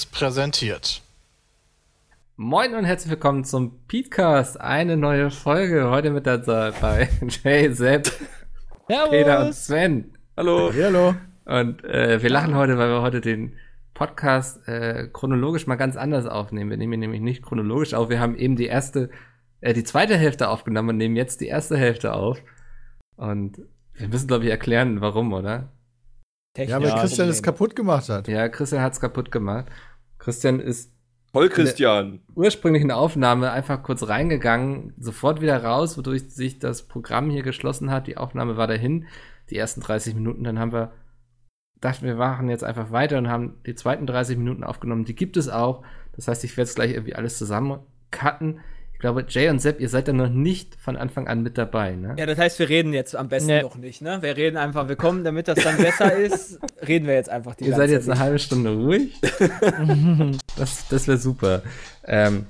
Seriös 0.00 0.06
präsentiert. 0.06 1.02
Moin 2.36 2.74
und 2.74 2.84
herzlich 2.84 3.10
willkommen 3.10 3.44
zum 3.44 3.86
Petecast. 3.86 4.60
Eine 4.60 4.96
neue 4.96 5.30
Folge. 5.30 5.90
Heute 5.90 6.10
mit 6.10 6.26
dabei 6.26 7.08
Jay, 7.28 7.72
Sepp, 7.72 8.10
Peter 8.86 9.44
und 9.44 9.54
Sven. 9.54 10.16
Hallo. 10.36 10.72
Hallo. 10.72 11.14
Und 11.44 11.84
äh, 11.84 12.22
wir 12.22 12.30
lachen 12.30 12.54
heute, 12.54 12.78
weil 12.78 12.88
wir 12.88 13.02
heute 13.02 13.20
den 13.20 13.56
Podcast 13.92 14.66
äh, 14.68 15.08
chronologisch 15.12 15.66
mal 15.66 15.76
ganz 15.76 15.96
anders 15.96 16.26
aufnehmen. 16.26 16.70
Wir 16.70 16.76
nehmen 16.78 16.94
ihn 16.94 17.00
nämlich 17.00 17.20
nicht 17.20 17.42
chronologisch 17.42 17.92
auf. 17.92 18.08
Wir 18.08 18.20
haben 18.20 18.36
eben 18.36 18.56
die 18.56 18.66
erste, 18.66 19.10
äh, 19.60 19.74
die 19.74 19.84
zweite 19.84 20.16
Hälfte 20.16 20.48
aufgenommen 20.48 20.90
und 20.90 20.96
nehmen 20.96 21.16
jetzt 21.16 21.40
die 21.40 21.48
erste 21.48 21.76
Hälfte 21.76 22.14
auf. 22.14 22.42
Und 23.16 23.60
wir 23.94 24.08
müssen, 24.08 24.28
glaube 24.28 24.44
ich, 24.44 24.50
erklären, 24.50 25.00
warum, 25.00 25.32
oder? 25.32 25.72
Ja, 26.56 26.82
weil 26.82 26.92
Christian 26.94 27.28
es 27.28 27.42
kaputt 27.42 27.76
gemacht 27.76 28.08
hat. 28.08 28.28
Ja, 28.28 28.48
Christian 28.48 28.82
hat's 28.82 29.00
kaputt 29.00 29.30
gemacht. 29.30 29.66
Christian 30.20 30.60
ist 30.60 30.92
Voll 31.32 31.48
Christian. 31.48 32.20
ursprünglichen 32.34 32.90
Aufnahme 32.90 33.52
einfach 33.52 33.82
kurz 33.82 34.08
reingegangen, 34.08 34.94
sofort 34.98 35.40
wieder 35.40 35.62
raus, 35.62 35.96
wodurch 35.96 36.28
sich 36.30 36.58
das 36.58 36.86
Programm 36.86 37.30
hier 37.30 37.42
geschlossen 37.42 37.90
hat. 37.90 38.06
Die 38.06 38.16
Aufnahme 38.16 38.56
war 38.56 38.66
dahin, 38.66 39.06
die 39.48 39.56
ersten 39.56 39.80
30 39.80 40.14
Minuten. 40.14 40.44
Dann 40.44 40.58
haben 40.58 40.72
wir 40.72 40.92
dachten, 41.80 42.04
wir 42.04 42.16
machen 42.16 42.48
jetzt 42.48 42.64
einfach 42.64 42.90
weiter 42.90 43.18
und 43.18 43.28
haben 43.28 43.60
die 43.64 43.74
zweiten 43.74 44.06
30 44.06 44.36
Minuten 44.38 44.64
aufgenommen. 44.64 45.04
Die 45.04 45.14
gibt 45.14 45.36
es 45.36 45.48
auch. 45.48 45.82
Das 46.14 46.28
heißt, 46.28 46.44
ich 46.44 46.56
werde 46.56 46.68
jetzt 46.68 46.74
gleich 46.74 46.92
irgendwie 46.92 47.14
alles 47.14 47.38
zusammen 47.38 47.80
cutten. 48.10 48.60
Ich 49.00 49.02
glaube, 49.02 49.24
Jay 49.26 49.48
und 49.48 49.60
Sepp, 49.62 49.80
ihr 49.80 49.88
seid 49.88 50.08
dann 50.08 50.16
noch 50.18 50.28
nicht 50.28 50.74
von 50.74 50.94
Anfang 50.98 51.26
an 51.26 51.42
mit 51.42 51.56
dabei, 51.56 51.92
ne? 51.96 52.16
Ja, 52.18 52.26
das 52.26 52.36
heißt, 52.36 52.58
wir 52.58 52.68
reden 52.68 52.92
jetzt 52.92 53.16
am 53.16 53.28
besten 53.30 53.46
Nee. 53.46 53.62
noch 53.62 53.76
nicht, 53.76 54.02
ne? 54.02 54.18
Wir 54.20 54.36
reden 54.36 54.58
einfach, 54.58 54.88
wir 54.88 54.96
kommen, 54.96 55.24
damit 55.24 55.48
das 55.48 55.58
dann 55.64 55.78
besser 55.78 56.14
ist, 56.18 56.58
reden 56.86 57.06
wir 57.06 57.14
jetzt 57.14 57.30
einfach 57.30 57.54
die 57.54 57.64
Ihr 57.64 57.70
ganze 57.70 57.80
seid 57.80 57.90
jetzt 57.92 58.08
eine 58.10 58.16
Zeit. 58.16 58.24
halbe 58.26 58.38
Stunde 58.38 58.74
ruhig. 58.76 59.18
das 60.58 60.86
das 60.88 61.08
wäre 61.08 61.16
super. 61.16 61.62
Ähm, 62.04 62.44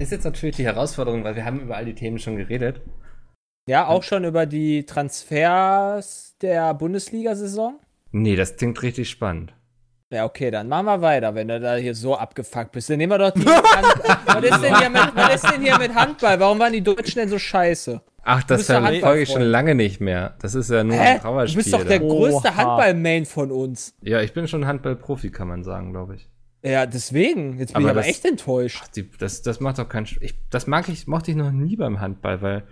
ist 0.00 0.10
jetzt 0.10 0.24
natürlich 0.24 0.56
die 0.56 0.64
Herausforderung, 0.64 1.22
weil 1.22 1.36
wir 1.36 1.44
haben 1.44 1.60
über 1.60 1.76
all 1.76 1.84
die 1.84 1.94
Themen 1.94 2.18
schon 2.18 2.36
geredet. 2.36 2.80
Ja, 3.68 3.86
auch 3.86 4.02
schon 4.02 4.24
über 4.24 4.44
die 4.44 4.84
Transfers 4.84 6.34
der 6.42 6.74
Bundesliga-Saison? 6.74 7.78
Nee, 8.10 8.34
das 8.34 8.56
klingt 8.56 8.82
richtig 8.82 9.08
spannend. 9.08 9.54
Ja, 10.12 10.26
okay, 10.26 10.50
dann 10.50 10.68
machen 10.68 10.84
wir 10.84 11.00
weiter, 11.00 11.34
wenn 11.34 11.48
du 11.48 11.58
da 11.58 11.76
hier 11.76 11.94
so 11.94 12.14
abgefuckt 12.14 12.72
bist. 12.72 12.90
Dann 12.90 12.98
nehmen 12.98 13.12
wir 13.12 13.18
doch 13.18 13.30
die 13.30 13.46
was, 13.46 14.44
ist 14.44 14.62
denn 14.62 14.76
hier 14.76 14.90
mit, 14.90 15.16
was 15.16 15.34
ist 15.36 15.50
denn 15.50 15.62
hier 15.62 15.78
mit 15.78 15.94
Handball? 15.94 16.38
Warum 16.38 16.58
waren 16.58 16.74
die 16.74 16.82
Deutschen 16.82 17.14
denn 17.18 17.30
so 17.30 17.38
scheiße? 17.38 17.98
Ach, 18.22 18.42
das 18.42 18.66
verfolge 18.66 19.22
ich 19.22 19.30
schon 19.30 19.40
lange 19.40 19.74
nicht 19.74 20.02
mehr. 20.02 20.34
Das 20.42 20.54
ist 20.54 20.68
ja 20.70 20.84
nur 20.84 20.96
Hä? 20.98 21.14
ein 21.14 21.20
Trauerspiel. 21.20 21.62
Du 21.62 21.64
bist 21.64 21.74
doch 21.74 21.88
der 21.88 21.98
da. 21.98 22.06
größte. 22.06 22.56
Handball-Main 22.56 23.24
von 23.24 23.50
uns. 23.50 23.94
ja, 24.02 24.20
ich 24.20 24.34
bin 24.34 24.46
schon 24.48 24.66
Handballprofi, 24.66 25.30
kann 25.30 25.48
man 25.48 25.64
sagen, 25.64 25.92
glaube 25.92 26.16
ich. 26.16 26.28
Ja, 26.62 26.84
deswegen. 26.84 27.58
Jetzt 27.58 27.72
bin 27.72 27.76
Aber 27.76 27.84
ich 27.86 27.90
aber 27.92 28.00
das- 28.00 28.08
echt 28.08 28.24
enttäuscht. 28.26 28.84
Die, 28.94 29.10
das, 29.18 29.40
das 29.40 29.60
macht 29.60 29.78
doch 29.78 29.88
keinen 29.88 30.06
ich, 30.20 30.34
Das 30.50 30.66
mag 30.66 30.90
ich, 30.90 31.06
mochte 31.06 31.30
ich 31.30 31.38
noch 31.38 31.50
nie 31.52 31.76
beim 31.76 32.00
Handball, 32.00 32.42
weil 32.42 32.64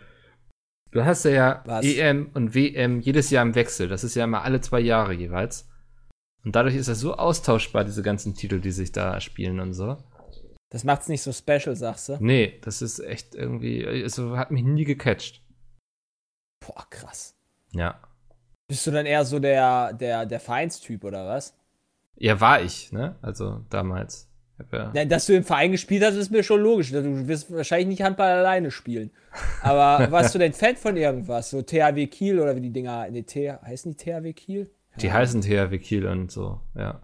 du 0.90 1.06
hast 1.06 1.24
ja, 1.24 1.30
ja 1.30 1.62
Was? 1.64 1.86
EM 1.86 2.32
und 2.34 2.54
WM 2.54 3.00
jedes 3.00 3.30
Jahr 3.30 3.42
im 3.46 3.54
Wechsel. 3.54 3.88
Das 3.88 4.04
ist 4.04 4.14
ja 4.14 4.24
immer 4.24 4.42
alle 4.42 4.60
zwei 4.60 4.80
Jahre 4.80 5.14
jeweils. 5.14 5.69
Und 6.44 6.56
dadurch 6.56 6.74
ist 6.74 6.88
das 6.88 7.00
so 7.00 7.14
austauschbar, 7.14 7.84
diese 7.84 8.02
ganzen 8.02 8.34
Titel, 8.34 8.60
die 8.60 8.70
sich 8.70 8.92
da 8.92 9.20
spielen 9.20 9.60
und 9.60 9.74
so. 9.74 9.96
Das 10.70 10.84
macht's 10.84 11.08
nicht 11.08 11.22
so 11.22 11.32
special, 11.32 11.74
sagst 11.74 12.08
du? 12.08 12.16
Nee, 12.20 12.58
das 12.62 12.80
ist 12.80 13.00
echt 13.00 13.34
irgendwie, 13.34 13.86
also 13.86 14.36
hat 14.36 14.50
mich 14.50 14.62
nie 14.62 14.84
gecatcht. 14.84 15.42
Boah, 16.60 16.86
krass. 16.88 17.34
Ja. 17.72 18.00
Bist 18.68 18.86
du 18.86 18.92
dann 18.92 19.06
eher 19.06 19.24
so 19.24 19.40
der, 19.40 19.92
der, 19.92 20.26
der 20.26 20.40
Vereinstyp 20.40 21.04
oder 21.04 21.26
was? 21.26 21.56
Ja, 22.16 22.40
war 22.40 22.62
ich, 22.62 22.92
ne? 22.92 23.16
Also 23.20 23.64
damals. 23.68 24.28
Ja, 24.72 24.90
Nein, 24.94 25.08
dass 25.08 25.26
du 25.26 25.34
im 25.34 25.42
Verein 25.42 25.72
gespielt 25.72 26.04
hast, 26.04 26.16
ist 26.16 26.30
mir 26.30 26.42
schon 26.42 26.60
logisch. 26.60 26.92
Du 26.92 27.26
wirst 27.26 27.52
wahrscheinlich 27.52 27.88
nicht 27.88 28.02
Handball 28.02 28.30
alleine 28.30 28.70
spielen. 28.70 29.10
Aber 29.62 30.06
warst 30.12 30.34
du 30.34 30.38
denn 30.38 30.52
Fan 30.52 30.76
von 30.76 30.96
irgendwas? 30.96 31.50
So 31.50 31.62
THW 31.62 32.06
Kiel 32.06 32.38
oder 32.38 32.54
wie 32.54 32.60
die 32.60 32.72
Dinger, 32.72 33.08
nee, 33.10 33.22
T, 33.22 33.50
heißen 33.50 33.96
die 33.96 33.96
THW 33.96 34.32
Kiel? 34.34 34.70
Die 34.96 35.12
heißen 35.12 35.40
THW 35.42 35.78
Kiel 35.78 36.06
und 36.06 36.30
so, 36.30 36.60
ja. 36.74 37.00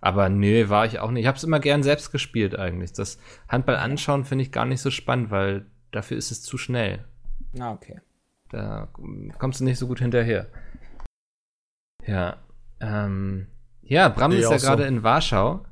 Aber 0.00 0.28
nee, 0.28 0.68
war 0.68 0.86
ich 0.86 1.00
auch 1.00 1.10
nicht. 1.10 1.22
Ich 1.22 1.26
habe 1.26 1.36
es 1.38 1.44
immer 1.44 1.60
gern 1.60 1.82
selbst 1.82 2.12
gespielt 2.12 2.56
eigentlich. 2.58 2.92
Das 2.92 3.18
Handball 3.48 3.76
anschauen 3.76 4.24
finde 4.24 4.42
ich 4.42 4.52
gar 4.52 4.64
nicht 4.64 4.80
so 4.80 4.90
spannend, 4.90 5.30
weil 5.30 5.66
dafür 5.90 6.16
ist 6.16 6.30
es 6.30 6.42
zu 6.42 6.56
schnell. 6.58 7.04
Ah, 7.58 7.72
okay. 7.72 8.00
Da 8.50 8.88
kommst 9.38 9.60
du 9.60 9.64
nicht 9.64 9.78
so 9.78 9.86
gut 9.86 9.98
hinterher. 9.98 10.46
Ja. 12.06 12.36
Ähm, 12.80 13.48
ja, 13.82 14.08
Bram 14.08 14.30
Nee, 14.30 14.38
ist 14.38 14.42
ja 14.50 14.56
auch 14.56 14.58
so. 14.58 14.66
gerade 14.68 14.84
in 14.86 15.02
Warschau. 15.02 15.64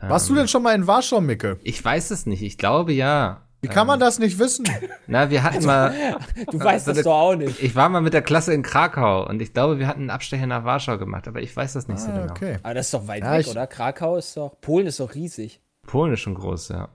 Warst 0.00 0.28
Ähm, 0.28 0.34
du 0.34 0.40
denn 0.40 0.48
schon 0.48 0.62
mal 0.64 0.74
in 0.74 0.86
Warschau, 0.86 1.20
Micke? 1.20 1.60
Ich 1.62 1.82
weiß 1.84 2.10
es 2.10 2.26
nicht. 2.26 2.42
Ich 2.42 2.58
glaube 2.58 2.92
ja. 2.92 3.41
Wie 3.62 3.68
kann 3.68 3.86
man 3.86 4.00
das 4.00 4.18
nicht 4.18 4.38
wissen? 4.40 4.66
Na, 5.06 5.30
wir 5.30 5.42
hatten 5.44 5.64
mal. 5.64 5.94
Du 6.50 6.58
weißt 6.58 6.88
das 6.88 7.02
doch 7.02 7.14
auch 7.14 7.36
nicht. 7.36 7.62
Ich 7.62 7.74
war 7.76 7.88
mal 7.88 8.00
mit 8.02 8.12
der 8.12 8.22
Klasse 8.22 8.52
in 8.52 8.62
Krakau 8.62 9.24
und 9.28 9.40
ich 9.40 9.52
glaube, 9.54 9.78
wir 9.78 9.86
hatten 9.86 10.00
einen 10.00 10.10
Abstecher 10.10 10.46
nach 10.48 10.64
Warschau 10.64 10.98
gemacht, 10.98 11.28
aber 11.28 11.40
ich 11.40 11.54
weiß 11.56 11.72
das 11.74 11.86
nicht 11.86 12.00
so 12.00 12.10
Ah, 12.10 12.18
genau. 12.22 12.32
okay. 12.32 12.58
Aber 12.64 12.74
das 12.74 12.86
ist 12.86 12.94
doch 12.94 13.06
weit 13.06 13.22
Ja, 13.22 13.32
weg, 13.38 13.46
oder? 13.46 13.66
Krakau 13.68 14.16
ist 14.16 14.36
doch. 14.36 14.60
Polen 14.60 14.86
ist 14.88 14.98
doch 14.98 15.14
riesig. 15.14 15.60
Polen 15.86 16.12
ist 16.12 16.20
schon 16.20 16.34
groß, 16.34 16.70
ja. 16.70 16.88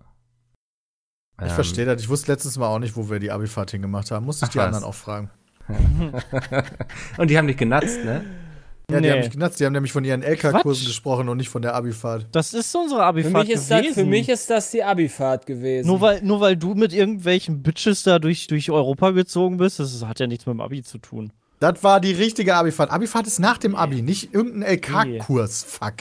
Ich 1.39 1.47
Ähm, 1.47 1.53
verstehe 1.55 1.85
das. 1.85 2.01
Ich 2.01 2.09
wusste 2.09 2.31
letztes 2.33 2.57
Mal 2.57 2.67
auch 2.67 2.79
nicht, 2.79 2.95
wo 2.97 3.09
wir 3.09 3.19
die 3.19 3.31
Abifahrt 3.31 3.71
hingemacht 3.71 4.11
haben. 4.11 4.25
Musste 4.25 4.45
ich 4.45 4.49
Ach, 4.49 4.53
die 4.53 4.57
was. 4.59 4.65
anderen 4.65 4.83
auch 4.83 4.93
fragen. 4.95 5.29
Und 7.17 7.29
die 7.29 7.37
haben 7.37 7.47
dich 7.47 7.57
genatzt, 7.57 8.03
ne? 8.03 8.23
Ja, 8.89 9.01
die 9.01 9.07
Nee. 9.07 9.11
haben 9.11 9.19
mich 9.19 9.31
genutzt. 9.31 9.59
Die 9.59 9.65
haben 9.65 9.73
nämlich 9.73 9.91
von 9.91 10.05
ihren 10.05 10.23
LK-Kursen 10.23 10.85
gesprochen 10.85 11.27
und 11.27 11.35
nicht 11.37 11.49
von 11.49 11.61
der 11.61 11.75
Abifahrt. 11.75 12.25
Das 12.31 12.53
ist 12.53 12.73
unsere 12.73 13.01
Für 13.01 13.05
Abifahrt 13.05 13.47
mich, 13.47 13.55
ist 13.55 13.69
das, 13.69 13.81
gewesen. 13.81 13.93
für 13.95 14.05
mich 14.05 14.29
ist 14.29 14.49
das 14.49 14.71
die 14.71 14.81
Abifahrt 14.81 15.45
gewesen. 15.45 15.87
nur 15.87 15.99
weil, 15.99 16.21
nur 16.21 16.39
weil 16.39 16.55
du 16.55 16.73
mit 16.73 16.93
irgendwelchen 16.93 17.61
Bitches 17.63 18.03
da 18.03 18.17
durch, 18.17 18.47
durch 18.47 18.71
Europa 18.71 19.11
gezogen 19.11 19.57
bist, 19.57 19.79
das 19.81 20.05
hat 20.05 20.21
ja 20.21 20.27
nichts 20.27 20.45
mit 20.45 20.53
dem 20.53 20.61
Abi 20.61 20.83
zu 20.83 20.99
tun. 20.99 21.33
Das 21.59 21.83
war 21.83 21.99
die 21.99 22.13
richtige 22.13 22.55
Abifahrt. 22.55 22.89
Abifahrt 22.91 23.27
ist 23.27 23.39
nach 23.39 23.57
dem 23.57 23.75
Abi, 23.75 24.01
nicht 24.01 24.33
irgendein 24.33 24.75
LK-Kurs. 24.77 25.63
Fuck. 25.65 25.95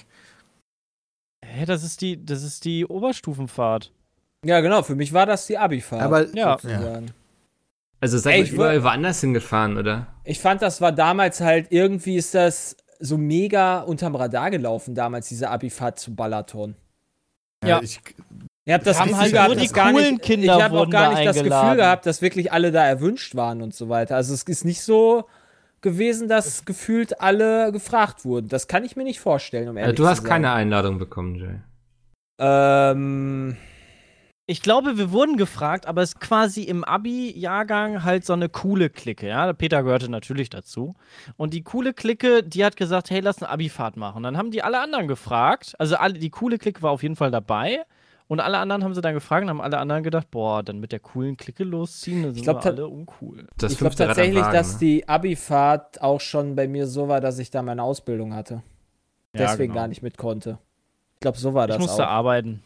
Hä, 1.45 1.65
das 1.65 1.83
ist 1.83 2.01
die, 2.03 2.25
das 2.25 2.45
ist 2.45 2.65
die 2.65 2.87
Oberstufenfahrt. 2.87 3.91
ja, 4.45 4.61
genau. 4.61 4.83
Für 4.85 4.95
mich 4.95 5.13
war 5.13 5.27
das 5.27 5.47
die 5.49 5.59
Abifahrt. 5.59 6.03
Aber 6.03 6.27
Ja. 6.37 6.57
Also 8.01 8.19
seid 8.19 8.37
ihr 8.39 8.45
ich 8.45 8.53
überall 8.53 8.83
woanders 8.83 9.21
hingefahren, 9.21 9.77
oder? 9.79 10.07
Ich 10.25 10.41
fand, 10.41 10.63
das 10.63 10.81
war 10.81 10.93
damals 10.93 11.41
halt, 11.41 11.69
irgendwie 11.71 12.17
ist 12.17 12.35
das 12.35 12.77
so 12.99 13.17
mega 13.19 13.81
unterm 13.81 14.15
Radar 14.17 14.51
gelaufen, 14.51 14.95
damals, 14.95 15.29
diese 15.29 15.51
Abifahrt 15.51 15.99
zu 15.99 16.15
Balaton. 16.15 16.77
Ja. 17.65 17.81
Ich, 17.83 18.01
Ihr 18.69 18.75
habt 18.75 18.87
das 18.87 19.01
Gefühl 19.01 19.31
gehabt, 19.31 19.49
nur 19.49 19.57
die 19.57 19.63
dass 19.63 19.73
gar 19.73 19.93
coolen 19.93 20.15
nicht, 20.15 20.23
Kinder 20.23 20.57
ich 20.57 20.63
habe 20.63 20.79
auch 20.79 20.91
gar 20.91 21.11
da 21.13 21.15
nicht 21.15 21.27
das 21.27 21.37
Gefühl 21.37 21.77
gehabt, 21.77 22.05
dass 22.05 22.21
wirklich 22.21 22.51
alle 22.51 22.73
da 22.73 22.85
erwünscht 22.85 23.37
waren 23.37 23.63
und 23.63 23.75
so 23.75 23.89
weiter. 23.89 24.17
Also 24.17 24.35
es 24.35 24.43
ist 24.43 24.65
nicht 24.65 24.83
so 24.83 25.25
gewesen, 25.83 26.27
dass 26.27 26.65
gefühlt 26.65 27.21
alle 27.21 27.71
gefragt 27.71 28.25
wurden. 28.25 28.49
Das 28.49 28.67
kann 28.67 28.85
ich 28.85 28.97
mir 28.97 29.05
nicht 29.05 29.21
vorstellen, 29.21 29.69
um 29.69 29.77
Äh, 29.77 29.83
ehrlich 29.83 29.97
du 29.97 30.03
zu 30.03 30.09
hast 30.09 30.19
sein. 30.23 30.27
keine 30.27 30.51
Einladung 30.53 30.99
bekommen, 30.99 31.37
Jay. 31.37 31.61
Ähm, 32.41 33.57
Ich 34.49 34.63
glaube, 34.63 34.97
wir 34.97 35.11
wurden 35.11 35.37
gefragt, 35.37 35.87
aber 35.87 36.03
es 36.03 36.11
ist 36.11 36.21
quasi 36.21 36.63
im 36.63 36.85
Abi-Jahrgang 36.85 38.05
halt 38.05 38.25
so 38.25 38.33
eine 38.33 38.49
coole 38.49 38.91
Clique, 38.91 39.27
ja. 39.27 39.53
Peter 39.53 39.83
gehörte 39.83 40.09
natürlich 40.09 40.51
dazu. 40.51 40.95
Und 41.37 41.53
die 41.53 41.63
coole 41.65 41.93
Clique, 41.93 42.45
die 42.45 42.65
hat 42.65 42.77
gesagt, 42.77 43.11
hey, 43.11 43.19
lass 43.21 43.43
eine 43.43 43.51
Abifahrt 43.51 43.97
machen. 43.97 44.23
Dann 44.23 44.37
haben 44.37 44.53
die 44.53 44.63
alle 44.63 44.81
anderen 44.81 45.09
gefragt, 45.09 45.75
also 45.81 45.97
alle, 45.97 46.15
die 46.15 46.31
coole 46.31 46.59
Clique 46.59 46.81
war 46.81 46.93
auf 46.93 47.03
jeden 47.03 47.17
Fall 47.17 47.33
dabei. 47.33 47.85
Und 48.29 48.41
alle 48.41 48.59
anderen 48.59 48.83
haben 48.85 48.95
sie 48.95 49.01
dann 49.01 49.15
gefragt 49.15 49.45
und 49.45 49.51
haben 49.51 49.61
alle 49.61 49.79
anderen 49.79 50.03
gedacht, 50.03 50.31
boah, 50.31 50.63
dann 50.63 50.79
mit 50.79 50.91
der 50.93 51.01
coolen 51.01 51.37
Clique 51.37 51.65
losziehen, 51.65 52.23
dann 52.25 52.35
sind 52.35 52.43
glaub, 52.43 52.65
wir 52.65 52.73
alle 52.73 52.87
uncool. 52.89 53.49
Das 53.57 53.73
ich 53.73 53.79
glaube 53.79 53.95
tatsächlich, 53.95 54.43
Wagen, 54.43 54.53
dass 54.53 54.75
ne? 54.75 54.79
die 54.81 55.09
Abifahrt 55.09 56.01
auch 56.03 56.21
schon 56.21 56.57
bei 56.57 56.67
mir 56.67 56.87
so 56.87 57.09
war, 57.09 57.21
dass 57.21 57.39
ich 57.39 57.51
da 57.51 57.63
meine 57.63 57.83
Ausbildung 57.83 58.35
hatte. 58.35 58.63
Ja, 59.33 59.43
Deswegen 59.47 59.73
genau. 59.73 59.83
gar 59.83 59.89
nicht 59.89 60.03
mit 60.03 60.19
konnte. 60.19 60.59
Ich 61.15 61.21
glaube, 61.21 61.39
so 61.39 61.55
war 61.55 61.65
Ich 61.67 61.75
das 61.75 61.79
musste 61.79 62.07
auch. 62.07 62.11
arbeiten. 62.13 62.63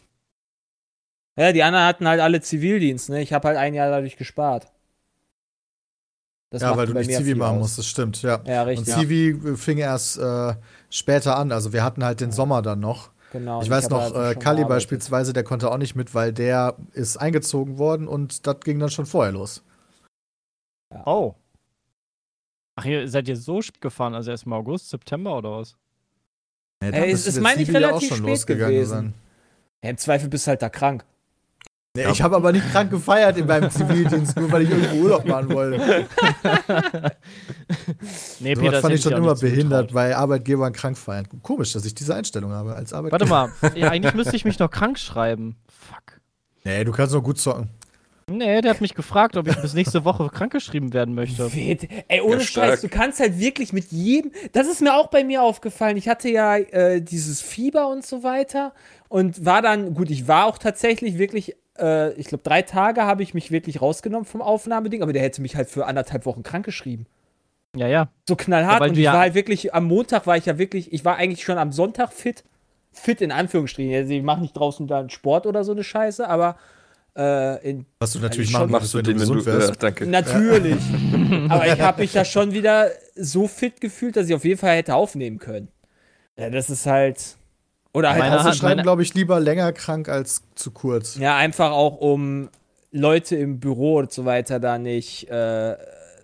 Ja, 1.37 1.51
die 1.53 1.63
anderen 1.63 1.85
hatten 1.85 2.07
halt 2.07 2.19
alle 2.21 2.41
Zivildienst, 2.41 3.09
ne? 3.09 3.21
Ich 3.21 3.33
habe 3.33 3.47
halt 3.47 3.57
ein 3.57 3.73
Jahr 3.73 3.89
dadurch 3.89 4.17
gespart. 4.17 4.67
Das 6.51 6.61
ja, 6.61 6.75
weil 6.75 6.85
du 6.85 6.93
nicht 6.93 7.09
Zivi 7.15 7.33
machen 7.35 7.55
aus. 7.57 7.61
musst, 7.61 7.77
das 7.77 7.85
stimmt, 7.87 8.21
ja. 8.23 8.41
Ja, 8.45 8.63
Und 8.63 8.67
richtig. 8.69 8.93
Zivi 8.93 9.55
fing 9.55 9.77
erst 9.77 10.17
äh, 10.17 10.53
später 10.89 11.37
an. 11.37 11.53
Also 11.53 11.71
wir 11.71 11.83
hatten 11.83 12.03
halt 12.03 12.19
den 12.19 12.33
Sommer 12.33 12.61
dann 12.61 12.81
noch. 12.81 13.11
Genau. 13.31 13.61
Ich 13.61 13.67
und 13.67 13.71
weiß 13.71 13.85
hab 13.85 13.91
noch, 13.91 14.01
also 14.01 14.13
Kali 14.17 14.33
gearbeitet. 14.33 14.67
beispielsweise, 14.67 15.31
der 15.31 15.45
konnte 15.45 15.71
auch 15.71 15.77
nicht 15.77 15.95
mit, 15.95 16.13
weil 16.13 16.33
der 16.33 16.75
ist 16.91 17.15
eingezogen 17.15 17.77
worden 17.77 18.09
und 18.09 18.45
das 18.45 18.59
ging 18.59 18.79
dann 18.79 18.89
schon 18.89 19.05
vorher 19.05 19.31
los. 19.31 19.63
Oh. 21.05 21.35
Ach, 22.75 22.83
ihr 22.83 23.07
seid 23.07 23.29
ihr 23.29 23.37
so 23.37 23.61
spät 23.61 23.79
gefahren, 23.79 24.13
also 24.13 24.31
erst 24.31 24.45
im 24.45 24.51
August, 24.51 24.89
September 24.89 25.37
oder 25.37 25.51
was? 25.59 25.77
Ja, 26.83 26.89
Ey, 26.89 27.11
es- 27.11 27.27
es 27.27 27.39
meine 27.39 27.61
ich 27.61 27.73
relativ 27.73 28.13
spät 28.17 28.45
gewesen. 28.45 29.13
Ja, 29.81 29.91
Im 29.91 29.97
Zweifel 29.97 30.27
bist 30.27 30.47
du 30.47 30.49
halt 30.49 30.61
da 30.61 30.67
krank. 30.67 31.05
Nee, 31.95 32.09
ich 32.09 32.21
habe 32.21 32.37
aber 32.37 32.53
nicht 32.53 32.71
krank 32.71 32.89
gefeiert 32.89 33.37
in 33.37 33.47
meinem 33.47 33.69
Zivildienst, 33.69 34.37
nur 34.37 34.49
weil 34.49 34.61
ich 34.61 34.69
irgendwo 34.69 34.95
Urlaub 35.03 35.25
machen 35.25 35.49
wollte. 35.53 36.07
Nee, 38.39 38.55
So 38.55 38.63
was 38.63 38.79
fand 38.79 38.95
ich 38.95 39.01
schon 39.01 39.13
immer 39.13 39.35
behindert, 39.35 39.93
weil 39.93 40.13
Arbeitgebern 40.13 40.73
krank 40.73 40.97
feiern. 40.97 41.27
Komisch, 41.43 41.73
dass 41.73 41.85
ich 41.85 41.93
diese 41.93 42.15
Einstellung 42.15 42.51
habe 42.51 42.75
als 42.75 42.93
Arbeitgeber. 42.93 43.29
Warte 43.29 43.51
mal, 43.61 43.75
ja, 43.75 43.89
eigentlich 43.89 44.13
müsste 44.13 44.35
ich 44.35 44.45
mich 44.45 44.57
noch 44.59 44.69
krank 44.71 44.97
schreiben. 44.97 45.57
Fuck. 45.67 46.19
Nee, 46.63 46.83
du 46.83 46.91
kannst 46.91 47.13
noch 47.13 47.23
gut 47.23 47.39
zocken. 47.39 47.69
Nee, 48.29 48.61
der 48.61 48.71
hat 48.71 48.81
mich 48.81 48.95
gefragt, 48.95 49.35
ob 49.35 49.47
ich 49.47 49.57
bis 49.57 49.73
nächste 49.73 50.05
Woche 50.05 50.29
krankgeschrieben 50.29 50.93
werden 50.93 51.13
möchte. 51.13 51.53
Weht. 51.55 51.89
Ey, 52.07 52.21
ohne 52.21 52.37
Ja. 52.37 52.41
Scheiß, 52.41 52.81
du 52.81 52.87
kannst 52.89 53.19
halt 53.19 53.39
wirklich 53.39 53.73
mit 53.73 53.91
jedem. 53.91 54.31
Das 54.53 54.67
ist 54.67 54.81
mir 54.81 54.93
auch 54.95 55.07
bei 55.07 55.23
mir 55.23 55.41
aufgefallen. 55.43 55.97
Ich 55.97 56.07
hatte 56.07 56.29
ja 56.29 56.55
äh, 56.57 57.01
dieses 57.01 57.41
Fieber 57.41 57.89
und 57.89 58.05
so 58.05 58.23
weiter 58.23 58.73
und 59.09 59.45
war 59.45 59.61
dann, 59.61 59.93
gut, 59.93 60.09
ich 60.09 60.27
war 60.27 60.45
auch 60.45 60.57
tatsächlich 60.57 61.17
wirklich, 61.17 61.55
äh, 61.81 62.13
ich 62.13 62.27
glaube, 62.27 62.43
drei 62.43 62.61
Tage 62.61 63.01
habe 63.03 63.23
ich 63.23 63.33
mich 63.33 63.51
wirklich 63.51 63.81
rausgenommen 63.81 64.25
vom 64.25 64.41
Aufnahmeding, 64.41 65.01
aber 65.01 65.13
der 65.13 65.21
hätte 65.21 65.41
mich 65.41 65.55
halt 65.55 65.69
für 65.69 65.85
anderthalb 65.85 66.25
Wochen 66.25 66.43
krank 66.43 66.65
geschrieben. 66.65 67.05
Ja, 67.75 67.87
ja. 67.87 68.09
So 68.27 68.35
knallhart. 68.35 68.81
Ja, 68.81 68.87
und 68.87 68.97
ich 68.97 69.03
ja- 69.03 69.13
war 69.13 69.21
halt 69.21 69.33
wirklich, 69.33 69.73
am 69.73 69.85
Montag 69.85 70.27
war 70.27 70.37
ich 70.37 70.45
ja 70.45 70.57
wirklich, 70.57 70.91
ich 70.93 71.05
war 71.05 71.17
eigentlich 71.17 71.43
schon 71.43 71.57
am 71.57 71.71
Sonntag 71.71 72.11
fit. 72.13 72.43
Fit 72.93 73.21
in 73.21 73.31
Anführungsstrichen. 73.31 73.93
Also 73.95 74.11
ich 74.13 74.21
mache 74.23 74.41
nicht 74.41 74.53
draußen 74.57 74.85
dann 74.87 75.09
Sport 75.09 75.45
oder 75.47 75.63
so 75.63 75.71
eine 75.71 75.83
Scheiße, 75.83 76.27
aber 76.27 76.57
äh, 77.15 77.69
in 77.69 77.85
Was 77.99 78.13
du 78.13 78.19
natürlich 78.19 78.51
schon 78.51 78.61
machen 78.61 78.71
Machst 78.71 78.93
wenn 78.93 79.03
du 79.03 79.13
gesund 79.13 79.45
du. 79.45 79.49
Ja, 79.49 79.57
wärst. 79.59 79.81
danke. 79.83 80.05
Natürlich. 80.05 80.77
Aber 81.49 81.67
ich 81.67 81.79
habe 81.79 82.01
mich 82.01 82.13
da 82.13 82.23
schon 82.23 82.53
wieder 82.53 82.89
so 83.15 83.47
fit 83.47 83.81
gefühlt, 83.81 84.15
dass 84.15 84.27
ich 84.29 84.35
auf 84.35 84.45
jeden 84.45 84.57
Fall 84.59 84.77
hätte 84.77 84.95
aufnehmen 84.95 85.37
können. 85.37 85.67
Ja, 86.37 86.49
das 86.49 86.69
ist 86.69 86.85
halt. 86.85 87.35
Oder 87.93 88.11
halt 88.13 88.19
Meine 88.19 88.53
schreiben, 88.53 88.83
glaube 88.83 89.01
ich, 89.03 89.13
lieber 89.13 89.39
länger 89.39 89.73
krank 89.73 90.07
als 90.07 90.43
zu 90.55 90.71
kurz. 90.71 91.17
ja, 91.17 91.35
einfach 91.35 91.71
auch 91.71 91.97
um 91.97 92.49
Leute 92.91 93.35
im 93.35 93.59
Büro 93.59 93.97
und 93.99 94.11
so 94.11 94.25
weiter 94.25 94.59
da 94.59 94.77
nicht, 94.77 95.29
äh, 95.29 95.75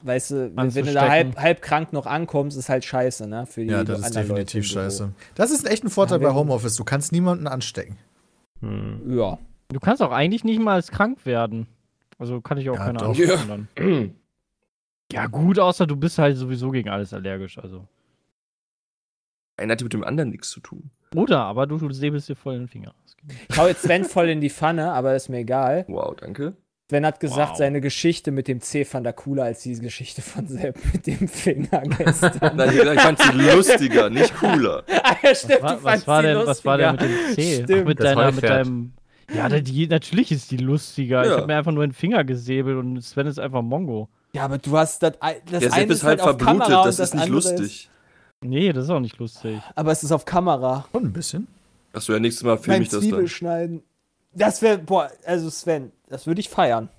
weißt 0.02 0.32
du, 0.32 0.56
wenn, 0.56 0.76
wenn 0.76 0.86
du 0.86 0.94
da 0.94 1.10
halb, 1.10 1.36
halb 1.38 1.62
krank 1.62 1.92
noch 1.94 2.06
ankommst, 2.06 2.58
ist 2.58 2.70
halt 2.70 2.86
scheiße, 2.86 3.28
ne? 3.28 3.46
Für 3.46 3.62
die 3.62 3.68
Ja, 3.72 3.84
das 3.84 4.00
ist 4.00 4.16
definitiv 4.16 4.66
scheiße. 4.66 5.12
Das 5.36 5.52
ist 5.52 5.70
echt 5.70 5.84
ein 5.84 5.90
Vorteil 5.90 6.22
Ja, 6.22 6.30
bei 6.30 6.36
Homeoffice. 6.36 6.76
Du 6.76 6.84
kannst 6.84 7.12
niemanden 7.12 7.48
anstecken. 7.48 7.98
Hm. 8.62 9.18
Ja. 9.18 9.38
Du 9.70 9.80
kannst 9.80 10.02
auch 10.02 10.12
eigentlich 10.12 10.44
nicht 10.46 10.62
mal 10.62 10.76
als 10.76 10.92
krank 10.92 11.26
werden. 11.26 11.68
Also 12.18 12.42
kann 12.42 12.58
ich 12.58 12.70
auch 12.70 12.76
Ja, 12.76 12.86
keine. 12.86 13.02
Ahnung. 13.02 13.68
Dann. 13.76 14.16
Ja, 15.10 15.28
gut, 15.28 15.58
außer 15.58 15.88
du 15.88 15.96
bist 15.96 16.18
halt 16.18 16.36
sowieso 16.36 16.70
gegen 16.70 16.90
alles 16.90 17.14
allergisch. 17.14 17.58
Also. 17.58 17.88
Einer 19.56 19.72
hat 19.72 19.82
mit 19.82 19.94
dem 19.94 20.04
anderen 20.04 20.32
nichts 20.32 20.50
zu 20.50 20.60
tun. 20.60 20.90
Oder, 21.16 21.40
aber 21.40 21.68
du, 21.68 21.78
du 21.78 21.92
säbelst 21.92 22.30
dir 22.30 22.36
voll 22.36 22.56
in 22.56 22.60
den 22.62 22.68
Finger. 22.68 22.94
Das. 23.04 23.16
Ich 23.50 23.58
hau 23.58 23.68
jetzt 23.68 23.84
Sven 23.84 24.06
voll 24.06 24.30
in 24.30 24.42
die 24.42 24.50
Pfanne, 24.50 24.92
aber 24.94 25.16
ist 25.16 25.30
mir 25.30 25.40
egal. 25.40 25.86
Wow, 25.88 26.16
danke. 26.16 26.54
Sven 26.90 27.06
hat 27.06 27.20
gesagt, 27.20 27.52
Wow. 27.52 27.58
seine 27.58 27.82
Geschichte 27.82 28.32
mit 28.32 28.48
dem 28.48 28.62
C 28.62 28.86
fand 28.86 29.06
er 29.06 29.12
cooler 29.14 29.44
als 29.44 29.62
die 29.62 29.74
Geschichte 29.78 30.22
von 30.22 30.48
Sepp 30.48 30.78
mit 30.94 31.06
dem 31.06 31.28
Finger 31.28 31.82
gestern. 31.98 32.40
Nein, 32.56 32.70
ich, 32.74 32.82
ich 32.82 33.00
fand 33.02 33.20
sie 33.20 33.32
lustiger, 33.34 34.10
nicht 34.10 34.34
cooler. 34.38 34.84
ah, 35.04 35.16
ja, 35.22 35.36
stimmt, 35.36 35.62
Was, 35.64 35.78
du 35.80 35.84
was 35.84 36.08
war 36.08 36.22
denn, 36.22 36.38
was 36.46 36.64
war 36.64 36.78
denn 36.78 36.92
mit 36.94 37.02
dem 37.02 37.36
C? 37.36 37.58
Ach, 37.60 37.64
Stimmt. 37.66 37.88
mit 37.88 38.00
Das 38.00 38.04
deiner, 38.06 38.32
mit 38.32 38.44
deinem. 38.44 38.94
Ja, 39.34 39.50
die, 39.50 39.88
natürlich 39.88 40.32
ist 40.32 40.50
die 40.52 40.58
lustiger. 40.58 41.24
Ich 41.24 41.30
Ja. 41.32 41.36
habe 41.38 41.48
mir 41.48 41.58
einfach 41.58 41.74
nur 41.74 41.86
den 41.86 41.92
Finger 41.92 42.24
gesäbelt 42.24 42.78
und 42.78 43.02
Sven 43.02 43.28
ist 43.28 43.40
einfach 43.40 43.62
Mongo. 43.62 44.08
Ja, 44.34 44.44
aber 44.46 44.58
du 44.58 44.78
hast 44.78 45.04
das, 45.04 45.14
das 45.20 45.60
Der 45.60 45.74
eine 45.74 45.82
Sepp 45.82 45.90
ist 45.92 46.04
halt 46.04 46.22
auf 46.22 46.38
verblutet, 46.38 46.70
das 46.70 47.00
und 47.00 47.04
ist 47.04 47.16
nicht 47.16 47.28
lustig. 47.28 47.90
Nee, 48.42 48.72
das 48.74 48.86
ist 48.86 48.90
auch 48.92 49.00
nicht 49.00 49.18
lustig. 49.18 49.60
aber 49.76 49.92
es 49.92 50.04
ist 50.04 50.12
auf 50.12 50.26
Kamera. 50.26 50.86
Schon 50.92 51.06
ein 51.06 51.14
bisschen. 51.14 51.48
Achso, 51.94 52.14
ja, 52.14 52.20
nächstes 52.20 52.44
Mal 52.44 52.58
filme 52.58 52.84
ich 52.84 52.90
das 52.90 53.00
dann. 53.00 53.10
Zwiebelschneiden. 53.10 53.84
Das 54.34 54.62
wäre, 54.62 54.78
boah, 54.78 55.10
also 55.26 55.50
Sven, 55.50 55.92
das 56.10 56.28
würde 56.28 56.40
ich 56.42 56.50
feiern. 56.50 56.90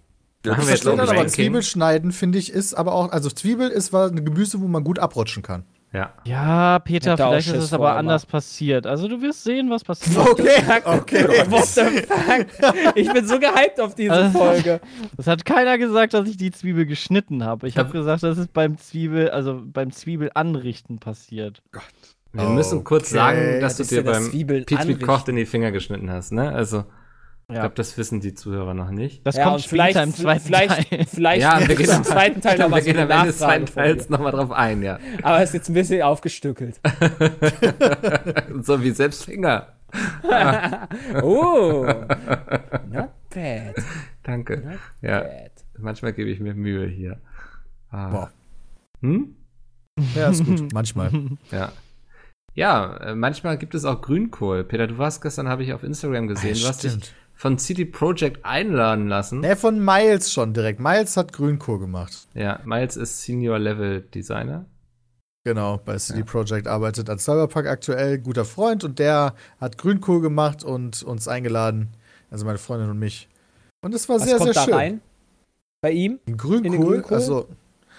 Ja, 0.44 0.54
das 0.54 0.66
wir 0.66 0.74
ist 0.74 0.84
jetzt 0.84 0.84
noch 0.84 0.94
glaub 0.94 0.98
ein 1.00 1.04
ich, 1.04 1.10
aber 1.10 1.18
Ranking? 1.20 1.34
Zwiebelschneiden, 1.34 2.12
finde 2.12 2.38
ich, 2.38 2.52
ist 2.52 2.74
aber 2.74 2.92
auch, 2.92 3.10
also 3.12 3.28
Zwiebel 3.30 3.68
ist 3.70 3.92
was- 3.92 4.10
ein 4.10 4.24
Gemüse, 4.24 4.60
wo 4.60 4.66
man 4.66 4.82
gut 4.82 4.98
abrutschen 4.98 5.42
kann. 5.42 5.64
Ja. 5.90 6.12
Ja, 6.24 6.78
Peter, 6.80 7.16
vielleicht 7.16 7.48
ist 7.48 7.64
es 7.64 7.72
aber 7.72 7.96
anders 7.96 8.26
passiert. 8.26 8.86
Also 8.86 9.08
du 9.08 9.22
wirst 9.22 9.42
sehen, 9.44 9.70
was 9.70 9.84
passiert. 9.84 10.18
Okay, 10.28 10.60
okay. 10.84 11.50
What 11.50 11.64
the 11.66 11.80
fuck? 12.06 12.94
Ich 12.94 13.10
bin 13.12 13.26
so 13.26 13.38
gehypt 13.38 13.80
auf 13.80 13.94
diese 13.94 14.12
Also- 14.12 14.38
Folge. 14.38 14.80
Es 15.16 15.26
hat 15.26 15.44
keiner 15.46 15.78
gesagt, 15.78 16.12
dass 16.12 16.28
ich 16.28 16.36
die 16.36 16.50
Zwiebel 16.50 16.84
geschnitten 16.84 17.42
habe. 17.42 17.68
Ich 17.68 17.78
habe 17.78 17.88
Ja. 17.88 18.00
gesagt, 18.00 18.22
das 18.22 18.36
ist 18.36 18.52
beim 18.52 18.76
Zwiebel, 18.76 19.30
also 19.30 19.62
beim 19.64 19.90
Zwiebelanrichten 19.90 20.98
passiert. 20.98 21.62
Wir 22.34 22.44
müssen 22.50 22.84
kurz 22.84 23.04
Okay. 23.08 23.14
sagen, 23.14 23.60
dass 23.62 23.78
du 23.78 23.84
dir 23.84 24.02
das 24.04 24.12
beim 24.18 24.30
Zwiebeln 24.30 24.64
Pizza? 24.66 24.94
Kocht 25.06 25.28
in 25.30 25.36
die 25.36 25.46
Finger 25.46 25.72
geschnitten 25.72 26.10
hast, 26.10 26.32
ne? 26.32 26.52
Also, 26.52 26.84
ich 27.50 27.54
Ja. 27.54 27.60
glaube, 27.62 27.74
das 27.76 27.96
wissen 27.96 28.20
die 28.20 28.34
Zuhörer 28.34 28.74
noch 28.74 28.90
nicht. 28.90 29.26
Das 29.26 29.36
ja, 29.36 29.44
kommt 29.44 29.62
später 29.62 29.70
vielleicht, 29.70 29.96
im 29.96 30.14
zweiten 30.14 30.44
vielleicht, 30.44 30.90
Teil. 30.90 31.06
vielleicht 31.10 31.42
Ja, 31.42 31.66
wir 31.66 31.74
gehen 31.76 31.90
im 31.90 32.04
zweiten 32.04 32.40
Teil 32.42 32.58
noch 32.58 32.66
wir 32.68 32.76
was 32.76 32.84
gehen 32.84 32.98
am 32.98 33.10
Ende 33.10 33.26
des 33.28 33.38
zweiten. 33.38 33.64
Teils 33.66 34.08
nochmal 34.10 34.32
drauf 34.32 34.52
ein, 34.52 34.82
ja. 34.82 34.98
Aber 35.22 35.38
es 35.42 35.50
ist 35.50 35.54
jetzt 35.54 35.68
ein 35.70 35.74
bisschen 35.74 36.02
aufgestückelt. 36.02 36.78
so 38.62 38.82
wie 38.82 38.90
selbst 38.90 39.24
Finger. 39.24 39.68
Oh, 41.22 41.84
not 42.90 43.10
bad, 43.30 43.74
Danke. 44.22 44.58
not 44.58 44.78
Ja, 45.00 45.20
bad. 45.20 45.52
manchmal 45.78 46.12
gebe 46.12 46.28
ich 46.28 46.40
mir 46.40 46.52
Mühe 46.54 46.86
hier. 46.86 47.18
Ah. 47.90 48.08
Boah. 48.10 48.30
Hm? 49.00 49.34
Ja, 50.14 50.28
ist 50.28 50.44
gut. 50.44 50.70
Manchmal. 50.74 51.10
Ja. 51.50 51.72
Ja, 52.54 52.96
äh, 52.98 53.14
manchmal 53.14 53.56
gibt 53.56 53.74
es 53.74 53.84
auch 53.86 54.02
Grünkohl. 54.02 54.64
Peter, 54.64 54.86
du 54.86 54.98
warst 54.98 55.22
gestern, 55.22 55.48
habe 55.48 55.62
ich 55.62 55.72
auf 55.72 55.82
Instagram 55.84 56.26
gesehen, 56.28 56.58
du 56.60 56.66
hast 56.68 56.82
dich 56.84 56.90
Stimmt. 56.92 57.14
Von 57.38 57.56
CD 57.56 57.84
Projekt 57.84 58.44
einladen 58.44 59.06
lassen. 59.06 59.40
Nee, 59.40 59.54
von 59.54 59.82
Miles 59.82 60.32
schon 60.32 60.52
direkt. 60.54 60.80
Miles 60.80 61.16
hat 61.16 61.32
Grünkohl 61.32 61.78
gemacht. 61.78 62.26
Ja, 62.34 62.58
Miles 62.64 62.96
ist 62.96 63.22
Senior 63.22 63.60
Level 63.60 64.00
Designer. 64.02 64.66
Genau, 65.44 65.78
bei 65.78 65.96
CD 65.98 66.18
Ja. 66.18 66.24
Projekt 66.24 66.66
arbeitet 66.66 67.08
als 67.08 67.24
Cyberpunk 67.24 67.68
aktuell, 67.68 68.18
guter 68.18 68.44
Freund 68.44 68.82
und 68.82 68.98
der 68.98 69.34
hat 69.60 69.78
Grünkohl 69.78 70.20
gemacht 70.20 70.64
und 70.64 71.04
uns 71.04 71.28
eingeladen, 71.28 71.90
also 72.28 72.44
meine 72.44 72.58
Freundin 72.58 72.90
und 72.90 72.98
mich. 72.98 73.28
Und 73.82 73.94
es 73.94 74.08
war 74.08 74.16
Was 74.16 74.24
sehr, 74.24 74.38
kommt 74.38 74.52
sehr 74.52 74.54
da 74.54 74.64
schön. 74.64 74.74
rein? 74.74 75.00
Bei 75.80 75.92
ihm? 75.92 76.18
Ein 76.26 76.36
Grünkohl, 76.36 76.74
In 76.74 76.82
Grünkohl? 76.82 77.16
also 77.16 77.48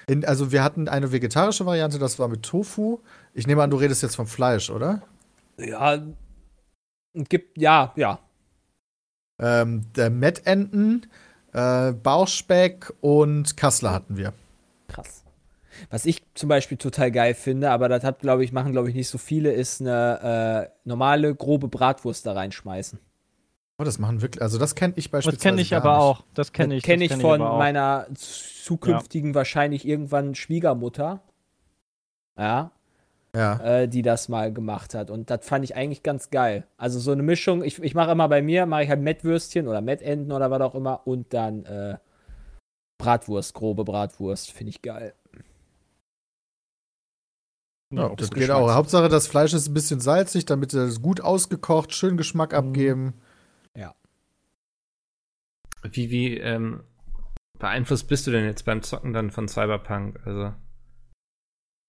in, 0.07 0.25
also 0.25 0.51
wir 0.51 0.63
hatten 0.65 0.89
eine 0.89 1.13
vegetarische 1.13 1.65
Variante, 1.65 1.97
das 1.97 2.19
war 2.19 2.27
mit 2.27 2.43
Tofu. 2.43 2.99
Ich 3.33 3.47
nehme 3.47 3.63
an, 3.63 3.69
du 3.71 3.77
redest 3.77 4.03
jetzt 4.03 4.17
vom 4.17 4.27
Fleisch, 4.27 4.69
oder? 4.69 5.01
Ja, 5.57 5.97
gibt, 7.13 7.57
ja, 7.57 7.93
ja. 7.95 8.19
Ähm, 9.39 9.85
der 9.95 10.09
Mettenten, 10.09 11.07
äh, 11.53 11.93
Bauchspeck 11.93 12.93
und 13.01 13.55
Kassler 13.57 13.91
hatten 13.93 14.17
wir. 14.17 14.33
Krass. 14.87 15.23
Was 15.89 16.05
ich 16.05 16.21
zum 16.33 16.49
Beispiel 16.49 16.77
total 16.77 17.09
geil 17.11 17.33
finde, 17.33 17.71
aber 17.71 17.87
das 17.87 18.03
hat, 18.03 18.19
glaube 18.19 18.43
ich, 18.43 18.51
machen, 18.51 18.73
glaube 18.73 18.89
ich, 18.89 18.95
nicht 18.95 19.07
so 19.07 19.17
viele, 19.17 19.51
ist 19.53 19.79
eine 19.81 20.67
äh, 20.67 20.79
normale, 20.87 21.33
grobe 21.35 21.69
Bratwurst 21.69 22.25
da 22.25 22.33
reinschmeißen. 22.33 22.99
Oh, 23.77 23.85
das 23.85 23.97
machen 23.97 24.21
wirklich, 24.21 24.41
also 24.41 24.57
das 24.57 24.75
kenne 24.75 24.93
ich 24.97 25.05
Das 25.05 25.11
beispielsweise 25.11 25.41
kenne 25.41 25.61
ich 25.61 25.69
gar 25.69 25.79
aber 25.85 25.93
nicht. 25.93 26.01
auch. 26.01 26.23
Das 26.33 26.51
kenne 26.51 26.75
ich. 26.75 26.81
Das 26.81 26.85
kenne 26.87 27.05
das 27.05 27.05
ich 27.05 27.11
kenn 27.11 27.21
von 27.21 27.41
auch. 27.41 27.57
meiner 27.57 28.07
zukünftigen, 28.13 29.35
wahrscheinlich 29.35 29.87
irgendwann 29.87 30.35
Schwiegermutter. 30.35 31.21
Ja, 32.37 32.71
Ja. 33.35 33.59
äh, 33.59 33.87
die 33.87 34.01
das 34.01 34.27
mal 34.27 34.51
gemacht 34.51 34.93
hat. 34.95 35.11
Und 35.11 35.29
das 35.29 35.45
fand 35.45 35.63
ich 35.63 35.75
eigentlich 35.75 36.03
ganz 36.03 36.29
geil. 36.29 36.65
Also 36.77 36.99
so 36.99 37.11
eine 37.11 37.23
Mischung, 37.23 37.63
ich, 37.63 37.81
ich 37.81 37.93
mache 37.93 38.11
immer 38.11 38.27
bei 38.27 38.41
mir, 38.41 38.65
mache 38.65 38.83
ich 38.83 38.89
halt 38.89 39.01
Mettwürstchen 39.01 39.67
oder 39.67 39.81
Mettenten 39.81 40.31
oder 40.31 40.49
was 40.49 40.61
auch 40.61 40.75
immer 40.75 41.05
und 41.05 41.33
dann 41.33 41.65
äh, 41.65 41.97
Bratwurst, 42.97 43.53
grobe 43.53 43.83
Bratwurst, 43.83 44.51
finde 44.51 44.71
ich 44.71 44.81
geil. 44.81 45.13
Ja, 47.91 48.09
Ja, 48.09 48.15
das 48.15 48.31
geht 48.31 48.51
auch. 48.51 48.73
Hauptsache, 48.73 49.09
das 49.09 49.27
Fleisch 49.27 49.53
ist 49.53 49.67
ein 49.67 49.73
bisschen 49.73 49.99
salzig, 49.99 50.45
damit 50.45 50.73
es 50.73 51.01
gut 51.01 51.21
ausgekocht, 51.21 51.93
schön 51.93 52.17
Geschmack 52.17 52.53
abgeben. 52.53 53.13
Wie, 55.83 56.09
wie 56.09 56.37
ähm, 56.37 56.83
beeinflusst 57.57 58.07
bist 58.07 58.27
du 58.27 58.31
denn 58.31 58.45
jetzt 58.45 58.65
beim 58.65 58.81
Zocken 58.81 59.13
dann 59.13 59.31
von 59.31 59.47
Cyberpunk? 59.47 60.19
Also, 60.25 60.53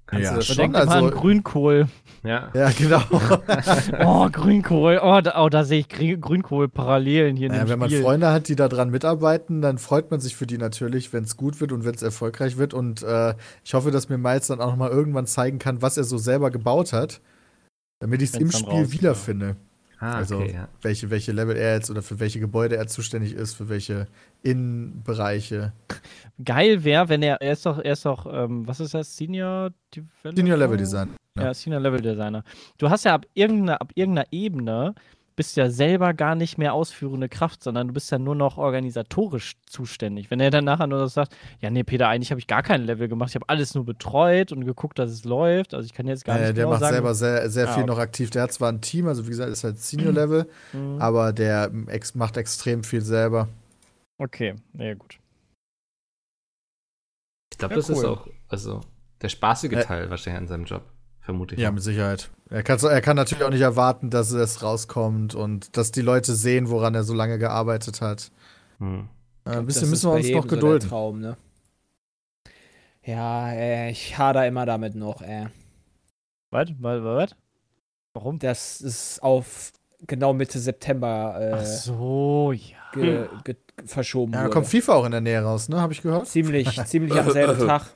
kannst 0.07 0.25
Ja, 0.25 0.31
du 0.33 0.37
das 0.37 0.47
schon. 0.47 0.57
Denk 0.57 0.73
mal 0.73 0.89
also- 0.89 1.07
an 1.07 1.11
Grünkohl. 1.13 1.87
Ja. 2.23 2.51
Ja, 2.55 2.71
genau. 2.71 3.01
Oh, 4.05 4.29
Grünkohl. 4.31 5.01
Oh, 5.03 5.21
da, 5.23 5.43
oh, 5.43 5.49
da 5.49 5.65
sehe 5.65 5.81
ich 5.81 5.89
Gr- 5.89 6.17
Grünkohl-Parallelen 6.19 7.37
hier 7.37 7.47
in 7.47 7.53
Naja, 7.53 7.65
dem 7.65 7.71
wenn 7.71 7.79
man 7.79 7.89
Spiel. 7.89 8.03
Freunde 8.03 8.31
hat, 8.33 8.49
die 8.49 8.57
daran 8.57 8.91
mitarbeiten, 8.91 9.63
dann 9.63 9.79
freut 9.79 10.11
man 10.11 10.21
sich 10.21 10.37
für 10.37 10.47
die 10.47 10.59
natürlich, 10.59 11.13
wenn 11.13 11.25
es 11.25 11.37
gut 11.37 11.61
wird 11.61 11.73
und 11.73 11.85
wenn 11.85 11.95
es 11.95 12.03
erfolgreich 12.03 12.57
wird. 12.59 12.75
Und 12.75 13.03
äh, 13.03 13.35
ich 13.65 13.73
hoffe, 13.75 13.91
dass 13.91 14.09
mir 14.09 14.19
Miles 14.19 14.49
dann 14.49 14.61
auch 14.61 14.67
noch 14.71 14.77
mal 14.77 14.91
irgendwann 14.91 15.27
zeigen 15.27 15.59
kann, 15.59 15.81
was 15.81 15.97
er 15.97 16.05
so 16.05 16.19
selber 16.19 16.51
gebaut 16.51 16.93
hat, 16.93 17.21
damit 18.01 18.21
ich 18.21 18.31
es 18.35 18.37
im 18.37 18.51
Spiel 18.51 18.69
raus- 18.69 18.93
wiederfinde. 18.93 19.57
Ah, 20.01 20.17
Also, 20.17 20.39
okay, 20.39 20.55
ja. 20.55 20.69
Welche, 20.81 21.11
welche 21.11 21.33
Level 21.33 21.57
er 21.57 21.75
jetzt 21.75 21.91
oder 21.91 22.01
für 22.03 22.19
welche 22.21 22.41
Gebäude 22.41 22.77
er 22.77 22.87
zuständig 22.87 23.35
ist, 23.35 23.55
für 23.55 23.69
welche 23.69 24.07
Innenbereiche. 24.43 25.73
Geil 26.43 26.83
wäre, 26.85 27.09
wenn 27.11 27.23
er, 27.23 27.41
er 27.43 27.53
ist 27.53 27.67
doch, 27.67 27.79
er 27.79 27.93
ist 27.93 28.07
doch, 28.07 28.27
ähm, 28.33 28.67
was 28.67 28.81
ist 28.81 28.95
das? 28.95 29.15
Senior 29.17 29.71
Developer? 29.95 30.37
Senior 30.37 30.57
Level 30.57 30.77
Design. 30.79 31.11
Ja, 31.37 31.45
Ja. 31.45 31.55
Senior 31.55 31.81
Level 31.81 32.01
Designer. 32.01 32.43
Du 32.79 32.89
hast 32.89 33.05
ja 33.05 33.15
ab 33.15 33.27
irgendeiner, 33.35 33.81
ab 33.81 33.93
irgendeiner 33.95 34.27
Ebene 34.33 34.95
bist 35.37 35.57
ja 35.57 35.71
selber 35.71 36.13
gar 36.15 36.35
nicht 36.35 36.59
mehr 36.59 36.75
ausführende 36.75 37.29
Kraft, 37.29 37.63
sondern 37.63 37.89
du 37.89 37.95
bist 37.95 38.11
ja 38.11 38.19
nur 38.19 38.35
noch 38.35 38.59
organisatorisch 38.59 39.55
zuständig. 39.67 40.31
Wenn 40.31 40.41
er 40.41 40.51
dann 40.51 40.65
nachher 40.65 40.87
nur 40.87 41.09
sagt, 41.09 41.35
ja, 41.61 41.71
nee, 41.71 41.83
Peter, 41.85 42.09
eigentlich 42.09 42.31
habe 42.31 42.39
ich 42.41 42.47
gar 42.47 42.63
kein 42.63 42.83
Level 42.85 43.09
gemacht, 43.09 43.31
ich 43.31 43.35
habe 43.37 43.49
alles 43.49 43.75
nur 43.75 43.85
betreut 43.85 44.53
und 44.53 44.65
geguckt, 44.67 44.99
dass 44.99 45.11
es 45.11 45.25
läuft. 45.25 45.73
Also 45.75 45.87
ich 45.87 45.95
kann 45.95 46.07
jetzt 46.07 46.25
gar 46.25 46.37
Äh, 46.37 46.41
nicht 46.41 46.57
der 46.57 46.65
genau 46.65 46.71
macht 46.71 46.81
sagen. 46.81 46.95
selber 46.95 47.15
sehr, 47.15 47.49
sehr 47.51 47.69
Ah, 47.69 47.75
viel 47.75 47.83
okay. 47.85 47.91
noch 47.91 47.99
aktiv. 47.99 48.31
Der 48.31 48.43
hat 48.43 48.53
zwar 48.53 48.71
ein 48.71 48.81
Team, 48.81 49.07
also 49.07 49.25
wie 49.27 49.31
gesagt, 49.31 49.51
ist 49.51 49.65
halt 49.65 49.79
Senior-Level, 49.79 50.49
Mhm. 50.73 51.01
aber 51.01 51.33
der 51.33 51.71
ex 51.87 52.15
macht 52.15 52.37
extrem 52.37 52.85
viel 52.85 53.01
selber. 53.03 53.49
Okay, 54.19 54.55
ja 54.75 54.95
gut. 54.95 55.19
Ich 57.53 57.59
glaube, 57.59 57.75
Ja, 57.75 57.79
das 57.79 57.89
ist 57.89 57.99
cool. 57.99 58.07
auch, 58.07 58.27
also 58.49 58.81
der 59.23 59.29
spaßige 59.29 59.73
Äh, 59.73 59.85
Teil 59.85 60.11
wahrscheinlich 60.11 60.41
an 60.43 60.49
seinem 60.49 60.65
Job, 60.65 60.83
vermute 61.21 61.55
ich. 61.55 61.61
Ja, 61.61 61.71
mit 61.71 61.83
Sicherheit. 61.83 62.31
Er 62.49 62.63
kann, 62.63 62.79
er 62.81 63.01
kann 63.01 63.17
natürlich 63.17 63.45
auch 63.45 63.51
nicht 63.51 63.61
erwarten, 63.61 64.11
dass 64.11 64.33
es 64.33 64.63
rauskommt 64.63 65.35
und 65.35 65.77
dass 65.77 65.93
die 65.93 66.03
Leute 66.03 66.35
sehen, 66.35 66.69
woran 66.69 66.95
er 66.95 67.05
so 67.05 67.15
lange 67.15 67.39
gearbeitet 67.39 68.01
hat. 68.01 68.31
Hm. 68.79 69.09
Äh, 69.45 69.51
ein 69.51 69.67
bisschen 69.67 69.89
müssen 69.91 70.11
wir 70.11 70.17
uns 70.17 70.29
noch 70.31 70.43
so 70.43 70.49
gedulden. 70.49 70.89
Traum, 70.89 71.21
ne? 71.21 71.37
Ja, 73.05 73.51
äh, 73.53 73.91
ich 73.91 74.19
hader 74.19 74.47
immer 74.47 74.67
damit 74.67 74.95
noch, 74.95 75.23
äh. 75.23 75.47
Was? 76.51 76.69
Was? 76.81 77.37
Warum? 78.15 78.39
Das 78.39 78.81
ist 78.81 79.23
auf 79.23 79.73
genau 80.07 80.33
Mitte 80.33 80.59
September 80.59 81.35
Ach 81.55 81.61
äh, 81.63 81.65
so, 81.65 82.53
ja. 82.53 82.77
ge, 82.93 83.29
ge, 83.45 83.57
verschoben 83.87 84.33
Ja, 84.33 84.39
da 84.41 84.45
wurde. 84.47 84.55
kommt 84.55 84.67
FIFA 84.67 84.95
auch 84.95 85.05
in 85.05 85.13
der 85.13 85.21
Nähe 85.21 85.41
raus, 85.43 85.69
ne? 85.69 85.81
Habe 85.81 85.93
ich 85.93 86.03
gehört. 86.03 86.27
ziemlich, 86.27 86.85
ziemlich 86.87 87.15
am 87.19 87.31
selben 87.31 87.59
Tag. 87.67 87.95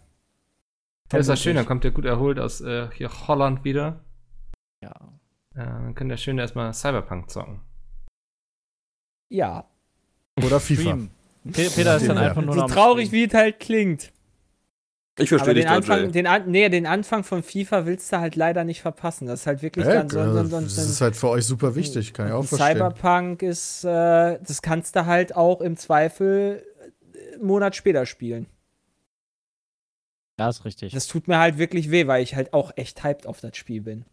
Ja, 1.12 1.18
ist 1.18 1.28
das 1.28 1.40
schön, 1.42 1.54
dann 1.56 1.66
kommt 1.66 1.84
er 1.84 1.90
gut 1.90 2.04
erholt 2.06 2.38
aus 2.38 2.60
äh, 2.60 2.88
hier 2.92 3.10
Holland 3.28 3.64
wieder. 3.64 4.00
ja. 4.82 4.92
Äh, 5.54 5.58
dann 5.66 5.94
kann 5.94 6.08
der 6.08 6.16
schön 6.16 6.36
erstmal 6.38 6.74
Cyberpunk 6.74 7.30
zocken. 7.30 7.60
Ja. 9.30 9.68
Oder 10.44 10.58
FIFA. 10.58 10.98
Peter 11.52 11.96
ist 11.96 12.08
dann 12.08 12.16
Ja. 12.16 12.22
einfach 12.30 12.42
nur 12.42 12.54
So 12.54 12.60
noch 12.60 12.64
am 12.68 12.70
traurig, 12.72 13.12
wie 13.12 13.24
es 13.24 13.34
halt 13.34 13.60
klingt. 13.60 14.12
Ich 15.16 15.28
verstehe 15.28 15.54
dich, 15.54 15.64
den 15.64 15.72
Anfang, 15.72 16.10
den, 16.10 16.26
An 16.26 16.50
nee, 16.50 16.68
den 16.68 16.86
Anfang 16.86 17.22
von 17.22 17.44
FIFA 17.44 17.86
willst 17.86 18.12
du 18.12 18.18
halt 18.18 18.34
leider 18.34 18.64
nicht 18.64 18.82
verpassen. 18.82 19.28
Das 19.28 19.42
ist 19.42 19.46
halt 19.46 19.62
wirklich 19.62 19.86
Äh, 19.86 19.94
dann 19.94 20.08
so, 20.08 20.24
so, 20.24 20.44
so, 20.44 20.60
das 20.60 20.74
so, 20.74 20.82
ist 20.90 21.00
halt 21.00 21.14
für 21.14 21.28
euch 21.28 21.44
super 21.44 21.76
wichtig, 21.76 22.12
kann 22.14 22.26
ich 22.26 22.32
auch 22.32 22.44
verstehen. 22.44 22.76
Cyberpunk 22.78 23.42
ist, 23.42 23.84
äh, 23.84 24.40
das 24.42 24.60
kannst 24.60 24.96
du 24.96 25.06
halt 25.06 25.36
auch 25.36 25.60
im 25.60 25.76
Zweifel 25.76 26.64
äh, 27.12 27.34
einen 27.36 27.46
Monat 27.46 27.76
später 27.76 28.06
spielen. 28.06 28.46
Ja, 30.38 30.48
ist 30.48 30.64
richtig. 30.64 30.92
Das 30.92 31.06
tut 31.06 31.28
mir 31.28 31.38
halt 31.38 31.58
wirklich 31.58 31.90
weh, 31.90 32.06
weil 32.06 32.22
ich 32.22 32.34
halt 32.34 32.52
auch 32.52 32.72
echt 32.76 33.04
hyped 33.04 33.26
auf 33.26 33.40
das 33.40 33.56
Spiel 33.56 33.80
bin. 33.80 34.04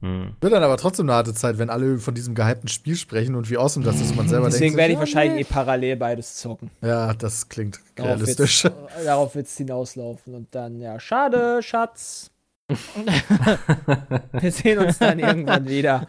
Hm. 0.00 0.36
Wird 0.40 0.52
dann 0.52 0.62
aber 0.62 0.76
trotzdem 0.76 1.06
eine 1.06 1.14
harte 1.16 1.34
Zeit, 1.34 1.58
wenn 1.58 1.70
alle 1.70 1.98
von 1.98 2.14
diesem 2.14 2.34
gehypten 2.36 2.68
Spiel 2.68 2.94
sprechen 2.94 3.34
und 3.34 3.50
wie 3.50 3.56
awesome 3.58 3.84
das 3.84 4.00
ist. 4.00 4.14
Man 4.14 4.28
selber 4.28 4.46
Deswegen 4.46 4.66
denkt, 4.66 4.76
werde 4.76 4.92
ich 4.92 4.98
wahrscheinlich 5.00 5.40
eh 5.40 5.52
parallel 5.52 5.96
beides 5.96 6.36
zocken. 6.36 6.70
Ja, 6.82 7.14
das 7.14 7.48
klingt 7.48 7.80
Darauf 7.96 8.20
wird's- 8.20 8.38
realistisch. 8.38 8.64
äh, 8.66 9.04
Darauf 9.04 9.34
wird 9.34 9.46
es 9.46 9.56
hinauslaufen. 9.56 10.34
Und 10.34 10.54
dann, 10.54 10.78
ja, 10.78 11.00
schade, 11.00 11.60
Schatz. 11.62 12.30
Wir 14.32 14.52
sehen 14.52 14.78
uns 14.78 14.98
dann 14.98 15.18
irgendwann 15.18 15.66
wieder. 15.66 16.06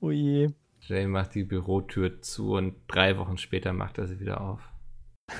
oh 0.00 0.10
je. 0.10 0.50
Jay 0.82 1.06
macht 1.06 1.34
die 1.34 1.44
Bürotür 1.44 2.22
zu 2.22 2.52
und 2.54 2.76
drei 2.88 3.18
Wochen 3.18 3.36
später 3.36 3.72
macht 3.72 3.98
er 3.98 4.06
sie 4.06 4.20
wieder 4.20 4.40
auf. 4.40 4.60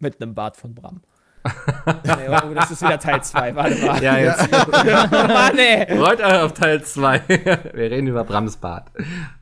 Mit 0.00 0.20
einem 0.22 0.34
Bart 0.34 0.56
von 0.56 0.74
Bram. 0.74 1.02
nee, 1.44 2.28
oh, 2.28 2.52
das 2.54 2.70
ist 2.70 2.82
wieder 2.82 2.98
Teil 2.98 3.22
2. 3.22 3.54
Warte 3.54 3.74
mal. 3.86 4.02
Ja, 4.02 4.18
jetzt 4.18 4.50
Mann, 5.12 5.58
ey. 5.58 5.96
freut 5.96 6.20
euch 6.20 6.40
auf 6.42 6.52
Teil 6.52 6.82
2. 6.82 7.22
Wir 7.28 7.90
reden 7.90 8.06
über 8.08 8.24
Brams 8.24 8.56
Bart. 8.58 8.90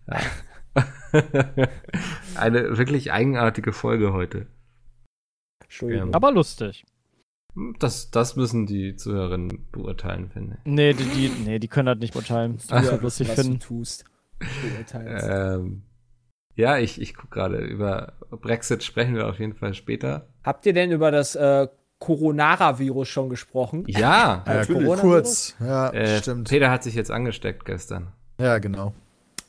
Ja. 0.07 0.19
Eine 2.37 2.77
wirklich 2.77 3.13
eigenartige 3.13 3.73
Folge 3.73 4.13
heute. 4.13 4.47
Entschuldigung. 5.63 6.15
Aber 6.15 6.31
lustig. 6.33 6.85
Das, 7.79 8.11
das 8.11 8.37
müssen 8.37 8.67
die 8.67 8.97
Zuhörerinnen 8.97 9.67
beurteilen, 9.73 10.29
finde 10.31 10.59
ich. 10.59 10.71
Nee, 10.71 10.93
die, 10.93 11.05
die, 11.05 11.29
nee, 11.45 11.59
die 11.59 11.69
können 11.69 11.87
das 11.87 11.99
nicht 11.99 12.13
beurteilen. 12.13 12.59
Du 12.59 12.67
Das 12.69 12.85
ja 12.87 12.93
ist 12.93 13.03
lustig 13.03 13.29
was 13.31 13.37
du 13.37 13.43
finden. 13.43 13.61
tust. 13.61 14.05
Beurteilst. 14.39 15.27
Ähm, 15.31 15.83
ja, 16.57 16.79
ich, 16.79 17.01
ich 17.01 17.15
gucke 17.15 17.29
gerade. 17.35 17.59
Über 17.59 18.15
Brexit 18.31 18.83
sprechen 18.83 19.15
wir 19.15 19.29
auf 19.29 19.39
jeden 19.39 19.55
Fall 19.55 19.75
später. 19.75 20.27
Habt 20.43 20.67
ihr 20.67 20.73
denn 20.73 20.91
über 20.91 21.11
das 21.11 21.35
äh, 21.37 21.69
Coronavirus 21.99 23.09
schon 23.09 23.29
gesprochen? 23.31 23.85
Ja, 23.87 24.43
Ja, 24.47 24.65
Coronavirus? 24.65 25.01
kurz. 25.01 25.57
Ja, 25.61 25.91
äh, 25.91 26.19
stimmt. 26.19 26.49
Peter 26.49 26.71
hat 26.71 26.83
sich 26.83 26.95
jetzt 26.95 27.11
angesteckt 27.11 27.65
gestern. 27.65 28.09
Ja, 28.41 28.59
genau. 28.59 28.93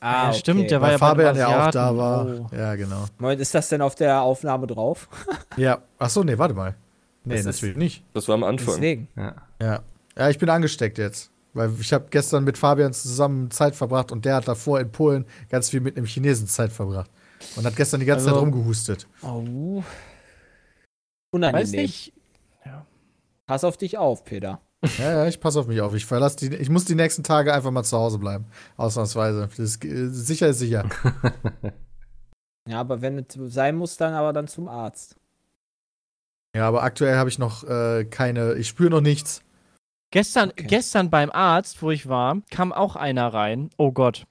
Ah, 0.00 0.26
ja, 0.26 0.32
stimmt, 0.32 0.70
der 0.70 0.80
war 0.80 0.88
Weil 0.88 0.92
ja 0.92 0.98
bei 0.98 1.06
Fabian 1.08 1.36
ja 1.36 1.66
auch 1.66 1.70
da 1.72 1.96
war. 1.96 2.26
Oh. 2.26 2.46
Ja, 2.56 2.76
genau. 2.76 3.06
Moment, 3.18 3.40
ist 3.40 3.52
das 3.54 3.68
denn 3.68 3.82
auf 3.82 3.96
der 3.96 4.22
Aufnahme 4.22 4.66
drauf? 4.66 5.08
Ja. 5.56 5.78
Ach 5.98 6.08
so, 6.08 6.22
nee, 6.22 6.38
warte 6.38 6.54
mal. 6.54 6.76
Nee, 7.24 7.34
Das 7.34 7.40
ist- 7.46 7.56
natürlich 7.56 7.76
nicht. 7.76 8.04
Das 8.14 8.28
war 8.28 8.34
am 8.36 8.44
Anfang. 8.44 8.74
Deswegen. 8.76 9.08
Ja. 9.16 9.34
Ja. 9.60 9.80
Ja, 10.16 10.30
ich 10.30 10.38
bin 10.38 10.48
angesteckt 10.50 10.98
jetzt. 10.98 11.32
Weil 11.54 11.72
ich 11.80 11.92
habe 11.92 12.06
gestern 12.10 12.44
mit 12.44 12.58
Fabian 12.58 12.92
zusammen 12.92 13.50
Zeit 13.50 13.74
verbracht 13.74 14.12
und 14.12 14.24
der 14.24 14.36
hat 14.36 14.48
davor 14.48 14.80
in 14.80 14.92
Polen 14.92 15.24
ganz 15.48 15.70
viel 15.70 15.80
mit 15.80 15.96
einem 15.96 16.06
Chinesen 16.06 16.46
Zeit 16.46 16.72
verbracht. 16.72 17.10
Und 17.56 17.64
hat 17.64 17.76
gestern 17.76 18.00
die 18.00 18.06
ganze 18.06 18.26
Also- 18.26 18.36
Zeit 18.36 18.42
rumgehustet. 18.42 19.06
Oh. 19.22 19.78
Weiß 19.78 19.84
Unangenehm. 21.32 21.80
nicht. 21.82 22.12
Pass 23.46 23.64
auf 23.64 23.76
dich 23.78 23.96
auf, 23.96 24.24
Peter. 24.24 24.60
Ja, 24.98 25.12
ja, 25.12 25.26
ich 25.26 25.40
passe 25.40 25.58
auf 25.58 25.66
mich 25.66 25.80
auf. 25.80 25.94
Ich 25.94 26.04
verlasse 26.06 26.36
die. 26.36 26.54
Ich 26.56 26.68
muss 26.68 26.84
die 26.84 26.94
nächsten 26.94 27.22
Tage 27.24 27.52
einfach 27.54 27.70
mal 27.70 27.82
zu 27.82 27.96
Hause 27.96 28.18
bleiben. 28.18 28.44
Ausnahmsweise. 28.76 29.48
Das 29.48 29.58
ist, 29.58 29.84
äh, 29.84 30.08
sicher 30.08 30.48
ist 30.48 30.58
sicher. 30.58 30.84
Ja, 32.68 32.80
aber 32.80 33.00
wenn 33.00 33.18
es 33.20 33.54
sein 33.54 33.76
muss, 33.76 33.96
dann 33.96 34.12
aber 34.12 34.34
dann 34.34 34.46
zum 34.46 34.68
Arzt. 34.68 35.16
Ja, 36.54 36.68
aber 36.68 36.82
aktuell 36.82 37.16
habe 37.16 37.30
ich 37.30 37.38
noch 37.38 37.64
äh, 37.64 38.04
keine. 38.04 38.56
Ich 38.56 38.68
spüre 38.68 38.90
noch 38.90 39.00
nichts. 39.00 39.40
Gestern, 40.10 40.50
Okay. 40.50 40.64
gestern 40.66 41.10
beim 41.10 41.30
Arzt, 41.30 41.82
wo 41.82 41.90
ich 41.90 42.08
war, 42.08 42.38
kam 42.50 42.72
auch 42.72 42.96
einer 42.96 43.32
rein. 43.32 43.70
Oh 43.76 43.92
Gott. 43.92 44.24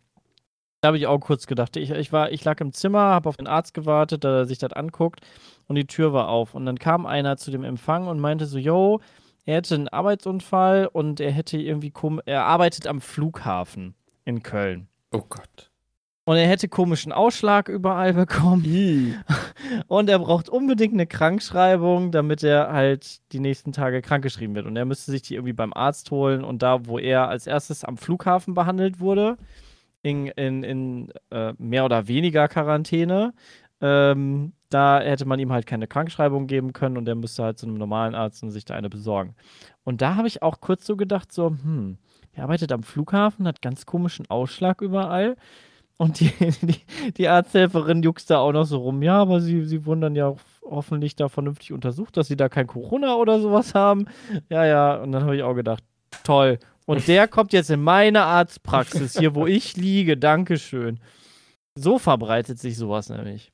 Da 0.82 0.88
habe 0.90 0.98
ich 0.98 1.08
auch 1.08 1.20
kurz 1.20 1.48
gedacht. 1.48 1.76
Ich, 1.76 1.90
ich, 1.92 2.12
war, 2.12 2.32
ich 2.32 2.44
lag 2.46 2.60
im 2.62 2.72
Zimmer, 2.72 3.00
habe 3.00 3.30
auf 3.30 3.38
den 3.38 3.48
Arzt 3.48 3.74
gewartet, 3.74 4.24
dass 4.24 4.32
er 4.32 4.46
sich 4.46 4.58
das 4.60 4.74
anguckt 4.74 5.22
und 5.68 5.76
die 5.76 5.88
Tür 5.88 6.14
war 6.14 6.30
auf. 6.30 6.54
Und 6.56 6.66
dann 6.66 6.80
kam 6.80 7.06
einer 7.06 7.38
zu 7.38 7.52
dem 7.52 7.64
Empfang 7.64 8.08
und 8.08 8.20
meinte 8.20 8.46
so, 8.46 8.58
yo, 8.58 9.00
er 9.46 9.56
hätte 9.58 9.76
einen 9.76 9.88
Arbeitsunfall 9.88 10.88
und 10.92 11.20
er 11.20 11.32
hätte 11.32 11.58
irgendwie, 11.58 11.94
er 12.26 12.46
arbeitet 12.46 12.86
am 12.88 13.02
Flughafen 13.02 13.96
in 14.26 14.44
Köln. 14.44 14.88
Oh 15.12 15.24
Gott. 15.28 15.72
Und 16.28 16.36
er 16.36 16.46
hätte 16.46 16.68
komischen 16.68 17.14
Ausschlag 17.14 17.70
überall 17.70 18.14
bekommen. 18.14 19.16
Und 19.88 20.10
er 20.10 20.20
braucht 20.20 20.50
unbedingt 20.50 20.94
eine 20.94 21.08
Krankschreibung, 21.08 22.12
damit 22.12 22.44
er 22.44 22.74
halt 22.74 23.22
die 23.32 23.40
nächsten 23.40 23.72
Tage 23.72 24.02
krankgeschrieben 24.02 24.54
wird. 24.54 24.66
Und 24.66 24.76
er 24.76 24.84
müsste 24.84 25.10
sich 25.10 25.22
die 25.22 25.36
irgendwie 25.36 25.54
beim 25.54 25.72
Arzt 25.72 26.12
holen. 26.12 26.44
Und 26.44 26.64
da, 26.64 26.86
wo 26.86 27.00
er 27.00 27.30
als 27.30 27.48
erstes 27.48 27.86
am 27.86 27.96
Flughafen 27.96 28.56
behandelt 28.56 29.00
wurde, 29.00 29.38
in, 30.02 30.28
in, 30.28 30.64
in 30.64 31.14
äh, 31.32 31.54
mehr 31.60 31.86
oder 31.86 32.10
weniger 32.10 32.50
Quarantäne, 32.50 33.34
ähm, 33.80 34.52
da 34.70 35.00
hätte 35.00 35.26
man 35.26 35.40
ihm 35.40 35.54
halt 35.54 35.66
keine 35.66 35.88
Krankschreibung 35.88 36.48
geben 36.48 36.74
können 36.74 36.98
und 36.98 37.08
er 37.08 37.16
müsste 37.16 37.44
halt 37.44 37.58
zu 37.58 37.68
einem 37.68 37.78
normalen 37.78 38.16
Arzt 38.16 38.44
und 38.44 38.52
sich 38.52 38.66
da 38.66 38.74
eine 38.74 38.90
besorgen. 38.90 39.34
Und 39.86 40.02
da 40.02 40.16
habe 40.16 40.28
ich 40.28 40.44
auch 40.44 40.60
kurz 40.60 40.86
so 40.86 40.98
gedacht, 40.98 41.32
so, 41.32 41.52
hm, 41.52 42.00
er 42.34 42.44
arbeitet 42.44 42.74
am 42.74 42.84
Flughafen, 42.84 43.48
hat 43.48 43.62
ganz 43.62 43.86
komischen 43.86 44.30
Ausschlag 44.30 44.82
überall. 44.82 45.38
Und 45.98 46.20
die, 46.20 46.32
die, 46.62 47.12
die 47.14 47.28
Arzthelferin 47.28 48.04
juckst 48.04 48.30
da 48.30 48.40
auch 48.40 48.52
noch 48.52 48.66
so 48.66 48.78
rum. 48.80 49.02
Ja, 49.02 49.20
aber 49.20 49.42
sie, 49.42 49.66
sie 49.66 49.86
wurden 49.86 50.02
dann 50.02 50.16
ja 50.16 50.28
auch 50.28 50.40
hoffentlich 50.64 51.16
da 51.16 51.28
vernünftig 51.30 51.74
untersucht, 51.74 52.18
dass 52.18 52.28
sie 52.28 52.36
da 52.38 52.50
kein 52.50 52.68
Corona 52.68 53.16
oder 53.16 53.40
sowas 53.40 53.74
haben. 53.74 54.06
Ja, 54.50 54.66
ja. 54.66 54.96
Und 54.96 55.12
dann 55.12 55.24
habe 55.24 55.36
ich 55.36 55.44
auch 55.44 55.56
gedacht, 55.56 55.84
toll. 56.24 56.60
Und 56.86 57.08
der 57.08 57.28
kommt 57.28 57.52
jetzt 57.54 57.70
in 57.72 57.82
meine 57.82 58.24
Arztpraxis, 58.24 59.18
hier 59.18 59.34
wo 59.34 59.48
ich 59.48 59.76
liege. 59.76 60.18
Dankeschön. 60.18 61.00
So 61.76 62.00
verbreitet 62.00 62.60
sich 62.60 62.78
sowas 62.78 63.10
nämlich. 63.10 63.52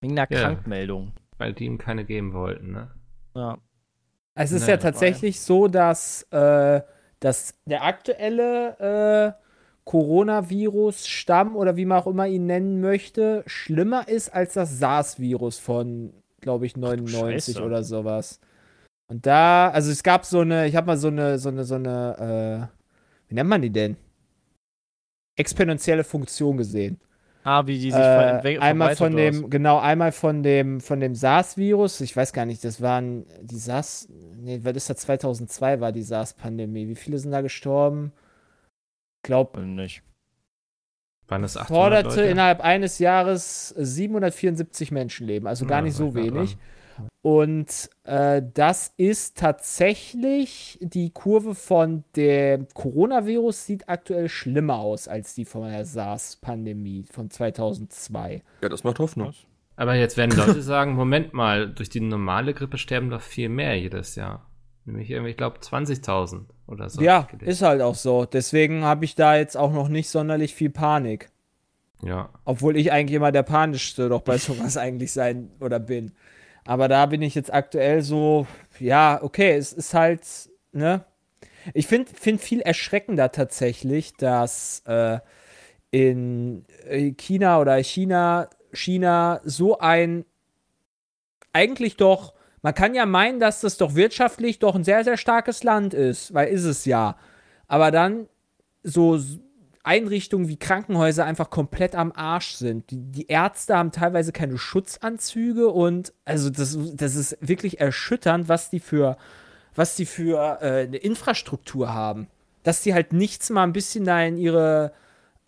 Wegen 0.00 0.18
einer 0.18 0.30
Ja. 0.30 0.40
Krankmeldung. 0.42 1.12
Weil 1.38 1.52
die 1.52 1.64
ihm 1.64 1.78
keine 1.78 2.04
geben 2.04 2.32
wollten, 2.34 2.72
ne? 2.72 2.90
Ja. 3.34 3.58
Es 4.34 4.52
ist 4.52 4.64
Nee, 4.66 4.72
ja 4.72 4.76
tatsächlich 4.78 5.40
so, 5.40 5.68
dass, 5.68 6.22
äh, 6.30 6.80
dass 7.20 7.54
der 7.66 7.84
aktuelle 7.84 9.36
äh, 9.38 9.41
Coronavirus-Stamm 9.84 11.56
oder 11.56 11.76
wie 11.76 11.84
man 11.84 11.98
auch 11.98 12.06
immer 12.06 12.26
ihn 12.26 12.46
nennen 12.46 12.80
möchte, 12.80 13.42
schlimmer 13.46 14.08
ist 14.08 14.32
als 14.32 14.54
das 14.54 14.78
SARS-Virus 14.78 15.58
von, 15.58 16.12
glaube 16.40 16.66
ich, 16.66 16.76
99 16.76 17.54
Scheiße. 17.56 17.64
oder 17.64 17.82
sowas. 17.82 18.40
Und 19.08 19.26
da, 19.26 19.70
also 19.70 19.90
es 19.90 20.02
gab 20.02 20.24
so 20.24 20.40
eine, 20.40 20.66
ich 20.66 20.76
habe 20.76 20.86
mal 20.86 20.96
so 20.96 21.08
eine, 21.08 21.38
so 21.38 21.48
eine, 21.48 21.64
so 21.64 21.74
eine, 21.74 22.70
äh, 22.70 23.28
wie 23.28 23.34
nennt 23.34 23.50
man 23.50 23.62
die 23.62 23.70
denn? 23.70 23.96
Exponentielle 25.36 26.04
Funktion 26.04 26.56
gesehen. 26.56 27.00
Ah, 27.44 27.66
wie 27.66 27.78
die 27.78 27.90
sich 27.90 27.94
Äh, 27.94 28.58
einmal 28.58 28.94
von 28.94 29.16
dem, 29.16 29.50
genau, 29.50 29.78
einmal 29.80 30.12
von 30.12 30.44
dem, 30.44 30.80
von 30.80 31.00
dem 31.00 31.16
SARS-Virus. 31.16 32.00
Ich 32.00 32.16
weiß 32.16 32.32
gar 32.32 32.46
nicht, 32.46 32.64
das 32.64 32.80
waren 32.80 33.26
die 33.42 33.58
SARS, 33.58 34.08
nee, 34.36 34.60
was 34.62 34.76
ist 34.76 34.90
das? 34.90 34.98
2002 34.98 35.80
war 35.80 35.90
die 35.90 36.04
SARS-Pandemie. 36.04 36.86
Wie 36.86 36.94
viele 36.94 37.18
sind 37.18 37.32
da 37.32 37.40
gestorben? 37.40 38.12
Ich 39.22 39.24
glaube, 39.24 39.60
Nicht. 39.60 40.02
Waren 41.28 41.42
das 41.42 41.56
800 41.56 41.68
forderte 41.68 42.08
Leute? 42.08 42.22
innerhalb 42.22 42.60
eines 42.60 42.98
Jahres 42.98 43.68
774 43.68 44.90
Menschenleben, 44.90 45.46
also 45.46 45.64
gar 45.64 45.78
Ja, 45.78 45.82
nicht 45.84 45.94
so 45.96 46.14
wenig. 46.14 46.56
dran. 46.56 47.08
Und 47.22 47.88
äh, 48.04 48.42
das 48.52 48.92
ist 48.96 49.38
tatsächlich 49.38 50.78
die 50.82 51.10
Kurve 51.10 51.54
von 51.54 52.02
dem 52.16 52.66
Coronavirus 52.74 53.64
sieht 53.64 53.88
aktuell 53.88 54.28
schlimmer 54.28 54.78
aus 54.80 55.06
als 55.08 55.34
die 55.34 55.44
von 55.44 55.70
der 55.70 55.84
SARS-Pandemie 55.86 57.04
von 57.10 57.30
2002. 57.30 58.42
Ja, 58.60 58.68
das 58.68 58.82
macht 58.84 58.98
Hoffnung. 58.98 59.32
Aber 59.76 59.94
jetzt 59.94 60.16
werden 60.16 60.36
Leute 60.36 60.60
sagen, 60.60 60.94
Moment 60.94 61.32
mal, 61.32 61.72
durch 61.72 61.88
die 61.88 62.00
normale 62.00 62.52
Grippe 62.54 62.76
sterben 62.76 63.08
doch 63.08 63.22
viel 63.22 63.48
mehr 63.48 63.78
jedes 63.78 64.16
Jahr. 64.16 64.50
Nämlich 64.84 65.10
irgendwie, 65.10 65.30
ich 65.30 65.36
glaube, 65.36 65.58
20.000 65.58 66.42
oder 66.66 66.88
so. 66.88 67.00
ja, 67.00 67.28
ist 67.40 67.62
halt 67.62 67.82
auch 67.82 67.94
so. 67.94 68.24
Deswegen 68.24 68.82
habe 68.84 69.04
ich 69.04 69.14
da 69.14 69.36
jetzt 69.36 69.56
auch 69.56 69.72
noch 69.72 69.88
nicht 69.88 70.08
sonderlich 70.08 70.54
viel 70.54 70.70
Panik. 70.70 71.30
Ja. 72.02 72.30
Obwohl 72.44 72.76
ich 72.76 72.90
eigentlich 72.90 73.16
immer 73.16 73.30
der 73.30 73.44
panischste 73.44 74.08
doch 74.08 74.22
bei 74.22 74.38
sowas 74.38 74.76
eigentlich 74.76 75.12
sein 75.12 75.50
oder 75.60 75.78
bin. 75.78 76.12
Aber 76.64 76.88
da 76.88 77.06
bin 77.06 77.22
ich 77.22 77.34
jetzt 77.34 77.52
aktuell 77.52 78.02
so, 78.02 78.46
ja, 78.78 79.20
okay, 79.22 79.52
es 79.56 79.72
ist 79.72 79.94
halt, 79.94 80.22
ne? 80.72 81.04
Ich 81.74 81.86
finde 81.86 82.12
find 82.12 82.40
viel 82.40 82.60
erschreckender 82.60 83.30
tatsächlich, 83.30 84.14
dass 84.16 84.82
äh, 84.86 85.20
in 85.92 86.64
äh, 86.88 87.12
China 87.12 87.60
oder 87.60 87.76
China, 87.82 88.48
China 88.72 89.40
so 89.44 89.78
ein 89.78 90.24
eigentlich 91.52 91.96
doch, 91.96 92.34
man 92.62 92.74
kann 92.74 92.94
ja 92.94 93.06
meinen, 93.06 93.40
dass 93.40 93.60
das 93.60 93.76
doch 93.76 93.94
wirtschaftlich 93.94 94.60
doch 94.60 94.74
ein 94.74 94.84
sehr, 94.84 95.04
sehr 95.04 95.16
starkes 95.16 95.64
Land 95.64 95.94
ist, 95.94 96.32
weil 96.32 96.48
ist 96.48 96.64
es 96.64 96.84
ja. 96.84 97.16
Aber 97.66 97.90
dann 97.90 98.28
so 98.84 99.18
Einrichtungen 99.84 100.48
wie 100.48 100.56
Krankenhäuser 100.56 101.24
einfach 101.24 101.50
komplett 101.50 101.96
am 101.96 102.12
Arsch 102.12 102.52
sind. 102.52 102.90
Die, 102.90 102.98
die 102.98 103.26
Ärzte 103.26 103.76
haben 103.76 103.90
teilweise 103.90 104.30
keine 104.30 104.58
Schutzanzüge 104.58 105.68
und 105.68 106.12
also 106.24 106.50
das, 106.50 106.78
das 106.94 107.16
ist 107.16 107.36
wirklich 107.40 107.80
erschütternd, 107.80 108.48
was 108.48 108.70
die 108.70 108.78
für, 108.78 109.16
was 109.74 109.96
die 109.96 110.06
für 110.06 110.58
äh, 110.60 110.84
eine 110.84 110.98
Infrastruktur 110.98 111.92
haben. 111.92 112.28
Dass 112.62 112.82
die 112.82 112.94
halt 112.94 113.12
nichts 113.12 113.50
mal 113.50 113.64
ein 113.64 113.72
bisschen 113.72 114.04
da 114.04 114.22
in 114.22 114.36
ihre 114.36 114.92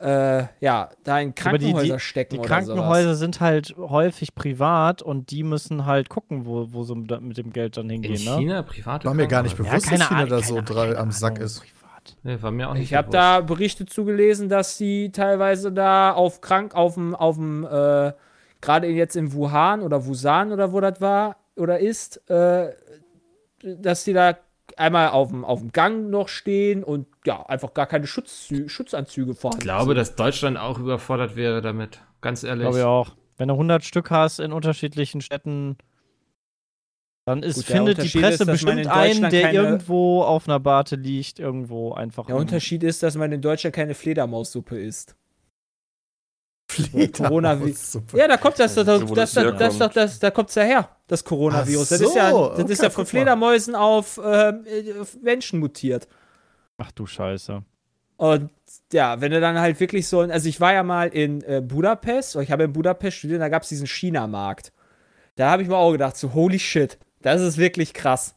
äh, 0.04 0.46
ja, 0.60 0.90
da 1.02 1.18
in 1.20 1.30
Aber 1.44 1.56
die- 1.58 1.64
Krankenhäuser 1.72 1.94
die, 1.94 2.00
stecken 2.00 2.34
Die 2.34 2.38
oder 2.40 2.48
Krankenhäuser 2.48 3.02
sowas. 3.04 3.18
sind 3.18 3.40
halt 3.40 3.74
häufig 3.78 4.34
privat 4.34 5.00
und 5.02 5.30
die 5.30 5.42
müssen 5.42 5.86
halt 5.86 6.08
gucken, 6.10 6.44
wo, 6.46 6.72
wo 6.72 6.82
sie 6.84 6.94
mit 6.94 7.20
mit 7.22 7.36
dem 7.38 7.52
Geld 7.52 7.76
dann 7.76 7.88
In 7.90 8.02
hingehen, 8.02 8.24
ne? 8.24 8.36
China 8.36 8.62
private 8.62 9.06
War 9.06 9.14
mir 9.14 9.26
gar 9.26 9.42
nicht 9.42 9.56
Krankenhäuser? 9.56 9.86
bewusst, 9.90 9.92
dass 10.00 10.08
China 10.08 10.18
Ahnung, 10.18 10.30
da 10.30 10.42
so 10.42 10.54
keine 10.62 10.98
am 10.98 11.10
Sack 11.10 11.32
Ahnung, 11.36 11.44
ist. 11.46 11.60
privat. 11.60 12.16
Nee, 12.22 12.36
war 12.42 12.50
mir 12.50 12.68
auch 12.68 12.74
nicht 12.74 12.82
Ich 12.84 12.94
habe 12.94 13.10
da 13.10 13.40
Berichte 13.40 13.86
zugelesen, 13.86 14.48
dass 14.50 14.76
sie 14.76 15.10
teilweise 15.10 15.72
da 15.72 16.12
auf 16.12 16.42
krank 16.42 16.74
auf 16.74 16.94
dem 16.94 17.14
auf 17.14 17.36
dem 17.36 17.64
äh, 17.64 18.12
gerade 18.60 18.88
jetzt 18.88 19.16
in 19.16 19.32
Wuhan 19.32 19.80
oder 19.82 20.04
Wusan 20.06 20.52
oder 20.52 20.72
wo 20.72 20.80
das 20.80 21.00
war 21.00 21.36
oder 21.56 21.78
ist, 21.80 22.28
äh, 22.28 22.72
dass 23.62 24.04
die 24.04 24.12
da 24.12 24.36
einmal 24.76 25.10
auf 25.10 25.28
dem 25.28 25.44
auf 25.44 25.60
dem 25.60 25.72
Gang 25.72 26.10
noch 26.10 26.28
stehen 26.28 26.84
und 26.84 27.06
ja 27.26 27.44
einfach 27.46 27.74
gar 27.74 27.86
keine 27.86 28.06
Schutzzü 28.06 28.68
Schutzanzüge 28.68 29.34
vorhanden. 29.34 29.62
Ich 29.62 29.64
glaube, 29.64 29.90
sind. 29.90 29.98
dass 29.98 30.16
Deutschland 30.16 30.58
auch 30.58 30.78
überfordert 30.78 31.36
wäre 31.36 31.62
damit. 31.62 32.00
Ganz 32.20 32.42
ehrlich. 32.42 32.62
Glaube 32.62 32.78
ich 32.78 32.84
auch. 32.84 33.16
Wenn 33.36 33.48
du 33.48 33.54
100 33.54 33.84
Stück 33.84 34.10
hast 34.10 34.38
in 34.38 34.52
unterschiedlichen 34.52 35.20
Städten, 35.20 35.76
dann 37.26 37.42
ist, 37.42 37.56
Gut, 37.56 37.64
findet 37.64 38.02
die 38.02 38.18
Presse 38.18 38.44
ist, 38.44 38.50
bestimmt 38.50 38.80
in 38.80 38.86
einen, 38.86 39.30
der 39.30 39.52
irgendwo 39.52 40.22
auf 40.22 40.46
einer 40.46 40.60
Barte 40.60 40.96
liegt, 40.96 41.38
irgendwo 41.38 41.92
einfach. 41.92 42.26
der 42.26 42.36
Unterschied 42.36 42.82
ist, 42.82 43.02
dass 43.02 43.16
man 43.16 43.32
in 43.32 43.40
Deutschland 43.40 43.74
keine 43.74 43.94
Fledermaussuppe 43.94 44.78
isst. 44.78 45.16
Fledermaus, 46.74 47.12
Corona- 47.12 47.58
super. 47.74 48.18
Ja, 48.18 48.28
da 48.28 48.36
kommt 48.36 48.58
das, 48.58 48.74
das, 48.74 48.84
das, 48.84 49.00
das, 49.00 49.10
das 49.10 49.14
das, 49.14 49.34
das, 49.34 49.74
herkommt. 49.74 49.96
das, 49.96 50.18
da 50.18 50.30
kommt's 50.30 50.54
ja 50.54 50.62
her, 50.62 50.88
das 51.06 51.24
Coronavirus. 51.24 51.92
Ach 51.92 51.98
das 51.98 52.00
ist 52.00 52.16
ja, 52.16 52.48
das 52.56 52.70
ist 52.70 52.82
ja 52.82 52.90
von. 52.90 53.06
Fledermäusen 53.06 53.74
auf, 53.74 54.20
ähm, 54.24 54.64
äh, 54.66 54.98
auf 55.00 55.16
Menschen 55.22 55.60
mutiert. 55.60 56.08
Ach 56.78 56.90
du 56.92 57.06
Scheiße. 57.06 57.62
Und 58.16 58.50
ja, 58.92 59.20
wenn 59.20 59.32
du 59.32 59.40
dann 59.40 59.58
halt 59.58 59.78
wirklich 59.80 60.06
so, 60.06 60.20
also 60.20 60.48
ich 60.48 60.60
war 60.60 60.72
ja 60.72 60.82
mal 60.82 61.08
in 61.08 61.42
äh, 61.42 61.60
Budapest, 61.60 62.36
ich 62.36 62.50
habe 62.50 62.64
in 62.64 62.72
Budapest 62.72 63.18
studiert, 63.18 63.40
da 63.40 63.48
gab 63.48 63.62
es 63.62 63.68
diesen 63.68 63.86
China-Markt. 63.86 64.72
Da 65.36 65.50
habe 65.50 65.62
ich 65.62 65.68
mir 65.68 65.76
auch 65.76 65.92
gedacht, 65.92 66.16
so 66.16 66.32
holy 66.32 66.58
shit, 66.58 66.98
das 67.22 67.40
ist 67.40 67.58
wirklich 67.58 67.92
krass. 67.92 68.34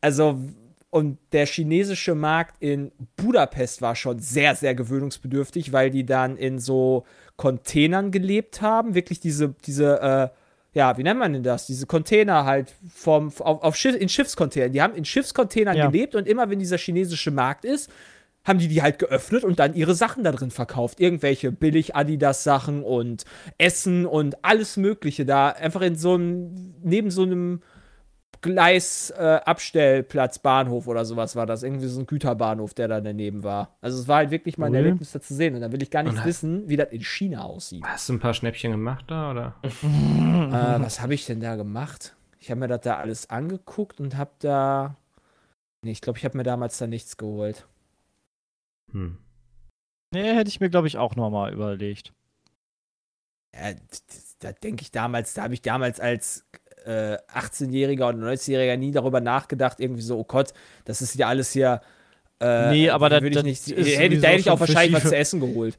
Also, 0.00 0.40
und 0.88 1.18
der 1.32 1.46
chinesische 1.46 2.14
Markt 2.14 2.56
in 2.60 2.92
Budapest 3.16 3.82
war 3.82 3.94
schon 3.94 4.18
sehr, 4.18 4.56
sehr 4.56 4.74
gewöhnungsbedürftig, 4.74 5.72
weil 5.72 5.90
die 5.90 6.06
dann 6.06 6.36
in 6.36 6.58
so 6.58 7.04
Containern 7.40 8.10
gelebt 8.10 8.60
haben, 8.60 8.94
wirklich 8.94 9.18
diese, 9.18 9.54
diese, 9.64 9.98
äh, 10.02 10.28
ja, 10.78 10.98
wie 10.98 11.02
nennt 11.02 11.18
man 11.18 11.32
denn 11.32 11.42
das? 11.42 11.66
Diese 11.66 11.86
Container 11.86 12.44
halt 12.44 12.74
vom, 12.94 13.28
auf, 13.38 13.62
auf 13.62 13.76
Schiff, 13.76 13.96
in 13.96 14.10
Schiffscontainern. 14.10 14.72
Die 14.72 14.82
haben 14.82 14.94
in 14.94 15.06
Schiffscontainern 15.06 15.74
Ja. 15.74 15.86
gelebt 15.86 16.14
und 16.14 16.28
immer 16.28 16.50
wenn 16.50 16.58
dieser 16.58 16.76
chinesische 16.76 17.30
Markt 17.30 17.64
ist, 17.64 17.90
haben 18.44 18.58
die 18.58 18.68
die 18.68 18.82
halt 18.82 18.98
geöffnet 18.98 19.42
und 19.42 19.58
dann 19.58 19.72
ihre 19.74 19.94
Sachen 19.94 20.22
da 20.22 20.32
drin 20.32 20.50
verkauft. 20.50 21.00
Irgendwelche 21.00 21.50
billig 21.50 21.96
Adidas-Sachen 21.96 22.82
und 22.84 23.24
Essen 23.56 24.04
und 24.04 24.44
alles 24.44 24.76
Mögliche 24.76 25.24
da. 25.24 25.48
Einfach 25.48 25.80
in 25.80 25.96
so 25.96 26.12
einem, 26.16 26.74
neben 26.82 27.10
so 27.10 27.22
einem 27.22 27.62
Gleis, 28.42 29.10
äh, 29.10 29.40
Abstellplatz, 29.44 30.38
Bahnhof 30.38 30.86
oder 30.86 31.04
sowas 31.04 31.36
war 31.36 31.44
das. 31.46 31.62
Irgendwie 31.62 31.86
so 31.88 32.00
ein 32.00 32.06
Güterbahnhof, 32.06 32.72
der 32.74 32.88
da 32.88 33.00
daneben 33.00 33.42
war. 33.42 33.76
Also 33.80 33.98
es 34.00 34.08
war 34.08 34.16
halt 34.18 34.30
wirklich 34.30 34.56
mal 34.58 34.66
ein 34.66 34.72
Cool. 34.72 34.78
Erlebnis 34.78 35.12
da 35.12 35.20
zu 35.20 35.34
sehen. 35.34 35.54
Und 35.54 35.60
dann 35.60 35.72
will 35.72 35.82
ich 35.82 35.90
gar 35.90 36.02
nicht 36.02 36.16
Und- 36.18 36.24
wissen, 36.24 36.68
wie 36.68 36.76
das 36.76 36.90
in 36.90 37.02
China 37.02 37.42
aussieht. 37.44 37.84
Hast 37.84 38.08
du 38.08 38.14
ein 38.14 38.20
paar 38.20 38.32
Schnäppchen 38.34 38.70
gemacht 38.72 39.04
da, 39.08 39.30
oder? 39.30 39.54
Äh, 40.50 40.82
was 40.82 41.00
habe 41.00 41.14
ich 41.14 41.26
denn 41.26 41.40
da 41.40 41.56
gemacht? 41.56 42.16
Ich 42.38 42.50
habe 42.50 42.60
mir 42.60 42.68
das 42.68 42.80
da 42.80 42.96
alles 42.96 43.28
angeguckt 43.30 44.00
und 44.00 44.16
habe 44.16 44.30
da. 44.40 44.96
Nee, 45.82 45.92
ich 45.92 46.00
glaube, 46.00 46.18
ich 46.18 46.24
habe 46.24 46.36
mir 46.36 46.42
damals 46.42 46.78
da 46.78 46.86
nichts 46.86 47.16
geholt. 47.16 47.66
Hm. 48.92 49.18
Nee, 50.12 50.34
hätte 50.34 50.48
ich 50.48 50.58
mir, 50.60 50.70
glaube 50.70 50.88
ich, 50.88 50.96
auch 50.98 51.14
nochmal 51.14 51.52
überlegt. 51.52 52.12
Ja, 53.54 53.72
da 54.40 54.52
denke 54.52 54.82
ich 54.82 54.90
damals, 54.90 55.34
da 55.34 55.42
habe 55.42 55.54
ich 55.54 55.62
damals 55.62 56.00
als 56.00 56.44
äh, 56.86 57.18
18-Jähriger 57.34 58.08
oder 58.08 58.18
19-Jähriger 58.18 58.76
nie 58.76 58.90
darüber 58.92 59.20
nachgedacht, 59.20 59.80
irgendwie 59.80 60.02
so, 60.02 60.18
oh 60.18 60.24
Gott, 60.24 60.52
das 60.84 61.02
ist 61.02 61.14
ja 61.14 61.28
alles 61.28 61.52
hier. 61.52 61.80
Äh, 62.40 62.70
Nee, 62.70 62.90
aber 62.90 63.10
würde 63.10 63.30
das- 63.30 63.44
ich 63.44 63.66
nicht, 63.76 63.98
hätte, 63.98 64.18
da 64.18 64.28
hätte 64.28 64.40
ich 64.40 64.50
auch 64.50 64.60
wahrscheinlich 64.60 64.94
was 64.94 65.10
zu 65.10 65.16
essen 65.16 65.40
geholt. 65.40 65.78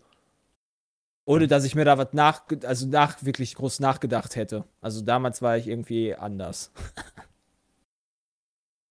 Ohne 1.25 1.47
dass 1.47 1.63
ich 1.65 1.75
mir 1.75 1.85
da 1.85 1.97
was 1.97 2.13
nach, 2.13 2.43
also 2.65 2.87
nach, 2.87 3.23
wirklich 3.23 3.55
groß 3.55 3.79
nachgedacht 3.79 4.35
hätte. 4.35 4.65
Also 4.81 5.01
damals 5.01 5.41
war 5.41 5.55
ich 5.57 5.67
irgendwie 5.67 6.15
anders. 6.15 6.71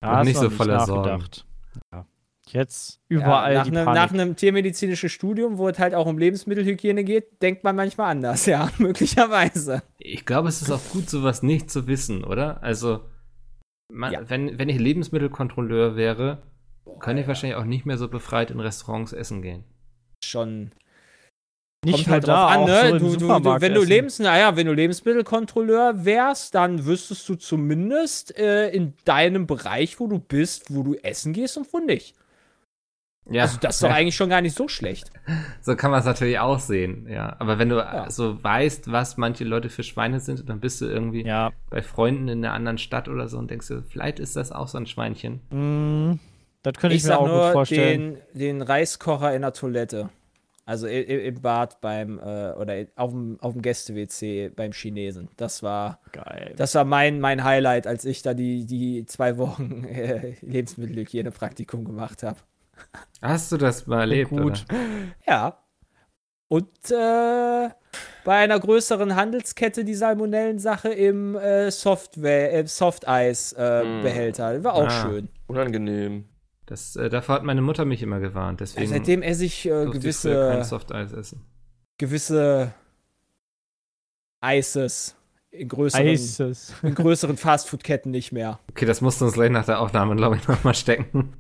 Ja, 0.03 0.21
Und 0.21 0.27
nicht 0.27 0.39
so 0.39 0.49
voller 0.51 0.87
Sorgen. 0.87 1.09
nachgedacht. 1.09 1.45
Ja. 1.93 2.07
Jetzt 2.53 3.01
überall 3.09 3.53
ja, 3.53 3.59
nach, 3.59 3.65
die 3.65 3.71
einem, 3.71 3.85
Panik. 3.85 4.03
nach 4.03 4.13
einem 4.13 4.37
tiermedizinischen 4.37 5.09
Studium, 5.09 5.59
wo 5.59 5.69
es 5.69 5.79
halt 5.79 5.95
auch 5.95 6.07
um 6.07 6.19
Lebensmittelhygiene 6.19 7.05
geht, 7.05 7.41
denkt 7.43 7.65
man 7.65 7.77
manchmal 7.77 8.11
anders, 8.11 8.47
ja, 8.47 8.71
möglicherweise. 8.79 9.83
Ich 9.99 10.27
glaube, 10.27 10.49
es 10.49 10.63
ist 10.63 10.71
auch 10.71 10.83
gut, 10.93 11.09
sowas 11.09 11.43
nicht 11.43 11.71
zu 11.71 11.87
wissen, 11.87 12.25
oder? 12.25 12.63
Also, 12.63 13.01
man, 13.93 14.13
Ja. 14.13 14.29
wenn, 14.29 14.59
wenn 14.59 14.69
ich 14.69 14.79
Lebensmittelkontrolleur 14.79 15.97
wäre, 15.97 16.43
könnte 16.99 17.23
ich 17.23 17.29
wahrscheinlich 17.29 17.57
auch 17.57 17.65
nicht 17.65 17.87
mehr 17.87 17.99
so 17.99 18.09
befreit 18.09 18.51
in 18.51 18.61
Restaurants 18.61 19.13
essen 19.13 19.43
gehen. 19.43 19.65
Schon 20.25 20.73
Nicht 21.85 21.95
kommt 21.97 22.09
halt 22.09 22.29
da, 22.29 22.35
drauf 22.35 22.51
an, 22.53 22.59
auch 22.61 22.67
ne? 22.67 22.89
so 22.91 22.99
du, 22.99 23.17
du, 23.17 23.41
du, 23.41 23.61
wenn 23.61 23.75
du. 23.75 23.83
Lebens, 23.83 24.19
naja, 24.19 24.57
wenn 24.57 24.67
du 24.67 24.73
Lebensmittelkontrolleur 24.75 26.05
wärst, 26.05 26.55
dann 26.55 26.85
wüsstest 26.85 27.29
du 27.29 27.37
zumindest 27.37 28.37
äh, 28.37 28.69
in 28.71 28.95
deinem 29.05 29.47
Bereich, 29.47 29.99
wo 30.01 30.07
du 30.07 30.19
bist, 30.19 30.75
wo 30.75 30.83
du 30.83 30.95
essen 30.97 31.33
gehst 31.33 31.57
und 31.57 31.73
wo 31.73 31.79
nicht. 31.79 32.15
Ja, 33.29 33.43
Also 33.43 33.59
das 33.61 33.77
ist 33.77 33.83
doch 33.83 33.91
eigentlich 33.91 34.17
schon 34.17 34.31
gar 34.31 34.41
nicht 34.41 34.57
so 34.57 34.67
schlecht. 34.67 35.11
so 35.61 35.77
kann 35.77 35.91
man 35.91 36.01
es 36.01 36.07
natürlich 36.07 36.39
auch 36.39 36.59
sehen, 36.59 37.07
ja. 37.09 37.37
Aber 37.39 37.59
wenn 37.59 37.69
du 37.69 37.77
Ja. 37.77 38.07
äh, 38.07 38.11
so 38.11 38.43
weißt, 38.43 38.91
was 38.91 39.17
manche 39.19 39.45
Leute 39.45 39.69
für 39.69 39.83
Schweine 39.83 40.21
sind, 40.21 40.49
dann 40.49 40.59
bist 40.61 40.81
du 40.81 40.87
irgendwie 40.87 41.25
Ja, 41.25 41.53
bei 41.69 41.83
Freunden 41.83 42.29
in 42.29 42.45
einer 42.45 42.55
anderen 42.55 42.79
Stadt 42.79 43.09
oder 43.09 43.29
so 43.29 43.39
und 43.39 43.51
denkst 43.51 43.69
dir, 43.69 43.83
vielleicht 43.89 44.19
ist 44.19 44.37
das 44.37 44.51
auch 44.53 44.69
so 44.69 44.79
ein 44.79 44.87
Schweinchen. 44.87 45.41
mh, 45.51 46.19
das 46.63 46.75
könnte 46.75 46.97
ich, 46.97 47.03
Ich 47.03 47.09
mir 47.09 47.19
auch 47.19 47.25
gut 47.27 47.31
nur 47.31 47.53
vorstellen. 47.53 48.19
den, 48.35 48.39
den 48.59 48.63
Reiskocher 48.63 49.35
in 49.35 49.43
der 49.43 49.53
Toilette. 49.53 50.11
Also 50.67 50.87
im 50.87 51.41
Bad 51.41 51.81
beim 51.81 52.19
äh, 52.21 52.53
oder 52.53 52.85
auf 52.95 53.11
dem, 53.11 53.39
auf 53.41 53.55
dem 53.55 53.63
Gäste-WC 53.63 54.51
beim 54.55 54.71
Chinesen. 54.73 55.29
Das 55.37 55.63
war, 55.65 55.99
Geil. 56.13 56.55
das 56.57 56.75
war 56.77 56.85
mein, 56.85 57.19
mein 57.19 57.43
Highlight, 57.43 57.89
als 57.89 58.05
ich 58.05 58.23
da 58.23 58.35
die, 58.35 58.67
die 58.67 59.05
zwei 59.07 59.37
Wochen 59.37 59.83
äh, 59.85 60.35
Lebensmittelhygiene-Praktikum 60.43 61.85
gemacht 61.85 62.23
habe. 62.23 62.37
Hast 63.23 63.53
du 63.53 63.57
das 63.57 63.87
mal 63.87 64.01
erlebt? 64.01 64.31
gut. 64.31 64.41
Oder? 64.69 64.79
Ja. 65.27 65.59
Und 66.49 66.69
äh, 66.91 67.69
bei 68.25 68.37
einer 68.37 68.59
größeren 68.59 69.15
Handelskette 69.15 69.85
die 69.85 69.95
Salmonellen-Sache 69.95 70.89
im 70.89 71.37
äh, 71.37 71.71
Software, 71.71 72.53
äh, 72.55 72.63
Mm. 72.63 72.67
Softeis-Behälter. 72.67 74.65
War 74.65 74.75
auch 74.75 74.87
Ah. 74.89 75.03
schön. 75.03 75.29
Unangenehm. 75.47 76.25
Das, 76.67 76.97
äh, 76.97 77.09
davor 77.09 77.37
hat 77.37 77.45
meine 77.45 77.63
Mutter 77.63 77.85
mich 77.85 78.03
immer 78.03 78.21
gewarnt. 78.21 78.61
Deswegen 78.61 78.89
Seitdem 78.89 79.23
esse 79.23 79.45
ich 79.45 79.67
äh, 79.67 79.71
durfte 79.71 79.89
ich 79.89 79.93
kein 79.93 80.01
gewisse, 80.03 80.65
Softeis 80.65 81.13
essen. 81.13 81.45
gewisse 81.99 82.73
Eises 84.41 85.17
in 85.51 85.69
größeren, 85.69 86.07
Eises. 86.07 86.73
in 86.83 86.95
größeren 86.95 87.37
Fastfood-Ketten 87.37 88.11
nicht 88.11 88.31
mehr. 88.33 88.61
Okay, 88.71 88.87
das 88.87 89.01
musst 89.01 89.21
du 89.21 89.25
uns 89.25 89.35
gleich 89.35 89.51
nach 89.51 89.67
der 89.67 89.81
Aufnahme, 89.81 90.15
glaube 90.17 90.37
ich, 90.37 90.47
nochmal 90.49 90.75
stecken. 90.75 91.33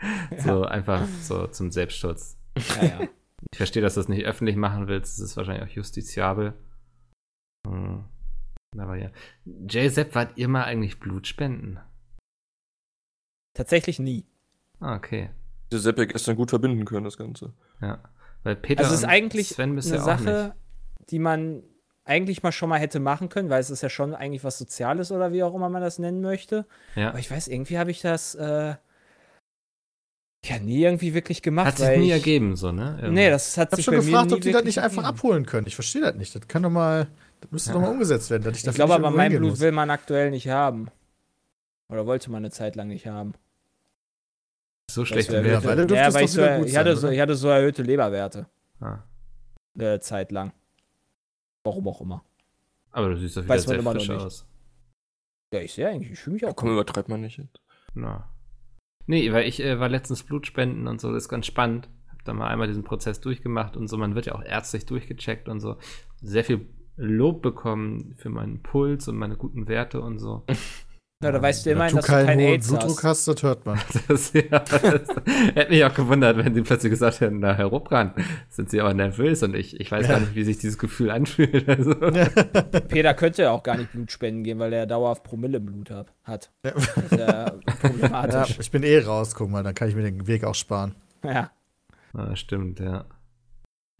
So 0.38 0.64
einfach 0.64 1.06
so 1.22 1.46
zum 1.48 1.70
Selbstschutz. 1.70 2.38
Ja, 2.80 2.84
ja. 2.84 3.08
Ich 3.52 3.56
verstehe, 3.56 3.82
dass 3.82 3.94
du 3.94 4.00
das 4.00 4.08
nicht 4.08 4.24
öffentlich 4.24 4.56
machen 4.56 4.88
willst. 4.88 5.18
Das 5.18 5.24
ist 5.24 5.36
wahrscheinlich 5.36 5.68
auch 5.68 5.74
justiziabel. 5.74 6.54
Hm. 7.66 8.04
Aber 8.78 8.96
ja. 8.96 9.10
Jay 9.44 9.88
Sepp, 9.88 10.14
wart 10.14 10.36
ihr 10.36 10.48
mal 10.48 10.64
eigentlich 10.64 11.00
Blutspenden? 11.00 11.80
Tatsächlich 13.54 13.98
nie. 13.98 14.26
Ah, 14.78 14.96
okay. 14.96 15.30
Der 15.72 15.80
Sepp 15.80 15.98
ja 15.98 16.04
gestern 16.04 16.36
gut 16.36 16.50
verbinden 16.50 16.84
können, 16.84 17.04
das 17.04 17.16
Ganze. 17.16 17.52
Ja. 17.80 18.00
Weil 18.42 18.56
Peter 18.56 18.82
Also 18.82 18.94
es 18.94 19.00
ist 19.00 19.04
und 19.04 19.10
eigentlich 19.10 19.48
Sven 19.48 19.70
eine 19.70 19.80
auch 19.80 20.04
Sache, 20.04 20.54
nicht. 20.98 21.10
die 21.10 21.18
man 21.18 21.62
eigentlich 22.04 22.42
mal 22.42 22.52
schon 22.52 22.68
mal 22.68 22.78
hätte 22.78 22.98
machen 22.98 23.28
können, 23.28 23.50
weil 23.50 23.60
es 23.60 23.70
ist 23.70 23.82
ja 23.82 23.88
schon 23.88 24.14
eigentlich 24.14 24.42
was 24.42 24.58
Soziales 24.58 25.12
oder 25.12 25.32
wie 25.32 25.42
auch 25.42 25.54
immer 25.54 25.68
man 25.68 25.82
das 25.82 25.98
nennen 25.98 26.20
möchte. 26.20 26.66
Ja. 26.96 27.10
Aber 27.10 27.18
ich 27.18 27.30
weiß, 27.30 27.48
irgendwie 27.48 27.78
habe 27.78 27.90
ich 27.90 28.00
das 28.00 28.34
äh, 28.34 28.74
ja 30.44 30.58
nie 30.58 30.82
irgendwie 30.82 31.12
wirklich 31.14 31.42
gemacht. 31.42 31.66
Hat 31.66 31.76
sich 31.78 31.86
weil 31.86 31.98
nie 31.98 32.06
ich, 32.06 32.12
ergeben, 32.12 32.56
so, 32.56 32.72
ne? 32.72 32.96
Irgendwie. 32.98 33.14
Nee, 33.14 33.30
das 33.30 33.56
hat 33.58 33.68
Ich 33.68 33.72
hab 33.72 33.76
sich 33.76 33.84
schon 33.84 33.94
bei 33.94 34.00
gefragt, 34.00 34.24
mir 34.26 34.30
nie 34.30 34.34
ob 34.36 34.40
die 34.42 34.52
das 34.52 34.64
nicht 34.64 34.78
einfach 34.80 35.02
ergeben. 35.04 35.18
abholen 35.18 35.46
können. 35.46 35.66
Ich 35.66 35.74
verstehe 35.74 36.02
das 36.02 36.14
nicht. 36.14 36.34
Das 36.34 36.48
kann 36.48 36.62
doch 36.62 36.70
mal, 36.70 37.08
das 37.40 37.50
müsste 37.50 37.72
doch 37.72 37.80
mal 37.80 37.90
umgesetzt 37.90 38.30
werden. 38.30 38.42
Dass 38.44 38.56
ich 38.58 38.66
Ich 38.66 38.74
glaube 38.74 38.94
aber, 38.94 39.10
mein 39.10 39.32
Blut 39.36 39.50
muss. 39.50 39.60
will 39.60 39.72
man 39.72 39.90
aktuell 39.90 40.30
nicht 40.30 40.48
haben. 40.48 40.88
Oder 41.88 42.06
wollte 42.06 42.30
man 42.30 42.38
eine 42.44 42.50
Zeit 42.50 42.76
lang 42.76 42.88
nicht 42.88 43.06
haben. 43.06 43.32
So 44.90 45.02
Das 45.02 45.08
schlechte 45.08 45.32
wär- 45.34 45.44
Werte. 45.44 45.68
weil 45.68 45.86
du 45.86 45.94
ja, 45.94 46.12
weil 46.14 46.24
ich, 46.24 46.30
so, 46.32 46.40
ich, 46.42 46.72
sein, 46.72 46.76
hatte 46.80 46.96
so, 46.96 47.06
oder? 47.06 47.14
ich 47.14 47.20
hatte 47.20 47.34
so 47.36 47.48
erhöhte 47.48 47.82
Leberwerte. 47.82 48.46
Ah. 48.80 48.98
Eine 49.78 50.00
Zeit 50.00 50.32
lang. 50.32 50.52
Warum 51.64 51.86
auch 51.88 52.00
immer. 52.00 52.24
Aber 52.92 53.10
du 53.10 53.16
siehst 53.18 53.36
doch 53.36 53.42
wieder 53.44 53.54
Weiß 53.54 53.66
man 53.66 53.82
sehr 53.82 53.92
frisch 53.92 54.08
nicht. 54.08 54.20
aus. 54.20 54.46
Ja, 55.52 55.60
ich 55.60 55.72
sehe 55.74 55.88
eigentlich, 55.88 56.12
ich 56.12 56.18
fühle 56.18 56.34
mich 56.34 56.46
auch 56.46 56.56
Komm, 56.56 56.72
übertreibt 56.72 57.08
man 57.08 57.20
nicht. 57.20 57.36
jetzt. 57.38 57.60
Na. 57.94 58.28
Nee, 59.10 59.32
weil 59.32 59.48
ich 59.48 59.60
äh, 59.60 59.80
war 59.80 59.88
letztens 59.88 60.22
Blutspenden 60.22 60.86
und 60.86 61.00
so, 61.00 61.12
das 61.12 61.24
ist 61.24 61.28
ganz 61.28 61.44
spannend. 61.44 61.88
Hab 62.12 62.24
da 62.24 62.32
mal 62.32 62.46
einmal 62.46 62.68
diesen 62.68 62.84
Prozess 62.84 63.20
durchgemacht 63.20 63.76
und 63.76 63.88
so. 63.88 63.96
Man 63.96 64.14
wird 64.14 64.26
ja 64.26 64.36
auch 64.36 64.42
ärztlich 64.44 64.86
durchgecheckt 64.86 65.48
und 65.48 65.58
so. 65.58 65.78
Sehr 66.22 66.44
viel 66.44 66.68
Lob 66.96 67.42
bekommen 67.42 68.14
für 68.18 68.28
meinen 68.28 68.62
Puls 68.62 69.08
und 69.08 69.16
meine 69.16 69.36
guten 69.36 69.66
Werte 69.66 70.00
und 70.00 70.20
so. 70.20 70.44
Ja, 71.22 71.32
da 71.32 71.42
weißt 71.42 71.66
du 71.66 71.70
Wenn 71.70 71.76
immerhin, 71.76 71.90
du 71.90 71.96
dass 71.98 72.06
du 72.06 72.12
keinen 72.12 72.26
keinen 72.26 72.40
hohen 72.40 72.48
AIDS 72.48 72.68
Blutdruck 72.68 73.04
hast. 73.04 73.04
hast, 73.04 73.28
das 73.28 73.42
hört 73.42 73.66
man. 73.66 73.78
Das, 74.08 74.32
ja, 74.32 74.40
das 74.60 74.80
hätte 75.54 75.68
mich 75.70 75.84
auch 75.84 75.92
gewundert, 75.94 76.38
wenn 76.38 76.54
sie 76.54 76.62
plötzlich 76.62 76.90
gesagt 76.90 77.20
hätten, 77.20 77.40
na, 77.40 77.52
Herr 77.52 77.66
Ruppran, 77.66 78.14
sind 78.48 78.70
Sie 78.70 78.80
aber 78.80 78.94
nervös 78.94 79.42
und 79.42 79.54
ich, 79.54 79.78
ich 79.78 79.90
weiß 79.92 80.06
Ja. 80.06 80.14
gar 80.14 80.20
nicht, 80.20 80.34
wie 80.34 80.44
sich 80.44 80.56
dieses 80.56 80.78
Gefühl 80.78 81.10
anfühlt. 81.10 81.68
Also. 81.68 81.94
Peter 82.88 83.12
könnte 83.12 83.42
ja 83.42 83.50
auch 83.50 83.62
gar 83.62 83.76
nicht 83.76 83.92
Blut 83.92 84.10
spenden 84.10 84.44
gehen, 84.44 84.58
weil 84.58 84.72
er 84.72 84.86
dauerhaft 84.86 85.22
Promille 85.22 85.58
im 85.58 85.66
Blut 85.66 85.90
hat. 85.90 86.14
hat. 86.24 86.50
Ja. 86.64 86.70
Das 86.72 86.96
ist 86.96 87.10
ja 87.12 87.18
Ja, 87.28 87.50
problematisch. 87.82 88.58
ich 88.58 88.70
bin 88.70 88.82
eh 88.82 88.98
raus, 89.00 89.34
guck 89.34 89.50
mal, 89.50 89.62
dann 89.62 89.74
kann 89.74 89.88
ich 89.90 89.94
mir 89.94 90.02
den 90.02 90.26
Weg 90.26 90.44
auch 90.44 90.54
sparen. 90.54 90.94
Ja. 91.22 91.50
Ah, 92.14 92.34
stimmt, 92.34 92.80
ja. 92.80 93.04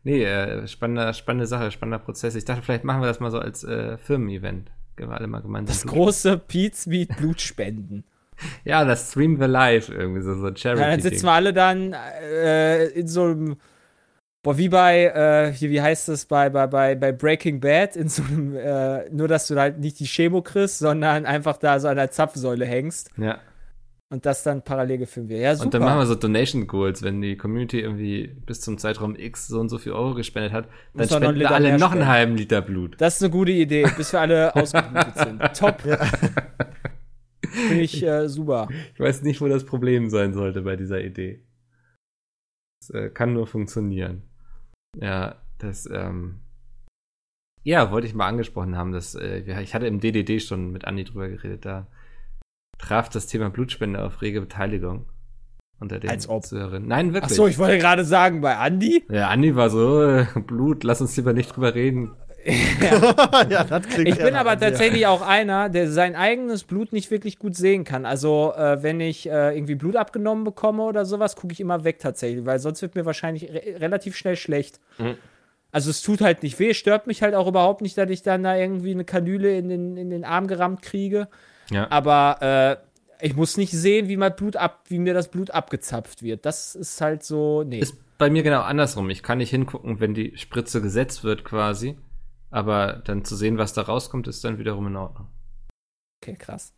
Nee, 0.05 0.25
äh, 0.25 0.67
spannende, 0.67 1.13
spannende 1.13 1.47
Sache, 1.47 1.71
spannender 1.71 1.99
Prozess. 2.03 2.35
Ich 2.35 2.47
dachte, 2.47 2.63
vielleicht 2.63 2.85
machen 2.85 3.03
wir 3.03 3.07
das 3.09 3.21
mal 3.21 3.31
so 3.31 3.39
als 3.39 3.63
äh, 3.63 3.99
Firmen-Event. 3.99 4.71
Alle 5.09 5.27
mal 5.27 5.41
gemeinsam. 5.43 5.75
Das 5.75 5.83
Blut- 5.83 5.95
große 5.95 6.39
Pete's 6.39 6.87
Meat 6.87 7.17
Blutspenden. 7.17 8.05
Ja, 8.65 8.87
das 8.87 9.11
streamen 9.11 9.39
wir 9.39 9.49
live 9.49 9.91
irgendwie, 9.91 10.23
so, 10.23 10.35
so 10.35 10.47
ein 10.47 10.57
charity 10.57 10.83
Ja, 10.83 10.91
dann 10.91 11.01
sitzen 11.03 11.27
wir 11.27 11.33
alle 11.33 11.53
dann 11.53 11.93
äh, 11.93 12.87
in 12.87 13.07
so 13.07 13.25
einem, 13.25 13.57
boah, 14.43 14.57
wie 14.57 14.71
bei, 14.71 15.05
äh, 15.09 15.53
hier, 15.53 15.69
wie 15.69 15.83
heißt 15.83 16.09
das, 16.09 16.25
bei, 16.25 16.49
bei, 16.49 16.67
bei, 16.67 16.95
bei 16.95 17.13
Breaking 17.13 17.61
Bad, 17.61 17.97
in 17.97 18.09
so 18.09 18.23
einem, 18.23 18.57
äh, 18.57 19.11
nur 19.11 19.29
dass 19.29 19.47
du 19.49 19.57
halt 19.61 19.79
nicht 19.79 20.01
die 20.01 20.07
Chemo 20.07 20.41
kriegst, 20.41 20.79
sondern 20.79 21.27
einfach 21.27 21.59
da 21.59 21.79
so 21.81 21.89
an 21.89 21.97
der 21.97 22.11
Zapfsäule 22.13 22.65
hängst 22.65 23.11
Ja, 23.19 23.41
und 24.13 24.27
das 24.27 24.43
dann 24.43 24.63
parallel 24.63 24.99
gefilmt 24.99 25.29
wird. 25.29 25.41
Ja, 25.41 25.55
super. 25.55 25.67
und 25.67 25.75
dann 25.75 25.83
machen 25.83 25.99
wir 26.01 26.07
so 26.07 26.17
Donation 26.17 26.67
Goals, 26.67 27.03
wenn 27.03 27.21
die 27.21 27.37
Community 27.37 27.81
irgendwie 27.81 28.27
bis 28.27 28.61
zum 28.61 28.77
Zeitraum 28.77 29.15
X 29.15 29.47
so 29.47 29.61
und 29.61 29.69
so 29.69 29.79
viel 29.79 29.93
Euro 29.93 30.15
gespendet 30.15 30.53
hat, 30.53 30.67
dann 30.95 31.07
Muss 31.07 31.15
spenden 31.15 31.39
wir 31.39 31.51
alle 31.53 31.79
noch 31.79 31.93
einen 31.93 32.07
halben 32.07 32.37
Liter 32.37 32.61
Blut. 32.61 32.97
das 32.99 33.17
ist 33.17 33.23
eine 33.23 33.31
gute 33.31 33.53
Idee, 33.53 33.87
bis 33.97 34.13
wir 34.13 34.21
alle 34.21 34.55
ausgeblutet 34.57 35.17
sind. 35.17 35.41
Top. 35.57 35.81
Finde 37.43 37.83
ich 37.83 38.03
äh, 38.03 38.29
super. 38.29 38.69
Ich 38.95 39.01
weiß 39.01 39.23
nicht, 39.23 39.41
wo 39.41 39.49
das 39.49 39.65
Problem 39.65 40.11
sein 40.11 40.35
sollte 40.35 40.63
bei 40.63 40.77
dieser 40.77 41.01
Idee. 41.01 41.45
Das 42.81 42.91
äh, 42.91 43.11
kann 43.11 43.33
nur 43.33 43.47
funktionieren. 43.47 44.23
Ja, 45.01 45.37
das, 45.59 45.89
ähm, 45.91 46.41
ja, 47.63 47.93
wollte 47.93 48.07
ich 48.07 48.15
mal 48.15 48.27
angesprochen 48.27 48.77
haben, 48.77 48.93
dass, 48.93 49.15
äh, 49.15 49.39
ich 49.63 49.75
hatte 49.75 49.87
im 49.87 50.01
DDD 50.01 50.41
schon 50.41 50.73
mit 50.73 50.85
Andi 50.85 51.05
drüber 51.05 51.29
geredet, 51.29 51.65
da 51.65 51.87
traf 52.81 53.09
das 53.09 53.27
Thema 53.27 53.51
Blutspende 53.51 54.03
auf 54.03 54.23
rege 54.23 54.41
Beteiligung 54.41 55.07
unter 55.81 55.99
den 55.99 56.11
Als 56.11 56.29
ob. 56.29 56.45
Zuhörerinnen. 56.45 56.89
Nein, 56.89 57.09
Ach 57.11 57.15
wirklich. 57.15 57.35
so, 57.37 57.47
ich 57.47 57.59
wollte 57.59 57.79
gerade 57.79 58.05
sagen, 58.05 58.41
bei 58.41 58.57
Andi, 58.57 59.05
ja, 59.11 59.29
Andi 59.29 59.57
war 59.57 59.71
so, 59.71 60.03
äh, 60.03 60.27
Blut, 60.47 60.85
lass 60.85 61.01
uns 61.01 61.17
lieber 61.17 61.33
nicht 61.33 61.55
drüber 61.55 61.75
reden. 61.75 62.13
ja, 63.51 63.65
das 63.65 63.87
klingt 63.87 64.09
Ich 64.09 64.19
bin 64.19 64.35
aber 64.35 64.57
dir. 64.57 64.69
tatsächlich 64.69 65.07
auch 65.07 65.21
einer, 65.21 65.69
der 65.69 65.91
sein 65.91 66.17
eigenes 66.17 66.65
Blut 66.65 66.93
nicht 66.93 67.11
wirklich 67.11 67.39
gut 67.39 67.55
sehen 67.55 67.85
kann. 67.85 68.07
Also, 68.07 68.53
äh, 68.57 68.83
wenn 68.83 69.01
ich 69.01 69.29
äh, 69.29 69.55
irgendwie 69.57 69.75
Blut 69.75 69.97
abgenommen 69.97 70.45
bekomme 70.45 70.83
oder 70.85 71.05
sowas, 71.05 71.37
gucke 71.37 71.53
ich 71.53 71.61
immer 71.61 71.85
weg 71.85 71.99
tatsächlich, 71.99 72.47
weil 72.47 72.59
sonst 72.59 72.81
wird 72.83 72.95
mir 72.95 73.05
wahrscheinlich 73.05 73.51
re 73.51 73.81
relativ 73.81 74.17
schnell 74.17 74.37
schlecht. 74.37 74.81
Mhm. 74.99 75.17
Also, 75.71 75.91
es 75.91 76.03
tut 76.03 76.21
halt 76.23 76.43
nicht 76.43 76.59
weh, 76.59 76.73
stört 76.73 77.07
mich 77.07 77.23
halt 77.23 77.35
auch 77.35 77.47
überhaupt 77.47 77.83
nicht, 77.83 77.97
dass 77.99 78.09
ich 78.11 78.23
dann 78.23 78.43
da 78.43 78.57
irgendwie 78.57 78.93
eine 78.93 79.05
Kanüle 79.05 79.57
in 79.57 79.69
den, 79.69 79.97
in 79.99 80.09
den 80.11 80.25
Arm 80.25 80.47
gerammt 80.47 80.81
kriege. 80.83 81.29
Ja. 81.71 81.91
Aber 81.91 82.83
äh, 83.21 83.25
ich 83.25 83.37
muss 83.37 83.57
nicht 83.57 83.73
sehen, 83.73 84.09
wie, 84.09 84.17
mein 84.17 84.35
Blut 84.35 84.57
ab, 84.57 84.85
wie 84.89 84.99
mir 84.99 85.15
das 85.15 85.31
Blut 85.31 85.51
abgezapft 85.51 86.23
wird. 86.23 86.45
Das 86.47 86.75
ist 86.75 87.01
halt 87.01 87.23
so, 87.23 87.63
nee. 87.63 87.81
Ist 87.81 87.97
bei 88.19 88.31
mir 88.31 88.43
genau 88.43 88.61
andersrum. 88.63 89.09
Ich 89.11 89.23
kann 89.23 89.39
nicht 89.39 89.51
hingucken, 89.51 90.01
wenn 90.01 90.15
die 90.15 90.37
Spritze 90.37 90.83
gesetzt 90.83 91.25
wird 91.25 91.45
quasi. 91.45 91.99
Aber 92.51 92.95
dann 93.05 93.25
zu 93.25 93.37
sehen, 93.37 93.59
was 93.59 93.73
da 93.73 93.83
rauskommt, 93.83 94.27
ist 94.27 94.45
dann 94.45 94.59
wiederum 94.59 94.89
in 94.89 94.97
Ordnung. 94.97 95.29
okay, 96.21 96.35
krass. 96.35 96.75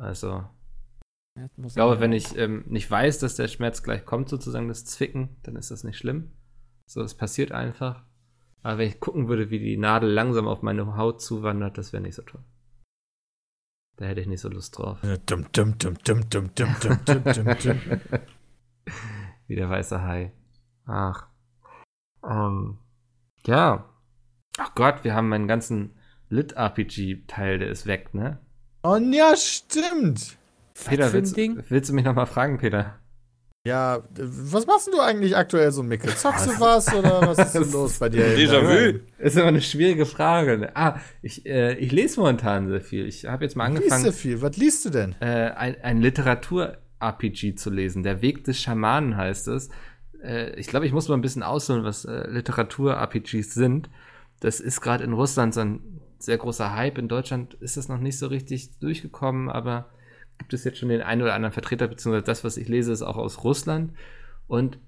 Also, 0.00 0.44
Ja, 1.36 1.48
muss 1.56 1.72
ich 1.72 1.74
glaube, 1.74 2.00
wenn 2.00 2.12
ich 2.12 2.36
ähm, 2.36 2.64
nicht 2.66 2.90
weiß, 2.90 3.18
dass 3.18 3.36
der 3.36 3.48
Schmerz 3.48 3.82
gleich 3.82 4.04
kommt, 4.04 4.28
sozusagen 4.28 4.68
das 4.68 4.84
Zwicken, 4.84 5.36
dann 5.42 5.56
ist 5.56 5.70
das 5.70 5.84
nicht 5.84 5.98
schlimm. 5.98 6.32
So, 6.86 7.02
es 7.02 7.14
passiert 7.14 7.52
einfach. 7.52 8.04
Aber 8.62 8.78
wenn 8.78 8.88
ich 8.88 9.00
gucken 9.00 9.28
würde, 9.28 9.50
wie 9.50 9.58
die 9.58 9.76
Nadel 9.76 10.10
langsam 10.10 10.46
auf 10.46 10.62
meine 10.62 10.96
Haut 10.96 11.22
zuwandert, 11.22 11.78
das 11.78 11.92
wäre 11.92 12.02
nicht 12.02 12.14
so 12.14 12.22
toll. 12.22 12.42
Da 13.96 14.06
hätte 14.06 14.20
ich 14.20 14.26
nicht 14.26 14.40
so 14.40 14.48
Lust 14.48 14.78
drauf. 14.78 14.98
Dum, 15.26 15.46
dum, 15.52 15.78
dum, 15.78 15.98
dum, 16.04 16.28
dum, 16.30 16.54
dum, 16.54 16.74
dum, 16.80 17.04
dum, 17.04 17.22
dum, 17.24 17.44
dum. 17.62 17.80
Wie 19.46 19.56
der 19.56 19.68
weiße 19.68 20.02
Hai. 20.02 20.32
Ach. 20.86 21.28
Ähm, 22.24 22.78
ja. 23.46 23.88
Ach 24.58 24.74
Gott, 24.74 25.04
wir 25.04 25.14
haben 25.14 25.28
meinen 25.28 25.48
ganzen 25.48 25.96
Lit-RPG-Teil, 26.28 27.58
der 27.58 27.68
ist 27.68 27.86
weg, 27.86 28.14
ne? 28.14 28.38
Und 28.82 29.12
ja, 29.12 29.36
stimmt. 29.36 30.38
Peter, 30.74 31.08
für 31.08 31.08
ein 31.08 31.12
willst, 31.12 31.36
Ding? 31.36 31.62
willst 31.68 31.90
du 31.90 31.94
mich 31.94 32.04
nochmal 32.04 32.26
fragen, 32.26 32.58
Peter? 32.58 32.99
Ja, 33.66 34.02
was 34.14 34.66
machst 34.66 34.86
denn 34.86 34.94
du 34.94 35.00
eigentlich 35.00 35.36
aktuell 35.36 35.70
so, 35.70 35.82
Micke? 35.82 36.08
Zockst 36.08 36.46
du 36.46 36.60
was 36.60 36.94
oder 36.94 37.20
was 37.20 37.38
ist 37.38 37.52
denn 37.52 37.70
los 37.72 37.98
bei 37.98 38.08
dir? 38.08 38.34
Déjà-vu. 38.34 39.00
Ist 39.18 39.36
immer 39.36 39.48
eine 39.48 39.60
schwierige 39.60 40.06
Frage. 40.06 40.56
Ne? 40.56 40.70
Ah, 40.74 40.98
ich, 41.20 41.44
äh, 41.44 41.74
ich 41.74 41.92
lese 41.92 42.20
momentan 42.20 42.68
sehr 42.68 42.80
viel. 42.80 43.06
Ich 43.06 43.26
habe 43.26 43.44
jetzt 43.44 43.56
mal 43.56 43.66
Liest 43.70 43.82
du 43.82 43.94
angefangen, 43.94 44.12
viel? 44.14 44.40
Was 44.40 44.56
liest 44.56 44.86
du 44.86 44.90
denn? 44.90 45.14
äh, 45.20 45.50
ein, 45.50 45.76
ein 45.82 46.00
Literatur-RPG 46.00 47.54
zu 47.56 47.68
lesen. 47.68 48.02
Der 48.02 48.22
Weg 48.22 48.44
des 48.44 48.58
Schamanen 48.58 49.18
heißt 49.18 49.48
es. 49.48 49.68
Äh, 50.24 50.58
ich 50.58 50.66
glaube, 50.68 50.86
ich 50.86 50.92
muss 50.92 51.08
mal 51.08 51.16
ein 51.16 51.20
bisschen 51.20 51.42
ausholen, 51.42 51.84
was 51.84 52.06
äh, 52.06 52.28
Literatur-RPGs 52.30 53.52
sind. 53.52 53.90
Das 54.40 54.60
ist 54.60 54.80
gerade 54.80 55.04
in 55.04 55.12
Russland 55.12 55.52
so 55.52 55.60
ein 55.60 56.00
sehr 56.18 56.38
großer 56.38 56.74
Hype. 56.74 56.96
In 56.96 57.08
Deutschland 57.08 57.52
ist 57.60 57.76
das 57.76 57.88
noch 57.88 57.98
nicht 57.98 58.18
so 58.18 58.28
richtig 58.28 58.78
durchgekommen, 58.78 59.50
aber 59.50 59.90
gibt 60.40 60.54
es 60.54 60.64
jetzt 60.64 60.78
schon 60.78 60.88
den 60.88 61.02
einen 61.02 61.20
oder 61.20 61.34
anderen 61.34 61.52
Vertreter, 61.52 61.86
beziehungsweise 61.86 62.24
das, 62.24 62.44
was 62.44 62.56
ich 62.56 62.66
lese, 62.66 62.92
ist 62.92 63.02
auch 63.02 63.18
aus 63.18 63.44
Russland. 63.44 63.92
Und 64.48 64.78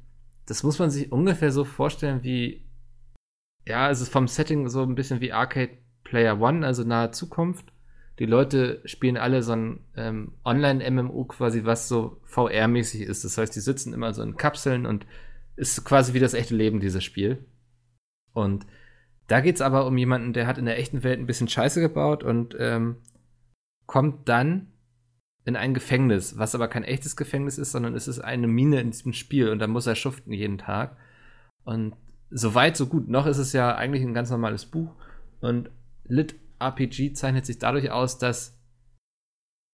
das 0.47 0.63
muss 0.63 0.79
man 0.79 0.91
sich 0.91 1.13
ungefähr 1.13 1.53
so 1.53 1.65
vorstellen 1.65 2.23
wie, 2.23 2.65
ja, 3.67 3.91
es 3.91 4.01
ist 4.01 4.11
vom 4.11 4.27
Setting 4.27 4.69
so 4.71 4.83
ein 4.83 4.95
bisschen 4.95 5.21
wie 5.21 5.33
Arcade 5.33 5.73
Player 6.05 6.41
One, 6.41 6.67
also 6.67 6.85
nahe 6.85 7.11
Zukunft. 7.11 7.67
Die 8.19 8.25
Leute 8.25 8.81
spielen 8.87 9.19
alle 9.19 9.43
so 9.43 9.53
ein 9.53 9.81
ähm, 9.95 10.33
Online-MMO 10.45 11.27
quasi, 11.27 11.65
was 11.65 11.87
so 11.87 12.21
VR-mäßig 12.25 13.03
ist. 13.03 13.25
Das 13.25 13.37
heißt, 13.37 13.55
die 13.55 13.61
sitzen 13.61 13.93
immer 13.93 14.15
so 14.15 14.23
in 14.23 14.39
Kapseln 14.39 14.87
und 14.87 15.07
ist 15.57 15.85
quasi 15.85 16.15
wie 16.15 16.21
das 16.21 16.35
echte 16.35 16.57
Leben, 16.57 16.81
dieses 16.81 17.05
Spiel. 17.05 17.45
Und 18.33 18.67
da 19.29 19.41
geht 19.41 19.57
es 19.57 19.61
aber 19.61 19.87
um 19.87 19.99
jemanden, 19.99 20.33
der 20.33 20.47
hat 20.47 20.57
in 20.57 20.65
der 20.65 20.79
echten 20.79 21.03
Welt 21.03 21.21
ein 21.21 21.27
bisschen 21.27 21.49
Scheiße 21.49 21.81
gebaut 21.81 22.25
und 22.25 22.57
ähm, 22.59 22.97
kommt 23.87 24.29
dann 24.29 24.72
in 25.45 25.57
ein 25.57 25.75
Gefängnis, 25.75 26.39
was 26.39 26.55
aber 26.55 26.69
kein 26.69 26.85
echtes 26.85 27.17
Gefängnis 27.17 27.59
ist, 27.59 27.73
sondern 27.73 27.95
es 27.95 28.09
ist 28.09 28.21
eine 28.21 28.47
Mine 28.47 28.81
in 28.81 28.91
diesem 28.91 29.13
Spiel 29.13 29.49
und 29.49 29.59
da 29.59 29.67
muss 29.67 29.87
er 29.87 29.97
schuften 29.97 30.33
jeden 30.33 30.59
Tag. 30.59 30.97
Und 31.65 31.97
so 32.31 32.55
weit, 32.55 32.77
so 32.77 32.87
gut. 32.87 33.09
Noch 33.09 33.27
ist 33.27 33.39
es 33.39 33.53
ja 33.53 33.75
eigentlich 33.75 34.03
ein 34.03 34.15
ganz 34.15 34.31
normales 34.31 34.67
Buch. 34.67 34.95
Und 35.41 35.71
Lit 36.05 36.35
RPG 36.61 37.13
zeichnet 37.13 37.47
sich 37.47 37.59
dadurch 37.59 37.91
aus, 37.91 38.19
dass 38.19 38.59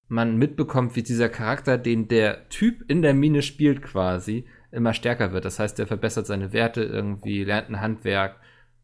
man 0.08 0.36
mitbekommt, 0.36 0.96
wie 0.96 1.02
dieser 1.02 1.28
Charakter, 1.28 1.76
den 1.76 2.08
der 2.08 2.48
Typ 2.48 2.90
in 2.90 3.02
der 3.02 3.14
Mine 3.14 3.42
spielt, 3.42 3.82
quasi, 3.82 4.46
immer 4.70 4.94
stärker 4.94 5.32
wird. 5.32 5.44
Das 5.44 5.58
heißt, 5.58 5.78
der 5.78 5.86
verbessert 5.86 6.26
seine 6.26 6.52
Werte 6.52 6.82
irgendwie, 6.82 7.44
lernt 7.44 7.68
ein 7.68 7.80
Handwerk, 7.80 8.36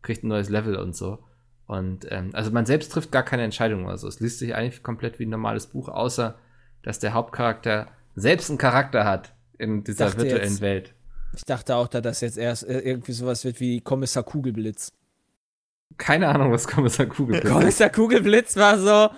kriegt 0.03 0.23
ein 0.23 0.29
neues 0.29 0.51
Level 0.51 0.77
und 0.77 0.95
so. 0.95 1.25
Und 1.67 2.07
ähm, 2.11 2.31
also 2.35 2.51
man 2.51 2.67
selbst 2.67 2.93
trifft 2.93 3.11
gar 3.11 3.23
keine 3.23 3.43
Entscheidung 3.43 3.87
oder 3.87 3.97
so. 3.97 4.07
Es 4.07 4.21
liest 4.21 4.39
sich 4.39 4.55
eigentlich 4.55 4.83
komplett 4.83 5.19
wie 5.19 5.25
ein 5.25 5.31
normales 5.31 5.67
Buch, 5.67 5.89
außer 5.89 6.39
dass 6.85 7.01
der 7.01 7.13
Hauptcharakter 7.15 7.89
selbst 8.15 8.49
einen 8.51 8.59
Charakter 8.59 9.05
hat 9.05 9.33
in 9.59 9.83
dieser 9.83 10.07
Dachte 10.07 10.19
virtuellen 10.23 10.51
jetzt- 10.51 10.61
Welt. 10.61 10.95
Ich 11.37 11.45
dachte 11.45 11.75
auch, 11.75 11.89
dass 11.89 12.03
das 12.03 12.21
jetzt 12.21 12.39
erst 12.39 12.63
äh, 12.69 12.79
irgendwie 12.79 13.11
sowas 13.13 13.45
wird 13.45 13.59
wie 13.59 13.81
Kommissar 13.81 14.23
Kugelblitz. 14.23 14.93
Keine 15.99 16.29
Ahnung, 16.29 16.53
was 16.53 16.67
Kommissar 16.69 17.07
Kugel 17.07 17.37
ist. 17.41 17.51
Kommissar 17.51 17.89
Kugelblitz 17.91 18.57
war 18.57 18.79
so, 18.79 19.11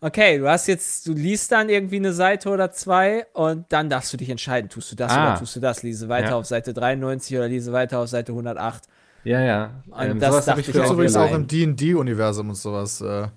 okay, 0.00 0.38
du 0.38 0.48
hast 0.48 0.66
jetzt, 0.68 1.06
du 1.08 1.12
liest 1.12 1.50
dann 1.52 1.68
irgendwie 1.68 1.96
eine 1.96 2.12
Seite 2.12 2.48
oder 2.50 2.70
zwei 2.70 3.26
und 3.32 3.66
dann 3.72 3.88
darfst 3.90 4.12
du 4.12 4.16
dich 4.16 4.30
entscheiden, 4.30 4.68
tust 4.70 4.92
du 4.92 4.96
das 4.96 5.10
Ah. 5.12 5.30
oder 5.30 5.38
tust 5.40 5.56
du 5.56 5.60
das, 5.60 5.82
liese 5.82 6.08
weiter 6.08 6.30
Ja. 6.30 6.36
auf 6.36 6.46
Seite 6.46 6.72
93 6.74 7.36
oder 7.36 7.48
liese 7.48 7.72
weiter 7.72 7.98
auf 8.00 8.08
Seite 8.08 8.32
108. 8.32 8.84
Ja, 9.24 9.40
ja. 9.40 9.82
Und 9.86 10.20
das 10.20 10.30
sowas 10.30 10.48
hab 10.48 10.56
dachte 10.56 10.70
ich 10.70 10.80
auch 10.80 10.92
übrigens 10.92 11.16
auch 11.16 11.32
im 11.32 11.46
D&D-Universum 11.46 12.50
und 12.50 12.54
sowas. 12.56 13.00
Äh, 13.00 13.28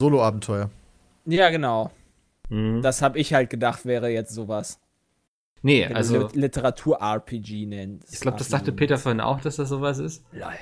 Solo-Abenteuer. 0.00 0.70
Ja, 1.26 1.50
genau. 1.50 1.90
Mhm. 2.48 2.82
Das 2.82 3.02
habe 3.02 3.18
ich 3.18 3.34
halt 3.34 3.50
gedacht, 3.50 3.84
wäre 3.84 4.08
jetzt 4.08 4.32
sowas. 4.34 4.80
Nee, 5.62 5.86
Wenn 5.88 5.96
also 5.96 6.28
Literatur-RPG 6.34 7.66
nennst. 7.66 8.12
ich 8.14 8.20
glaube, 8.20 8.38
das 8.38 8.48
dachte 8.48 8.72
Peter 8.72 8.96
vorhin 8.98 9.20
auch, 9.20 9.40
dass 9.40 9.56
das 9.56 9.68
sowas 9.68 9.98
ist. 9.98 10.24
Lol. 10.32 10.52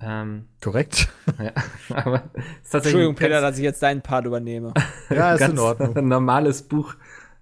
Ähm, 0.00 0.48
Korrekt? 0.62 1.08
ja, 1.38 1.52
aber 1.88 2.24
Entschuldigung, 2.70 3.14
ein 3.14 3.16
Peter, 3.16 3.40
dass 3.40 3.56
ich 3.56 3.64
jetzt 3.64 3.82
deinen 3.82 4.02
Part 4.02 4.26
übernehme. 4.26 4.74
Ja, 5.10 5.32
ist 5.34 5.40
ganz 5.40 5.52
in 5.54 5.58
Ordnung. 5.58 6.08
normales 6.08 6.62
Buch. 6.62 6.94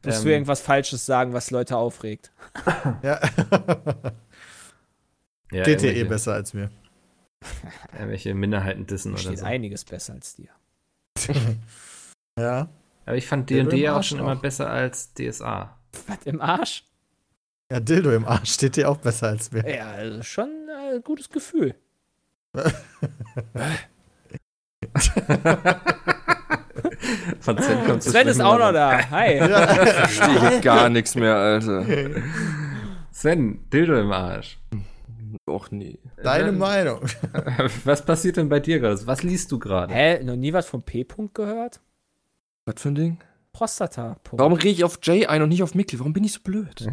Musst 0.05 0.19
Ähm, 0.19 0.25
du 0.25 0.31
irgendwas 0.33 0.61
Falsches 0.61 1.05
sagen, 1.07 1.33
was 1.33 1.51
Leute 1.51 1.77
aufregt? 1.77 2.31
Ja. 3.03 3.21
ja, 5.51 5.63
DTE 5.63 5.71
irgendwelche- 5.71 6.05
besser 6.07 6.33
als 6.35 6.55
mir. 6.55 6.71
Irgendwelche 7.95 8.35
Minderheiten 8.35 8.87
dissen 8.87 9.13
oder 9.13 9.21
steht 9.21 9.39
so. 9.41 9.45
einiges 9.45 9.85
besser 9.85 10.13
als 10.15 10.37
dir. 10.37 10.49
Ja. 12.39 12.69
Aber 13.07 13.17
ich 13.17 13.27
fand 13.27 13.51
D&D 13.51 13.85
im 13.85 13.91
auch 13.93 14.03
schon 14.03 14.19
auch. 14.21 14.25
immer 14.25 14.37
besser 14.37 14.71
als 14.71 15.13
DSA. 15.15 15.77
Was 16.07 16.19
im 16.25 16.41
Arsch? 16.41 16.85
Ja, 17.71 17.81
Dildo 17.81 18.13
im 18.13 18.25
Arsch 18.27 18.53
steht 18.53 18.77
dir 18.77 18.89
auch 18.91 18.99
besser 18.99 19.29
als 19.29 19.51
mir. 19.53 19.69
Ja, 19.69 19.91
also 19.93 20.23
schon 20.23 20.49
äh, 20.69 21.01
gutes 21.01 21.29
Gefühl. 21.31 21.75
Von 27.41 27.59
Sven 27.59 27.85
kommt 27.87 28.03
Sven 28.03 28.29
ist 28.29 28.41
auch 28.41 28.59
noch 28.59 28.73
da. 28.73 29.11
Hi. 29.11 29.39
Verstehe 29.39 30.61
gar 30.61 30.89
nichts 30.89 31.15
mehr, 31.15 31.35
Alter. 31.37 31.85
Sven, 33.11 33.61
Dildo 33.71 33.99
im 33.99 34.13
Arsch. 34.13 34.59
Och 35.49 35.71
nee. 35.71 35.99
Deine 36.23 36.49
Ähm, 36.51 36.59
Meinung. 36.59 37.01
Was 37.85 38.05
passiert 38.05 38.37
denn 38.37 38.49
bei 38.49 38.61
dir 38.61 38.79
gerade? 38.79 39.05
Was 39.07 39.23
liest 39.23 39.51
du 39.51 39.59
gerade? 39.59 39.93
Hä? 39.93 40.23
Noch 40.23 40.37
nie 40.37 40.53
was 40.53 40.67
vom 40.67 40.83
P-Punkt 40.83 41.35
gehört? 41.35 41.81
Was 42.65 42.81
für 42.81 42.89
ein 42.89 42.95
Ding? 42.95 43.19
Prostata. 43.53 44.17
-Punkt. 44.25 44.39
Warum 44.39 44.55
rede 44.55 44.71
ich 44.71 44.85
auf 44.85 44.99
Jay 45.03 45.27
ein 45.27 45.43
und 45.43 45.49
nicht 45.51 45.63
auf 45.63 45.75
Mickey? 45.75 45.99
Warum 45.99 46.13
bin 46.13 46.25
ich 46.25 46.33
so 46.33 46.41
blöd? 46.43 46.81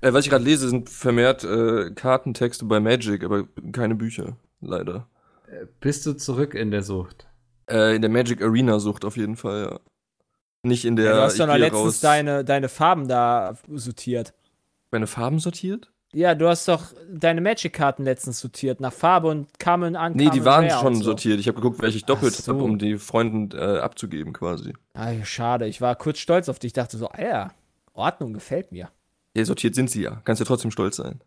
äh, 0.00 0.12
was 0.12 0.24
ich 0.24 0.30
gerade 0.30 0.44
lese, 0.44 0.68
sind 0.68 0.88
vermehrt 0.90 1.44
äh, 1.44 1.90
Kartentexte 1.90 2.64
bei 2.64 2.78
Magic, 2.80 3.24
aber 3.24 3.48
keine 3.72 3.94
Bücher, 3.94 4.36
leider. 4.60 5.08
Bist 5.80 6.06
du 6.06 6.12
zurück 6.14 6.54
in 6.54 6.70
der 6.70 6.82
Sucht? 6.82 7.26
Äh, 7.68 7.96
in 7.96 8.02
der 8.02 8.10
Magic 8.10 8.42
Arena 8.42 8.78
Sucht 8.78 9.04
auf 9.04 9.16
jeden 9.16 9.36
Fall, 9.36 9.62
ja. 9.70 9.80
Nicht 10.62 10.84
in 10.84 10.94
der. 10.94 11.06
Ja, 11.06 11.16
du 11.16 11.22
hast 11.22 11.40
doch 11.40 11.46
ich 11.46 11.52
noch 11.52 11.58
letztens 11.58 12.00
deine, 12.00 12.44
deine 12.44 12.68
Farben 12.68 13.08
da 13.08 13.58
sortiert. 13.68 14.32
Meine 14.92 15.08
Farben 15.08 15.40
sortiert? 15.40 15.90
Ja, 16.14 16.34
du 16.34 16.46
hast 16.48 16.68
doch 16.68 16.92
deine 17.10 17.40
Magic-Karten 17.40 18.04
letztens 18.04 18.38
sortiert 18.40 18.80
nach 18.80 18.92
Farbe 18.92 19.28
und 19.28 19.58
kamen 19.58 19.96
an. 19.96 20.12
Nee, 20.14 20.28
die 20.28 20.44
waren 20.44 20.68
schon 20.68 20.96
so. 20.96 21.04
sortiert. 21.04 21.40
Ich 21.40 21.48
habe 21.48 21.56
geguckt, 21.56 21.80
welche 21.80 21.96
ich 21.96 22.04
doppelt 22.04 22.34
so. 22.34 22.52
habe, 22.52 22.62
um 22.64 22.78
die 22.78 22.98
Freunden 22.98 23.50
äh, 23.56 23.78
abzugeben 23.78 24.34
quasi. 24.34 24.74
Ah, 24.92 25.12
schade, 25.24 25.66
ich 25.66 25.80
war 25.80 25.96
kurz 25.96 26.18
stolz 26.18 26.48
auf 26.50 26.58
dich. 26.58 26.68
Ich 26.70 26.72
dachte 26.74 26.98
so, 26.98 27.08
Alter, 27.08 27.52
Ordnung 27.94 28.34
gefällt 28.34 28.72
mir. 28.72 28.90
Ja, 29.34 29.44
sortiert 29.46 29.74
sind 29.74 29.90
sie 29.90 30.02
ja. 30.02 30.20
Kannst 30.24 30.40
ja 30.40 30.46
trotzdem 30.46 30.70
stolz 30.70 30.96
sein. 30.96 31.22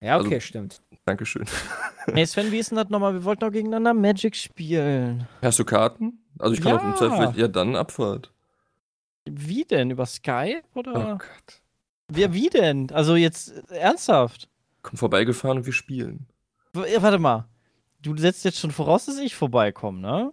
Ja, 0.00 0.18
okay, 0.18 0.34
Also- 0.36 0.40
stimmt. 0.46 0.80
Dankeschön. 1.04 1.44
Hey 2.06 2.26
Sven, 2.26 2.52
wie 2.52 2.58
ist 2.58 2.70
denn 2.70 2.76
das 2.76 2.90
nochmal? 2.90 3.14
Wir 3.14 3.24
wollten 3.24 3.40
doch 3.40 3.50
gegeneinander 3.50 3.94
Magic 3.94 4.36
spielen. 4.36 5.26
Hast 5.40 5.58
du 5.58 5.64
Karten? 5.64 6.18
Also 6.38 6.52
ich 6.54 6.60
kann 6.60 6.72
Ja. 6.72 6.78
auch 6.78 6.84
im 6.84 6.96
Zweifel. 6.96 7.40
Ja, 7.40 7.48
dann 7.48 7.76
Abfahrt. 7.76 8.30
Wie 9.24 9.64
denn? 9.64 9.90
Über 9.90 10.04
Skype 10.04 10.64
Oh 10.74 10.80
oder? 10.80 11.18
Gott. 11.18 11.62
Wer, 12.08 12.32
wie 12.34 12.48
denn? 12.50 12.90
Also 12.92 13.16
jetzt 13.16 13.52
äh, 13.70 13.76
ernsthaft? 13.76 14.48
Komm 14.82 14.96
vorbeigefahren 14.98 15.58
und 15.58 15.66
wir 15.66 15.72
spielen. 15.72 16.26
W- 16.72 16.90
ja, 16.92 17.02
Warte 17.02 17.18
mal. 17.18 17.46
Du 18.02 18.16
setzt 18.16 18.44
jetzt 18.44 18.58
schon 18.58 18.70
voraus, 18.70 19.06
dass 19.06 19.18
ich 19.18 19.34
vorbeikomme, 19.34 19.98
ne? 20.00 20.32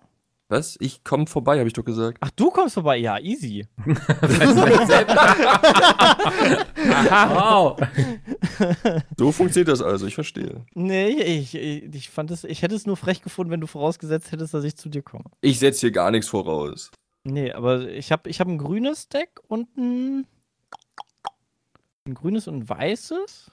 Was? 0.49 0.75
Ich 0.81 1.05
komm 1.05 1.27
vorbei, 1.27 1.57
habe 1.59 1.67
ich 1.67 1.73
doch 1.73 1.85
gesagt. 1.85 2.17
Ach, 2.19 2.31
du 2.35 2.49
kommst 2.51 2.73
vorbei. 2.73 2.97
Ja, 2.97 3.17
easy. 3.19 3.65
Wow! 6.75 7.77
So 9.17 9.31
funktioniert 9.31 9.69
das 9.69 9.81
also, 9.81 10.05
ich 10.07 10.15
verstehe. 10.15 10.65
Nee, 10.73 11.09
ich, 11.09 11.55
ich, 11.55 11.83
ich 11.95 12.09
fand 12.09 12.31
es, 12.31 12.43
ich 12.43 12.61
hätte 12.61 12.75
es 12.75 12.85
nur 12.85 12.97
frech 12.97 13.21
gefunden, 13.21 13.51
wenn 13.51 13.61
du 13.61 13.67
vorausgesetzt 13.67 14.31
hättest, 14.31 14.53
dass 14.53 14.63
ich 14.63 14.75
zu 14.75 14.89
dir 14.89 15.01
komme. 15.01 15.25
Ich 15.41 15.59
setze 15.59 15.81
hier 15.81 15.91
gar 15.91 16.11
nichts 16.11 16.27
voraus. 16.27 16.91
Nee, 17.23 17.51
aber 17.51 17.87
ich 17.89 18.11
habe 18.11 18.29
ich 18.29 18.39
hab 18.39 18.47
ein 18.47 18.57
grünes 18.57 19.07
Deck 19.09 19.39
und 19.47 19.69
ein, 19.77 20.25
ein 22.07 22.13
grünes 22.13 22.47
und 22.47 22.57
ein 22.59 22.69
weißes. 22.69 23.51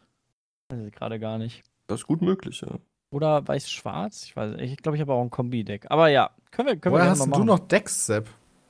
Weiß 0.71 0.87
ich 0.87 0.93
gerade 0.95 1.19
gar 1.19 1.39
nicht. 1.39 1.63
Das 1.87 2.01
ist 2.01 2.07
gut 2.07 2.23
möglich, 2.23 2.61
ja. 2.61 2.69
Oder 3.11 3.47
weiß-schwarz. 3.47 4.25
Ich 4.25 4.37
weiß 4.37 4.57
Ich 4.61 4.77
glaube, 4.79 4.97
ich 4.97 5.01
habe 5.01 5.13
auch 5.15 5.23
ein 5.23 5.31
Kombi-Deck. 5.31 5.87
Aber 5.91 6.09
ja, 6.09 6.31
können 6.51 6.69
wir, 6.69 6.77
können 6.77 6.95
wir 6.95 6.99
Woher 6.99 7.05
gerne 7.05 7.11
hast 7.13 7.19
mal 7.21 7.25
denn 7.25 7.31
machen. 7.31 7.47
du 7.47 7.53
noch 7.53 7.59
Decks, 7.61 8.07
Sepp? 8.07 8.29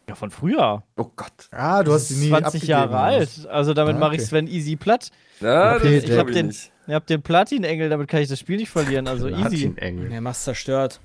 Ja, 0.09 0.15
von 0.15 0.31
früher. 0.31 0.85
Oh 0.97 1.11
Gott. 1.17 1.49
Ah, 1.51 1.83
du 1.83 1.93
hast 1.93 2.09
die 2.09 2.15
nie 2.15 2.29
20 2.29 2.47
abgegeben, 2.47 2.69
Jahre 2.71 2.99
alt. 2.99 3.47
Also 3.49 3.75
damit 3.75 3.97
Ah, 3.97 3.99
mache 3.99 4.15
ich 4.15 4.21
okay. 4.23 4.29
Sven 4.29 4.47
easy 4.47 4.77
platt. 4.77 5.11
Ja, 5.41 5.77
Okay, 5.77 5.99
ich 5.99 6.05
glaub 6.07 6.27
hab 6.29 6.33
den- 6.33 6.47
nicht. 6.47 6.73
Ihr 6.87 6.95
habt 6.95 7.11
den 7.11 7.21
Platin-Engel, 7.21 7.91
damit 7.91 8.09
kann 8.09 8.23
ich 8.23 8.29
das 8.29 8.39
Spiel 8.39 8.57
nicht 8.57 8.71
verlieren. 8.71 9.07
Also 9.07 9.29
easy. 9.29 9.69
Platinengel. 9.69 10.09
Der 10.09 10.21
mach's 10.23 10.45
zerstört. 10.45 11.01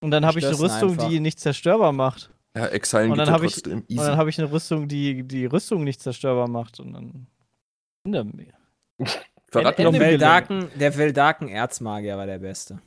Und 0.00 0.10
dann 0.12 0.24
habe 0.24 0.38
ich 0.38 0.46
eine 0.46 0.54
ihn 0.54 0.60
Rüstung, 0.60 0.90
einfach. 0.92 1.08
die 1.08 1.20
nicht 1.20 1.40
zerstörbar 1.40 1.92
macht. 1.92 2.30
Ja, 2.56 2.66
Exilen 2.68 3.10
Und 3.10 3.18
geht 3.18 3.18
dann 3.18 3.28
ja 3.28 3.34
hab 3.34 3.42
ich- 3.42 3.52
trotzdem. 3.54 3.72
Und 3.80 3.90
dann 3.90 3.98
Easy. 3.98 4.16
habe 4.16 4.30
ich 4.30 4.38
eine 4.38 4.50
Rüstung, 4.52 4.88
die 4.88 5.22
die 5.24 5.44
Rüstung 5.46 5.84
nicht 5.84 6.00
zerstörbar 6.00 6.48
macht. 6.48 6.80
Und 6.80 6.92
dann. 6.94 7.26
Mir. 8.10 8.52
Verrat 9.50 9.78
mir 9.78 9.84
Ende- 9.84 9.84
noch, 9.84 9.92
Der 9.92 10.00
Ende- 10.00 10.00
Veldaken, 10.00 10.68
der 10.78 10.96
Veldaken 10.96 11.48
Erzmagier 11.48 12.16
war 12.16 12.26
der 12.26 12.38
Beste. 12.38 12.80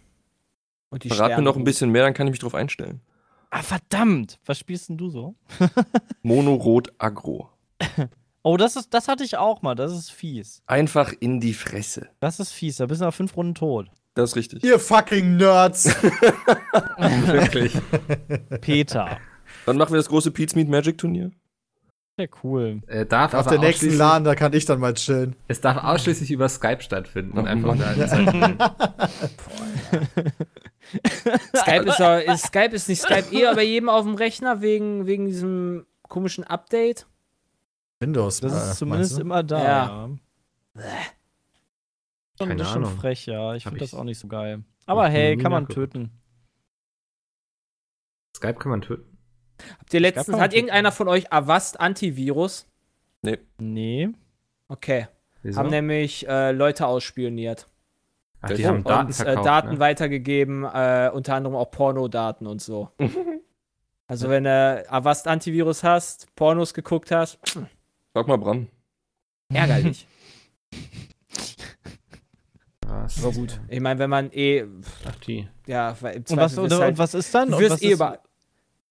Und 0.90 1.04
die 1.04 1.10
verrat 1.10 1.38
mir 1.38 1.44
noch 1.44 1.56
ein 1.56 1.64
bisschen 1.64 1.92
mehr, 1.92 2.04
dann 2.04 2.14
kann 2.14 2.28
ich 2.28 2.32
mich 2.32 2.40
drauf 2.40 2.56
einstellen. 2.56 3.02
Ah, 3.52 3.62
verdammt! 3.62 4.40
Was 4.46 4.60
spielst 4.60 4.90
denn 4.90 4.98
du 4.98 5.10
so? 5.10 5.36
Mono 6.24 6.56
Rot 6.56 6.92
Agro. 6.98 7.50
Oh, 8.44 8.58
das 8.58 8.76
ist, 8.76 8.94
das 8.94 9.08
hatte 9.08 9.24
ich 9.24 9.38
auch 9.38 9.62
mal. 9.62 9.76
Das 9.76 9.92
ist 9.92 10.12
fies. 10.12 10.62
Einfach 10.66 11.14
in 11.20 11.40
die 11.40 11.54
Fresse. 11.54 12.10
Das 12.20 12.40
ist 12.40 12.52
fies. 12.52 12.78
Da 12.78 12.86
bist 12.88 13.02
du 13.02 13.06
nach 13.06 13.14
fünf 13.14 13.36
Runden 13.36 13.56
tot. 13.56 13.90
Das 14.16 14.32
ist 14.32 14.36
richtig. 14.36 14.64
Ihr 14.64 14.80
fucking 14.80 15.38
Nerds! 15.38 15.86
Wirklich. 16.98 17.74
Peter. 18.62 19.18
Dann 19.66 19.78
machen 19.78 19.94
wir 19.94 19.98
das 19.98 20.10
große 20.10 20.32
Pete's 20.32 20.56
Meat 20.56 20.68
Magic 20.68 20.98
Turnier. 20.98 21.32
Ja, 22.20 22.26
cool. 22.44 22.82
Äh, 22.88 23.06
darf 23.06 23.34
Auf 23.34 23.48
der 23.48 23.60
nächsten 23.60 23.96
LAN, 23.96 24.26
da 24.26 24.36
kann 24.36 24.52
ich 24.52 24.66
dann 24.66 24.82
mal 24.82 24.94
chillen. 24.94 25.38
Es 25.48 25.62
darf 25.62 25.82
ausschließlich 25.82 26.30
über 26.32 26.50
Skype 26.50 26.82
stattfinden. 26.82 27.40
Oh 27.40 27.44
einfach 27.44 27.78
da. 27.78 27.94
Skype 31.56 31.86
ist, 31.86 32.00
doch, 32.02 32.20
ist, 32.20 32.48
Skype 32.48 32.76
ist 32.76 32.90
nicht 32.90 33.02
Skype 33.02 33.32
eh 33.32 33.56
bei 33.56 33.64
jedem 33.64 33.88
auf 33.88 34.04
dem 34.04 34.16
Rechner 34.16 34.60
wegen, 34.60 35.06
wegen 35.06 35.28
diesem 35.28 35.86
komischen 36.10 36.44
Update. 36.44 37.08
Windows. 38.02 38.42
Das 38.42 38.52
äh, 38.52 38.72
ist 38.72 38.80
zumindest 38.80 39.12
meinst 39.12 39.18
du? 39.18 39.22
immer 39.22 39.42
da. 39.44 39.64
Ja. 39.64 40.10
Ja. 40.76 40.84
Schon, 42.38 42.48
Keine 42.50 42.58
das 42.58 42.68
ist 42.68 42.74
schon 42.74 42.84
Ahnung. 42.84 43.00
frech, 43.00 43.26
ja. 43.28 43.56
Ich 43.56 43.64
finde 43.64 43.80
das 43.80 43.94
auch 43.94 44.04
nicht 44.04 44.20
so 44.20 44.28
geil. 44.28 44.64
Aber 44.86 45.08
hey, 45.08 45.38
kann 45.38 45.54
man 45.54 45.70
töten. 45.70 46.12
Skype 48.36 48.56
kann 48.56 48.72
man 48.72 48.82
töten. 48.82 49.09
Habt 49.80 49.94
ihr 49.94 50.00
letztens, 50.00 50.40
hat 50.40 50.54
irgendeiner 50.54 50.92
von 50.92 51.08
euch 51.08 51.32
Avast 51.32 51.80
Antivirus? 51.80 52.68
Nee. 53.58 54.10
Okay. 54.68 55.08
Wieso? 55.42 55.60
Haben 55.60 55.70
nämlich 55.70 56.28
äh, 56.28 56.52
Leute 56.52 56.86
ausspioniert. 56.88 57.68
Ach, 58.42 58.50
die 58.52 58.66
haben 58.66 58.84
Daten 58.84 59.08
und 59.08 59.14
verkauft. 59.14 59.38
äh, 59.40 59.44
Daten 59.44 59.74
ne? 59.74 59.80
weitergegeben, 59.80 60.64
äh, 60.64 61.10
unter 61.14 61.36
anderem 61.36 61.56
auch 61.56 61.72
Pornodaten 61.72 62.48
und 62.48 62.62
so. 62.62 62.90
also 64.08 64.30
wenn 64.30 64.46
du 64.46 64.86
Avast 64.90 65.28
Antivirus 65.28 65.84
hast, 65.84 66.34
Pornos 66.36 66.74
geguckt 66.74 67.12
hast, 67.12 67.38
Frag 68.14 68.28
mal 68.28 68.38
Bram. 68.38 68.68
ärgerlich. 69.54 70.08
Was 72.88 73.24
Aber 73.24 73.34
gut, 73.34 73.60
ich 73.68 73.80
meine, 73.82 74.00
wenn 74.00 74.10
man 74.10 74.32
eh, 74.32 74.66
Ach, 75.08 75.16
die. 75.18 75.48
ja, 75.68 75.96
weil 76.02 76.16
im 76.16 76.24
Und 76.28 76.38
was, 76.38 76.54
Zweifel 76.56 76.66
oder, 76.66 76.80
halt, 76.80 76.92
und 76.92 76.98
was 76.98 77.14
ist 77.14 77.36
dann? 77.36 77.52
du 77.52 77.60
wirst 77.60 77.72
was 77.72 77.82
eh 77.84 77.88
ist, 77.90 77.94
über, 77.94 78.20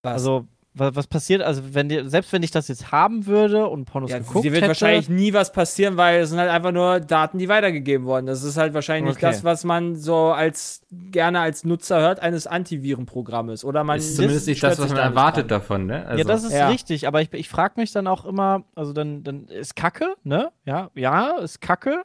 was? 0.03 0.13
also, 0.13 0.47
was, 0.79 0.95
was 0.97 1.07
passiert, 1.07 1.43
also 1.43 1.63
wenn 1.75 1.89
dir, 1.89 2.09
selbst 2.09 2.33
wenn 2.33 2.43
ich 2.43 2.51
das 2.51 2.69
jetzt 2.69 2.93
haben 2.93 3.27
würde 3.27 3.67
und 3.67 3.85
Pornos 3.85 4.11
ja, 4.11 4.19
geguckt 4.19 4.45
dir 4.45 4.53
wird 4.53 4.63
hätte, 4.63 4.69
wahrscheinlich 4.69 5.09
nie 5.09 5.33
was 5.33 5.53
passieren, 5.53 5.97
weil 5.97 6.21
es 6.21 6.31
sind 6.31 6.39
halt 6.39 6.51
einfach 6.51 6.73
nur 6.73 7.01
Daten, 7.01 7.39
die 7.39 7.49
weitergegeben 7.49 8.07
wurden. 8.07 8.27
Das 8.27 8.43
ist 8.43 8.57
halt 8.57 8.75
wahrscheinlich 8.75 9.17
Okay. 9.17 9.27
nicht 9.27 9.37
das, 9.37 9.45
was 9.45 9.65
man 9.65 9.97
so 9.97 10.29
als 10.29 10.83
gerne 10.91 11.41
als 11.41 11.65
Nutzer 11.65 12.01
hört 12.01 12.21
eines 12.21 12.47
Antivirenprogrammes. 12.47 13.65
Oder 13.65 13.85
man 13.85 13.99
ist 13.99 14.17
zumindest 14.17 14.47
nicht 14.47 14.63
das, 14.63 14.79
was 14.79 14.91
man 14.91 14.99
erwartet 14.99 15.51
dran. 15.51 15.61
davon, 15.61 15.87
ne? 15.87 16.07
Also, 16.07 16.19
ja, 16.19 16.25
das 16.25 16.45
ist 16.45 16.53
Ja. 16.53 16.69
richtig, 16.69 17.07
aber 17.07 17.21
ich, 17.23 17.33
ich 17.33 17.49
frage 17.49 17.75
mich 17.77 17.93
dann 17.93 18.07
auch 18.07 18.25
immer, 18.25 18.65
also 18.75 18.93
dann, 18.93 19.23
dann 19.25 19.47
ist 19.49 19.77
Kacke, 19.77 20.15
ne? 20.25 20.51
Ja, 20.65 20.91
ja, 20.95 21.39
ist 21.39 21.61
Kacke. 21.61 22.03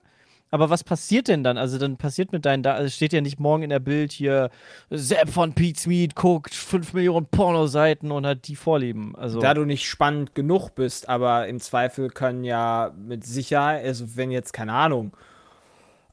Aber 0.54 0.70
was 0.70 0.84
passiert 0.84 1.30
denn 1.30 1.44
dann? 1.44 1.58
Also 1.58 1.80
dann 1.80 1.98
passiert 1.98 2.32
mit 2.32 2.46
deinen 2.46 2.62
Daten, 2.62 2.86
es 2.86 2.96
steht 2.96 3.12
ja 3.12 3.22
nicht 3.22 3.40
morgen 3.40 3.64
in 3.64 3.72
der 3.72 3.80
Bild 3.80 4.12
hier, 4.12 4.52
Sepp 4.92 5.30
von 5.32 5.54
Pete's 5.54 5.88
Meat 5.88 6.16
guckt 6.16 6.54
5 6.54 6.94
Millionen 6.94 7.26
Pornoseiten 7.26 8.12
und 8.12 8.28
hat 8.28 8.48
die 8.48 8.56
Vorlieben. 8.56 9.16
Also 9.16 9.40
Da 9.40 9.56
du 9.56 9.66
nicht 9.66 9.90
spannend 9.90 10.36
genug 10.36 10.76
bist, 10.76 11.10
aber 11.10 11.48
im 11.48 11.60
Zweifel 11.60 12.10
können 12.10 12.44
ja 12.44 12.92
mit 12.96 13.26
Sicherheit, 13.26 13.84
also 13.84 14.16
wenn 14.16 14.30
jetzt, 14.30 14.54
keine 14.54 14.74
Ahnung, 14.74 15.14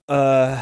äh, 0.09 0.55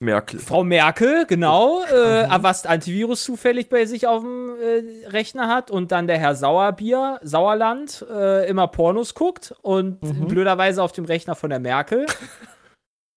Merkel. 0.00 0.40
Frau 0.40 0.64
Merkel, 0.64 1.26
genau, 1.26 1.82
Mhm. 1.82 1.94
äh, 1.96 2.24
Avast 2.24 2.66
Antivirus 2.66 3.22
zufällig 3.22 3.68
bei 3.68 3.86
sich 3.86 4.08
auf 4.08 4.22
dem 4.22 4.50
äh, 4.60 5.06
Rechner 5.10 5.46
hat 5.46 5.70
und 5.70 5.92
dann 5.92 6.08
der 6.08 6.18
Herr 6.18 6.34
Sauerbier, 6.34 7.20
Sauerland, 7.22 8.04
äh, 8.12 8.48
immer 8.50 8.66
Pornos 8.66 9.14
guckt 9.14 9.54
und 9.62 10.02
Mhm. 10.02 10.26
blöderweise 10.26 10.82
auf 10.82 10.90
dem 10.90 11.04
Rechner 11.04 11.36
von 11.36 11.50
der 11.50 11.60
Merkel. 11.60 12.04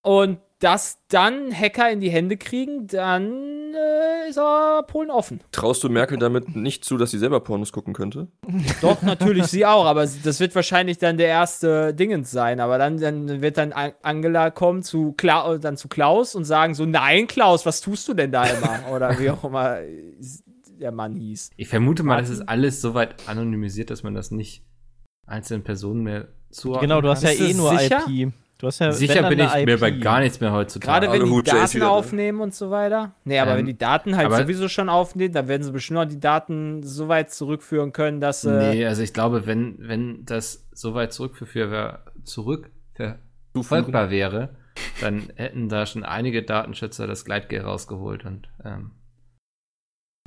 und 0.02 0.38
das 0.60 0.98
dann 1.08 1.52
Hacker 1.58 1.90
in 1.90 2.00
die 2.00 2.10
Hände 2.10 2.36
kriegen, 2.36 2.86
dann 2.86 3.72
äh, 3.74 4.28
ist 4.28 4.36
aber 4.36 4.86
Polen 4.86 5.10
offen. 5.10 5.40
Traust 5.52 5.82
du 5.82 5.88
Merkel 5.88 6.18
damit 6.18 6.54
nicht 6.54 6.84
zu, 6.84 6.98
dass 6.98 7.12
sie 7.12 7.18
selber 7.18 7.40
Pornos 7.40 7.72
gucken 7.72 7.94
könnte? 7.94 8.28
Doch, 8.82 9.00
natürlich 9.00 9.46
sie 9.46 9.64
auch, 9.64 9.86
aber 9.86 10.06
das 10.22 10.38
wird 10.38 10.54
wahrscheinlich 10.54 10.98
dann 10.98 11.16
der 11.16 11.28
erste 11.28 11.94
Dingens 11.94 12.30
sein. 12.30 12.60
Aber 12.60 12.76
dann, 12.76 12.98
dann 12.98 13.40
wird 13.40 13.56
dann 13.56 13.72
An- 13.72 13.92
Angela 14.02 14.50
kommen 14.50 14.82
zu, 14.82 15.12
Kla 15.12 15.56
dann 15.56 15.78
zu 15.78 15.88
Klaus 15.88 16.34
und 16.34 16.44
sagen 16.44 16.74
so, 16.74 16.84
nein, 16.84 17.26
Klaus, 17.26 17.64
was 17.64 17.80
tust 17.80 18.06
du 18.08 18.12
denn 18.12 18.30
da 18.30 18.44
immer? 18.44 18.80
Oder 18.92 19.18
wie 19.18 19.30
auch 19.30 19.42
immer 19.44 19.78
der 20.78 20.92
Mann 20.92 21.16
hieß. 21.16 21.50
ich 21.56 21.68
vermute 21.68 22.02
mal, 22.02 22.20
das 22.20 22.28
ist 22.28 22.42
alles 22.48 22.82
so 22.82 22.92
weit 22.92 23.14
anonymisiert, 23.28 23.88
dass 23.90 24.02
man 24.02 24.14
das 24.14 24.30
nicht 24.30 24.62
einzelnen 25.26 25.62
Personen 25.62 26.02
mehr 26.02 26.28
zuordnen 26.50 26.88
genau, 26.88 27.00
du 27.00 27.08
hast 27.08 27.22
ja 27.22 27.32
kann. 27.34 27.46
Eh 27.46 27.54
nur 27.54 27.78
sicher? 27.78 28.04
IP. 28.06 28.32
Du 28.60 28.66
hast 28.66 28.78
ja 28.78 28.92
Sicher 28.92 29.26
bin 29.26 29.38
ich 29.38 29.64
mir 29.64 29.78
bei 29.78 29.90
gar 29.90 30.20
nichts 30.20 30.38
mehr 30.38 30.52
heutzutage. 30.52 31.06
Gerade 31.06 31.06
wenn 31.10 31.22
Alle 31.22 31.42
die 31.42 31.50
Daten 31.50 31.82
aufnehmen 31.82 32.42
und 32.42 32.54
so 32.54 32.70
weiter. 32.70 33.14
Nee, 33.24 33.38
aber 33.38 33.52
Ähm, 33.52 33.58
wenn 33.58 33.66
die 33.66 33.78
Daten 33.78 34.18
halt 34.18 34.30
sowieso 34.30 34.68
schon 34.68 34.90
aufnehmen, 34.90 35.32
dann 35.32 35.48
werden 35.48 35.62
sie 35.62 35.72
bestimmt 35.72 35.98
noch 35.98 36.04
die 36.04 36.20
Daten 36.20 36.82
so 36.82 37.08
weit 37.08 37.32
zurückführen 37.32 37.94
können, 37.94 38.20
dass 38.20 38.44
äh, 38.44 38.74
Nee, 38.74 38.84
also 38.84 39.02
ich 39.02 39.14
glaube, 39.14 39.46
wenn, 39.46 39.76
wenn 39.78 40.26
das 40.26 40.68
so 40.72 40.92
weit 40.92 41.14
zurückverführbar 41.14 42.04
zurückverfolgbar 42.22 43.20
Zuführen. 43.54 44.10
wäre, 44.10 44.56
dann 45.00 45.32
hätten 45.36 45.70
da 45.70 45.86
schon 45.86 46.04
einige 46.04 46.42
Datenschützer 46.42 47.06
das 47.06 47.24
Gleitgel 47.24 47.62
rausgeholt 47.62 48.26
und 48.26 48.50
ähm, 48.62 48.90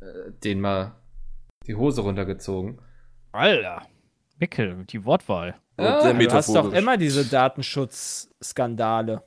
äh, 0.02 0.32
denen 0.42 0.60
mal 0.60 0.96
die 1.68 1.76
Hose 1.76 2.00
runtergezogen. 2.00 2.80
Alter. 3.30 3.82
Mickel, 4.40 4.84
die 4.86 5.04
Wortwahl. 5.04 5.54
Ja, 5.78 6.12
du 6.12 6.32
hast 6.32 6.54
doch 6.54 6.72
immer 6.72 6.96
diese 6.96 7.24
Datenschutzskandale. 7.24 9.22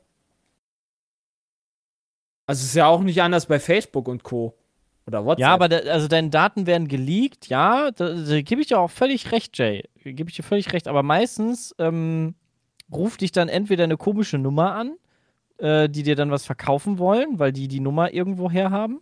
Also 2.46 2.62
es 2.62 2.70
ist 2.70 2.76
ja 2.76 2.88
auch 2.88 3.02
nicht 3.02 3.22
anders 3.22 3.46
bei 3.46 3.60
Facebook 3.60 4.08
und 4.08 4.24
Co. 4.24 4.56
Oder 5.06 5.26
WhatsApp. 5.26 5.40
Ja, 5.40 5.54
aber 5.54 5.70
da, 5.70 5.78
also 5.78 6.08
deine 6.08 6.30
Daten 6.30 6.66
werden 6.66 6.88
geleakt, 6.88 7.48
ja, 7.48 7.92
da, 7.92 8.10
da 8.14 8.42
gebe 8.42 8.62
ich 8.62 8.68
dir 8.68 8.80
auch 8.80 8.92
völlig 8.92 9.32
recht, 9.32 9.58
Jay. 9.58 9.84
Gebe 10.04 10.30
ich 10.30 10.36
dir 10.36 10.44
völlig 10.44 10.72
recht. 10.74 10.88
Aber 10.88 11.04
meistens 11.04 11.76
ähm, 11.80 12.36
ruft 12.92 13.22
dich 13.22 13.32
dann 13.32 13.50
entweder 13.50 13.84
eine 13.84 13.98
komische 13.98 14.38
Nummer 14.38 14.76
an, 14.76 14.96
äh, 15.58 15.90
die 15.90 16.04
dir 16.04 16.16
dann 16.16 16.32
was 16.32 16.46
verkaufen 16.46 17.00
wollen, 17.00 17.40
weil 17.40 17.52
die 17.52 17.68
die 17.68 17.80
Nummer 17.80 18.14
irgendwo 18.14 18.50
her 18.50 18.72
haben. 18.72 19.02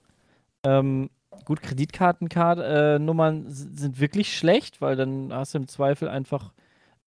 Ähm, 0.64 1.10
gut, 1.44 1.62
Kreditkartennummern 1.62 3.46
sind 3.48 4.00
wirklich 4.00 4.36
schlecht, 4.38 4.82
weil 4.82 4.96
dann 4.96 5.32
hast 5.32 5.54
du 5.54 5.60
im 5.60 5.68
Zweifel 5.68 6.08
einfach. 6.08 6.52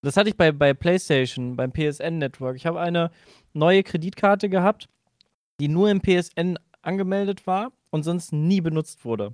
Das 0.01 0.15
hatte 0.15 0.29
ich 0.29 0.37
bei, 0.37 0.51
bei 0.51 0.73
PlayStation, 0.73 1.55
beim 1.55 1.71
PSN-Network. 1.71 2.55
Ich 2.55 2.65
habe 2.65 2.79
eine 2.79 3.11
neue 3.53 3.83
Kreditkarte 3.83 4.49
gehabt, 4.49 4.87
die 5.59 5.67
nur 5.67 5.89
im 5.89 6.01
PSN 6.01 6.57
angemeldet 6.81 7.45
war 7.47 7.71
und 7.89 8.03
sonst 8.03 8.31
nie 8.31 8.61
benutzt 8.61 9.03
wurde. 9.03 9.33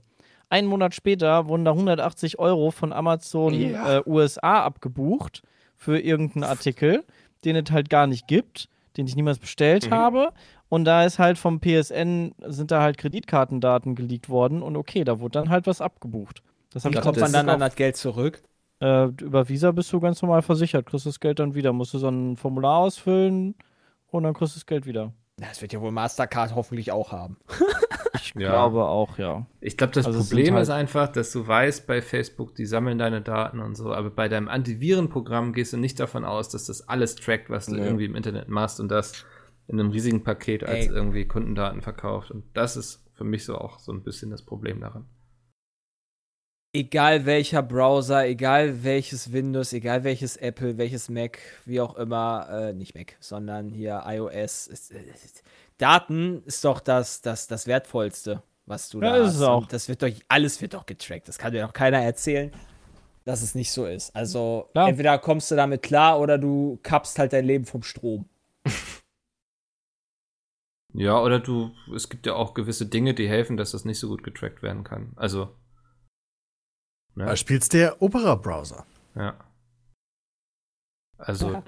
Einen 0.49 0.67
Monat 0.67 0.95
später 0.95 1.47
wurden 1.47 1.65
da 1.65 1.71
180 1.71 2.39
Euro 2.39 2.71
von 2.71 2.93
Amazon 2.93 3.53
Ja. 3.53 3.97
äh, 3.97 4.03
USA 4.05 4.63
abgebucht 4.63 5.41
für 5.75 5.99
irgendeinen 5.99 6.43
Artikel, 6.43 7.03
den 7.43 7.55
es 7.55 7.71
halt 7.71 7.89
gar 7.89 8.07
nicht 8.07 8.27
gibt, 8.27 8.69
den 8.97 9.05
ich 9.07 9.15
niemals 9.15 9.39
bestellt 9.39 9.87
Mhm. 9.89 9.93
habe. 9.93 10.33
Und 10.69 10.85
da 10.85 11.03
ist 11.05 11.19
halt 11.19 11.37
vom 11.37 11.59
PSN, 11.59 12.33
sind 12.47 12.71
da 12.71 12.81
halt 12.81 12.97
Kreditkartendaten 12.97 13.93
geleakt 13.95 14.29
worden 14.29 14.63
und 14.63 14.75
okay, 14.77 15.03
da 15.03 15.19
wurde 15.19 15.39
dann 15.39 15.49
halt 15.49 15.67
was 15.67 15.81
abgebucht. 15.81 16.41
Das 16.71 16.85
ich 16.85 16.99
kommt 16.99 17.19
man 17.19 17.31
dann 17.31 17.49
an 17.49 17.59
das 17.59 17.75
Geld 17.75 17.97
zurück? 17.97 18.41
Äh, 18.79 19.05
über 19.21 19.47
Visa 19.49 19.71
bist 19.71 19.91
du 19.93 19.99
ganz 19.99 20.21
normal 20.21 20.41
versichert, 20.41 20.85
kriegst 20.85 21.05
das 21.05 21.19
Geld 21.19 21.39
dann 21.39 21.55
wieder. 21.55 21.73
Musst 21.73 21.93
du 21.93 21.97
so 21.97 22.09
ein 22.09 22.37
Formular 22.37 22.77
ausfüllen 22.79 23.55
und 24.07 24.23
dann 24.23 24.33
kriegst 24.33 24.55
du 24.55 24.59
das 24.59 24.65
Geld 24.65 24.85
wieder. 24.85 25.13
Das 25.37 25.61
wird 25.61 25.73
ja 25.73 25.81
wohl 25.81 25.91
Mastercard 25.91 26.55
hoffentlich 26.55 26.91
auch 26.91 27.11
haben. 27.11 27.37
Ich 28.17 28.33
Ja. 28.41 28.49
glaube 28.49 28.85
auch, 28.85 29.17
ja. 29.19 29.45
Ich 29.59 29.77
glaube, 29.77 29.93
das 29.93 30.05
Also 30.07 30.19
Problem 30.19 30.53
halt- 30.55 30.63
ist 30.63 30.69
einfach, 30.69 31.09
dass 31.09 31.31
du 31.31 31.45
weißt 31.45 31.85
bei 31.85 32.01
Facebook, 32.01 32.55
die 32.55 32.65
sammeln 32.65 32.97
deine 32.97 33.21
Daten 33.21 33.59
und 33.59 33.75
so, 33.75 33.93
aber 33.93 34.09
bei 34.09 34.27
deinem 34.29 34.47
Antivirenprogramm 34.47 35.53
gehst 35.53 35.73
du 35.73 35.77
nicht 35.77 35.99
davon 35.99 36.25
aus, 36.25 36.49
dass 36.49 36.65
das 36.65 36.87
alles 36.89 37.15
trackt, 37.15 37.49
was 37.49 37.67
du 37.67 37.75
Nee. 37.75 37.83
irgendwie 37.85 38.05
im 38.05 38.15
Internet 38.15 38.47
machst 38.49 38.79
und 38.79 38.89
das 38.89 39.25
in 39.67 39.79
einem 39.79 39.91
riesigen 39.91 40.23
Paket 40.23 40.63
als 40.63 40.87
Ey. 40.87 40.93
irgendwie 40.93 41.27
Kundendaten 41.27 41.81
verkauft. 41.81 42.31
Und 42.31 42.45
das 42.55 42.77
ist 42.77 43.05
für 43.13 43.25
mich 43.25 43.45
so 43.45 43.57
auch 43.57 43.79
so 43.79 43.91
ein 43.91 44.01
bisschen 44.01 44.31
das 44.31 44.41
Problem 44.41 44.79
daran. 44.81 45.05
Egal 46.75 47.25
welcher 47.25 47.63
Browser, 47.63 48.27
egal 48.27 48.83
welches 48.83 49.31
Windows, 49.31 49.71
egal 49.71 50.03
welches 50.03 50.35
Apple, 50.35 50.77
welches 50.77 51.07
Mac, 51.07 51.39
wie 51.63 51.79
auch 51.79 51.95
immer, 51.95 52.49
äh, 52.51 52.73
nicht 52.73 52.95
Mac, 52.95 53.15
sondern 53.21 53.69
hier 53.71 54.03
iOS. 54.05 54.67
Ist, 54.67 54.91
äh, 54.91 54.97
Daten 55.77 56.43
ist 56.45 56.65
doch 56.65 56.81
das, 56.81 57.21
das, 57.21 57.47
das 57.47 57.65
Wertvollste, 57.67 58.43
was 58.65 58.89
du 58.89 59.01
Ja, 59.01 59.11
da 59.11 59.15
ist 59.23 59.35
hast. 59.35 59.41
auch. 59.43 59.61
Und 59.61 59.71
das 59.71 59.87
wird 59.87 60.01
doch, 60.03 60.09
alles 60.27 60.61
wird 60.61 60.73
doch 60.73 60.85
getrackt. 60.85 61.29
Das 61.29 61.37
kann 61.37 61.53
dir 61.53 61.61
doch 61.65 61.71
keiner 61.71 61.99
erzählen, 61.99 62.51
dass 63.23 63.41
es 63.41 63.55
nicht 63.55 63.71
so 63.71 63.85
ist. 63.85 64.13
Also 64.13 64.67
Klar. 64.73 64.89
entweder 64.89 65.17
kommst 65.19 65.51
du 65.51 65.55
damit 65.55 65.81
klar 65.81 66.19
oder 66.19 66.37
du 66.37 66.79
kappst 66.83 67.19
halt 67.19 67.31
dein 67.33 67.45
Leben 67.45 67.65
vom 67.65 67.83
Strom. 67.83 68.27
Ja, 70.93 71.21
oder 71.21 71.39
du, 71.39 71.75
es 71.93 72.09
gibt 72.09 72.25
ja 72.25 72.33
auch 72.35 72.53
gewisse 72.53 72.85
Dinge, 72.87 73.13
die 73.13 73.27
helfen, 73.27 73.57
dass 73.57 73.71
das 73.71 73.85
nicht 73.85 73.99
so 73.99 74.07
gut 74.07 74.23
getrackt 74.23 74.63
werden 74.63 74.83
kann. 74.83 75.11
Also. 75.15 75.49
Ne? 77.15 77.25
Da 77.25 77.35
spielst 77.35 77.73
der 77.73 78.01
Opera-Browser. 78.01 78.85
Ja. 79.15 79.35
Also, 81.17 81.61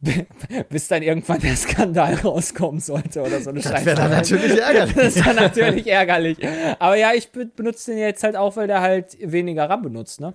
Bis 0.68 0.88
dann 0.88 1.02
irgendwann 1.02 1.40
der 1.40 1.56
Skandal 1.56 2.14
rauskommen 2.16 2.80
sollte 2.80 3.22
oder 3.22 3.40
so 3.40 3.48
eine 3.50 3.60
Das 3.60 3.84
wäre 3.86 3.96
dann 3.96 4.10
Scheiße. 4.12 4.34
natürlich 4.34 4.58
ärgerlich. 4.60 4.94
Das 4.94 5.16
ist 5.16 5.26
dann 5.26 5.36
natürlich 5.36 5.86
ärgerlich. 5.86 6.38
Aber 6.78 6.96
ja, 6.96 7.12
ich 7.14 7.30
be- 7.32 7.46
benutze 7.46 7.92
den 7.92 8.00
jetzt 8.00 8.22
halt 8.24 8.36
auch, 8.36 8.56
weil 8.56 8.66
der 8.66 8.82
halt 8.82 9.16
weniger 9.20 9.70
RAM 9.70 9.82
benutzt, 9.82 10.20
ne? 10.20 10.34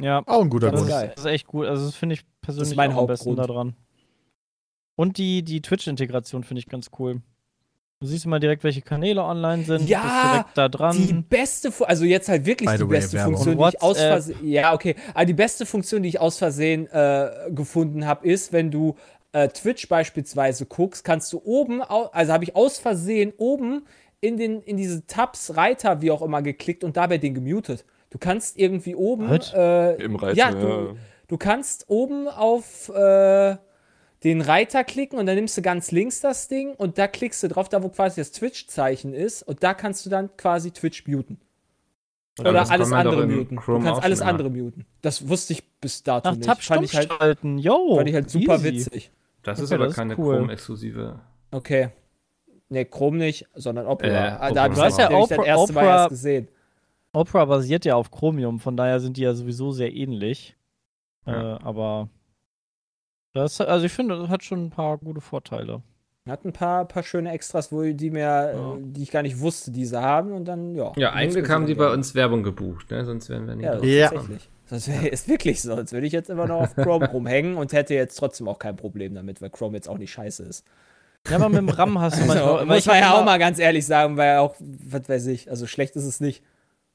Ja, 0.00 0.22
Auch 0.26 0.40
ein 0.42 0.50
guter 0.50 0.72
Das 0.72 0.80
das 0.80 0.88
ist 0.88 0.88
Grund. 0.88 1.02
ist, 1.02 1.06
geil. 1.06 1.12
das 1.14 1.24
ist 1.24 1.30
echt 1.30 1.46
gut. 1.46 1.66
Also, 1.66 1.86
das 1.86 1.94
finde 1.94 2.14
ich 2.14 2.24
persönlich 2.40 2.74
mein 2.76 2.92
auch 2.92 3.02
am 3.02 3.06
besten 3.06 3.30
Hauptgrund. 3.30 3.48
daran. 3.50 3.76
Und 4.96 5.18
die, 5.18 5.44
die 5.44 5.62
Twitch-Integration 5.62 6.42
finde 6.42 6.58
ich 6.58 6.66
ganz 6.66 6.90
cool. 6.98 7.20
Du 8.02 8.08
siehst 8.08 8.24
immer 8.24 8.40
direkt, 8.40 8.64
welche 8.64 8.82
Kanäle 8.82 9.22
online 9.22 9.62
sind. 9.62 9.88
Ja, 9.88 10.00
bist 10.02 10.32
direkt 10.32 10.58
da 10.58 10.68
dran. 10.68 10.96
Die 10.96 11.12
beste, 11.12 11.70
Fu- 11.70 11.84
also 11.84 12.04
jetzt 12.04 12.28
halt 12.28 12.44
wirklich 12.46 12.68
By 12.68 12.76
die 12.76 12.82
way, 12.82 12.88
beste 12.88 13.16
Werbung. 13.16 13.34
Funktion, 13.36 13.56
die 13.58 13.68
ich 13.76 13.80
aus 13.82 13.90
WhatsApp. 13.90 14.10
Versehen, 14.10 14.48
ja, 14.50 14.74
okay, 14.74 14.96
aber 15.14 15.24
die 15.24 15.32
beste 15.34 15.66
Funktion, 15.66 16.02
die 16.02 16.08
ich 16.08 16.20
aus 16.20 16.36
Versehen 16.36 16.88
äh, 16.90 17.30
gefunden 17.50 18.04
habe, 18.04 18.26
ist, 18.26 18.52
wenn 18.52 18.72
du 18.72 18.96
äh, 19.30 19.46
Twitch 19.48 19.88
beispielsweise 19.88 20.66
guckst, 20.66 21.04
kannst 21.04 21.32
du 21.32 21.40
oben, 21.44 21.80
also 21.80 22.32
habe 22.32 22.42
ich 22.42 22.56
aus 22.56 22.80
Versehen 22.80 23.32
oben 23.38 23.86
in, 24.20 24.36
den, 24.36 24.62
in 24.62 24.76
diese 24.76 25.06
Tabs, 25.06 25.56
Reiter, 25.56 26.02
wie 26.02 26.10
auch 26.10 26.22
immer, 26.22 26.42
geklickt 26.42 26.82
und 26.82 26.96
dabei 26.96 27.18
den 27.18 27.34
gemutet. 27.34 27.84
Du 28.10 28.18
kannst 28.18 28.58
irgendwie 28.58 28.96
oben, 28.96 29.30
äh, 29.54 29.94
Im 30.02 30.16
Reiter, 30.16 30.36
ja, 30.36 30.50
ja. 30.50 30.60
du, 30.60 30.96
du 31.28 31.38
kannst 31.38 31.84
oben 31.88 32.26
auf 32.26 32.88
äh, 32.88 33.56
den 34.24 34.40
Reiter 34.40 34.84
klicken 34.84 35.18
und 35.18 35.26
dann 35.26 35.34
nimmst 35.34 35.56
du 35.56 35.62
ganz 35.62 35.90
links 35.90 36.20
das 36.20 36.48
Ding 36.48 36.74
und 36.74 36.96
da 36.98 37.08
klickst 37.08 37.42
du 37.42 37.48
drauf, 37.48 37.68
da 37.68 37.82
wo 37.82 37.88
quasi 37.88 38.20
das 38.20 38.30
Twitch-Zeichen 38.32 39.14
ist 39.14 39.42
und 39.42 39.62
da 39.62 39.74
kannst 39.74 40.06
du 40.06 40.10
dann 40.10 40.36
quasi 40.36 40.70
Twitch 40.70 41.06
muten. 41.06 41.38
Oder 42.40 42.70
alles 42.70 42.92
andere 42.92 43.26
muten. 43.26 43.56
Chrome 43.56 43.80
du 43.80 43.84
kannst 43.86 44.02
alles 44.02 44.20
andere 44.22 44.48
muten. 44.48 44.86
Das 45.02 45.28
wusste 45.28 45.52
ich 45.52 45.62
bis 45.80 46.02
dato 46.02 46.28
Nach 46.30 46.36
nicht. 46.36 46.46
Tab 46.46 46.62
fand 46.62 46.84
ich 46.84 46.94
halt, 46.96 47.12
schalten. 47.12 47.58
Yo, 47.58 47.96
fand 47.96 48.08
ich 48.08 48.14
halt 48.14 48.30
super 48.30 48.54
easy. 48.54 48.64
witzig. 48.64 49.10
das 49.42 49.58
ist 49.58 49.66
Okay, 49.66 49.74
aber 49.74 49.84
das 49.84 49.92
ist 49.92 49.96
keine 49.98 50.16
cool. 50.18 50.36
Chrome-exklusive. 50.38 51.20
Okay. 51.50 51.88
Nee, 52.70 52.86
Chrom 52.86 53.18
nicht, 53.18 53.46
sondern 53.54 53.86
Opera. 53.86 54.08
Äh, 54.08 54.14
Ah, 54.30 54.34
Opera. 54.36 54.50
da 54.52 54.62
habe 54.62 54.72
ich 54.72 54.78
Du 54.78 54.84
hast 54.84 54.98
das 54.98 55.02
ja 55.04 55.08
nämlich 55.10 55.28
das 55.28 55.38
Opera- 55.38 55.46
erste 55.46 55.72
Mal 55.74 55.80
Opera- 55.84 55.96
erst 55.96 56.08
gesehen. 56.08 56.48
Opera 57.12 57.44
basiert 57.44 57.84
ja 57.84 57.94
auf 57.96 58.10
Chromium, 58.10 58.58
von 58.60 58.76
daher 58.78 58.98
sind 59.00 59.18
die 59.18 59.22
ja 59.22 59.34
sowieso 59.34 59.70
sehr 59.72 59.92
ähnlich. 59.92 60.56
Ja. 61.26 61.56
Äh, 61.56 61.58
aber 61.62 62.08
das, 63.34 63.60
also 63.60 63.84
ich 63.86 63.92
finde, 63.92 64.18
das 64.18 64.28
hat 64.28 64.44
schon 64.44 64.66
ein 64.66 64.70
paar 64.70 64.98
gute 64.98 65.20
Vorteile. 65.20 65.82
Hat 66.28 66.44
ein 66.44 66.52
paar, 66.52 66.84
paar 66.86 67.02
schöne 67.02 67.32
Extras, 67.32 67.72
wo 67.72 67.82
die 67.82 68.10
mir, 68.10 68.20
Ja. 68.20 68.74
äh, 68.74 68.78
die 68.80 69.02
ich 69.02 69.10
gar 69.10 69.22
nicht 69.22 69.40
wusste, 69.40 69.70
die 69.72 69.84
sie 69.84 70.00
haben 70.00 70.32
und 70.32 70.44
dann, 70.44 70.74
ja. 70.76 70.92
Ja, 70.96 71.12
eigentlich 71.12 71.48
haben 71.48 71.66
die 71.66 71.74
bei 71.74 71.92
uns 71.92 72.14
Werbung 72.14 72.42
gebucht, 72.44 72.90
ne? 72.90 73.04
sonst 73.04 73.28
wären 73.28 73.46
wir 73.48 73.56
nicht 73.56 73.64
Ja, 73.66 73.80
Ja. 73.82 74.08
tatsächlich. 74.10 74.48
Das 74.68 74.88
wär, 74.88 75.12
ist 75.12 75.28
wirklich 75.28 75.60
so. 75.60 75.74
Sonst 75.76 75.92
würde 75.92 76.06
ich 76.06 76.12
jetzt 76.12 76.30
immer 76.30 76.46
noch 76.46 76.60
auf 76.62 76.76
Chrome 76.76 77.06
rumhängen 77.12 77.56
und 77.56 77.72
hätte 77.72 77.94
jetzt 77.94 78.14
trotzdem 78.14 78.48
auch 78.48 78.58
kein 78.58 78.76
Problem 78.76 79.14
damit, 79.14 79.42
weil 79.42 79.50
Chrome 79.50 79.74
jetzt 79.76 79.88
auch 79.88 79.98
nicht 79.98 80.12
scheiße 80.12 80.44
ist. 80.44 80.64
Ja, 81.28 81.36
aber 81.36 81.48
mit 81.50 81.58
dem 81.58 81.68
RAM 81.68 81.98
hast 82.00 82.18
du 82.20 82.24
manchmal. 82.24 82.52
Also, 82.54 82.66
muss 82.66 82.78
ich 82.78 82.86
man 82.86 82.98
ja 82.98 83.14
auch 83.14 83.24
mal 83.24 83.38
ganz 83.38 83.58
ehrlich 83.58 83.84
sagen, 83.84 84.16
weil 84.16 84.38
auch, 84.38 84.54
was 84.60 85.08
weiß 85.08 85.26
ich, 85.26 85.50
also 85.50 85.66
schlecht 85.66 85.94
ist 85.96 86.04
es 86.04 86.20
nicht. 86.20 86.42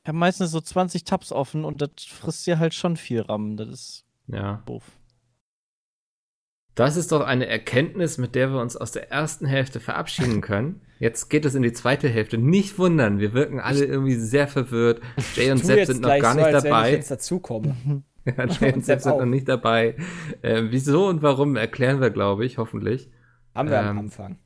Ich 0.03 0.07
habe 0.07 0.17
meistens 0.17 0.51
so 0.51 0.59
20 0.61 1.03
Tabs 1.03 1.31
offen 1.31 1.65
und 1.65 1.81
das 1.81 1.89
frisst 2.09 2.47
dir 2.47 2.57
halt 2.59 2.73
schon 2.73 2.95
viel 2.97 3.21
RAM. 3.21 3.57
Das 3.57 3.67
ist 3.69 4.05
Ja. 4.27 4.63
doof. 4.65 4.83
Das 6.77 6.95
ist 6.95 7.11
doch 7.11 7.21
eine 7.21 7.47
Erkenntnis, 7.47 8.19
mit 8.19 8.35
der 8.35 8.51
wir 8.51 8.61
uns 8.61 8.77
aus 8.77 8.91
der 8.91 9.11
ersten 9.11 9.47
Hälfte 9.47 9.79
verabschieden 9.79 10.41
können. 10.41 10.81
Jetzt 10.99 11.27
geht 11.29 11.43
es 11.45 11.55
in 11.55 11.63
die 11.63 11.73
zweite 11.73 12.07
Hälfte. 12.07 12.37
Nicht 12.37 12.77
wundern, 12.77 13.17
wir 13.17 13.33
wirken 13.33 13.59
alle 13.59 13.83
irgendwie 13.83 14.13
sehr 14.13 14.47
verwirrt. 14.47 15.01
Jay 15.35 15.49
und 15.49 15.57
Sepp 15.65 15.87
sind 15.87 16.01
noch 16.01 16.19
gar 16.19 16.33
so, 16.33 16.37
nicht 16.37 16.45
als 16.45 16.63
wenn 16.63 16.69
ich 16.69 16.75
dabei. 16.75 16.91
jetzt 16.91 17.11
dazukomme. 17.11 17.75
Ja, 18.27 18.45
Jay 18.45 18.67
und 18.73 18.75
Und 18.75 18.85
Sepp 18.85 19.01
sind 19.01 19.13
auch. 19.13 19.19
noch 19.19 19.25
nicht 19.25 19.47
dabei. 19.47 19.95
Äh, 20.41 20.63
wieso 20.69 21.07
und 21.07 21.21
warum 21.23 21.55
erklären 21.55 22.01
wir, 22.01 22.09
glaube 22.11 22.45
ich, 22.45 22.57
hoffentlich. 22.57 23.09
Haben 23.55 23.69
wir 23.69 23.79
am 23.79 23.87
Ähm, 23.87 23.97
Anfang. 23.99 24.37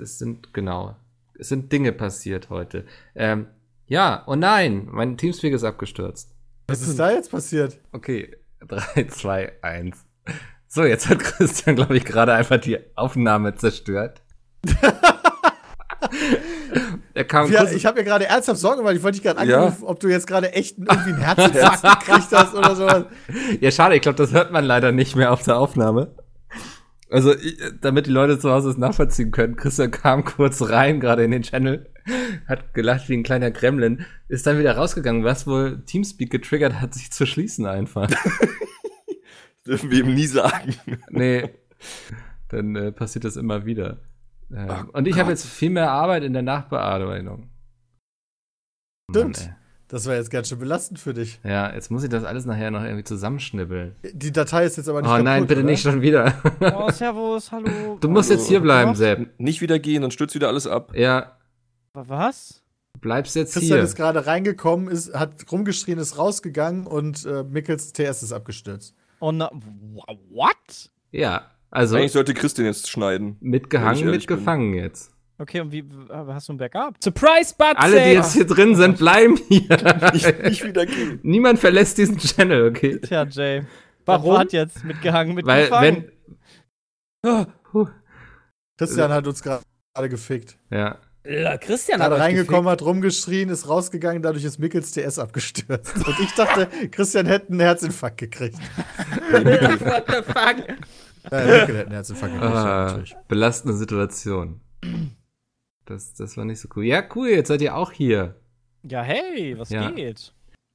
Es 0.00 0.18
sind, 0.18 0.54
genau, 0.54 0.94
es 1.38 1.48
sind 1.48 1.72
Dinge 1.72 1.92
passiert 1.92 2.48
heute. 2.50 2.86
Ähm, 3.16 3.48
ja, 3.88 4.22
oh 4.28 4.36
nein, 4.36 4.86
mein 4.92 5.16
Teamspeak 5.18 5.52
ist 5.52 5.64
abgestürzt. 5.64 6.36
Was 6.68 6.80
ist 6.82 6.98
da 7.00 7.10
jetzt 7.10 7.32
passiert? 7.32 7.80
Okay, 7.92 8.34
3, 8.60 9.08
2, 9.08 9.52
1. 9.62 10.06
So, 10.68 10.84
jetzt 10.84 11.08
hat 11.08 11.18
Christian, 11.20 11.76
glaube 11.76 11.96
ich, 11.96 12.04
gerade 12.04 12.32
einfach 12.34 12.58
die 12.58 12.78
Aufnahme 12.96 13.54
zerstört. 13.54 14.22
er 17.14 17.24
kam 17.24 17.50
Ja, 17.50 17.60
kurz, 17.60 17.72
ich 17.72 17.86
habe 17.86 17.98
mir 18.00 18.04
gerade 18.04 18.26
ernsthaft 18.26 18.58
Sorgen 18.60 18.78
gemacht. 18.78 18.94
Ich 18.96 19.02
wollte 19.02 19.18
dich 19.18 19.22
gerade 19.24 19.48
Ja. 19.48 19.58
anrufen, 19.64 19.84
ob 19.84 20.00
du 20.00 20.08
jetzt 20.08 20.26
gerade 20.26 20.52
echt 20.52 20.78
irgendwie 20.78 21.10
einen 21.12 21.18
Herzinfarkt 21.20 21.82
gekriegt 22.06 22.28
hast 22.32 22.54
oder 22.54 22.74
sowas. 22.74 23.04
Ja, 23.60 23.70
schade, 23.70 23.94
ich 23.94 24.02
glaube, 24.02 24.16
das 24.16 24.32
hört 24.32 24.52
man 24.52 24.64
leider 24.64 24.92
nicht 24.92 25.16
mehr 25.16 25.32
auf 25.32 25.42
der 25.42 25.56
Aufnahme. 25.58 26.14
Also, 27.08 27.32
ich, 27.34 27.56
damit 27.80 28.06
die 28.06 28.10
Leute 28.10 28.38
zu 28.38 28.50
Hause 28.50 28.70
es 28.70 28.76
nachvollziehen 28.76 29.30
können, 29.30 29.54
Christian 29.56 29.92
kam 29.92 30.24
kurz 30.24 30.60
rein, 30.68 30.98
gerade 30.98 31.22
in 31.22 31.30
den 31.30 31.42
Channel, 31.42 31.88
hat 32.48 32.74
gelacht 32.74 33.08
wie 33.08 33.16
ein 33.16 33.22
kleiner 33.22 33.52
Gremlin, 33.52 34.04
ist 34.28 34.46
dann 34.46 34.58
wieder 34.58 34.76
rausgegangen, 34.76 35.22
was 35.22 35.46
wohl 35.46 35.84
Teamspeak 35.86 36.30
getriggert 36.30 36.80
hat, 36.80 36.94
sich 36.94 37.12
zu 37.12 37.24
schließen 37.24 37.64
einfach. 37.66 38.10
Dürfen 39.66 39.90
wir 39.90 40.00
ihm 40.04 40.14
nie 40.14 40.26
sagen. 40.26 40.74
nee, 41.10 41.48
dann 42.48 42.76
äh, 42.76 42.92
passiert 42.92 43.24
das 43.24 43.36
immer 43.36 43.66
wieder. 43.66 43.98
Ähm, 44.54 44.66
Ach 44.70 44.84
und 44.92 45.08
ich 45.08 45.18
habe 45.18 45.30
jetzt 45.30 45.44
viel 45.46 45.70
mehr 45.70 45.90
Arbeit 45.90 46.22
in 46.22 46.32
der 46.32 46.42
Nachbearbeitung. 46.42 47.50
Stimmt. 49.10 49.38
Mann, 49.46 49.56
Das 49.88 50.06
war 50.06 50.14
jetzt 50.14 50.30
ganz 50.30 50.48
schön 50.48 50.58
belastend 50.58 50.98
für 50.98 51.14
dich. 51.14 51.40
ja, 51.44 51.72
jetzt 51.72 51.90
muss 51.90 52.02
ich 52.04 52.10
das 52.10 52.24
alles 52.24 52.44
nachher 52.44 52.70
noch 52.70 52.82
irgendwie 52.82 53.04
zusammenschnibbeln. 53.04 53.94
Die 54.12 54.32
Datei 54.32 54.64
ist 54.64 54.76
jetzt 54.76 54.88
aber 54.88 55.00
nicht 55.00 55.08
Oh 55.08 55.12
kaputt, 55.12 55.24
nein, 55.24 55.46
bitte 55.46 55.60
oder? 55.60 55.70
nicht 55.70 55.82
schon 55.82 56.00
wieder. 56.02 56.34
Oh, 56.60 56.90
Servus, 56.90 57.50
hallo. 57.52 57.98
Du 58.00 58.08
musst 58.08 58.30
Hallo. 58.30 58.40
jetzt 58.40 58.48
hier 58.48 58.60
bleiben, 58.60 58.92
Was? 58.92 58.98
Sepp. 58.98 59.38
Nicht 59.38 59.60
wieder 59.60 59.78
gehen, 59.78 60.02
dann 60.02 60.10
stürzt 60.10 60.34
wieder 60.34 60.48
alles 60.48 60.66
ab. 60.66 60.92
Ja, 60.96 61.36
Was? 61.92 62.62
du 62.94 63.00
bleibst 63.00 63.36
jetzt 63.36 63.52
Christian 63.54 63.78
hier. 63.78 63.84
ist 63.84 63.94
gerade 63.94 64.26
reingekommen, 64.26 64.88
ist, 64.88 65.14
hat 65.14 65.34
rumgeschrien, 65.52 65.98
ist 65.98 66.18
rausgegangen 66.18 66.86
und 66.86 67.24
äh, 67.26 67.44
Mickels 67.44 67.92
TS 67.92 68.22
ist 68.22 68.32
abgestürzt. 68.32 68.94
Na, 69.20 69.50
wa- 69.52 70.14
what? 70.30 70.90
Ja, 71.10 71.50
also 71.70 71.96
Eigentlich 71.96 72.12
sollte 72.12 72.34
Christian 72.34 72.66
jetzt 72.66 72.88
schneiden. 72.90 73.36
Mitgehangen, 73.40 73.94
ich 73.98 74.04
ehrlich 74.04 74.26
bin. 74.26 74.36
mitgefangen 74.36 74.74
jetzt. 74.74 75.12
Okay, 75.38 75.60
und 75.60 75.70
wie, 75.72 75.84
hast 76.10 76.48
du 76.48 76.54
ein 76.54 76.56
Backup? 76.56 76.94
Surprise, 77.02 77.54
Bud! 77.58 77.74
Alle, 77.76 78.02
die 78.02 78.10
jetzt 78.12 78.32
hier 78.32 78.46
drin 78.46 78.74
sind, 78.74 78.96
bleiben 78.98 79.36
hier. 79.48 79.68
Nicht, 80.14 80.42
nicht 80.44 80.64
wieder 80.64 80.86
gehen. 80.86 81.20
Niemand 81.22 81.58
verlässt 81.58 81.98
diesen 81.98 82.16
Channel, 82.16 82.68
okay? 82.68 82.98
Tja, 83.00 83.24
Jay. 83.28 83.62
Warum? 84.06 84.38
Hat 84.38 84.52
jetzt 84.52 84.82
mitgehangen, 84.84 85.36
Weil, 85.44 85.62
mitgefangen? 85.64 86.10
wenn. 87.22 87.30
Ah. 87.30 87.46
Christian 88.78 89.10
hat 89.12 89.26
uns 89.26 89.42
gerade 89.42 89.62
gefickt. 90.08 90.56
Ja. 90.70 90.98
Ja, 91.28 91.56
Christian 91.58 92.00
hat 92.02 92.12
reingekommen, 92.12 92.70
hat 92.70 92.82
rumgeschrien, 92.82 93.48
ist 93.48 93.68
rausgegangen, 93.68 94.22
dadurch 94.22 94.44
ist 94.44 94.58
Mickels 94.58 94.92
TS 94.92 95.18
abgestürzt. 95.18 95.96
Und 95.96 96.18
ich 96.20 96.32
dachte, 96.34 96.68
Christian 96.90 97.26
hätte 97.26 97.48
einen 97.50 97.60
Herzinfarkt 97.60 98.18
gekriegt. 98.18 98.58
gefickt. 99.30 99.80
What 99.84 100.04
the 100.08 100.22
fuck? 100.22 100.68
Äh, 101.32 101.44
Mickel 101.60 101.76
hätte 101.76 101.80
einen 101.86 101.92
Herzinfarkt 101.92 102.34
gekriegt, 102.34 102.54
Ah, 102.54 102.84
natürlich. 102.86 103.16
belastende 103.28 103.76
Situation. 103.76 104.60
Das, 105.84 106.14
das 106.14 106.36
war 106.36 106.44
nicht 106.44 106.60
so 106.60 106.68
cool. 106.76 106.84
Ja, 106.84 107.02
cool, 107.14 107.28
jetzt 107.28 107.48
seid 107.48 107.62
ihr 107.62 107.76
auch 107.76 107.92
hier. 107.92 108.36
Ja, 108.82 109.02
hey, 109.02 109.58
was 109.58 109.70
Ja. 109.70 109.90
geht? 109.90 110.32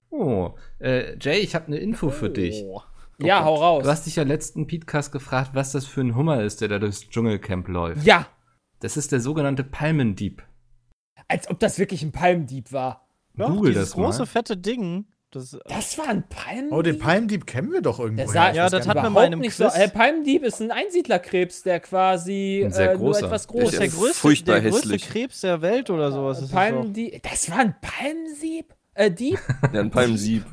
Oh, 0.10 0.52
äh, 0.80 1.16
Jay, 1.20 1.38
ich 1.40 1.56
habe 1.56 1.68
eine 1.68 1.78
Info 1.78 2.10
für 2.10 2.30
dich. 2.30 2.64
Oh. 2.66 2.82
Ja, 3.20 3.44
hau 3.46 3.56
raus. 3.56 3.84
Du 3.84 3.90
hast 3.90 4.06
dich 4.08 4.16
ja 4.16 4.24
letzten 4.24 4.68
Podcast 4.68 5.12
gefragt, 5.12 5.52
was 5.54 5.72
das 5.72 5.86
für 5.86 6.02
ein 6.02 6.16
Hummer 6.16 6.44
ist, 6.44 6.60
der 6.62 6.68
da 6.70 6.80
durchs 6.80 7.08
Dschungelcamp 7.08 7.68
läuft. 7.68 8.04
Ja, 8.06 8.26
Das 8.82 8.98
ist 8.98 9.12
der 9.12 9.22
sogenannte 9.22 9.64
Palmendieb. 9.64 10.44
als 11.28 11.50
ob 11.50 11.60
das 11.60 11.80
wirklich 11.80 12.04
ein 12.04 12.12
Palmdieb 12.12 12.72
war. 12.74 13.08
Doch, 13.36 13.48
Google 13.48 13.72
dieses 13.74 13.90
das 13.92 13.98
mal. 13.98 14.04
große, 14.06 14.26
fette 14.26 14.58
Ding. 14.58 15.06
Das, 15.34 15.58
Das 15.70 15.98
war 15.98 16.10
ein 16.10 16.28
Palmdieb? 16.28 16.74
Oh, 16.74 16.82
den 16.82 17.00
Palmdieb 17.00 17.48
kennen 17.48 17.72
wir 17.72 17.82
doch 17.82 18.00
irgendwo. 18.00 18.18
Der 18.24 18.28
sah- 18.28 18.52
Ja, 18.52 18.70
das 18.70 18.86
gar 18.86 18.96
hat 18.96 19.04
man 19.04 19.14
mal 19.14 19.26
in 19.28 19.32
Überhaupt 19.32 19.34
einem 19.34 19.40
nicht 19.40 19.56
so. 19.56 19.64
Quiz. 19.70 19.78
Äh, 19.78 19.88
Palmdieb 19.88 20.44
ist 20.44 20.60
ein 20.62 20.72
Einsiedlerkrebs, 20.72 21.64
der 21.64 21.80
quasi 21.80 22.64
Ein 22.66 22.72
sehr 22.74 22.92
äh, 22.92 22.98
nur 22.98 23.18
etwas 23.18 23.48
groß 23.48 23.64
ist 23.72 23.80
der 23.80 23.86
ja 23.88 23.94
größte, 23.94 24.14
furchtbar 24.20 24.60
der 24.60 24.72
größte. 24.72 24.98
Krebs 24.98 25.40
der 25.40 25.62
Welt 25.62 25.90
oder 25.90 26.12
sowas. 26.12 26.42
ist. 26.42 26.52
Palmdieb. 26.52 27.24
Das 27.24 27.50
war 27.50 27.60
ein 27.60 27.76
Palmdieb? 27.80 28.74
Äh, 28.94 29.10
Dieb? 29.10 29.40
Ja, 29.74 29.80
ein 29.80 29.90
Palmsieb. 29.90 30.44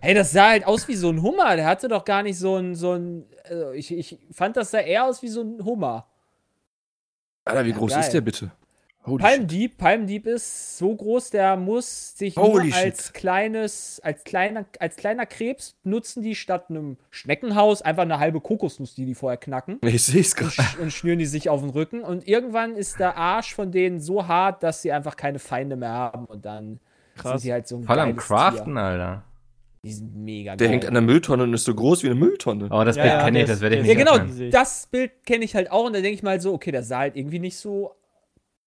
Hey, 0.00 0.12
das 0.12 0.32
sah 0.32 0.48
halt 0.50 0.66
aus 0.66 0.88
wie 0.88 0.94
so 0.96 1.08
ein 1.08 1.22
Hummer. 1.22 1.56
Der 1.56 1.64
hatte 1.66 1.88
doch 1.88 2.04
gar 2.04 2.22
nicht 2.22 2.38
so 2.38 2.56
ein, 2.56 2.74
so 2.74 2.92
ein. 2.92 3.24
Also 3.48 3.72
ich, 3.72 3.90
ich 3.96 4.18
fand, 4.30 4.58
das 4.58 4.72
sah 4.72 4.80
eher 4.80 5.06
aus 5.06 5.22
wie 5.22 5.28
so 5.28 5.40
ein 5.40 5.64
Hummer. 5.64 6.06
Alter, 7.48 7.64
wie 7.64 7.70
Ja, 7.70 7.76
groß 7.76 7.90
geil. 7.92 8.00
ist 8.00 8.10
der 8.10 8.20
bitte? 8.20 8.50
Holy 9.06 9.22
shit. 9.22 9.30
Palmdieb, 9.30 9.78
Palmdieb 9.78 10.26
ist 10.26 10.76
so 10.76 10.94
groß, 10.94 11.30
der 11.30 11.56
muss 11.56 12.18
sich 12.18 12.36
Holy 12.36 12.68
nur 12.68 12.76
als 12.76 13.06
shit. 13.06 13.14
kleines, 13.14 14.00
als 14.04 14.22
kleiner, 14.24 14.66
als 14.80 14.96
kleiner 14.96 15.24
Krebs 15.24 15.76
nutzen 15.82 16.22
die 16.22 16.34
statt 16.34 16.66
einem 16.68 16.98
Schneckenhaus 17.10 17.80
einfach 17.80 18.02
eine 18.02 18.18
halbe 18.18 18.40
Kokosnuss, 18.40 18.94
die 18.94 19.06
die 19.06 19.14
vorher 19.14 19.38
knacken. 19.38 19.78
Ich 19.82 20.02
seh's 20.04 20.32
Und, 20.34 20.38
gerade. 20.40 20.68
sch 20.68 20.78
und 20.78 20.92
schnüren 20.92 21.18
die 21.18 21.26
sich 21.26 21.48
auf 21.48 21.60
den 21.62 21.70
Rücken. 21.70 22.02
Und 22.02 22.28
irgendwann 22.28 22.76
ist 22.76 22.98
der 23.00 23.16
Arsch 23.16 23.54
von 23.54 23.72
denen 23.72 23.98
so 24.00 24.26
hart, 24.28 24.62
dass 24.62 24.82
sie 24.82 24.92
einfach 24.92 25.16
keine 25.16 25.38
Feinde 25.38 25.76
mehr 25.76 25.92
haben. 25.92 26.26
Und 26.26 26.44
dann 26.44 26.80
sind 27.14 27.22
Krass. 27.22 27.40
sie 27.42 27.52
halt 27.52 27.66
so 27.66 27.76
ein 27.78 27.84
Voll 27.84 27.98
am 28.00 28.14
Craften, 28.16 28.74
Tier. 28.74 28.82
Alter. 28.82 29.22
Die 29.84 29.92
sind 29.92 30.14
mega 30.16 30.56
Der 30.56 30.66
geil. 30.66 30.72
hängt 30.74 30.86
an 30.86 30.94
der 30.94 31.02
Mülltonne 31.02 31.44
und 31.44 31.54
ist 31.54 31.64
so 31.64 31.74
groß 31.74 32.02
wie 32.02 32.06
eine 32.08 32.16
Mülltonne. 32.16 32.68
Oh, 32.70 32.82
das 32.84 32.96
Ja, 32.96 33.02
Bild 33.04 33.14
ja, 33.14 33.24
kenne 33.24 33.40
ich, 33.42 33.46
das 33.46 33.60
werde 33.60 33.76
ich 33.76 33.80
ist- 33.82 33.86
nicht 33.88 33.98
Ja, 33.98 34.04
genau, 34.12 34.24
öffnen. 34.24 34.50
das 34.50 34.86
Bild 34.90 35.12
kenne 35.24 35.44
ich 35.44 35.54
halt 35.54 35.70
auch. 35.70 35.84
Und 35.86 35.92
da 35.94 36.00
denke 36.00 36.14
ich 36.14 36.22
mal 36.22 36.40
so, 36.40 36.52
okay, 36.52 36.72
das 36.72 36.88
sah 36.88 36.98
halt 36.98 37.16
irgendwie 37.16 37.38
nicht 37.38 37.56
so, 37.56 37.94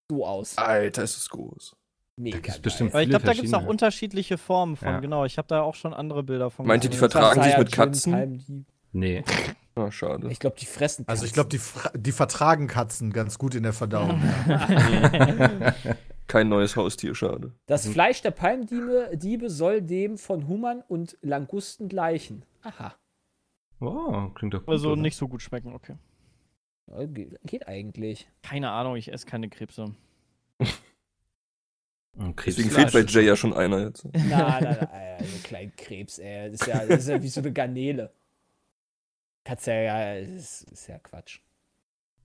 so 0.09 0.25
aus. 0.25 0.57
Alter, 0.57 1.03
ist 1.03 1.17
es 1.17 1.29
groß. 1.29 1.75
Mega 2.17 2.37
gibt's 2.37 2.53
geil. 2.53 2.61
bestimmt 2.61 2.93
Weil 2.93 3.03
ich 3.03 3.09
glaube, 3.09 3.25
da 3.25 3.33
gibt 3.33 3.45
es 3.47 3.53
auch 3.53 3.65
unterschiedliche 3.65 4.37
Formen 4.37 4.75
von. 4.77 4.87
Ja. 4.87 4.99
Genau, 4.99 5.25
ich 5.25 5.37
habe 5.37 5.47
da 5.47 5.61
auch 5.61 5.75
schon 5.75 5.93
andere 5.93 6.23
Bilder 6.23 6.49
von. 6.51 6.65
Meint 6.65 6.83
ihr, 6.83 6.89
die 6.89 6.97
vertragen 6.97 7.41
sich 7.43 7.57
mit 7.57 7.71
Katzen? 7.71 8.65
Nee. 8.93 9.23
Ah, 9.75 9.89
schade. 9.89 10.27
Ich 10.29 10.39
glaube, 10.39 10.57
die 10.59 10.65
fressen 10.65 11.05
Also 11.07 11.25
ich 11.25 11.33
Katzen. 11.33 11.49
glaube, 11.59 11.89
die, 11.95 11.99
die 12.01 12.11
vertragen 12.11 12.67
Katzen 12.67 13.11
ganz 13.13 13.37
gut 13.37 13.55
in 13.55 13.63
der 13.63 13.71
Verdauung. 13.73 14.21
Kein 16.31 16.47
neues 16.47 16.77
Haustier, 16.77 17.13
schade. 17.13 17.51
Das 17.65 17.85
Mhm. 17.85 17.91
Fleisch 17.91 18.21
der 18.21 18.31
Palmdiebe 18.31 19.11
Diebe 19.17 19.49
soll 19.49 19.81
dem 19.81 20.17
von 20.17 20.47
Hummern 20.47 20.81
und 20.87 21.17
Langusten 21.21 21.89
gleichen. 21.89 22.45
Aha. 22.61 22.95
Oh, 23.81 24.29
klingt 24.29 24.53
doch 24.53 24.61
gut. 24.61 24.69
Also 24.69 24.93
oder? 24.93 25.01
nicht 25.01 25.17
so 25.17 25.27
gut 25.27 25.41
schmecken, 25.41 25.73
okay. 25.73 25.97
Ja, 26.87 27.05
Geht, 27.05 27.67
eigentlich. 27.67 28.29
Keine 28.43 28.69
Ahnung, 28.71 28.95
ich 28.95 29.11
esse 29.11 29.25
keine 29.25 29.49
Krebse. 29.49 29.93
Okay, 32.17 32.43
Deswegen 32.45 32.69
Fleisch. 32.69 32.91
fehlt 32.93 33.07
bei 33.07 33.11
Jay 33.11 33.25
ja 33.27 33.35
schon 33.35 33.53
einer 33.53 33.81
jetzt. 33.81 34.05
Na, 34.13 34.21
na, 34.21 34.59
na, 34.61 34.89
Alter, 34.89 35.25
so 35.25 35.35
ein 35.35 35.43
kleiner 35.43 35.71
Krebs, 35.75 36.17
ey. 36.17 36.49
Das 36.49 36.61
ist 36.61 36.67
ja, 36.67 36.85
das 36.85 36.99
ist 37.01 37.09
ja 37.09 37.21
wie 37.21 37.27
so 37.27 37.41
eine 37.41 37.51
Garnele. 37.51 38.09
Kannst 39.43 39.67
ja, 39.67 40.17
das 40.21 40.29
ist, 40.29 40.71
ist 40.71 40.87
ja 40.87 40.97
Quatsch. 40.99 41.41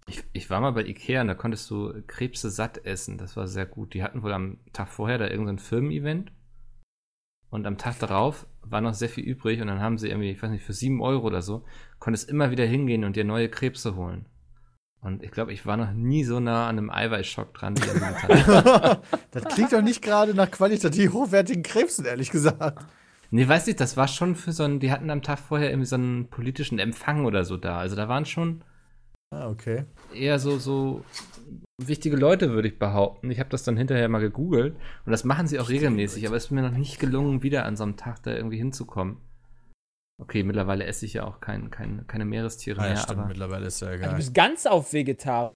Ich, 0.08 0.22
ich 0.32 0.50
war 0.50 0.60
mal 0.60 0.70
bei 0.70 0.84
Ikea 0.84 1.20
und 1.20 1.28
da 1.28 1.34
konntest 1.34 1.68
du 1.70 2.02
Krebse 2.06 2.50
satt 2.50 2.84
essen. 2.84 3.18
Das 3.18 3.36
war 3.36 3.48
sehr 3.48 3.66
gut. 3.66 3.92
Die 3.92 4.02
hatten 4.04 4.22
wohl 4.22 4.32
am 4.32 4.58
Tag 4.72 4.88
vorher 4.88 5.18
da 5.18 5.28
irgendein 5.28 5.58
Firmen-Event. 5.58 6.32
Und 7.50 7.66
am 7.66 7.78
Tag 7.78 7.98
darauf 7.98 8.46
war 8.62 8.80
noch 8.80 8.94
sehr 8.94 9.08
viel 9.08 9.24
übrig 9.24 9.60
und 9.60 9.68
dann 9.68 9.80
haben 9.80 9.98
sie 9.98 10.08
irgendwie, 10.08 10.30
ich 10.30 10.42
weiß 10.42 10.50
nicht, 10.50 10.64
für 10.64 10.72
7 10.72 11.00
Euro 11.00 11.26
oder 11.26 11.42
so, 11.42 11.64
konntest 11.98 12.28
immer 12.28 12.50
wieder 12.50 12.64
hingehen 12.64 13.04
und 13.04 13.16
dir 13.16 13.24
neue 13.24 13.48
Krebse 13.48 13.96
holen. 13.96 14.26
Und 15.00 15.22
ich 15.22 15.30
glaube, 15.30 15.52
ich 15.52 15.66
war 15.66 15.76
noch 15.76 15.92
nie 15.92 16.24
so 16.24 16.40
nah 16.40 16.68
an 16.68 16.78
einem 16.78 16.90
Eiweißschock 16.90 17.54
dran 17.54 17.74
das 19.30 19.44
klingt 19.54 19.72
doch 19.72 19.82
nicht 19.82 20.02
gerade 20.02 20.34
nach 20.34 20.50
qualitativ 20.50 21.12
hochwertigen 21.12 21.62
Krebsen, 21.62 22.04
ehrlich 22.04 22.30
gesagt. 22.30 22.84
Nee, 23.30 23.46
weiß 23.46 23.66
nicht, 23.66 23.80
das 23.80 23.96
war 23.96 24.08
schon 24.08 24.34
für 24.34 24.52
so 24.52 24.64
einen, 24.64 24.80
die 24.80 24.90
hatten 24.90 25.10
am 25.10 25.22
Tag 25.22 25.38
vorher 25.38 25.70
irgendwie 25.70 25.86
so 25.86 25.96
einen 25.96 26.28
politischen 26.28 26.78
Empfang 26.78 27.24
oder 27.24 27.44
so 27.44 27.56
da. 27.56 27.78
Also 27.78 27.94
da 27.94 28.08
waren 28.08 28.24
schon 28.24 28.62
Ah, 29.36 29.48
okay. 29.50 29.84
eher 30.14 30.38
so, 30.38 30.58
so 30.58 31.04
wichtige 31.80 32.16
Leute, 32.16 32.50
würde 32.52 32.68
ich 32.68 32.78
behaupten. 32.78 33.30
Ich 33.30 33.38
habe 33.38 33.50
das 33.50 33.64
dann 33.64 33.76
hinterher 33.76 34.08
mal 34.08 34.20
gegoogelt 34.20 34.76
und 35.04 35.12
das 35.12 35.24
machen 35.24 35.46
sie 35.46 35.58
auch 35.60 35.68
regelmäßig, 35.68 36.26
aber 36.26 36.36
es 36.36 36.46
ist 36.46 36.50
mir 36.50 36.62
noch 36.62 36.70
nicht 36.70 36.98
gelungen, 36.98 37.42
wieder 37.42 37.64
an 37.66 37.76
so 37.76 37.82
einem 37.84 37.96
Tag 37.96 38.22
da 38.22 38.32
irgendwie 38.32 38.56
hinzukommen. 38.58 39.18
Okay, 40.18 40.42
mittlerweile 40.42 40.84
esse 40.86 41.04
ich 41.04 41.12
ja 41.14 41.24
auch 41.24 41.40
kein, 41.40 41.70
kein, 41.70 42.06
keine 42.06 42.24
Meerestiere 42.24 42.80
Ah, 42.80 42.84
ja, 42.84 42.88
mehr, 42.94 42.96
stimmt, 43.02 43.18
aber 43.18 43.28
mittlerweile 43.28 43.66
ist 43.66 43.80
ja 43.80 43.88
Also 43.88 43.98
du 43.98 44.04
egal. 44.06 44.16
bist 44.16 44.34
ganz 44.34 44.64
auf 44.66 44.92
vegetarisch 44.94 45.52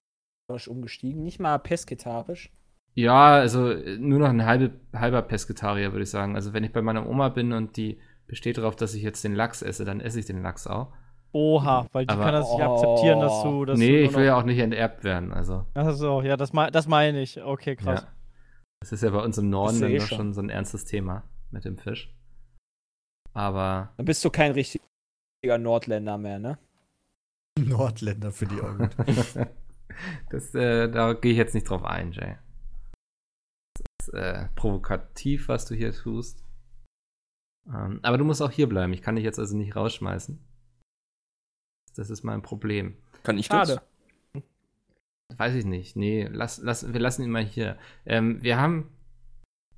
umgestiegen, 0.67 1.23
nicht 1.23 1.39
mal 1.39 1.57
pesketarisch. 1.57 2.51
ja, 2.93 3.35
also 3.37 3.73
nur 3.97 4.19
noch 4.19 4.29
ein 4.29 4.45
halbe, 4.45 4.79
halber 4.93 5.23
Pesketarier, 5.23 5.91
würde 5.93 6.03
ich 6.03 6.09
sagen. 6.11 6.35
Also 6.35 6.53
wenn 6.53 6.63
ich 6.63 6.71
bei 6.73 6.83
meiner 6.83 7.07
Oma 7.09 7.29
bin 7.29 7.53
und 7.53 7.75
die 7.77 7.99
besteht 8.27 8.59
darauf, 8.59 8.75
dass 8.75 8.93
ich 8.93 9.01
jetzt 9.01 9.23
den 9.23 9.33
Lachs 9.33 9.63
esse, 9.63 9.83
dann 9.85 9.99
esse 10.01 10.19
ich 10.19 10.25
den 10.27 10.43
Lachs 10.43 10.67
auch. 10.67 10.93
Oha, 11.33 11.87
weil 11.93 12.05
die 12.05 12.13
Aber- 12.13 12.23
kann 12.23 12.33
das 12.33 12.51
nicht 12.51 12.61
Oh. 12.61 12.73
akzeptieren, 12.75 13.19
dass 13.21 13.43
du 13.43 13.65
das. 13.65 13.79
nee, 13.79 14.01
ich 14.01 14.13
will 14.13 14.25
ja 14.25 14.37
auch 14.37 14.43
nicht 14.43 14.59
enterbt 14.59 15.03
werden. 15.03 15.31
Also, 15.31 15.65
Achso, 15.73 16.21
ja, 16.21 16.35
das, 16.35 16.51
mei- 16.53 16.71
das 16.71 16.87
meine 16.87 17.21
ich. 17.21 17.41
Okay, 17.41 17.75
krass. 17.75 18.01
ja. 18.03 18.07
Das 18.81 18.91
ist 18.91 19.03
ja 19.03 19.09
bei 19.11 19.23
uns 19.23 19.37
im 19.37 19.49
Norden 19.49 19.75
du 19.79 19.87
dann 19.87 19.95
doch 19.97 20.07
schon. 20.07 20.17
schon 20.17 20.33
so 20.33 20.41
ein 20.41 20.49
ernstes 20.49 20.85
Thema 20.85 21.23
mit 21.51 21.63
dem 21.65 21.77
Fisch. 21.77 22.13
Aber 23.33 23.93
Dann 23.97 24.05
bist 24.05 24.25
du 24.25 24.29
kein 24.29 24.51
richtiger 24.51 24.81
Nordländer 25.57 26.17
mehr, 26.17 26.39
ne? 26.39 26.57
Nordländer 27.59 28.31
für 28.31 28.45
die 28.47 28.59
Augen. 28.61 28.89
das, 30.29 30.53
äh, 30.55 30.89
da 30.89 31.13
gehe 31.13 31.31
ich 31.31 31.37
jetzt 31.37 31.53
nicht 31.53 31.69
drauf 31.69 31.83
ein, 31.85 32.11
Jay. 32.11 32.35
Das 33.99 34.07
ist 34.09 34.13
äh, 34.15 34.47
provokativ, 34.55 35.47
was 35.47 35.65
du 35.65 35.75
hier 35.75 35.93
tust. 35.93 36.43
Ähm, 37.67 37.99
aber 38.01 38.17
du 38.17 38.25
musst 38.25 38.41
auch 38.41 38.51
hier 38.51 38.67
bleiben. 38.67 38.91
Ich 38.93 39.01
kann 39.01 39.15
dich 39.15 39.23
jetzt 39.23 39.39
also 39.39 39.55
nicht 39.55 39.75
rausschmeißen. 39.75 40.39
Das 41.95 42.09
ist 42.09 42.23
mein 42.23 42.41
Problem. 42.41 42.95
Kann 43.23 43.37
ich 43.37 43.47
das? 43.49 43.69
Schade. 43.69 43.81
Weiß 45.37 45.55
ich 45.55 45.65
nicht. 45.65 45.95
Nee, 45.95 46.27
lass, 46.31 46.57
lass, 46.59 46.91
wir 46.93 46.99
lassen 46.99 47.23
ihn 47.23 47.31
mal 47.31 47.43
hier. 47.43 47.77
Ähm, 48.05 48.41
wir 48.41 48.57
haben 48.59 48.89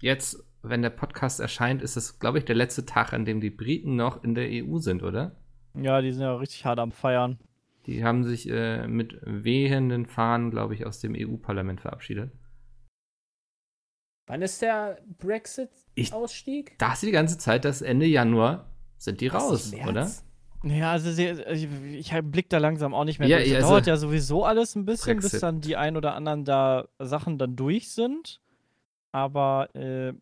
jetzt, 0.02 0.44
wenn 0.64 0.82
der 0.82 0.90
Podcast 0.90 1.40
erscheint, 1.40 1.82
ist 1.82 1.96
es, 1.96 2.20
glaube 2.20 2.40
ich, 2.40 2.46
der 2.46 2.56
letzte 2.56 2.86
Tag, 2.86 3.14
an 3.14 3.26
dem 3.26 3.40
die 3.42 3.50
Briten 3.52 3.96
noch 3.96 4.24
in 4.24 4.34
der 4.36 4.48
EU 4.50 4.78
sind, 4.80 5.04
oder? 5.04 5.36
Ja, 5.76 6.02
die 6.02 6.12
sind 6.12 6.22
ja 6.24 6.36
richtig 6.36 6.66
hart 6.66 6.80
am 6.80 6.92
Feiern. 6.92 7.40
Die 7.86 8.04
haben 8.04 8.24
sich 8.24 8.50
äh, 8.50 8.88
mit 8.88 9.20
wehenden 9.24 10.06
Fahnen, 10.06 10.52
glaube 10.52 10.74
ich, 10.74 10.86
aus 10.86 11.00
dem 11.00 11.16
EU-Parlament 11.18 11.82
verabschiedet. 11.82 12.32
Wann 14.28 14.42
ist 14.42 14.62
der 14.62 15.00
Ich- 15.06 15.18
Brexit-Ausstieg? 15.18 16.78
dachte 16.80 17.06
die 17.06 17.12
ganze 17.12 17.38
Zeit, 17.38 17.66
dass 17.66 17.82
Ende 17.82 18.06
Januar 18.06 18.72
sind 18.98 19.20
die 19.22 19.28
raus, 19.28 19.72
März? 19.72 19.88
oder? 19.90 20.12
Ja, 20.64 20.92
also 20.92 21.12
sie, 21.12 21.28
ich, 21.28 21.68
ich 22.14 22.22
blick 22.24 22.50
da 22.50 22.58
langsam 22.58 22.94
auch 22.94 23.04
nicht 23.04 23.20
mehr 23.20 23.28
Ja, 23.28 23.38
durch. 23.38 23.50
ja, 23.50 23.56
Das 23.56 23.64
also- 23.66 23.74
dauert 23.74 23.88
ja 23.88 23.98
sowieso 23.98 24.46
alles 24.46 24.76
ein 24.76 24.86
bisschen, 24.86 25.18
bis 25.18 25.26
Brexit. 25.32 25.44
dann 25.44 25.60
die 25.62 25.76
ein 25.76 25.98
oder 25.98 26.16
anderen 26.16 26.46
da 26.46 26.88
Sachen 27.00 27.38
dann 27.38 27.56
durch 27.56 27.92
sind. 27.92 28.40
Aber 29.12 29.70
äh, 29.76 30.14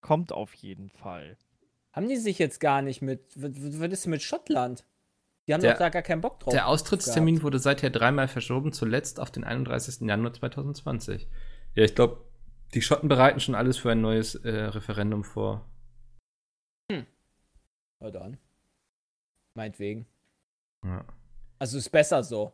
kommt 0.00 0.30
auf 0.32 0.52
jeden 0.54 0.90
Fall. 0.90 1.36
Haben 1.92 2.08
die 2.08 2.16
sich 2.16 2.38
jetzt 2.38 2.60
gar 2.60 2.82
nicht 2.82 3.02
mit. 3.02 3.20
Was, 3.36 3.90
ist 3.92 4.06
mit 4.06 4.22
Schottland? 4.22 4.84
Die 5.46 5.54
haben 5.54 5.60
Der- 5.62 5.72
doch 5.72 5.78
da 5.78 5.88
gar 5.88 6.02
keinen 6.02 6.20
Bock 6.20 6.40
drauf. 6.40 6.52
Der 6.52 6.68
Austrittstermin 6.68 7.42
wurde 7.42 7.58
seither 7.58 7.90
dreimal 7.90 8.28
verschoben, 8.28 8.72
zuletzt 8.72 9.20
auf 9.20 9.30
den 9.30 9.44
31. 9.44 10.06
Januar 10.08 10.32
2020. 10.32 11.28
Ja, 11.74 11.84
ich 11.84 11.94
glaube, 11.94 12.24
die 12.74 12.82
Schotten 12.82 13.08
bereiten 13.08 13.40
schon 13.40 13.54
alles 13.54 13.78
für 13.78 13.90
ein 13.90 14.00
neues 14.00 14.34
äh, 14.36 14.50
Referendum 14.50 15.24
vor. 15.24 15.66
Ja, 16.90 18.10
dann. 18.10 18.38
Meinetwegen. 19.54 20.06
Ja. 20.84 21.04
Also 21.58 21.78
ist 21.78 21.90
besser 21.90 22.22
so. 22.22 22.52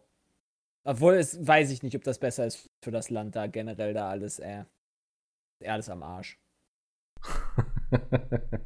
Obwohl, 0.85 1.15
es 1.15 1.47
weiß 1.47 1.71
ich 1.71 1.83
nicht, 1.83 1.97
ob 1.97 2.05
das 2.05 2.19
besser 2.19 2.47
ist 2.47 2.71
für 2.81 2.91
das 2.91 3.11
Land 3.11 3.37
da 3.37 3.47
generell 3.47 3.93
da 3.93 4.09
alles, 4.11 4.39
äh. 4.39 4.65
Alles 5.65 5.91
am 5.91 6.03
Arsch. 6.03 6.39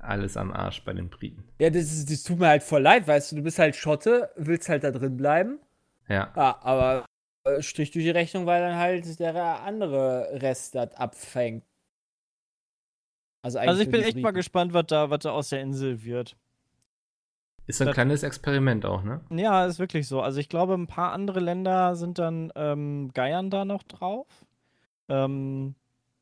alles 0.00 0.36
am 0.36 0.52
Arsch 0.52 0.84
bei 0.84 0.92
den 0.92 1.10
Briten. 1.10 1.48
Ja, 1.60 1.70
das, 1.70 1.84
ist, 1.92 2.10
das 2.10 2.24
tut 2.24 2.40
mir 2.40 2.48
halt 2.48 2.64
voll 2.64 2.82
leid, 2.82 3.06
weißt 3.06 3.32
du, 3.32 3.36
du 3.36 3.42
bist 3.42 3.60
halt 3.60 3.76
Schotte, 3.76 4.32
willst 4.36 4.68
halt 4.68 4.82
da 4.82 4.90
drin 4.90 5.16
bleiben. 5.16 5.60
Ja. 6.08 6.32
Ja, 6.34 6.60
aber 6.62 7.06
äh, 7.44 7.62
Strich 7.62 7.92
durch 7.92 8.04
die 8.04 8.10
Rechnung, 8.10 8.46
weil 8.46 8.60
dann 8.62 8.76
halt 8.76 9.18
der 9.20 9.62
andere 9.62 10.42
Rest 10.42 10.74
das 10.74 10.92
abfängt. 10.94 11.64
Also, 13.44 13.58
eigentlich 13.58 13.68
Also 13.68 13.82
ich 13.82 13.90
bin 13.90 14.02
echt 14.02 14.16
mal 14.16 14.30
Briten. 14.30 14.36
gespannt, 14.36 14.72
was 14.72 14.86
da, 14.86 15.10
was 15.10 15.20
da 15.20 15.30
aus 15.30 15.48
der 15.50 15.60
Insel 15.62 16.02
wird. 16.02 16.36
Ist 17.72 17.78
so 17.78 17.86
ein 17.86 17.92
kleines 17.94 18.22
Experiment 18.22 18.84
auch, 18.84 19.02
ne? 19.02 19.22
Ja, 19.30 19.64
ist 19.64 19.78
wirklich 19.78 20.06
so. 20.06 20.20
Also 20.20 20.40
ich 20.40 20.50
glaube, 20.50 20.74
ein 20.74 20.86
paar 20.86 21.12
andere 21.12 21.40
Länder 21.40 21.96
sind 21.96 22.18
dann 22.18 22.52
ähm, 22.54 23.10
geiern 23.14 23.48
da 23.48 23.64
noch 23.64 23.82
drauf. 23.82 24.26
Ähm, 25.08 25.74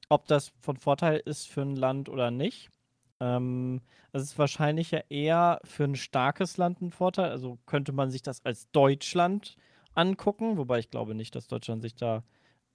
ob 0.09 0.27
das 0.29 0.53
von 0.61 0.77
Vorteil 0.77 1.21
ist 1.25 1.49
für 1.49 1.63
ein 1.63 1.75
Land 1.75 2.09
oder 2.09 2.31
nicht. 2.31 2.71
Ähm, 3.19 3.81
das 4.13 4.23
ist 4.23 4.39
wahrscheinlich 4.39 4.93
ja 4.93 5.01
eher 5.09 5.59
für 5.65 5.85
ein 5.85 5.97
starkes 5.97 6.57
Land 6.57 6.81
ein 6.83 6.93
Vorteil. 6.93 7.31
Also 7.31 7.59
könnte 7.67 7.91
man 7.93 8.13
sich 8.13 8.23
das 8.23 8.45
als 8.45 8.71
Deutschland 8.71 9.57
angucken, 9.95 10.57
wobei 10.57 10.79
ich 10.79 10.91
glaube 10.91 11.17
nicht, 11.17 11.35
dass 11.35 11.49
Deutschland 11.49 11.83
sich 11.83 11.97
da 11.97 12.23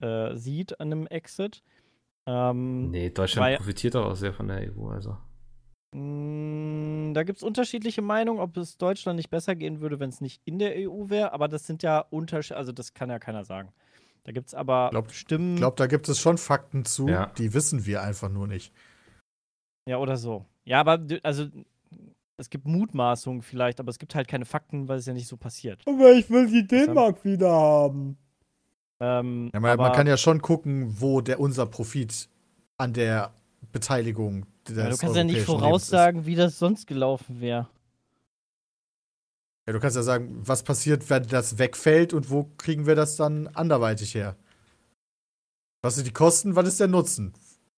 äh, 0.01 0.36
sieht 0.36 0.82
an 0.82 0.91
einem 0.91 1.07
Exit. 1.07 1.63
Ähm, 2.26 2.91
Nee, 2.91 3.09
Deutschland 3.09 3.47
Weil- 3.47 3.55
profitiert 3.57 3.95
doch 3.95 4.05
auch 4.05 4.15
sehr 4.15 4.34
von 4.34 4.49
der 4.49 4.69
EU, 4.69 4.89
also. 4.89 5.15
Mm, 5.94 7.14
Da 7.14 7.24
gibt 7.24 7.38
es 7.38 7.44
unterschiedliche 7.44 8.02
Meinungen, 8.02 8.40
ob 8.40 8.58
es 8.58 8.78
Deutschland 8.78 9.18
nicht 9.18 9.30
besser 9.30 9.56
gehen 9.56 9.80
würde, 9.82 10.00
wenn 10.00 10.10
es 10.10 10.22
nicht 10.22 10.42
in 10.46 10.60
der 10.60 10.78
EU 10.80 11.10
wäre, 11.10 11.32
aber 11.34 11.48
das 11.48 11.66
sind 11.68 11.84
ja 11.84 12.00
Unterschiede, 12.10 12.58
also 12.58 12.72
das 12.72 12.94
kann 12.94 13.10
ja 13.10 13.20
keiner 13.20 13.44
sagen. 13.46 13.70
Da 14.24 14.32
gibt 14.32 14.48
es 14.48 14.54
aber 14.56 14.90
Glaub- 14.92 15.12
Stimmen, 15.12 15.54
Ich 15.54 15.60
glaube, 15.60 15.78
da 15.78 15.88
gibt 15.88 16.10
es 16.10 16.20
schon 16.20 16.38
Fakten 16.38 16.84
zu, 16.84 17.08
Ja. 17.08 17.28
die 17.38 17.54
wissen 17.54 17.86
wir 17.86 18.02
einfach 18.02 18.30
nur 18.30 18.48
nicht. 18.48 18.74
ja 19.88 19.98
oder 19.98 20.18
so. 20.18 20.46
Ja, 20.66 20.80
aber 20.80 20.98
d- 20.98 21.20
also 21.24 21.46
es 22.38 22.50
gibt 22.50 22.66
Mutmaßungen 22.66 23.44
vielleicht, 23.44 23.80
aber 23.80 23.92
es 23.92 24.00
gibt 24.00 24.16
halt 24.16 24.28
keine 24.28 24.46
Fakten, 24.46 24.88
weil 24.88 24.98
es 24.98 25.06
ja 25.06 25.14
nicht 25.14 25.28
so 25.28 25.38
passiert. 25.38 25.82
Aber 25.88 26.12
ich 26.12 26.30
will 26.30 26.48
die 26.48 26.66
Dänemark 26.68 27.24
wieder 27.24 27.52
haben. 27.52 28.18
Ähm, 29.00 29.52
Ja, 29.54 29.60
man, 29.60 29.72
aber, 29.72 29.84
man 29.84 29.94
kann 29.94 30.08
ja 30.08 30.18
schon 30.18 30.42
gucken, 30.42 31.00
wo 31.00 31.22
der 31.22 31.40
unser 31.40 31.66
Profit 31.68 32.28
an 32.78 32.94
der 32.94 33.32
Beteiligung 33.72 34.45
des 34.68 34.78
ja, 34.78 34.89
du 34.89 34.97
kannst 34.97 35.16
ja 35.16 35.24
nicht 35.24 35.41
voraussagen, 35.41 36.26
wie 36.26 36.36
das 36.36 36.59
sonst 36.59 36.88
gelaufen 36.88 37.41
wäre. 37.41 37.68
Ja, 39.68 39.74
du 39.74 39.80
kannst 39.80 39.95
ja 39.95 40.03
sagen, 40.03 40.36
was 40.47 40.63
passiert, 40.63 41.09
wenn 41.09 41.24
das 41.28 41.57
wegfällt 41.57 42.13
und 42.13 42.30
wo 42.30 42.43
kriegen 42.57 42.86
wir 42.86 42.95
das 42.95 43.16
dann 43.16 43.47
anderweitig 43.47 44.13
her? 44.13 44.36
Was 45.82 45.95
sind 45.95 46.07
die 46.07 46.13
Kosten, 46.13 46.55
was 46.55 46.68
ist 46.68 46.80
der 46.80 46.88
Nutzen? 46.88 47.34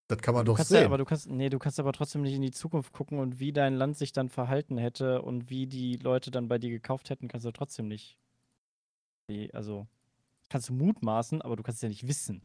Das 0.07 0.19
kann 0.19 0.33
man 0.33 0.45
Du 0.45 0.53
doch 0.53 0.59
sehen. 0.59 0.79
ja, 0.81 0.85
aber 0.85 0.97
du 0.97 1.05
kannst, 1.05 1.29
nee, 1.29 1.49
du 1.49 1.59
kannst 1.59 1.79
aber 1.79 1.91
trotzdem 1.91 2.21
nicht 2.21 2.33
in 2.33 2.41
die 2.41 2.51
Zukunft 2.51 2.93
gucken 2.93 3.19
und 3.19 3.39
wie 3.39 3.51
dein 3.51 3.75
Land 3.75 3.97
sich 3.97 4.13
dann 4.13 4.29
verhalten 4.29 4.77
hätte 4.77 5.21
und 5.21 5.49
wie 5.49 5.67
die 5.67 5.97
Leute 5.97 6.31
dann 6.31 6.47
bei 6.47 6.57
dir 6.57 6.69
gekauft 6.69 7.09
hätten, 7.09 7.27
kannst 7.27 7.45
du 7.45 7.51
trotzdem 7.51 7.87
nicht. 7.87 8.17
Also, 9.51 9.87
kannst 10.49 10.69
du 10.69 10.73
mutmaßen, 10.73 11.41
aber 11.41 11.57
du 11.57 11.63
kannst 11.63 11.79
es 11.79 11.81
ja 11.81 11.89
nicht 11.89 12.07
wissen. 12.07 12.41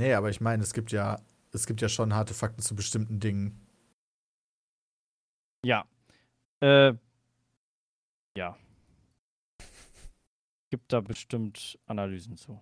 Nee, 0.00 0.14
aber 0.14 0.30
ich 0.30 0.40
meine, 0.40 0.62
es 0.62 0.72
gibt 0.72 0.90
ja, 0.90 1.20
es 1.52 1.66
gibt 1.66 1.80
ja 1.82 1.88
schon 1.88 2.14
harte 2.14 2.34
Fakten 2.34 2.62
zu 2.62 2.74
bestimmten 2.74 3.20
Dingen. 3.20 3.60
Ja. 5.64 5.84
Äh, 6.60 6.94
ja. 8.36 8.56
Gibt 10.70 10.92
da 10.92 11.00
bestimmt 11.00 11.78
Analysen 11.86 12.36
zu. 12.36 12.60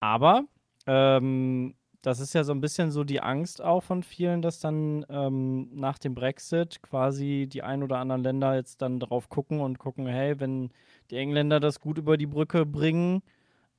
Aber, 0.00 0.44
ähm, 0.86 1.74
das 2.02 2.20
ist 2.20 2.34
ja 2.34 2.44
so 2.44 2.52
ein 2.52 2.60
bisschen 2.60 2.92
so 2.92 3.02
die 3.02 3.20
Angst 3.20 3.60
auch 3.60 3.82
von 3.82 4.04
vielen, 4.04 4.40
dass 4.40 4.60
dann 4.60 5.04
ähm, 5.08 5.68
nach 5.74 5.98
dem 5.98 6.14
Brexit 6.14 6.80
quasi 6.80 7.48
die 7.50 7.62
ein 7.62 7.82
oder 7.82 7.98
anderen 7.98 8.22
Länder 8.22 8.54
jetzt 8.54 8.80
dann 8.80 9.00
drauf 9.00 9.28
gucken 9.28 9.60
und 9.60 9.78
gucken, 9.78 10.06
hey, 10.06 10.38
wenn 10.38 10.70
die 11.10 11.16
Engländer 11.16 11.58
das 11.58 11.80
gut 11.80 11.98
über 11.98 12.16
die 12.16 12.26
Brücke 12.26 12.64
bringen, 12.64 13.22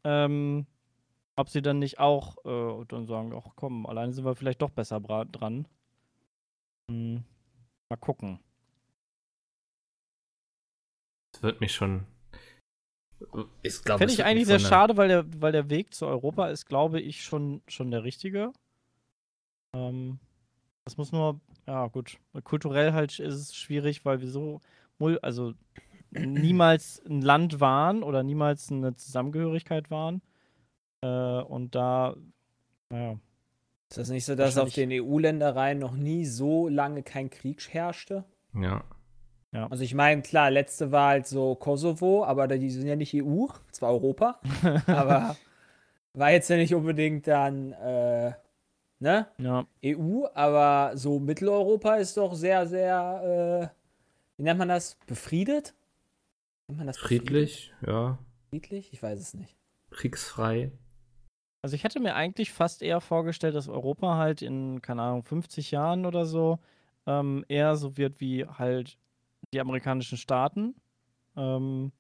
ähm, 0.04 0.68
ob 1.38 1.50
sie 1.50 1.62
dann 1.62 1.80
nicht 1.80 2.00
auch 2.00 2.38
äh, 2.46 2.86
dann 2.88 3.06
sagen, 3.06 3.34
ach 3.34 3.52
komm, 3.56 3.86
alleine 3.86 4.12
sind 4.12 4.26
wir 4.26 4.36
vielleicht 4.36 4.62
doch 4.62 4.72
besser 4.72 5.00
dran. 5.00 5.68
Hm, 6.90 7.24
mal 7.90 7.98
gucken. 7.98 8.40
Das 11.32 11.44
wird 11.44 11.62
mich 11.62 11.74
schon. 11.74 12.06
Ich 13.62 13.84
glaube, 13.84 14.00
Finde 14.00 14.14
ich 14.14 14.24
eigentlich 14.24 14.48
sehr 14.48 14.60
schade, 14.60 14.98
weil 14.98 15.08
der, 15.08 15.42
weil 15.42 15.52
der 15.52 15.70
Weg 15.70 15.94
zu 15.94 16.06
Europa 16.06 16.50
ist, 16.50 16.66
glaube 16.66 17.00
ich, 17.00 17.24
schon, 17.24 17.62
schon 17.68 17.92
der 17.92 18.04
richtige. 18.04 18.52
Ähm, 19.76 20.20
das 20.86 20.98
muss 20.98 21.12
nur, 21.12 21.40
ja 21.68 21.88
gut, 21.88 22.18
kulturell 22.44 22.94
halt 22.94 23.20
ist 23.20 23.36
es 23.36 23.56
schwierig, 23.56 24.06
weil 24.06 24.22
wir 24.22 24.30
so, 24.30 24.62
also 25.22 25.54
niemals 26.12 27.04
ein 27.06 27.22
Land 27.22 27.60
waren 27.60 28.04
oder 28.04 28.24
niemals 28.24 28.72
eine 28.72 28.96
Zusammengehörigkeit 28.96 29.92
waren. 29.92 30.22
Äh, 31.02 31.42
und 31.42 31.76
da, 31.76 32.16
naja. 32.90 33.20
Ist 33.90 33.98
das 33.98 34.10
nicht 34.10 34.26
so, 34.26 34.36
dass 34.36 34.58
auf 34.58 34.74
den 34.74 34.92
EU-Ländereien 34.92 35.80
noch 35.80 35.96
nie 35.96 36.26
so 36.26 36.68
lange 36.68 37.04
kein 37.04 37.30
Krieg 37.30 37.66
herrschte? 37.70 38.26
Ja. 38.54 38.84
Also 39.70 39.84
ich 39.84 39.94
meine, 39.94 40.22
klar, 40.22 40.52
letzte 40.52 40.92
war 40.92 41.10
halt 41.10 41.28
so 41.28 41.56
Kosovo, 41.56 42.26
aber 42.26 42.48
die 42.48 42.70
sind 42.70 42.86
ja 42.86 42.96
nicht 42.96 43.16
EU, 43.16 43.48
zwar 43.72 43.92
Europa, 43.92 44.40
aber 44.88 45.36
war 46.14 46.32
jetzt 46.32 46.50
ja 46.50 46.58
nicht 46.58 46.76
unbedingt 46.76 47.28
dann, 47.28 47.72
äh, 47.72 48.34
ne? 49.00 49.28
Ja. 49.38 49.66
EU, 49.84 50.26
aber 50.34 50.96
so 50.98 51.20
Mitteleuropa 51.20 51.96
ist 51.96 52.18
doch 52.18 52.34
sehr, 52.36 52.68
sehr, 52.68 53.72
äh, 53.72 53.78
wie 54.38 54.44
nennt 54.44 54.60
man 54.60 54.68
das? 54.68 54.98
Befriedet? 55.08 55.74
Nennt 56.68 56.80
man 56.80 56.88
das 56.88 56.98
Friedlich, 56.98 57.74
ja. 57.82 58.10
befriedet? 58.10 58.28
Friedlich? 58.50 58.94
Ich 58.94 59.02
weiß 59.02 59.20
es 59.20 59.34
nicht. 59.34 59.56
Kriegsfrei. 59.92 60.72
Also 61.68 61.76
ich 61.76 61.84
hätte 61.84 62.00
mir 62.00 62.16
eigentlich 62.16 62.54
fast 62.54 62.82
eher 62.82 63.02
vorgestellt, 63.02 63.54
dass 63.54 63.68
Europa 63.68 64.16
halt 64.16 64.42
in, 64.42 64.82
keine 64.82 65.02
Ahnung, 65.02 65.24
50 65.24 65.72
Jahren 65.72 66.06
oder 66.06 66.26
so 66.26 66.60
ähm, 67.06 67.44
eher 67.50 67.76
so 67.76 67.98
wird 67.98 68.22
wie 68.22 68.46
halt 68.46 68.98
die 69.54 69.60
amerikanischen 69.60 70.18
Staaten. 70.18 70.76
Ähm, 71.36 71.92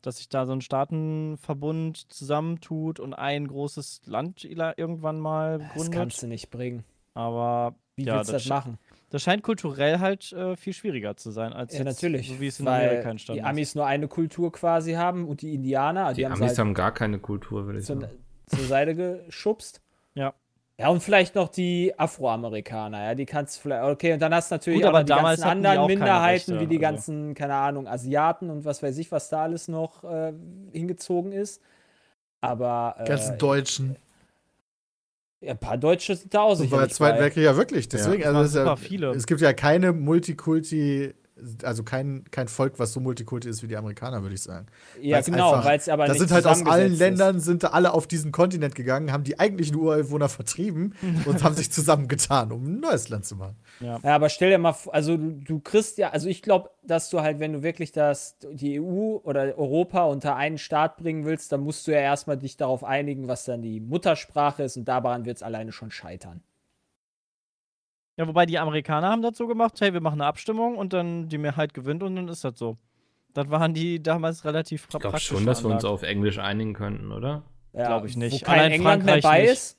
dass 0.00 0.18
sich 0.18 0.28
da 0.28 0.46
so 0.46 0.52
ein 0.52 0.60
Staatenverbund 0.60 2.12
zusammentut 2.12 3.00
und 3.00 3.14
ein 3.14 3.48
großes 3.48 4.02
Land 4.04 4.44
irgendwann 4.44 5.18
mal 5.18 5.58
Das 5.58 5.70
gründet. 5.72 5.92
kannst 5.92 6.22
du 6.22 6.28
nicht 6.28 6.50
bringen. 6.50 6.84
Aber 7.14 7.74
Wie 7.96 8.04
ja, 8.04 8.14
willst 8.18 8.28
du 8.28 8.32
das 8.34 8.44
sch- 8.44 8.48
machen? 8.48 8.78
das 9.10 9.22
scheint 9.22 9.42
kulturell 9.42 9.98
halt 9.98 10.32
äh, 10.34 10.54
viel 10.54 10.72
schwieriger 10.72 11.16
zu 11.16 11.32
sein, 11.32 11.52
als 11.52 11.72
Ja, 11.72 11.80
jetzt, 11.80 11.86
natürlich. 11.86 12.28
so 12.28 12.40
wie 12.40 12.46
es 12.46 12.60
in 12.60 12.66
weil 12.66 12.90
Amerika 12.90 13.10
entstanden 13.10 13.42
die 13.42 13.48
Amis 13.48 13.74
nur 13.74 13.86
eine 13.86 14.06
Kultur 14.06 14.52
quasi 14.52 14.92
haben 14.92 15.26
und 15.26 15.42
die 15.42 15.52
Indianer, 15.52 16.12
die, 16.14 16.20
Die 16.20 16.26
haben 16.26 16.34
Amis 16.34 16.50
halt 16.50 16.58
haben 16.60 16.74
gar 16.74 16.92
keine 16.94 17.18
Kultur, 17.18 17.66
würde 17.66 17.80
ich 17.80 17.86
zur, 17.86 18.00
sagen. 18.02 18.25
Zur 18.46 18.64
Seite 18.64 18.94
geschubst. 18.94 19.80
Ja. 20.14 20.32
Ja, 20.78 20.88
und 20.88 21.02
vielleicht 21.02 21.34
noch 21.34 21.48
die 21.48 21.92
Afroamerikaner, 21.98 23.02
ja, 23.04 23.14
die 23.14 23.26
kannst 23.26 23.56
du 23.56 23.60
vielleicht, 23.62 23.84
okay, 23.84 24.12
und 24.14 24.20
dann 24.20 24.32
hast 24.34 24.50
du 24.50 24.54
natürlich 24.54 24.80
Gut, 24.80 24.88
aber 24.88 25.04
die 25.04 25.08
damals 25.08 25.40
ganzen 25.42 25.66
anderen 25.66 25.86
Minderheiten, 25.86 26.52
Rechte, 26.52 26.60
wie 26.60 26.66
die 26.66 26.76
also. 26.84 26.94
ganzen, 26.96 27.34
keine 27.34 27.54
Ahnung, 27.54 27.86
Asiaten 27.86 28.48
und 28.48 28.64
was 28.64 28.82
weiß 28.82 28.96
ich, 28.98 29.10
was 29.12 29.28
da 29.30 29.42
alles 29.42 29.68
noch 29.68 30.04
äh, 30.04 30.32
hingezogen 30.72 31.32
ist. 31.32 31.60
Aber 32.42 32.94
Die 33.00 33.08
ganzen 33.08 33.34
äh, 33.34 33.38
Deutschen. 33.38 33.96
ja, 35.40 35.52
ein 35.52 35.58
paar 35.58 35.76
Deutsche 35.78 36.14
sind 36.16 36.32
da 36.34 36.40
auch 36.42 36.56
Zweite 36.56 36.94
bei. 36.98 37.18
Weltkrieg 37.20 37.44
ja 37.44 37.56
wirklich. 37.56 37.88
Deswegen, 37.88 38.22
Ja, 38.22 38.32
also 38.32 38.58
ja, 38.64 38.76
viele. 38.76 39.10
es 39.10 39.26
gibt 39.26 39.40
ja 39.40 39.52
keine 39.54 39.92
Multikulti, 39.92 41.14
also 41.62 41.82
kein, 41.82 42.24
kein 42.30 42.48
Volk, 42.48 42.78
was 42.78 42.92
so 42.92 43.00
Multikulti 43.00 43.48
ist 43.48 43.62
wie 43.62 43.66
die 43.66 43.76
Amerikaner, 43.76 44.22
würde 44.22 44.34
ich 44.34 44.42
sagen. 44.42 44.66
Ja, 45.00 45.16
weil's 45.16 45.26
genau, 45.26 45.64
weil 45.64 45.78
es 45.78 45.88
aber 45.88 46.06
Da 46.06 46.14
sind 46.14 46.30
halt 46.30 46.46
aus 46.46 46.64
allen 46.64 46.94
ist. 46.94 46.98
Ländern, 46.98 47.40
sind 47.40 47.62
da 47.62 47.68
alle 47.68 47.92
auf 47.92 48.06
diesen 48.06 48.32
Kontinent 48.32 48.74
gegangen, 48.74 49.12
haben 49.12 49.24
die 49.24 49.38
eigentlichen 49.38 49.76
Ureinwohner 49.76 50.28
vertrieben 50.28 50.94
und 51.26 51.44
haben 51.44 51.54
sich 51.54 51.70
zusammengetan, 51.70 52.52
um 52.52 52.64
ein 52.64 52.80
neues 52.80 53.08
Land 53.08 53.26
zu 53.26 53.36
machen. 53.36 53.56
Ja, 53.80 54.00
aber 54.02 54.28
stell 54.28 54.50
dir 54.50 54.58
mal 54.58 54.72
vor, 54.72 54.94
also 54.94 55.16
du, 55.16 55.32
du 55.32 55.60
kriegst 55.60 55.98
ja, 55.98 56.10
also 56.10 56.28
ich 56.28 56.42
glaube, 56.42 56.70
dass 56.82 57.10
du 57.10 57.20
halt, 57.20 57.38
wenn 57.38 57.52
du 57.52 57.62
wirklich 57.62 57.92
das, 57.92 58.38
die 58.52 58.80
EU 58.80 59.18
oder 59.22 59.58
Europa 59.58 60.04
unter 60.04 60.36
einen 60.36 60.58
Staat 60.58 60.96
bringen 60.96 61.24
willst, 61.24 61.52
dann 61.52 61.60
musst 61.60 61.86
du 61.86 61.92
ja 61.92 61.98
erstmal 61.98 62.38
dich 62.38 62.56
darauf 62.56 62.82
einigen, 62.82 63.28
was 63.28 63.44
dann 63.44 63.60
die 63.60 63.80
Muttersprache 63.80 64.62
ist 64.62 64.76
und 64.76 64.86
daran 64.86 65.26
wird 65.26 65.36
es 65.36 65.42
alleine 65.42 65.72
schon 65.72 65.90
scheitern. 65.90 66.42
Ja, 68.16 68.26
wobei 68.26 68.46
die 68.46 68.58
Amerikaner 68.58 69.08
haben 69.10 69.22
das 69.22 69.36
so 69.36 69.46
gemacht, 69.46 69.74
hey, 69.80 69.92
wir 69.92 70.00
machen 70.00 70.20
eine 70.20 70.26
Abstimmung 70.28 70.76
und 70.78 70.92
dann 70.92 71.28
die 71.28 71.38
Mehrheit 71.38 71.74
gewinnt 71.74 72.02
und 72.02 72.16
dann 72.16 72.28
ist 72.28 72.44
das 72.44 72.58
so. 72.58 72.76
Das 73.34 73.50
waren 73.50 73.74
die 73.74 74.02
damals 74.02 74.44
relativ 74.46 74.88
pra 74.88 74.96
Ich 74.96 75.00
glaube 75.00 75.10
praktisch 75.10 75.28
schon, 75.28 75.44
dass 75.44 75.62
wir 75.62 75.70
uns 75.70 75.84
auf 75.84 76.02
Englisch 76.02 76.38
einigen 76.38 76.72
könnten, 76.72 77.12
oder? 77.12 77.42
Ja, 77.74 77.88
Glaub 77.88 78.06
ich 78.06 78.16
nicht. 78.16 78.40
Wo 78.40 78.46
kein 78.46 78.58
Allein 78.60 78.72
England 78.72 79.04
mehr 79.04 79.14
Frankreich 79.20 79.30
bei 79.30 79.42
nicht. 79.42 79.52
ist. 79.52 79.78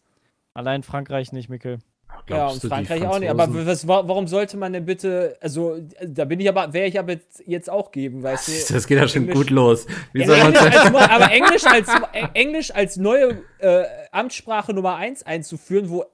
Allein 0.54 0.84
Frankreich 0.84 1.32
nicht, 1.32 1.50
Mikkel. 1.50 1.80
Ja, 2.10 2.22
Glaubst 2.26 2.56
und 2.56 2.64
du, 2.64 2.68
die 2.68 2.86
Frankreich 2.86 3.08
auch 3.08 3.20
nicht. 3.20 3.30
Aber 3.30 3.66
was, 3.66 3.88
wa- 3.88 4.04
warum 4.08 4.28
sollte 4.28 4.58
man 4.58 4.74
denn 4.74 4.86
bitte, 4.86 5.36
also 5.42 5.78
da 6.06 6.26
bin 6.26 6.40
ich 6.40 6.48
aber, 6.48 6.72
wäre 6.74 6.88
ich 6.88 7.00
aber 7.00 7.16
jetzt- 7.46 7.70
auch 7.72 7.92
geben, 7.92 8.22
weißt 8.22 8.70
du? 8.70 8.74
Das 8.76 8.86
geht 8.86 8.98
ja 9.00 9.08
schon 9.08 9.24
Englisch- 9.24 9.36
gut 9.38 9.50
los. 9.50 9.88
Wie 10.14 10.22
Ja, 10.22 10.28
soll 10.28 10.38
man 10.38 10.54
Englisch 10.56 10.76
als, 10.76 11.10
aber 11.10 11.32
Englisch 11.32 11.66
als, 11.66 11.90
Eng- 12.14 12.30
Englisch 12.34 12.72
als 12.76 12.98
neue 12.98 13.42
äh, 13.60 13.84
Amtssprache 14.12 14.74
Nummer 14.74 14.96
eins 14.96 15.24
einzuführen, 15.24 15.90
wo 15.90 16.06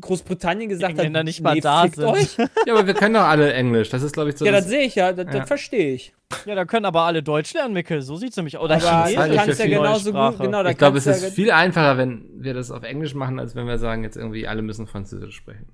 Großbritannien 0.00 0.68
gesagt 0.68 0.90
Engländer 0.92 1.20
hat, 1.20 1.24
nicht 1.26 1.40
mal 1.40 1.54
nee, 1.54 1.60
da 1.60 1.82
fickt 1.82 1.96
sind. 1.96 2.04
euch. 2.06 2.36
Ja, 2.66 2.74
aber 2.74 2.86
wir 2.86 2.94
können 2.94 3.14
doch 3.14 3.22
alle 3.22 3.52
Englisch. 3.52 3.90
Das 3.90 4.02
ist, 4.02 4.12
glaube 4.12 4.30
ich, 4.30 4.36
so. 4.36 4.44
Ja, 4.44 4.50
das 4.52 4.62
das, 4.62 4.70
sehe 4.70 4.80
ich 4.82 4.94
ja, 4.96 5.12
das, 5.12 5.26
Ja. 5.26 5.38
das 5.40 5.48
verstehe 5.48 5.94
ich. 5.94 6.12
Ja, 6.46 6.54
da 6.56 6.64
können 6.64 6.84
aber 6.84 7.02
alle 7.02 7.22
Deutsch 7.22 7.54
lernen, 7.54 7.74
Mikkel. 7.74 8.02
So 8.02 8.16
sieht's 8.16 8.36
nämlich 8.36 8.56
aus. 8.56 8.64
Oder 8.64 8.74
Aber 8.76 9.06
Chinesisch. 9.06 9.30
für 9.30 9.36
kannst 9.36 9.60
ja 9.60 9.66
genauso 9.66 10.12
gut, 10.12 10.38
genau, 10.40 10.62
da 10.64 10.70
ich 10.70 10.78
glaube, 10.78 10.98
es 10.98 11.04
du 11.04 11.10
ist 11.10 11.22
ja, 11.22 11.30
viel 11.30 11.50
einfacher, 11.52 11.96
wenn 11.96 12.28
wir 12.42 12.54
das 12.54 12.70
auf 12.72 12.82
Englisch 12.82 13.14
machen, 13.14 13.38
als 13.38 13.54
wenn 13.54 13.66
wir 13.68 13.78
sagen, 13.78 14.02
jetzt 14.02 14.16
irgendwie 14.16 14.48
alle 14.48 14.62
müssen 14.62 14.86
Französisch 14.88 15.36
sprechen. 15.36 15.66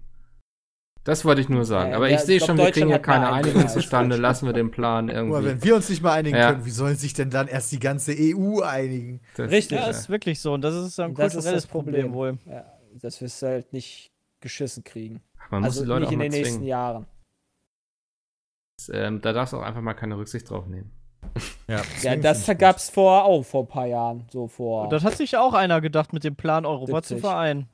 Das 1.04 1.24
wollte 1.24 1.40
ich 1.40 1.48
nur 1.48 1.64
sagen. 1.64 1.92
Ja, 1.92 1.96
Aber 1.96 2.10
ja, 2.10 2.16
ich 2.16 2.20
sehe 2.22 2.40
schon, 2.40 2.58
wir 2.58 2.70
kriegen 2.72 2.88
mehr 2.88 2.98
keine 2.98 3.32
Einigung 3.32 3.66
zustande. 3.68 4.16
Lassen 4.16 4.44
wir 4.44 4.52
den 4.52 4.70
Plan 4.70 5.06
Guck 5.06 5.14
mal, 5.16 5.22
irgendwie. 5.22 5.46
wenn 5.48 5.64
wir 5.64 5.76
uns 5.76 5.88
nicht 5.88 6.02
mal 6.02 6.12
einigen 6.12 6.36
Ja. 6.36 6.52
können, 6.52 6.66
wie 6.66 6.70
sollen 6.70 6.96
sich 6.96 7.14
denn 7.14 7.30
dann 7.30 7.48
erst 7.48 7.72
die 7.72 7.80
ganze 7.80 8.12
EU 8.14 8.60
einigen? 8.60 9.20
Das- 9.34 9.50
Richtig. 9.50 9.78
Ja, 9.78 9.84
Ja, 9.84 9.90
ist 9.90 10.10
wirklich 10.10 10.40
so. 10.40 10.52
Und 10.52 10.60
das 10.60 10.74
ist 10.74 11.00
ein 11.00 11.14
Das 11.14 11.28
ist 11.28 11.32
kulturelles 11.36 11.62
das 11.62 11.70
Problem. 11.70 12.12
Problem. 12.12 12.14
wohl. 12.46 12.52
ja, 12.52 12.64
dass 13.00 13.18
wir 13.22 13.26
es 13.26 13.40
halt 13.40 13.72
nicht 13.72 14.09
geschissen 14.40 14.84
kriegen. 14.84 15.20
Man 15.50 15.62
muss 15.62 15.70
also 15.70 15.82
die 15.82 15.88
Leute 15.88 16.00
nicht 16.00 16.08
auch 16.08 16.12
in 16.12 16.20
den 16.20 16.32
nächsten. 16.32 16.64
Jahren. 16.64 17.06
Ähm, 18.92 19.20
da 19.20 19.32
darfst 19.32 19.52
du 19.52 19.58
auch 19.58 19.62
einfach 19.62 19.82
mal 19.82 19.94
keine 19.94 20.16
Rücksicht 20.16 20.48
drauf 20.48 20.66
nehmen. 20.66 20.90
Ja, 21.68 21.82
Ja, 22.02 22.16
das 22.16 22.46
gab 22.58 22.76
es 22.76 22.88
vor 22.88 23.24
auch 23.24 23.42
vor 23.42 23.64
ein 23.64 23.68
paar 23.68 23.86
Jahren, 23.86 24.26
so 24.32 24.48
vor. 24.48 24.88
Das 24.88 25.04
hat 25.04 25.16
sich 25.16 25.36
auch 25.36 25.52
einer 25.54 25.80
gedacht, 25.80 26.12
mit 26.12 26.24
dem 26.24 26.34
Plan 26.34 26.64
Europa 26.64 27.02
zu 27.02 27.14
70. 27.14 27.20
vereinen. 27.20 27.68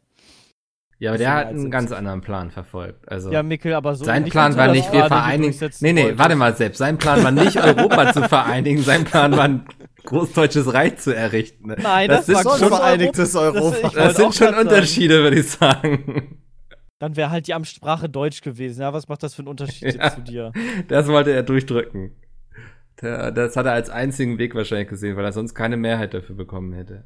Ja, 0.99 1.11
aber 1.11 1.19
der 1.19 1.35
hat 1.35 1.47
einen 1.49 1.57
70. 1.59 1.71
ganz 1.73 1.93
anderen 1.93 2.23
Plan 2.23 2.51
verfolgt. 2.51 3.09
Also 3.09 3.31
Ja, 3.31 3.43
Mikkel, 3.43 3.75
aber 3.75 3.95
so. 3.95 4.05
sein 4.05 4.25
Plan 4.25 4.57
war 4.57 4.69
das 4.69 4.77
nicht, 4.77 4.93
wir 4.93 5.05
vereinigen. 5.07 5.55
Nee, 5.81 5.93
nee, 5.93 6.03
wolltest. 6.03 6.19
warte 6.19 6.37
mal 6.37 6.57
selbst. 6.57 6.79
Sein 6.79 6.97
Plan 6.97 7.23
war 7.23 7.31
nicht, 7.31 7.57
Europa 7.63 8.13
zu 8.13 8.23
vereinigen. 8.29 8.83
Sein 8.83 9.05
Plan 9.05 9.37
war, 9.37 9.45
ein 9.45 9.67
großdeutsches 10.05 10.73
Reich 10.73 10.97
zu 10.99 11.15
errichten. 11.15 11.75
Nein, 11.83 12.09
das, 12.09 12.27
das, 12.27 12.35
war 12.35 12.41
ist 12.41 12.61
schon 12.61 12.69
schon, 12.69 12.79
vereinigtes 12.79 13.37
Europa. 13.37 13.59
Europa. 13.61 13.89
das 13.89 14.19
wollte 14.19 14.33
sind 14.33 14.35
schon. 14.35 14.55
Unterschiede, 14.55 15.23
würde 15.23 15.41
ich 15.41 15.51
sagen. 15.51 16.39
Dann 16.99 17.15
wäre 17.17 17.31
halt 17.31 17.47
die 17.47 17.55
Amtssprache 17.55 18.09
Deutsch 18.09 18.41
gewesen. 18.41 18.81
Ja, 18.81 18.93
was 18.93 19.09
macht 19.09 19.23
das 19.23 19.35
für 19.35 19.41
einen 19.41 19.49
Unterschied 19.49 19.95
Ja. 19.97 20.15
zu 20.15 20.23
dir? 20.23 20.53
Das 20.89 21.07
wollte 21.09 21.31
er 21.33 21.43
durchdrücken. 21.43 22.13
Das 22.97 23.57
hat 23.57 23.67
er 23.67 23.73
als 23.73 23.91
einzigen 23.91 24.39
Weg 24.39 24.55
wahrscheinlich 24.55 24.89
gesehen, 24.89 25.17
weil 25.17 25.25
er 25.27 25.33
sonst 25.33 25.55
keine 25.55 25.77
Mehrheit 25.77 26.15
dafür 26.15 26.35
bekommen 26.35 26.73
hätte. 26.73 27.05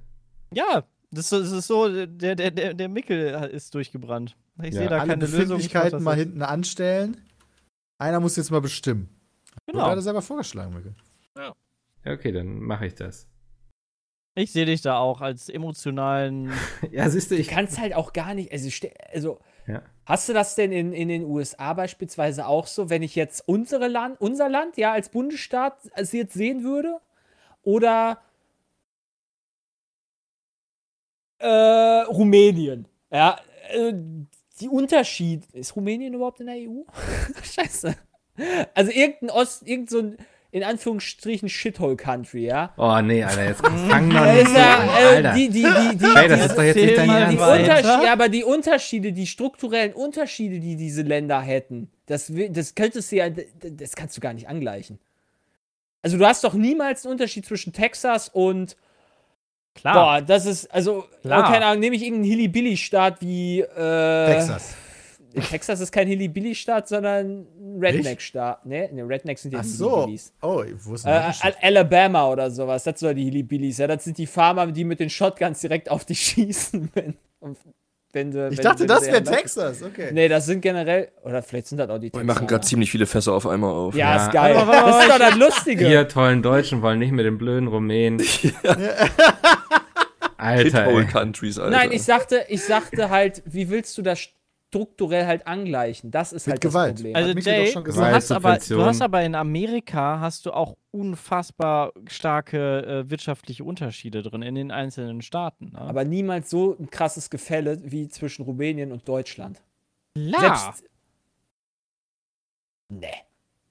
Ja, 0.54 0.84
das, 1.10 1.32
ist 1.32 1.66
so- 1.66 1.88
der, 2.06 2.36
der, 2.36 2.50
der, 2.52 2.74
der 2.74 2.88
Mickel 2.88 3.48
ist 3.50 3.74
durchgebrannt. 3.74 4.36
Ich 4.62 4.74
Ja. 4.74 4.80
sehe 4.80 4.88
da 4.88 4.98
Alle 5.00 5.08
keine 5.18 5.26
Lösung. 5.26 5.60
das 5.72 6.00
mal 6.02 6.14
hinten 6.16 6.42
anstellen. 6.42 7.16
Einer 7.98 8.20
muss 8.20 8.36
jetzt 8.36 8.50
mal 8.52 8.60
bestimmen. 8.60 9.08
Du 9.66 9.72
Genau. 9.72 9.86
gerade 9.86 10.02
selber 10.02 10.22
vorgeschlagen, 10.22 10.72
Mikkel. 10.74 10.94
Ja, 11.36 12.12
okay, 12.12 12.30
dann 12.30 12.60
mache 12.60 12.86
ich 12.86 12.94
das. 12.94 13.26
Ich 14.36 14.52
sehe 14.52 14.64
dich 14.66 14.80
da 14.82 14.98
auch 14.98 15.20
als 15.20 15.48
emotionalen. 15.48 16.52
Ja, 16.92 17.10
siehst 17.10 17.30
du, 17.32 17.34
Du 17.34 17.40
ich 17.40 17.48
kannst 17.48 17.80
halt 17.80 17.94
auch 17.94 18.12
gar 18.12 18.34
nicht, 18.34 18.52
also, 18.52 18.68
also 19.12 19.40
Ja. 19.70 19.82
hast 20.06 20.28
du 20.28 20.32
das 20.32 20.54
denn 20.54 20.72
in, 20.72 20.92
in 20.92 21.08
den 21.08 21.24
USA 21.24 21.72
beispielsweise 21.74 22.46
auch 22.46 22.66
so, 22.66 22.90
wenn 22.90 23.02
ich 23.02 23.14
jetzt 23.14 23.46
unsere 23.46 23.88
Land, 23.88 24.20
unser 24.20 24.48
Land 24.48 24.76
ja 24.76 24.92
als 24.92 25.08
Bundesstaat 25.08 25.76
also 25.92 26.16
jetzt 26.16 26.34
sehen 26.34 26.64
würde? 26.64 27.00
Oder 27.62 28.20
äh, 31.38 31.46
Rumänien? 31.46 32.88
Ja, 33.10 33.38
äh, 33.70 33.92
die 34.60 34.68
Unterschied. 34.68 35.46
Ist 35.52 35.74
Rumänien 35.76 36.14
überhaupt 36.14 36.40
in 36.40 36.46
der 36.46 36.56
EU? 36.56 36.82
Scheiße. 37.42 37.94
Also 38.74 38.90
irgendein 38.90 39.30
Ost, 39.30 39.66
irgend 39.66 39.90
so 39.90 40.14
in 40.52 40.64
Anführungsstrichen 40.64 41.48
Shithole-Country, 41.48 42.46
ja? 42.46 42.72
Oh 42.76 43.00
nee, 43.00 43.22
Alter, 43.22 43.44
jetzt 43.44 43.60
fang 43.88 44.10
doch 44.10 44.24
nicht 44.24 44.46
an, 44.48 44.88
äh, 44.88 45.16
Alter. 45.16 45.32
die, 45.34 45.48
die, 45.48 45.62
die, 45.62 45.96
die, 45.96 46.14
Hey, 46.14 46.28
das 46.28 46.46
ist 46.46 46.56
doch 46.56 46.62
jetzt 46.62 46.76
nicht 46.76 46.98
dein 46.98 47.30
die 47.30 47.36
Ernst. 47.38 47.84
ja, 47.84 48.12
aber 48.12 48.28
die 48.28 48.42
Unterschiede, 48.44 49.12
die 49.12 49.26
strukturellen 49.26 49.92
Unterschiede, 49.92 50.58
die 50.58 50.76
diese 50.76 51.02
Länder 51.02 51.40
hätten, 51.40 51.90
das, 52.06 52.32
das 52.50 52.74
könntest 52.74 53.12
du 53.12 53.16
ja, 53.16 53.28
das 53.30 53.94
kannst 53.94 54.16
du 54.16 54.20
gar 54.20 54.32
nicht 54.32 54.48
angleichen. 54.48 54.98
Also 56.02 56.18
du 56.18 56.26
hast 56.26 56.42
doch 56.44 56.54
niemals 56.54 57.04
einen 57.04 57.12
Unterschied 57.12 57.46
zwischen 57.46 57.72
Texas 57.72 58.28
und, 58.28 58.76
Klar. 59.74 59.94
boah, 59.94 60.22
das 60.22 60.46
ist, 60.46 60.66
also, 60.72 61.04
Klar. 61.22 61.44
oh, 61.46 61.52
keine 61.52 61.66
Ahnung, 61.66 61.80
nehme 61.80 61.94
ich 61.94 62.02
irgendeinen 62.02 62.30
Hilly-Billy-Staat 62.30 63.20
wie, 63.20 63.60
äh, 63.60 64.26
Texas. 64.26 64.74
Texas 65.50 65.80
ist 65.80 65.92
kein 65.92 66.08
Hilly-Billy-Staat, 66.08 66.88
sondern 66.88 67.46
ein 67.58 67.78
Redneck-Staat. 67.80 68.66
Ne, 68.66 68.88
ne, 68.92 69.02
Rednecks 69.08 69.42
sind 69.42 69.52
ja 69.52 69.60
Ach 69.60 69.64
so. 69.64 69.90
Hillybillys. 70.06 70.32
Oh, 70.42 70.64
wo 70.84 70.94
ist 70.94 71.04
Äh, 71.04 71.12
denn 71.12 71.22
das? 71.22 71.40
Al- 71.42 71.56
Alabama 71.62 72.28
oder 72.30 72.50
sowas, 72.50 72.84
das 72.84 72.98
sind 72.98 73.16
die 73.16 73.24
Hillybillies. 73.24 73.78
Ja, 73.78 73.86
das 73.86 74.04
sind 74.04 74.18
die 74.18 74.26
Farmer, 74.26 74.66
die 74.72 74.84
mit 74.84 74.98
den 75.00 75.10
Shotguns 75.10 75.60
direkt 75.60 75.90
auf 75.90 76.04
dich 76.04 76.20
schießen. 76.24 76.90
Wenn, 76.94 77.14
wenn 78.12 78.30
du. 78.32 78.48
Ich 78.48 78.58
wenn, 78.58 78.64
dachte, 78.64 78.80
wenn 78.80 78.88
das 78.88 79.06
wäre 79.06 79.22
Texas, 79.22 79.82
okay. 79.84 80.10
Nee, 80.12 80.26
das 80.28 80.46
sind 80.46 80.62
generell. 80.62 81.12
Oder 81.22 81.42
vielleicht 81.44 81.68
sind 81.68 81.78
das 81.78 81.88
auch 81.88 81.98
die 81.98 82.06
Wir 82.06 82.10
Texaner. 82.12 82.32
machen 82.34 82.46
gerade 82.48 82.66
ziemlich 82.66 82.90
viele 82.90 83.06
Fässer 83.06 83.32
auf 83.32 83.46
einmal 83.46 83.70
auf. 83.72 83.94
Ja, 83.94 84.16
Ja. 84.16 84.26
ist 84.26 84.32
geil. 84.32 84.54
Das 84.54 85.00
ist 85.04 85.10
doch 85.10 85.18
das 85.18 85.36
Lustige. 85.36 85.88
Ihr 85.88 86.08
tollen 86.08 86.42
Deutschen 86.42 86.82
wollen 86.82 86.98
nicht 86.98 87.12
mit 87.12 87.24
den 87.24 87.38
blöden 87.38 87.68
Rumänen. 87.68 88.20
Alter, 90.36 90.62
Shithole 90.84 91.04
ey. 91.04 91.06
Countries, 91.06 91.58
Alter. 91.58 91.70
Nein, 91.76 91.92
ich 91.92 92.02
sagte, 92.02 92.44
ich 92.48 92.64
sagte 92.64 93.10
halt, 93.10 93.42
wie 93.44 93.68
willst 93.68 93.96
du 93.98 94.02
das 94.02 94.18
strukturell 94.70 95.26
halt 95.26 95.46
angleichen? 95.48 96.12
Das 96.12 96.32
ist 96.32 96.46
Mit 96.46 96.54
halt 96.54 96.60
Gewalt. 96.60 96.92
das 96.94 97.02
Problem. 97.02 97.16
Also 97.16 97.30
Jay, 97.38 97.64
doch 97.66 97.72
schon 97.72 97.82
du 97.84 97.90
gesagt. 97.90 98.14
hast, 98.14 98.30
aber, 98.30 98.56
du 98.56 98.82
hast 98.84 99.02
aber 99.02 99.22
in 99.22 99.34
Amerika 99.34 100.20
hast 100.20 100.46
du 100.46 100.52
auch 100.52 100.76
unfassbar 100.92 101.92
starke 102.06 102.84
äh, 103.06 103.10
wirtschaftliche 103.10 103.64
Unterschiede 103.64 104.22
drin 104.22 104.42
in 104.42 104.54
den 104.54 104.70
einzelnen 104.70 105.22
Staaten. 105.22 105.72
Ne? 105.72 105.80
aber 105.80 106.04
niemals 106.04 106.50
so 106.50 106.76
ein 106.78 106.88
krasses 106.88 107.30
Gefälle 107.30 107.78
wie 107.82 108.08
zwischen 108.08 108.44
Rumänien 108.44 108.92
und 108.92 109.08
Deutschland. 109.08 109.60
klar, 110.14 110.56
Selbst. 110.56 110.84
Nee. 112.92 113.06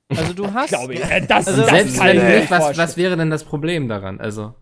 also 0.09 0.33
du 0.33 0.53
hast 0.53 0.69
Glaube 0.69 0.95
ich. 0.95 1.01
Äh, 1.09 1.25
Das, 1.25 1.47
Also 1.47 1.61
das 1.61 1.69
Selbst 1.69 1.99
wenn 2.03 2.39
nicht, 2.39 2.51
was, 2.51 2.77
was 2.77 2.97
wäre 2.97 3.15
denn 3.15 3.29
das 3.29 3.45
Problem 3.45 3.87
daran? 3.87 4.19
Also, 4.19 4.53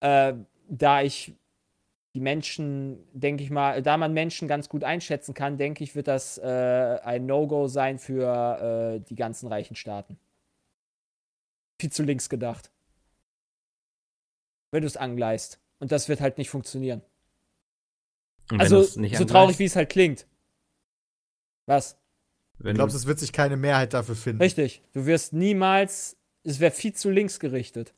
äh, 0.00 0.34
da 0.68 1.02
ich 1.02 1.34
die 2.18 2.24
Menschen, 2.24 2.98
denke 3.12 3.44
ich 3.44 3.50
mal, 3.50 3.80
da 3.80 3.96
man 3.96 4.12
Menschen 4.12 4.48
ganz 4.48 4.68
gut 4.68 4.82
einschätzen 4.82 5.34
kann, 5.34 5.56
denke 5.56 5.84
ich, 5.84 5.94
wird 5.94 6.08
das 6.08 6.36
äh, 6.36 6.98
ein 7.04 7.26
No-Go 7.26 7.68
sein 7.68 8.00
für 8.00 8.96
äh, 8.96 9.08
die 9.08 9.14
ganzen 9.14 9.46
reichen 9.46 9.76
Staaten. 9.76 10.18
Viel 11.80 11.92
zu 11.92 12.02
links 12.02 12.28
gedacht. 12.28 12.72
Wenn 14.72 14.80
du 14.80 14.88
es 14.88 14.96
angleichst. 14.96 15.60
Und 15.78 15.92
das 15.92 16.08
wird 16.08 16.20
halt 16.20 16.38
nicht 16.38 16.50
funktionieren. 16.50 17.02
Also, 18.50 18.78
nicht 18.78 18.90
so 18.90 18.98
angleichst, 18.98 19.30
traurig, 19.30 19.58
wie 19.60 19.64
es 19.66 19.76
halt 19.76 19.88
klingt. 19.88 20.26
Was? 21.66 22.00
wenn 22.58 22.72
Ich 22.72 22.78
glaube, 22.78 22.92
es 22.92 23.06
wird 23.06 23.20
sich 23.20 23.32
keine 23.32 23.56
Mehrheit 23.56 23.94
dafür 23.94 24.16
finden. 24.16 24.42
Richtig. 24.42 24.82
Du 24.92 25.06
wirst 25.06 25.32
niemals, 25.34 26.16
es 26.42 26.58
wäre 26.58 26.72
viel 26.72 26.94
zu 26.94 27.10
links 27.10 27.38
gerichtet. 27.38 27.94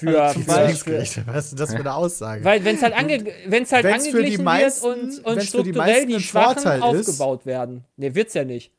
Für, 0.00 0.22
Also 0.24 0.40
zum 0.40 0.84
gerichtet. 0.84 1.26
Was 1.28 1.44
ist 1.44 1.50
denn 1.52 1.58
das 1.58 1.70
für 1.72 1.78
eine 1.80 1.94
Aussage? 1.94 2.44
Weil 2.44 2.64
wenn 2.64 2.74
es 2.76 2.82
halt, 2.82 2.94
ange 2.94 3.24
wenn's 3.46 3.70
halt 3.72 3.84
Wenn's 3.84 4.02
die 4.04 4.10
angeglichen 4.10 4.44
meisten- 4.44 4.84
wird 4.84 4.96
und, 4.96 5.24
und 5.24 5.40
die 5.42 5.46
strukturell 5.46 6.06
die 6.06 6.14
ein 6.14 6.20
Schwachen 6.20 6.62
Vorteil 6.62 6.94
ist- 6.96 7.08
aufgebaut 7.08 7.46
werden. 7.46 7.84
Ne, 7.96 8.14
wird's 8.14 8.34
ja 8.34 8.44
nicht. 8.44 8.72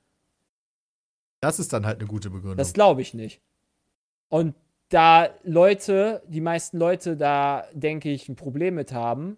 das 1.39 1.59
ist 1.59 1.72
dann 1.74 1.86
halt 1.86 1.99
eine 1.99 2.07
gute 2.07 2.30
Begründung. 2.30 2.57
Das 2.57 2.74
glaube 2.74 3.01
ich 3.01 3.13
nicht. 3.13 3.41
Und 4.30 4.55
da 4.89 5.30
Leute, 5.43 6.22
die 6.28 6.41
meisten 6.41 6.78
Leute 6.78 7.16
da, 7.16 7.66
denke 7.74 8.09
ich, 8.11 8.28
ein 8.30 8.36
Problem 8.36 8.76
mit 8.76 8.91
haben, 8.91 9.38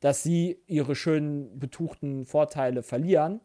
dass 0.00 0.22
sie 0.22 0.58
ihre 0.66 0.94
schönen 0.94 1.58
betuchten 1.58 2.24
Vorteile 2.26 2.82
verlieren, 2.82 3.40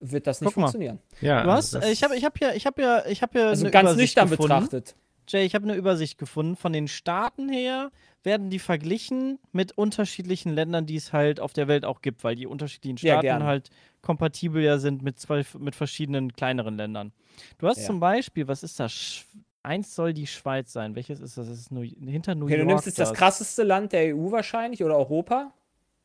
wird 0.00 0.26
das 0.26 0.40
nicht 0.40 0.48
Guck 0.48 0.56
mal. 0.58 0.62
funktionieren. 0.66 0.98
ja, 1.20 1.42
Du 1.42 1.50
hast, 1.50 1.74
das- 1.74 1.84
äh, 1.84 1.90
ich 1.90 2.02
habe 2.02 2.16
ich 2.16 2.24
hab 2.24 2.38
hier, 2.38 2.54
ich 2.54 2.66
habe 2.66 2.80
hier, 2.82 3.04
ich 3.08 3.22
habe 3.22 3.32
hier 3.32 3.48
Also 3.48 3.64
eine 3.64 3.70
ganz 3.70 3.90
Übersicht 3.90 4.16
nüchtern 4.16 4.30
gefunden. 4.30 4.48
betrachtet. 4.54 4.94
Jay, 5.28 5.44
ich 5.44 5.54
habe 5.54 5.64
eine 5.64 5.74
Übersicht 5.74 6.18
gefunden. 6.18 6.56
Von 6.56 6.72
den 6.72 6.88
Staaten 6.88 7.48
her 7.48 7.90
werden 8.22 8.50
die 8.50 8.58
verglichen 8.58 9.38
mit 9.52 9.72
unterschiedlichen 9.76 10.52
Ländern, 10.54 10.86
die 10.86 10.96
es 10.96 11.12
halt 11.12 11.40
auf 11.40 11.52
der 11.52 11.68
Welt 11.68 11.84
auch 11.84 12.02
gibt, 12.02 12.24
weil 12.24 12.34
die 12.36 12.46
unterschiedlichen 12.46 12.96
Ja, 13.04 13.14
Staaten 13.14 13.22
gerne. 13.26 13.44
halt 13.46 13.70
kompatibel 14.00 14.62
ja 14.62 14.78
sind 14.78 15.02
mit 15.02 15.18
zwei, 15.18 15.44
mit 15.58 15.74
verschiedenen 15.74 16.32
kleineren 16.32 16.76
Ländern. 16.76 17.12
Du 17.58 17.66
hast 17.66 17.78
Ja. 17.78 17.86
zum 17.86 18.00
Beispiel, 18.00 18.46
was 18.48 18.62
ist 18.62 18.78
das? 18.80 18.92
Sch 18.92 19.24
Eins 19.64 19.94
soll 19.94 20.12
die 20.12 20.26
Schweiz 20.26 20.72
sein. 20.72 20.96
Welches 20.96 21.20
ist 21.20 21.38
das? 21.38 21.46
Das 21.46 21.56
ist 21.56 21.70
nur 21.70 21.84
hinter 21.84 22.34
New 22.34 22.46
Okay, 22.46 22.54
du 22.54 22.58
York. 22.62 22.68
nimmst 22.68 22.86
jetzt 22.86 22.98
das 22.98 23.14
krasseste 23.14 23.62
Land 23.62 23.92
der 23.92 24.16
EU 24.16 24.32
wahrscheinlich 24.32 24.82
oder 24.82 24.96
Europa. 24.98 25.52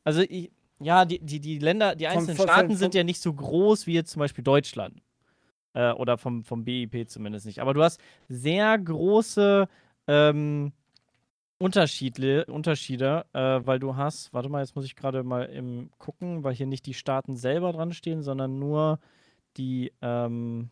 Also 0.04 0.22
ich, 0.22 0.52
ja, 0.80 1.06
die, 1.06 1.18
die, 1.18 1.40
die 1.40 1.58
Länder, 1.58 1.96
die 1.96 2.06
einzelnen 2.06 2.38
von- 2.38 2.46
Staaten 2.48 2.68
von- 2.68 2.78
sind 2.78 2.94
ja 2.94 3.04
nicht 3.04 3.20
so 3.20 3.34
groß 3.34 3.88
wie 3.88 3.94
jetzt 3.94 4.12
zum 4.12 4.20
Beispiel 4.20 4.44
Deutschland. 4.44 5.02
Äh, 5.78 5.92
oder 5.92 6.18
vom, 6.18 6.44
vom 6.44 6.66
BIP 6.66 7.08
zumindest 7.08 7.46
nicht. 7.46 7.60
Aber 7.60 7.76
du 7.76 7.84
hast 7.84 8.02
sehr 8.30 8.76
große 8.80 9.68
ähm, 10.08 10.74
Unterschiede, 11.60 12.46
Unterschiede 12.46 13.26
äh, 13.34 13.60
weil 13.64 13.78
du 13.78 13.96
hast, 13.96 14.34
warte 14.34 14.50
mal, 14.50 14.62
jetzt 14.62 14.76
muss 14.76 14.86
ich 14.86 14.96
gerade 14.96 15.22
mal 15.22 15.44
im 15.44 15.92
gucken, 16.00 16.44
weil 16.44 16.56
hier 16.56 16.66
nicht 16.66 16.88
die 16.88 16.96
Staaten 16.96 17.36
selber 17.36 17.74
dran 17.74 17.94
stehen, 17.94 18.24
sondern 18.24 18.58
nur 18.58 19.00
die, 19.58 19.94
ähm, 20.02 20.72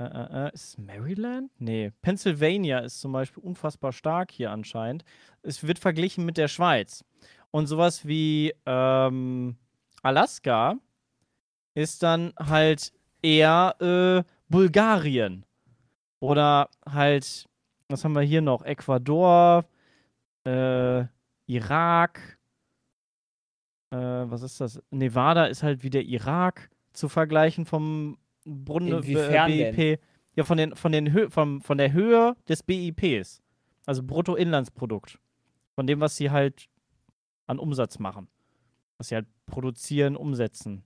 äh, 0.00 0.04
äh, 0.04 0.46
äh, 0.48 0.52
ist 0.52 0.76
Maryland? 0.78 1.52
Nee, 1.60 1.92
Pennsylvania 2.02 2.80
ist 2.80 3.00
zum 3.00 3.12
Beispiel 3.12 3.44
unfassbar 3.44 3.92
stark 3.92 4.32
hier 4.32 4.50
anscheinend. 4.50 5.04
Es 5.42 5.64
wird 5.64 5.78
verglichen 5.78 6.24
mit 6.24 6.36
der 6.36 6.48
Schweiz. 6.48 7.04
Und 7.52 7.68
sowas 7.68 8.06
wie 8.08 8.52
ähm, 8.66 9.56
Alaska 10.02 10.78
ist 11.74 12.02
dann 12.02 12.32
halt 12.38 12.92
eher 13.26 13.74
äh, 13.80 14.30
Bulgarien. 14.48 15.44
Oder 16.20 16.70
halt, 16.88 17.46
was 17.88 18.04
haben 18.04 18.14
wir 18.14 18.22
hier 18.22 18.40
noch? 18.40 18.64
Ecuador, 18.64 19.64
äh, 20.44 21.04
Irak, 21.46 22.38
äh, 23.90 23.96
was 23.96 24.42
ist 24.42 24.60
das? 24.60 24.80
Nevada 24.90 25.46
ist 25.46 25.62
halt 25.62 25.82
wie 25.82 25.90
der 25.90 26.04
Irak 26.04 26.70
zu 26.92 27.08
vergleichen 27.08 27.66
vom 27.66 28.18
Brunnen 28.44 29.02
Inwiefern 29.02 29.50
BIP. 29.50 30.00
Ja, 30.34 30.44
von, 30.44 30.58
den, 30.58 30.76
von, 30.76 30.92
den 30.92 31.12
Hö 31.12 31.30
vom, 31.30 31.62
von 31.62 31.78
der 31.78 31.92
Höhe 31.92 32.36
des 32.48 32.62
BIPs. 32.62 33.42
Also 33.86 34.02
Bruttoinlandsprodukt. 34.02 35.18
Von 35.74 35.86
dem, 35.86 36.00
was 36.00 36.16
sie 36.16 36.30
halt 36.30 36.68
an 37.46 37.58
Umsatz 37.58 37.98
machen. 37.98 38.28
Was 38.98 39.08
sie 39.08 39.14
halt 39.14 39.26
produzieren, 39.46 40.16
umsetzen. 40.16 40.84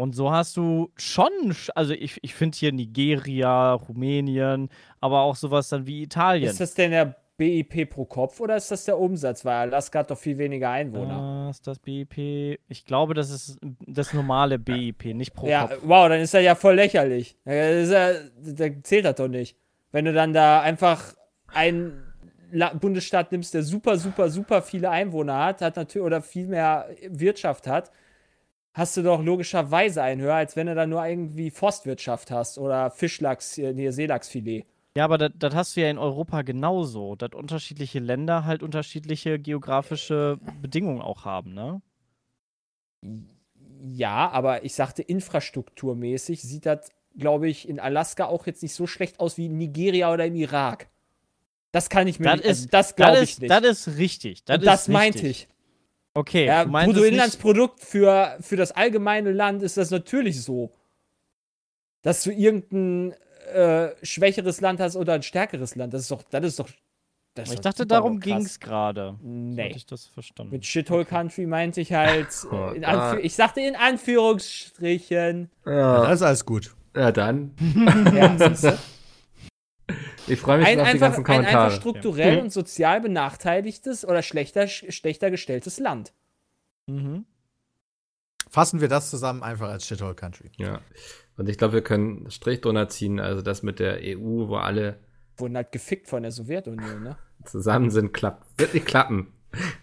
Und 0.00 0.14
so 0.14 0.32
hast 0.32 0.56
du 0.56 0.90
schon, 0.96 1.28
sch- 1.50 1.68
also 1.74 1.92
ich, 1.92 2.18
ich 2.22 2.34
finde 2.34 2.56
hier 2.56 2.72
Nigeria, 2.72 3.74
Rumänien, 3.74 4.70
aber 4.98 5.20
auch 5.20 5.36
sowas 5.36 5.68
dann 5.68 5.86
wie 5.86 6.02
Italien. 6.02 6.48
Ist 6.48 6.58
das 6.58 6.72
denn 6.72 6.90
der 6.90 7.16
BIP 7.36 7.90
pro 7.90 8.06
Kopf 8.06 8.40
oder 8.40 8.56
ist 8.56 8.70
das 8.70 8.86
der 8.86 8.98
Umsatz? 8.98 9.44
Weil 9.44 9.68
Alaska 9.68 9.98
hat 9.98 10.10
doch 10.10 10.16
viel 10.16 10.38
weniger 10.38 10.70
Einwohner. 10.70 11.48
Was 11.48 11.58
ist 11.58 11.66
das 11.66 11.78
BIP? 11.78 12.58
Ich 12.68 12.86
glaube, 12.86 13.12
das 13.12 13.30
ist 13.30 13.58
das 13.86 14.14
normale 14.14 14.58
BIP, 14.58 15.14
nicht 15.14 15.34
pro 15.34 15.46
ja, 15.46 15.66
Kopf. 15.66 15.80
wow, 15.82 16.08
dann 16.08 16.20
ist 16.20 16.32
das 16.32 16.44
ja 16.44 16.54
voll 16.54 16.76
lächerlich. 16.76 17.36
Ja, 17.44 18.12
da 18.42 18.82
zählt 18.82 19.04
das 19.04 19.16
doch 19.16 19.28
nicht. 19.28 19.54
Wenn 19.92 20.06
du 20.06 20.14
dann 20.14 20.32
da 20.32 20.62
einfach 20.62 21.14
einen 21.52 22.02
Bundesstaat 22.80 23.32
nimmst, 23.32 23.52
der 23.52 23.64
super, 23.64 23.98
super, 23.98 24.30
super 24.30 24.62
viele 24.62 24.88
Einwohner 24.88 25.44
hat, 25.44 25.60
hat 25.60 25.76
natürlich 25.76 26.06
oder 26.06 26.22
viel 26.22 26.46
mehr 26.46 26.88
Wirtschaft 27.10 27.66
hat, 27.66 27.90
hast 28.72 28.96
du 28.96 29.02
doch 29.02 29.22
logischerweise 29.22 30.02
einen 30.02 30.20
höher, 30.20 30.34
als 30.34 30.56
wenn 30.56 30.66
du 30.66 30.74
dann 30.74 30.90
nur 30.90 31.04
irgendwie 31.04 31.50
Forstwirtschaft 31.50 32.30
hast 32.30 32.58
oder 32.58 32.90
Fischlachs, 32.90 33.58
äh, 33.58 33.72
nee, 33.72 33.90
Seelachsfilet. 33.90 34.64
Ja, 34.96 35.04
aber 35.04 35.18
das, 35.18 35.54
hast 35.54 35.76
du 35.76 35.80
ja 35.82 35.88
in 35.90 35.98
Europa 35.98 36.42
genauso, 36.42 37.14
dass 37.14 37.30
unterschiedliche 37.32 38.00
Länder 38.00 38.44
halt 38.44 38.62
unterschiedliche 38.62 39.38
geografische 39.38 40.38
Bedingungen 40.60 41.00
auch 41.00 41.24
haben, 41.24 41.54
ne? 41.54 41.80
Ja, 43.82 44.28
aber 44.30 44.64
ich 44.64 44.74
sagte, 44.74 45.02
infrastrukturmäßig 45.02 46.42
sieht 46.42 46.66
das, 46.66 46.90
glaube 47.16 47.48
ich, 47.48 47.68
in 47.68 47.80
Alaska 47.80 48.26
auch 48.26 48.46
jetzt 48.46 48.62
nicht 48.62 48.74
so 48.74 48.86
schlecht 48.86 49.20
aus 49.20 49.38
wie 49.38 49.46
in 49.46 49.56
Nigeria 49.56 50.12
oder 50.12 50.26
im 50.26 50.34
Irak. 50.34 50.88
Das 51.72 51.88
kann 51.88 52.08
ich 52.08 52.18
mir 52.18 52.24
Das 52.26 52.36
nicht, 52.38 52.48
also 52.48 52.64
ist- 52.64 52.74
das 52.74 52.96
glaube 52.96 53.16
ich 53.18 53.22
ist, 53.30 53.40
nicht. 53.42 53.50
das 53.50 53.62
ist 53.86 53.96
richtig. 53.96 54.44
Das, 54.44 54.60
das 54.62 54.88
meinte 54.88 55.26
ich. 55.26 55.48
Okay, 56.14 56.46
Ja, 56.46 56.64
du 56.64 56.70
meinst 56.70 56.88
es 56.88 56.94
nicht, 56.94 57.02
Bruttoinlandsprodukt 57.02 57.80
für, 57.80 58.36
für 58.40 58.56
das 58.56 58.72
allgemeine 58.72 59.32
Land 59.32 59.62
ist 59.62 59.76
das 59.76 59.90
natürlich 59.90 60.42
so. 60.42 60.72
Dass 62.02 62.22
du 62.24 62.32
irgendein 62.32 63.14
äh, 63.52 63.90
schwächeres 64.02 64.60
Land 64.60 64.80
hast 64.80 64.96
oder 64.96 65.14
ein 65.14 65.22
stärkeres 65.22 65.76
Land. 65.76 65.94
Das 65.94 66.02
ist 66.02 66.10
doch, 66.10 66.22
das 66.24 66.44
ist 66.44 66.58
doch. 66.58 66.68
Das 67.34 67.46
ist 67.48 67.54
ich 67.54 67.60
doch 67.60 67.70
dachte, 67.70 67.86
darum 67.86 68.18
ging 68.18 68.38
es 68.38 68.58
gerade. 68.58 69.16
So 69.20 69.26
Nee. 69.28 69.64
hatte 69.66 69.76
ich 69.76 69.86
das 69.86 70.06
verstanden. 70.06 70.52
Mit 70.52 70.66
Shithole 70.66 71.04
Country 71.04 71.46
meinte 71.46 71.80
ich 71.80 71.92
halt. 71.92 72.28
Oh. 72.50 72.72
Anführ 72.82 73.24
ich 73.24 73.34
sagte 73.34 73.60
in 73.60 73.76
Anführungsstrichen. 73.76 75.50
Ja, 75.64 75.72
ja, 75.72 76.02
das 76.06 76.14
ist 76.20 76.22
alles 76.22 76.44
gut. 76.44 76.74
ja, 76.96 77.12
dann. 77.12 77.52
Ja? 78.14 78.78
Ich 80.26 80.38
freue 80.40 80.58
mich 80.58 80.66
ein, 80.66 80.72
schon 80.74 80.80
auf 80.82 80.86
die 80.86 80.92
einfach, 80.94 81.06
ganzen 81.06 81.20
ein 81.20 81.24
Kommentare. 81.24 81.64
einfach 81.64 81.76
strukturell 81.80 82.36
Ja. 82.36 82.42
und 82.42 82.52
sozial 82.52 83.00
benachteiligtes 83.00 84.04
oder 84.06 84.22
schlechter, 84.22 84.66
schlechter 84.66 85.30
gestelltes 85.30 85.78
Land. 85.78 86.12
Mhm. 86.86 87.24
Fassen 88.48 88.80
wir 88.80 88.88
das 88.88 89.10
zusammen 89.10 89.42
einfach 89.42 89.68
als 89.68 89.86
Shithole 89.86 90.14
Country. 90.14 90.50
Ja. 90.56 90.80
Und 91.36 91.48
ich 91.48 91.56
glaube, 91.56 91.74
wir 91.74 91.82
können 91.82 92.16
einen 92.18 92.30
Strich 92.30 92.60
drunter 92.60 92.88
ziehen, 92.88 93.20
also 93.20 93.42
das 93.42 93.62
mit 93.62 93.78
der 93.78 93.98
EU, 94.02 94.48
wo 94.48 94.56
alle 94.56 94.98
Wurden 95.36 95.56
halt 95.56 95.72
gefickt 95.72 96.08
von 96.08 96.22
der 96.22 96.32
Sowjetunion, 96.32 97.02
ne? 97.02 97.16
zusammen 97.46 97.90
sind, 97.90 98.12
klappt. 98.12 98.46
Wird 98.58 98.74
nicht 98.74 98.84
klappen. 98.86 99.32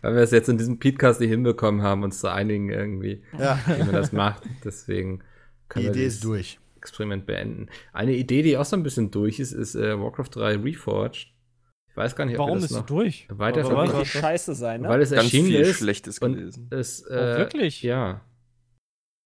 Weil 0.01 0.13
wir 0.15 0.21
es 0.21 0.31
jetzt 0.31 0.47
in 0.49 0.57
diesem 0.57 0.79
Podcast 0.79 1.19
nicht 1.19 1.29
hinbekommen 1.29 1.81
haben, 1.81 2.03
uns 2.03 2.19
zu 2.19 2.31
einigen 2.31 2.69
irgendwie, 2.69 3.23
Ja, 3.37 3.59
wie 3.65 3.83
man 3.83 3.93
das 3.93 4.11
macht. 4.11 4.43
Deswegen 4.63 5.23
können 5.67 5.85
die 5.87 5.89
wir 5.89 5.95
Idee 5.95 6.05
ist 6.05 6.23
durch. 6.23 6.59
Experiment 6.87 7.25
beenden. 7.25 7.67
Eine 7.93 8.13
Idee, 8.15 8.41
die 8.41 8.57
auch 8.57 8.65
so 8.65 8.75
ein 8.77 8.83
bisschen 8.83 9.11
durch 9.11 9.39
ist, 9.39 9.51
ist 9.51 9.75
äh, 9.75 9.99
Warcraft 9.99 10.29
3 10.33 10.55
Reforged. 10.57 11.33
Ich 11.89 11.97
weiß 11.97 12.15
gar 12.15 12.25
nicht, 12.25 12.35
ob 12.35 12.45
Warum 12.45 12.55
das 12.55 12.65
ist 12.65 12.69
sie 12.69 12.75
noch 12.77 12.85
durch? 12.85 13.27
weiter 13.29 13.65
Aber 13.65 13.87
Soll 13.87 14.01
was- 14.01 14.07
scheiße 14.07 14.55
sein, 14.55 14.81
ne? 14.81 14.89
Weil 14.89 15.01
es 15.01 15.09
Ganz 15.11 15.23
erschienen 15.25 15.47
viel 15.47 15.61
ist. 15.61 15.77
Schlechtes 15.77 16.19
und 16.19 16.33
gelesen. 16.35 16.67
es, 16.71 17.01
äh, 17.01 17.33
Oh, 17.35 17.37
wirklich? 17.39 17.81
Ja, 17.83 18.21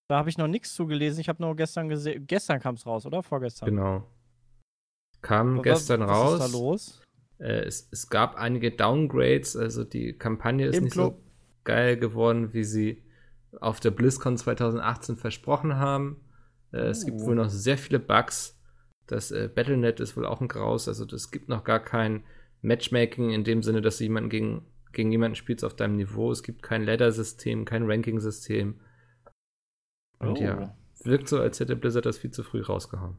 Da 0.09 0.17
habe 0.17 0.29
ich 0.29 0.37
noch 0.37 0.47
nichts 0.47 0.73
zugelesen. 0.73 1.21
Ich 1.21 1.29
habe 1.29 1.41
nur 1.41 1.55
gestern 1.55 1.87
gesehen. 1.89 2.25
Gestern 2.27 2.59
kam 2.59 2.75
es 2.75 2.85
raus, 2.85 3.05
oder? 3.05 3.21
Vorgestern. 3.23 3.69
genau. 3.69 4.07
Kam 5.21 5.57
Was- 5.57 5.63
gestern 5.63 6.01
was 6.01 6.09
raus. 6.09 6.33
ist 6.45 6.53
da 6.53 6.57
los? 6.57 7.01
Äh, 7.39 7.61
es, 7.65 7.87
es 7.91 8.09
gab 8.09 8.35
einige 8.35 8.71
Downgrades, 8.71 9.55
also 9.55 9.83
die 9.83 10.13
Kampagne 10.13 10.67
ist 10.67 10.77
Im 10.77 10.85
nicht 10.85 10.93
Club. 10.93 11.15
so 11.17 11.23
geil 11.63 11.97
geworden, 11.97 12.53
wie 12.53 12.63
sie 12.63 13.03
auf 13.59 13.79
der 13.79 13.91
BlizzCon 13.91 14.37
2018 14.37 15.15
versprochen 15.17 15.75
haben. 15.75 16.21
Äh, 16.71 16.87
Es 16.89 17.05
gibt 17.05 17.19
Oh. 17.21 17.25
wohl 17.27 17.35
noch 17.35 17.49
sehr 17.49 17.77
viele 17.77 17.99
Bugs. 17.99 18.57
Das 19.07 19.31
äh, 19.31 19.49
Battlenet 19.53 19.99
ist 19.99 20.15
wohl 20.15 20.25
auch 20.25 20.41
ein 20.41 20.47
Graus, 20.47 20.87
also 20.87 21.05
es 21.13 21.31
gibt 21.31 21.49
noch 21.49 21.63
gar 21.63 21.79
kein 21.83 22.23
Matchmaking 22.61 23.31
in 23.31 23.43
dem 23.43 23.61
Sinne, 23.63 23.81
dass 23.81 23.97
du 23.97 24.03
jemanden 24.05 24.29
gegen, 24.29 24.65
gegen 24.93 25.11
jemanden 25.11 25.35
spielst 25.35 25.65
auf 25.65 25.75
deinem 25.75 25.95
Niveau. 25.97 26.31
Es 26.31 26.43
gibt 26.43 26.61
kein 26.63 26.83
Ladder-System, 26.83 27.65
kein 27.65 27.89
Ranking-System. 27.89 28.79
Und 30.19 30.37
Oh. 30.37 30.41
ja, 30.41 30.77
wirkt 31.03 31.27
so, 31.27 31.39
als 31.39 31.59
hätte 31.59 31.75
Blizzard 31.75 32.05
das 32.05 32.19
viel 32.19 32.31
zu 32.31 32.43
früh 32.43 32.61
rausgehauen. 32.61 33.17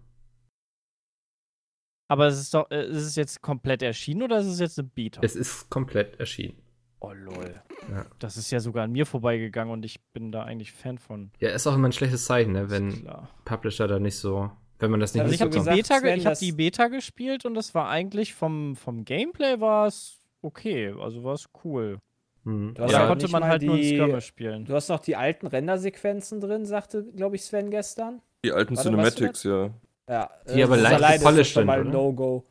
Aber 2.08 2.26
es 2.26 2.38
ist 2.38 2.54
doch, 2.54 2.70
äh, 2.70 2.86
ist 2.86 3.02
es 3.04 3.16
jetzt 3.16 3.40
komplett 3.42 3.82
erschienen 3.82 4.22
oder 4.22 4.38
ist 4.38 4.46
es 4.46 4.60
jetzt 4.60 4.78
eine 4.78 4.88
Beta? 4.88 5.20
Es 5.24 5.34
ist 5.34 5.68
komplett 5.70 6.18
erschienen. 6.20 6.60
oh 7.00 7.12
lol. 7.12 7.60
Ja. 7.90 8.06
Das 8.18 8.36
ist 8.36 8.50
ja 8.50 8.60
sogar 8.60 8.84
an 8.84 8.92
mir 8.92 9.06
vorbeigegangen 9.06 9.72
und 9.72 9.84
ich 9.84 10.00
bin 10.12 10.32
da 10.32 10.44
eigentlich 10.44 10.72
Fan 10.72 10.98
von. 10.98 11.30
Ja, 11.40 11.50
ist 11.50 11.66
auch 11.66 11.74
immer 11.74 11.88
ein 11.88 11.92
schlechtes 11.92 12.24
Zeichen, 12.24 12.52
ne, 12.52 12.70
wenn. 12.70 13.08
Publisher 13.44 13.88
da 13.88 13.98
nicht 13.98 14.16
so, 14.16 14.50
wenn 14.78 14.90
man 14.90 15.00
das 15.00 15.14
nicht 15.14 15.22
Also 15.22 15.34
ich 15.34 15.40
habe 15.40 15.50
die, 15.50 15.60
Beta, 15.60 15.98
Sven, 15.98 16.18
ich 16.18 16.26
hab 16.26 16.38
die 16.38 16.52
Beta 16.52 16.88
gespielt 16.88 17.44
und 17.44 17.54
das 17.54 17.74
war 17.74 17.88
eigentlich 17.88 18.34
vom, 18.34 18.76
vom 18.76 19.04
Gameplay 19.04 19.60
war 19.60 19.86
es 19.86 20.18
okay. 20.42 20.94
Also 21.00 21.24
war 21.24 21.34
es 21.34 21.48
cool. 21.64 21.98
Hm. 22.44 22.74
Hast 22.78 22.92
Da 22.92 22.98
halt 23.00 23.08
konnte 23.08 23.28
man 23.28 23.44
halt 23.44 23.62
nur 23.62 23.74
ein 23.76 23.80
die- 23.80 23.88
Skirmish 23.90 24.26
spielen. 24.26 24.64
Du 24.64 24.74
hast 24.74 24.88
noch 24.88 24.98
die 25.00 25.14
alten 25.16 25.46
Rendersequenzen 25.46 26.40
drin, 26.40 26.66
sagte, 26.66 27.04
glaube 27.14 27.36
ich, 27.36 27.42
Sven 27.42 27.70
gestern. 27.70 28.20
Die 28.44 28.50
alten 28.52 28.76
Warte, 28.76 28.88
Cinematics, 28.88 29.44
ja. 29.44 29.70
Ja, 30.08 30.28
Die 30.52 30.60
äh, 30.60 30.64
aber 30.64 30.76
leicht 30.76 31.20
gepolished 31.22 31.52
schon 31.52 31.66
mal 31.66 31.78
sind, 31.78 31.88
oder? 31.88 31.98
No-Go. 31.98 32.46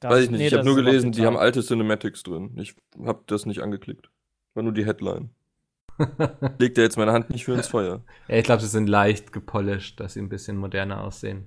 Das- 0.00 0.10
Weiß 0.12 0.24
ich 0.24 0.30
nicht, 0.30 0.40
nee, 0.40 0.46
ich 0.48 0.52
habe 0.54 0.64
nur 0.64 0.74
gelesen, 0.74 1.12
die 1.12 1.24
haben 1.24 1.36
alte 1.36 1.62
Cinematics 1.62 2.22
drin. 2.24 2.50
Ich 2.60 2.74
habe 3.04 3.20
das 3.26 3.46
nicht 3.46 3.60
angeklickt. 3.62 4.10
War 4.56 4.62
nur 4.62 4.72
die 4.72 4.86
Headline. 4.86 5.28
Legt 6.58 6.78
er 6.78 6.84
jetzt 6.84 6.96
meine 6.96 7.12
Hand 7.12 7.30
nicht 7.30 7.44
für 7.44 7.52
ins 7.52 7.68
Feuer. 7.68 8.02
Ja, 8.26 8.36
ich 8.36 8.44
glaube, 8.44 8.62
sie 8.62 8.68
sind 8.68 8.88
leicht 8.88 9.32
gepolished, 9.32 10.00
dass 10.00 10.14
sie 10.14 10.20
ein 10.20 10.28
bisschen 10.28 10.56
moderner 10.56 11.04
aussehen. 11.04 11.46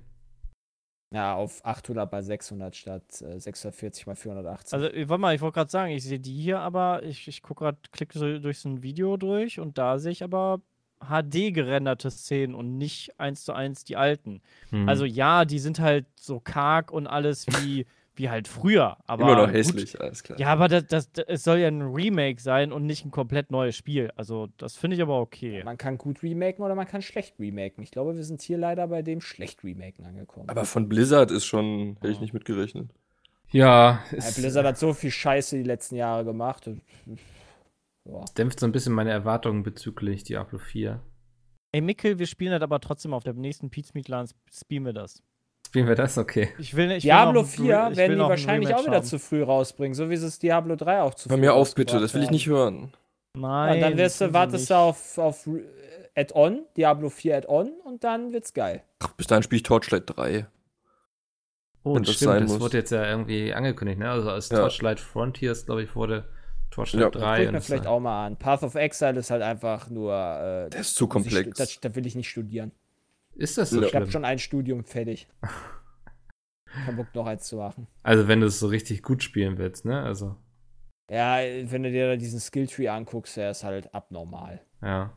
Ja, 1.12 1.34
auf 1.34 1.64
800 1.64 2.08
bei 2.08 2.22
600 2.22 2.76
statt 2.76 3.20
äh, 3.20 3.40
640 3.40 4.06
bei 4.06 4.14
480. 4.14 4.74
Also, 4.74 4.86
äh, 4.86 5.08
warte 5.08 5.20
mal, 5.20 5.34
ich 5.34 5.40
wollte 5.40 5.54
gerade 5.54 5.70
sagen, 5.70 5.92
ich 5.92 6.04
sehe 6.04 6.20
die 6.20 6.40
hier, 6.40 6.60
aber 6.60 7.02
ich, 7.02 7.26
ich 7.26 7.42
gucke 7.42 7.64
gerade, 7.64 7.78
klicke 7.90 8.16
so 8.16 8.38
durch 8.38 8.60
so 8.60 8.68
ein 8.68 8.84
Video 8.84 9.16
durch 9.16 9.58
und 9.58 9.76
da 9.76 9.98
sehe 9.98 10.12
ich 10.12 10.22
aber 10.22 10.60
HD 11.00 11.52
gerenderte 11.52 12.12
Szenen 12.12 12.54
und 12.54 12.78
nicht 12.78 13.18
eins 13.18 13.44
zu 13.44 13.52
eins 13.52 13.84
die 13.84 13.96
alten. 13.96 14.40
Hm. 14.68 14.88
Also 14.88 15.04
ja, 15.04 15.44
die 15.44 15.58
sind 15.58 15.80
halt 15.80 16.06
so 16.14 16.38
karg 16.38 16.92
und 16.92 17.08
alles 17.08 17.46
wie, 17.48 17.86
wie 18.20 18.28
halt 18.28 18.46
früher. 18.46 18.98
Aber 19.06 19.22
Immer 19.22 19.36
noch 19.36 19.46
gut. 19.46 19.54
hässlich, 19.54 20.00
alles 20.00 20.22
klar. 20.22 20.38
Ja, 20.38 20.48
aber 20.48 20.68
das, 20.68 20.86
das, 20.86 21.10
das, 21.10 21.24
es 21.26 21.44
soll 21.44 21.58
ja 21.58 21.68
ein 21.68 21.80
Remake 21.80 22.40
sein 22.40 22.70
und 22.70 22.84
nicht 22.84 23.04
ein 23.04 23.10
komplett 23.10 23.50
neues 23.50 23.74
Spiel. 23.74 24.10
Also, 24.16 24.48
das 24.58 24.76
finde 24.76 24.96
ich 24.96 25.02
aber 25.02 25.18
okay. 25.18 25.64
man 25.64 25.78
kann 25.78 25.96
gut 25.96 26.22
remaken 26.22 26.62
oder 26.64 26.74
man 26.74 26.86
kann 26.86 27.00
schlecht 27.00 27.40
remaken. 27.40 27.82
Ich 27.82 27.90
glaube, 27.90 28.14
wir 28.14 28.24
sind 28.24 28.42
hier 28.42 28.58
leider 28.58 28.86
bei 28.88 29.02
dem 29.02 29.20
schlecht 29.20 29.64
remaken 29.64 30.04
angekommen. 30.04 30.48
Aber 30.48 30.64
von 30.64 30.88
Blizzard 30.88 31.30
ist 31.30 31.46
schon, 31.46 31.96
hätte 32.00 32.12
ich 32.12 32.20
nicht 32.20 32.34
mitgerechnet. 32.34 32.90
ja, 33.50 34.04
ja, 34.10 34.16
es 34.16 34.34
Blizzard 34.34 34.66
hat 34.66 34.78
so 34.78 34.92
viel 34.92 35.10
Scheiße 35.10 35.56
die 35.56 35.64
letzten 35.64 35.96
Jahre 35.96 36.24
gemacht. 36.24 36.68
Und, 36.68 36.82
ja. 38.04 38.22
dämpft 38.36 38.60
so 38.60 38.66
ein 38.66 38.72
bisschen 38.72 38.92
meine 38.92 39.10
Erwartungen 39.10 39.62
bezüglich 39.62 40.24
Diablo 40.24 40.58
4. 40.58 41.00
Ey, 41.72 41.80
Mikkel, 41.80 42.18
wir 42.18 42.26
spielen 42.26 42.50
das 42.50 42.62
aber 42.62 42.80
trotzdem 42.80 43.14
auf 43.14 43.22
der 43.24 43.32
nächsten 43.32 43.70
Pizza 43.70 43.92
Meat 43.94 44.08
Lan 44.08 44.28
spielen 44.52 44.84
wir 44.84 44.92
das. 44.92 45.22
Spielen 45.70 45.86
wir 45.86 45.94
das? 45.94 46.18
Okay. 46.18 46.48
Ich 46.58 46.74
will, 46.74 46.90
ich 46.90 47.02
Diablo 47.04 47.42
will 47.42 47.42
noch 47.42 47.48
ein 47.48 47.48
4 47.48 47.76
Re- 47.76 47.90
ich 47.92 47.96
werden 47.96 48.10
will 48.10 48.16
die 48.18 48.28
wahrscheinlich 48.28 48.74
auch 48.74 48.84
wieder 48.84 48.96
haben. 48.96 49.04
zu 49.06 49.18
früh 49.20 49.42
rausbringen, 49.44 49.94
so 49.94 50.10
wie 50.10 50.16
sie 50.16 50.26
es 50.26 50.38
Diablo 50.40 50.74
3 50.74 51.02
auch 51.02 51.14
zu 51.14 51.28
früh 51.28 51.34
Hör 51.34 51.40
mir 51.40 51.54
auf, 51.54 51.74
bitte, 51.76 52.00
das 52.00 52.12
will 52.12 52.24
ich 52.24 52.30
nicht 52.32 52.48
hören. 52.48 52.92
Nein. 53.38 53.78
Ja, 53.80 53.88
dann 53.88 53.96
wirst 53.98 54.20
du, 54.20 54.32
wartest 54.32 54.68
du 54.70 54.74
auf, 54.74 55.16
auf 55.16 55.46
äh, 55.46 55.62
Add-on, 56.20 56.64
Diablo 56.76 57.08
4 57.08 57.36
Add-on 57.36 57.70
und 57.84 58.02
dann 58.02 58.32
wird's 58.32 58.52
geil. 58.52 58.82
Ach, 58.98 59.12
bis 59.12 59.28
dahin 59.28 59.44
spiele 59.44 59.58
ich 59.58 59.62
Torchlight 59.62 60.04
3. 60.16 60.46
Oh, 61.84 61.92
und 61.92 62.08
das 62.08 62.16
stimmt, 62.16 62.32
sein 62.32 62.42
das 62.42 62.52
muss. 62.52 62.60
wurde 62.60 62.78
jetzt 62.78 62.90
ja 62.90 63.08
irgendwie 63.08 63.54
angekündigt, 63.54 64.00
ne? 64.00 64.10
Also 64.10 64.28
als 64.30 64.48
Ja. 64.50 64.58
Torchlight 64.58 64.98
Frontiers, 64.98 65.64
glaube 65.66 65.84
ich, 65.84 65.94
wurde 65.94 66.28
Torchlight 66.72 67.02
Ja. 67.02 67.10
3 67.10 67.20
Guck 67.36 67.42
ich 67.42 67.48
und 67.48 67.54
mir 67.54 67.60
vielleicht 67.60 67.86
auch 67.86 68.00
mal 68.00 68.26
an. 68.26 68.36
Path 68.36 68.62
of 68.64 68.74
Exile 68.74 69.18
ist 69.20 69.30
halt 69.30 69.42
einfach 69.42 69.88
nur. 69.88 70.12
Äh, 70.12 70.70
Der 70.70 70.80
ist 70.80 70.94
zu 70.96 71.06
komplex. 71.06 71.56
Das, 71.56 71.80
da 71.80 71.94
will 71.94 72.04
ich 72.06 72.16
nicht 72.16 72.28
studieren. 72.28 72.72
Ist 73.40 73.56
das 73.56 73.70
so. 73.70 73.82
Ich 73.82 73.94
habe 73.94 74.10
schon 74.10 74.26
ein 74.26 74.38
Studium 74.38 74.84
fertig. 74.84 75.26
Kein 76.66 76.96
Bock 76.96 77.14
noch 77.14 77.26
eins 77.26 77.44
zu 77.44 77.56
machen. 77.56 77.86
Also 78.02 78.28
wenn 78.28 78.40
du 78.40 78.46
es 78.46 78.60
so 78.60 78.66
richtig 78.66 79.02
gut 79.02 79.22
spielen 79.22 79.56
willst, 79.56 79.86
ne? 79.86 80.02
Also, 80.02 80.36
Ja, 81.10 81.38
wenn 81.38 81.82
du 81.82 81.90
dir 81.90 82.08
da 82.08 82.16
diesen 82.16 82.38
Skilltree 82.38 82.88
anguckst, 82.88 83.38
der 83.38 83.50
ist 83.50 83.64
halt 83.64 83.94
abnormal. 83.94 84.60
ja. 84.82 85.16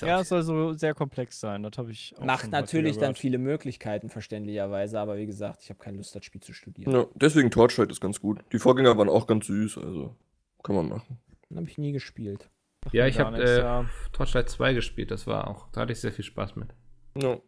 Ja, 0.00 0.20
es 0.20 0.28
soll 0.28 0.42
so 0.42 0.72
sehr 0.72 0.92
komplex 0.92 1.38
sein. 1.38 1.62
Das 1.62 1.78
habe 1.78 1.92
ich 1.92 2.16
auch 2.18 2.24
Macht 2.24 2.50
natürlich 2.50 2.98
dann 2.98 3.14
viele 3.14 3.38
Möglichkeiten, 3.38 4.08
verständlicherweise, 4.10 4.98
aber 4.98 5.16
wie 5.16 5.26
gesagt, 5.26 5.62
ich 5.62 5.70
habe 5.70 5.78
keine 5.78 5.98
Lust, 5.98 6.16
das 6.16 6.24
Spiel 6.24 6.40
zu 6.40 6.52
studieren. 6.52 6.90
Ja, 6.92 7.06
deswegen 7.14 7.48
Torchlight 7.48 7.92
ist 7.92 8.00
ganz 8.00 8.20
gut. 8.20 8.44
Die 8.52 8.58
Vorgänger 8.58 8.98
waren 8.98 9.08
auch 9.08 9.28
ganz 9.28 9.46
süß, 9.46 9.78
also 9.78 10.16
kann 10.64 10.74
man 10.74 10.88
machen. 10.88 11.18
Den 11.48 11.58
habe 11.58 11.68
ich 11.68 11.78
nie 11.78 11.92
gespielt. 11.92 12.50
Ja, 12.92 13.06
ich 13.06 13.18
habe 13.18 13.42
äh, 13.42 13.58
ja. 13.58 13.84
Torchlight 14.12 14.48
2 14.48 14.74
gespielt, 14.74 15.10
das 15.10 15.26
war 15.26 15.48
auch, 15.48 15.68
da 15.72 15.82
hatte 15.82 15.92
ich 15.92 16.00
sehr 16.00 16.12
viel 16.12 16.24
Spaß 16.24 16.56
mit. 16.56 16.74
Ja. 17.16 17.38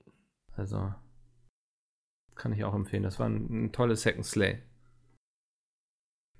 Also, 0.56 0.92
kann 2.36 2.52
ich 2.52 2.64
auch 2.64 2.74
empfehlen. 2.74 3.02
Das 3.02 3.18
war 3.18 3.28
ein, 3.28 3.66
ein 3.66 3.72
tolles 3.72 4.02
Second 4.02 4.24
Slay. 4.24 4.62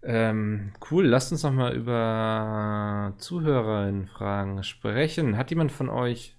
Ähm, 0.03 0.73
cool, 0.91 1.07
lasst 1.07 1.33
uns 1.33 1.43
noch 1.43 1.53
mal 1.53 1.75
über 1.75 3.15
Zuhörerinnenfragen 3.19 4.63
sprechen. 4.63 5.37
Hat 5.37 5.51
jemand 5.51 5.73
von 5.73 5.89
euch 5.89 6.37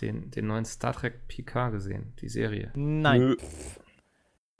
den, 0.00 0.30
den 0.30 0.48
neuen 0.48 0.64
Star 0.64 0.92
Trek 0.92 1.28
PK 1.28 1.70
gesehen, 1.70 2.14
die 2.20 2.28
Serie? 2.28 2.72
Nein. 2.74 3.20
Nö. 3.20 3.36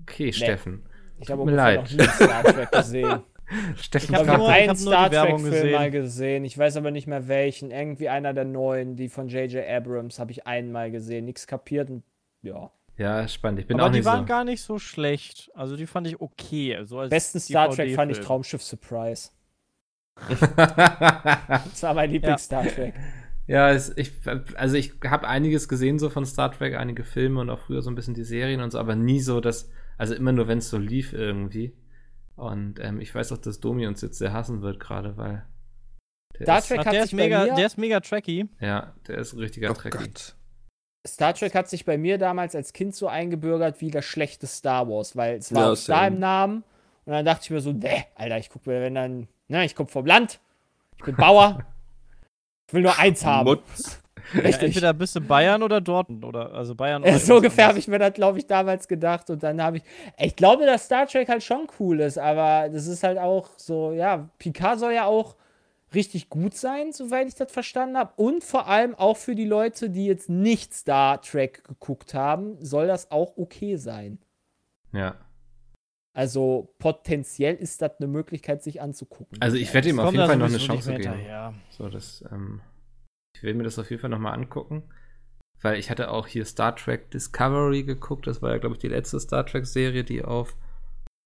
Okay, 0.03 0.33
Steffen. 0.33 0.87
Ich 1.19 1.31
habe 1.31 1.45
mir 1.45 1.53
leid. 1.53 1.81
noch 1.81 1.91
nie 1.91 2.09
Star 2.09 2.45
Trek 2.45 2.71
gesehen. 2.71 3.23
Steffen 3.77 4.15
Ich 4.15 4.19
hab 4.21 4.23
Ich 4.27 4.29
habe 4.31 4.39
nur- 4.39 4.49
einen 4.49 4.69
hab 4.71 4.77
Star 4.77 5.11
Trek-Film 5.11 5.45
gesehen. 5.45 5.73
mal 5.73 5.91
gesehen. 5.91 6.45
Ich 6.45 6.57
weiß 6.59 6.77
aber 6.77 6.91
nicht 6.91 7.07
mehr 7.07 7.29
welchen. 7.29 7.71
Irgendwie 7.71 8.09
einer 8.09 8.33
der 8.35 8.45
neuen, 8.45 8.97
die 8.97 9.09
von 9.09 9.29
J.J. 9.29 9.67
Abrams, 9.69 10.19
habe 10.19 10.31
ich 10.33 10.47
einmal 10.47 10.91
gesehen. 10.91 11.25
Nichts 11.25 11.47
kapiert 11.47 11.91
und 11.91 12.03
ja. 12.43 12.71
Ja, 12.97 13.27
spannend. 13.27 13.61
Ich 13.61 13.67
bin 13.67 13.79
aber 13.79 13.89
auch 13.89 13.91
die 13.93 13.99
nicht 13.99 14.07
waren 14.07 14.21
so. 14.21 14.27
gar 14.27 14.45
nicht 14.45 14.63
so 14.63 14.79
schlecht. 14.79 15.51
Also 15.55 15.77
die 15.77 15.87
fand 15.87 16.07
ich 16.07 16.21
okay. 16.21 16.79
So 16.85 17.01
als 17.01 17.11
Besten 17.11 17.41
Star 17.41 17.71
Trek 17.71 17.95
fand 17.95 18.13
ich. 18.13 18.21
Traumschiff 18.21 18.63
Surprise. 18.63 19.31
Das 20.57 21.83
war 21.83 21.95
mein 21.95 22.11
Lieblings-Star 22.11 22.67
Trek. 22.69 22.95
Ja, 23.47 23.71
es, 23.73 23.93
ich, 23.97 24.13
also 24.55 24.77
ich 24.77 24.93
habe 25.05 25.29
einiges 25.29 25.69
gesehen 25.69 25.99
so 25.99 26.09
von 26.09 26.25
Star 26.25 26.51
Trek, 26.53 26.77
einige 26.77 27.05
Filme 27.05 27.41
und 27.41 27.51
auch 27.51 27.59
früher 27.59 27.83
so 27.83 27.91
ein 27.91 27.95
bisschen 27.95 28.15
die 28.15 28.25
Serien 28.25 28.61
und 28.63 28.71
so, 28.71 28.79
aber 28.79 28.95
nie 28.97 29.21
so, 29.21 29.41
dass, 29.41 29.69
also 29.99 30.15
immer 30.15 30.33
nur, 30.33 30.49
wenn 30.49 30.59
es 30.59 30.71
so 30.71 30.79
lief 30.79 31.13
irgendwie. 31.13 31.75
Und 32.37 32.80
ähm, 32.80 33.01
ich 33.01 33.14
weiß 33.14 33.32
auch, 33.32 33.39
dass 33.39 33.61
Domi 33.61 33.87
uns 33.87 34.01
jetzt 34.01 34.18
sehr 34.18 34.32
hassen 34.32 34.61
wird 34.62 34.80
gerade, 34.80 35.16
weil 35.16 35.47
der 36.39 36.47
Star 36.47 36.59
ist, 36.59 36.68
Trek 36.68 36.78
hat 36.80 36.87
der, 36.93 37.03
sich 37.03 37.12
ist 37.12 37.16
bei 37.16 37.24
mega, 37.24 37.45
mir- 37.45 37.55
der 37.55 37.66
ist 37.66 37.78
mega 37.78 38.01
tracky. 38.01 38.49
ja, 38.61 38.93
der 39.07 39.18
ist 39.18 39.32
ein 39.35 39.39
richtiger 39.39 39.70
Oh 39.70 39.74
Trekkie. 39.74 39.99
Gott. 39.99 40.35
Star 41.07 41.35
Trek 41.35 41.55
hat 41.55 41.68
sich 41.68 41.85
bei 41.85 41.97
mir 41.99 42.18
damals 42.18 42.55
als 42.57 42.72
Kind 42.72 42.95
so 42.95 43.07
eingebürgert 43.09 43.80
wie 43.80 43.91
das 43.91 44.05
schlechte 44.05 44.47
Star 44.47 44.89
Wars, 44.89 45.14
weil 45.16 45.37
es 45.37 45.55
war 45.55 45.68
Ja, 45.70 45.76
Star 45.76 46.05
same. 46.05 46.14
im 46.14 46.20
Namen. 46.20 46.64
Und 47.05 47.12
dann 47.12 47.24
dachte 47.24 47.43
ich 47.45 47.51
mir 47.51 47.61
so, 47.61 47.72
nee, 47.72 48.05
Alter, 48.14 48.39
ich 48.39 48.49
gucke 48.49 48.70
mir, 48.70 48.80
wenn 48.80 48.95
dann, 48.95 49.28
ne, 49.49 49.64
ich 49.66 49.76
komme 49.76 49.91
vom 49.91 50.07
Land, 50.07 50.41
ich 50.97 51.05
bin 51.05 51.14
Bauer, 51.16 51.59
ich 52.66 52.72
will 52.74 52.82
nur 52.82 52.99
eins 52.99 53.24
haben. 53.24 53.45
Mutz. 53.45 54.01
Ja, 54.33 54.41
Richtig. 54.41 54.68
entweder 54.68 54.93
bist 54.95 55.16
du 55.16 55.20
Bayern 55.20 55.62
oder 55.62 55.81
Dortmund 55.81 56.25
oder 56.25 56.53
also 56.53 56.75
Bayern 56.75 57.03
Ja, 57.03 57.11
oder 57.11 57.18
so 57.18 57.37
ungefähr 57.37 57.68
habe 57.68 57.79
ich 57.79 57.89
mir 57.89 57.99
das, 57.99 58.14
glaube 58.14 58.39
ich, 58.39 58.47
damals 58.47 58.89
gedacht. 58.89 59.29
Und 59.31 59.43
dann 59.43 59.62
habe 59.62 59.79
ich. 59.79 59.83
Ich 60.18 60.37
glaube, 60.37 60.64
dass 60.66 60.87
Star 60.87 61.07
Trek 61.07 61.29
halt 61.29 61.43
schon 61.43 61.66
cool 61.79 62.01
ist, 62.01 62.18
aber 62.18 62.68
das 62.70 62.87
ist 62.87 63.03
halt 63.03 63.18
auch 63.18 63.51
so, 63.57 63.93
ja, 63.93 64.29
Picard 64.39 64.79
soll 64.79 64.93
ja 64.93 65.05
auch 65.05 65.37
richtig 65.95 66.29
gut 66.29 66.55
sein, 66.55 66.93
soweit 66.93 67.29
ich 67.29 67.35
das 67.35 67.53
verstanden 67.53 67.97
habe. 67.97 68.12
Und 68.16 68.43
vor 68.43 68.66
allem 68.66 68.95
auch 68.95 69.16
für 69.16 69.35
die 69.35 69.45
Leute, 69.45 69.91
die 69.91 70.07
jetzt 70.07 70.29
nicht 70.29 70.75
Star 70.75 71.20
Trek 71.20 71.64
geguckt 71.64 72.14
haben, 72.14 72.57
soll 72.64 72.87
das 72.87 73.11
auch 73.11 73.37
okay 73.37 73.77
sein. 73.77 74.18
Ja. 74.93 75.16
Also 76.12 76.72
potenziell 76.79 77.57
ist 77.57 77.83
das 77.83 77.93
eine 77.99 78.07
Möglichkeit, 78.07 78.62
sich 78.62 78.81
anzugucken. 78.81 79.37
Also 79.41 79.57
ich 79.57 79.75
werde 79.75 79.89
ihm 79.89 79.99
auf 79.99 80.12
jeden 80.12 80.18
da 80.18 80.27
Fall 80.29 80.37
noch 80.37 80.47
eine 80.47 80.59
Chance 80.59 80.93
geben. 80.93 81.03
hinterher. 81.03 81.55
So, 81.70 81.89
das, 81.89 82.25
ähm, 82.33 82.61
ich 83.35 83.43
will 83.43 83.55
mir 83.55 83.64
das 83.64 83.78
auf 83.78 83.91
jeden 83.91 84.01
Fall 84.01 84.11
nochmal 84.11 84.35
angucken. 84.35 84.85
Weil 85.62 85.78
ich 85.78 85.91
hatte 85.91 86.11
auch 86.11 86.26
hier 86.26 86.45
Star 86.45 86.76
Trek 86.76 87.11
Discovery 87.11 87.85
geguckt. 87.85 88.26
Das 88.26 88.43
war 88.43 88.51
ja, 88.51 88.59
glaube 88.59 88.74
ich, 88.74 88.80
die 88.80 88.89
letzte 88.89 89.18
Star 89.20 89.47
Trek-Serie, 89.47 90.05
die 90.05 90.24
auf 90.24 90.57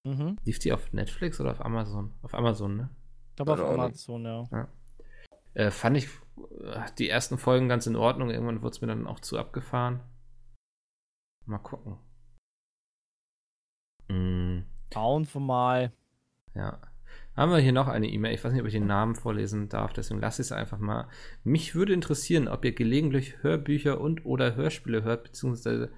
Mhm. 0.05 0.37
Lief 0.45 0.59
die 0.59 0.71
auf 0.71 0.93
Netflix 0.93 1.41
oder 1.41 1.51
auf 1.51 1.63
Amazon? 1.63 2.13
Auf 2.21 2.33
Amazon, 2.33 2.77
ne? 2.77 2.89
Ich 3.31 3.35
glaube 3.35 3.53
auf. 3.53 3.59
Amazon, 3.59 4.23
ja. 4.23 4.67
Äh, 5.53 5.71
fand 5.71 5.97
ich 5.97 6.07
äh, 6.61 6.85
die 6.97 7.09
ersten 7.09 7.37
Folgen 7.37 7.67
ganz 7.67 7.85
in 7.85 7.95
Ordnung. 7.95 8.29
Irgendwann 8.29 8.61
wurde 8.61 8.75
es 8.75 8.81
mir 8.81 8.87
dann 8.87 9.07
auch 9.07 9.19
zu 9.19 9.37
abgefahren. 9.37 9.99
Mal 11.45 11.57
gucken. 11.59 11.97
Mm, 14.07 14.61
Schauen 14.93 15.27
wir 15.33 15.41
mal. 15.41 15.91
ja. 16.55 16.79
Haben 17.39 17.53
wir 17.53 17.59
hier 17.59 17.71
noch 17.71 17.87
eine 17.87 18.09
E-Mail? 18.09 18.33
Ich 18.33 18.43
weiß 18.43 18.51
nicht, 18.51 18.59
ob 18.59 18.67
ich 18.67 18.73
den 18.73 18.85
Namen 18.85 19.15
vorlesen 19.15 19.69
darf, 19.69 19.93
deswegen 19.93 20.19
lasse 20.19 20.41
ich 20.41 20.49
es 20.49 20.51
einfach 20.51 20.77
mal. 20.77 21.07
Mich 21.45 21.73
würde 21.73 21.93
interessieren, 21.93 22.49
ob 22.49 22.65
ihr 22.65 22.73
gelegentlich 22.73 23.41
Hörbücher 23.41 24.01
und 24.01 24.25
oder 24.25 24.57
Hörspiele 24.57 25.03
hört, 25.03 25.23
beziehungsweise 25.23 25.89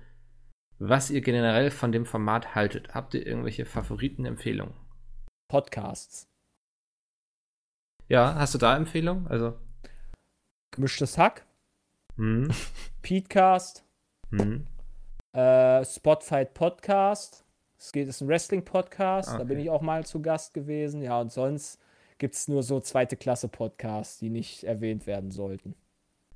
was 0.78 1.10
ihr 1.10 1.22
generell 1.22 1.72
von 1.72 1.92
dem 1.92 2.06
Format 2.06 2.54
haltet. 2.54 2.94
Habt 2.94 3.16
ihr 3.16 3.26
irgendwelche 3.26 3.66
Favoritenempfehlungen? 3.66 4.76
Podcasts. 5.50 6.30
Ja, 8.08 8.36
hast 8.36 8.54
du 8.54 8.60
da 8.60 8.78
Empfehlungen? 8.78 9.26
Also, 9.26 9.58
Gemischtes 10.70 11.18
Hack, 11.18 11.48
hm, 12.18 12.52
Petecast, 13.02 13.84
hm. 14.30 14.68
äh, 15.34 15.84
Spotfight 15.86 16.54
Podcast. 16.54 17.48
Es 17.82 17.92
geht, 17.92 18.08
ist 18.08 18.22
ein 18.22 18.28
Wrestling-Podcast, 18.28 19.30
da 19.30 19.36
Okay. 19.38 19.46
bin 19.46 19.60
ich 19.60 19.72
auch 19.72 19.82
mal 19.82 20.06
zu 20.06 20.22
Gast 20.22 20.54
gewesen. 20.54 21.02
Ja, 21.02 21.20
und 21.20 21.32
sonst 21.32 21.80
gibt 22.20 22.36
es 22.36 22.48
nur 22.48 22.62
so 22.62 22.80
zweite 22.80 23.18
Klasse 23.18 23.48
Podcasts, 23.48 24.20
die 24.20 24.30
nicht 24.30 24.64
erwähnt 24.64 25.08
werden 25.08 25.32
sollten. 25.32 25.74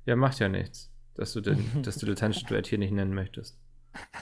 Ja, 0.06 0.16
macht 0.16 0.40
ja 0.40 0.48
nichts, 0.48 0.90
dass 1.14 1.32
du 1.32 1.40
den, 1.40 1.64
das 1.84 1.98
dilettantische 1.98 2.46
Duett 2.46 2.66
hier 2.66 2.78
nicht 2.78 2.90
nennen 2.90 3.14
möchtest. 3.14 3.56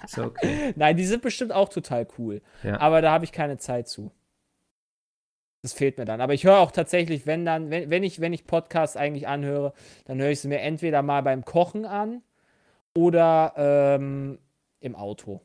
Ist 0.05 0.19
okay. 0.19 0.75
Nein, 0.77 0.99
die 0.99 1.07
sind 1.07 1.23
bestimmt 1.23 1.53
auch 1.53 1.71
total 1.71 2.07
cool. 2.19 2.43
Ja. 2.63 2.79
Aber 2.79 3.01
da 3.01 3.13
habe 3.13 3.25
ich 3.25 3.33
keine 3.33 3.57
Zeit 3.57 3.89
zu. 3.89 4.13
Das 5.63 5.73
fehlt 5.73 5.97
mir 5.97 6.05
dann. 6.05 6.21
Aber 6.21 6.35
ich 6.35 6.45
höre 6.45 6.59
auch 6.59 6.73
tatsächlich, 6.73 7.25
wenn 7.25 7.47
dann, 7.47 7.71
wenn, 7.71 7.89
wenn 7.89 8.03
ich, 8.03 8.21
wenn 8.21 8.35
ich 8.35 8.47
Podcasts 8.47 8.99
eigentlich 8.99 9.29
anhöre, 9.29 9.73
dann 10.05 10.21
höre 10.21 10.29
ich 10.29 10.41
sie 10.41 10.49
mir 10.49 10.61
entweder 10.61 11.01
mal 11.01 11.23
beim 11.23 11.43
Kochen 11.47 11.87
an 11.87 12.21
oder 12.95 13.55
ähm, 13.57 14.39
im 14.81 14.95
Auto. 14.95 15.41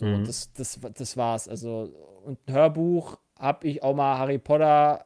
So, 0.00 0.06
Mhm. 0.06 0.24
das, 0.24 0.50
das, 0.54 0.80
das 0.94 1.16
war's. 1.18 1.46
Also, 1.46 1.92
und 2.24 2.38
ein 2.48 2.54
Hörbuch 2.54 3.18
habe 3.38 3.68
ich 3.68 3.82
auch 3.82 3.94
mal 3.94 4.16
Harry 4.18 4.38
Potter 4.38 5.04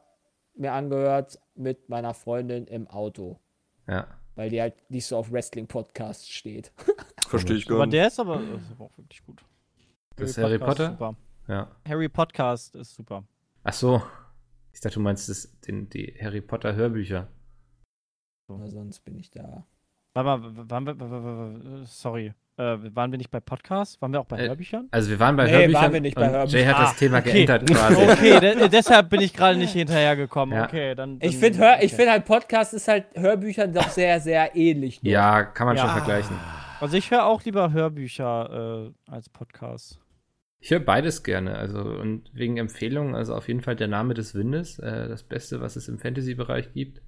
mir 0.55 0.71
angehört 0.71 1.37
mit 1.55 1.89
meiner 1.89 2.13
Freundin 2.13 2.65
im 2.67 2.87
Auto. 2.87 3.39
ja. 3.87 4.07
Weil 4.37 4.49
die 4.49 4.59
halt 4.59 4.73
nicht 4.91 5.05
so 5.05 5.15
auf 5.15 5.31
Wrestling-Podcasts 5.31 6.27
steht. 6.27 6.73
Verstehe 7.27 7.55
ich 7.55 7.65
gar 7.67 7.75
Aber 7.77 7.85
nicht. 7.85 7.93
der 7.93 8.07
ist 8.07 8.19
aber, 8.19 8.41
ist 8.41 8.69
aber 8.71 8.83
auch 8.85 8.97
wirklich 8.97 9.25
gut. 9.25 9.41
Das 10.17 10.31
ist 10.31 10.37
Harry 10.37 10.57
Podcast 10.59 10.77
Potter? 10.77 10.91
ist 10.91 10.99
Super. 10.99 11.15
Ja. 11.47 11.71
Harry 11.87 12.09
Podcast 12.09 12.75
ist 12.75 12.95
super. 12.95 13.23
Ach 13.63 13.71
so. 13.73 14.01
Ich 14.73 14.81
dachte, 14.81 14.95
du 14.95 14.99
meinst 14.99 15.29
das, 15.29 15.57
den, 15.61 15.87
die 15.89 16.17
Harry 16.21 16.41
Potter 16.41 16.75
Hörbücher. 16.75 17.29
Aber 18.49 18.67
sonst 18.67 18.99
bin 19.05 19.15
ich 19.15 19.31
da. 19.31 19.65
Warte 20.13 20.65
mal, 20.93 21.85
sorry, 21.85 22.33
äh, 22.57 22.77
waren 22.95 23.11
wir 23.11 23.17
nicht 23.17 23.31
bei 23.31 23.39
Podcasts? 23.39 24.01
Waren 24.01 24.13
wir 24.13 24.21
auch 24.21 24.25
bei 24.25 24.37
Äh, 24.39 24.47
Hörbüchern? 24.47 24.87
Also 24.91 25.09
wir 25.09 25.19
waren 25.19 25.35
bei 25.35 25.45
Nee, 25.45 25.51
Hörbüchern. 25.51 25.81
waren 25.83 25.93
wir 25.93 26.01
nicht 26.01 26.15
bei 26.15 26.29
Hörbüchern. 26.29 26.59
Jay 26.59 26.65
hat 26.65 26.79
das 26.79 26.91
Ah, 26.91 26.95
Thema 26.97 27.17
okay. 27.19 27.31
geändert 27.45 27.69
quasi. 27.69 28.01
Okay, 28.11 28.39
de 28.39 28.69
deshalb 28.69 29.09
bin 29.09 29.21
ich 29.21 29.33
gerade 29.33 29.57
nicht 29.57 29.73
hinterhergekommen. 29.73 30.55
Ja. 30.57 30.65
Okay, 30.65 30.95
dann. 30.95 31.15
Ich 31.21 31.39
dann- 31.39 31.53
finde 31.53 31.77
ich 31.81 31.93
okay. 31.93 31.95
find 32.01 32.09
halt 32.11 32.25
Podcast 32.25 32.73
ist 32.73 32.87
halt 32.87 33.05
Hörbüchern 33.15 33.73
doch 33.73 33.89
sehr, 33.89 34.19
sehr 34.19 34.55
ähnlich. 34.55 34.99
Ja, 35.03 35.43
kann 35.43 35.67
man 35.67 35.75
Ja. 35.77 35.83
schon 35.83 35.91
vergleichen. 35.91 36.35
Also 36.81 36.97
ich 36.97 37.09
höre 37.11 37.25
auch 37.25 37.43
lieber 37.43 37.71
Hörbücher 37.71 38.91
äh, 39.07 39.11
als 39.11 39.29
Podcasts. 39.29 39.99
Ich 40.59 40.71
höre 40.71 40.79
beides 40.79 41.23
gerne. 41.23 41.55
Also 41.57 41.79
und 41.79 42.29
wegen 42.33 42.57
Empfehlungen, 42.57 43.15
also 43.15 43.35
auf 43.35 43.47
jeden 43.47 43.61
Fall 43.61 43.75
der 43.75 43.87
Name 43.87 44.13
des 44.13 44.33
Windes, 44.33 44.79
äh, 44.79 45.07
das 45.07 45.23
Beste, 45.23 45.61
was 45.61 45.75
es 45.75 45.87
im 45.87 45.99
Fantasy-Bereich 45.99 46.73
gibt. 46.73 47.01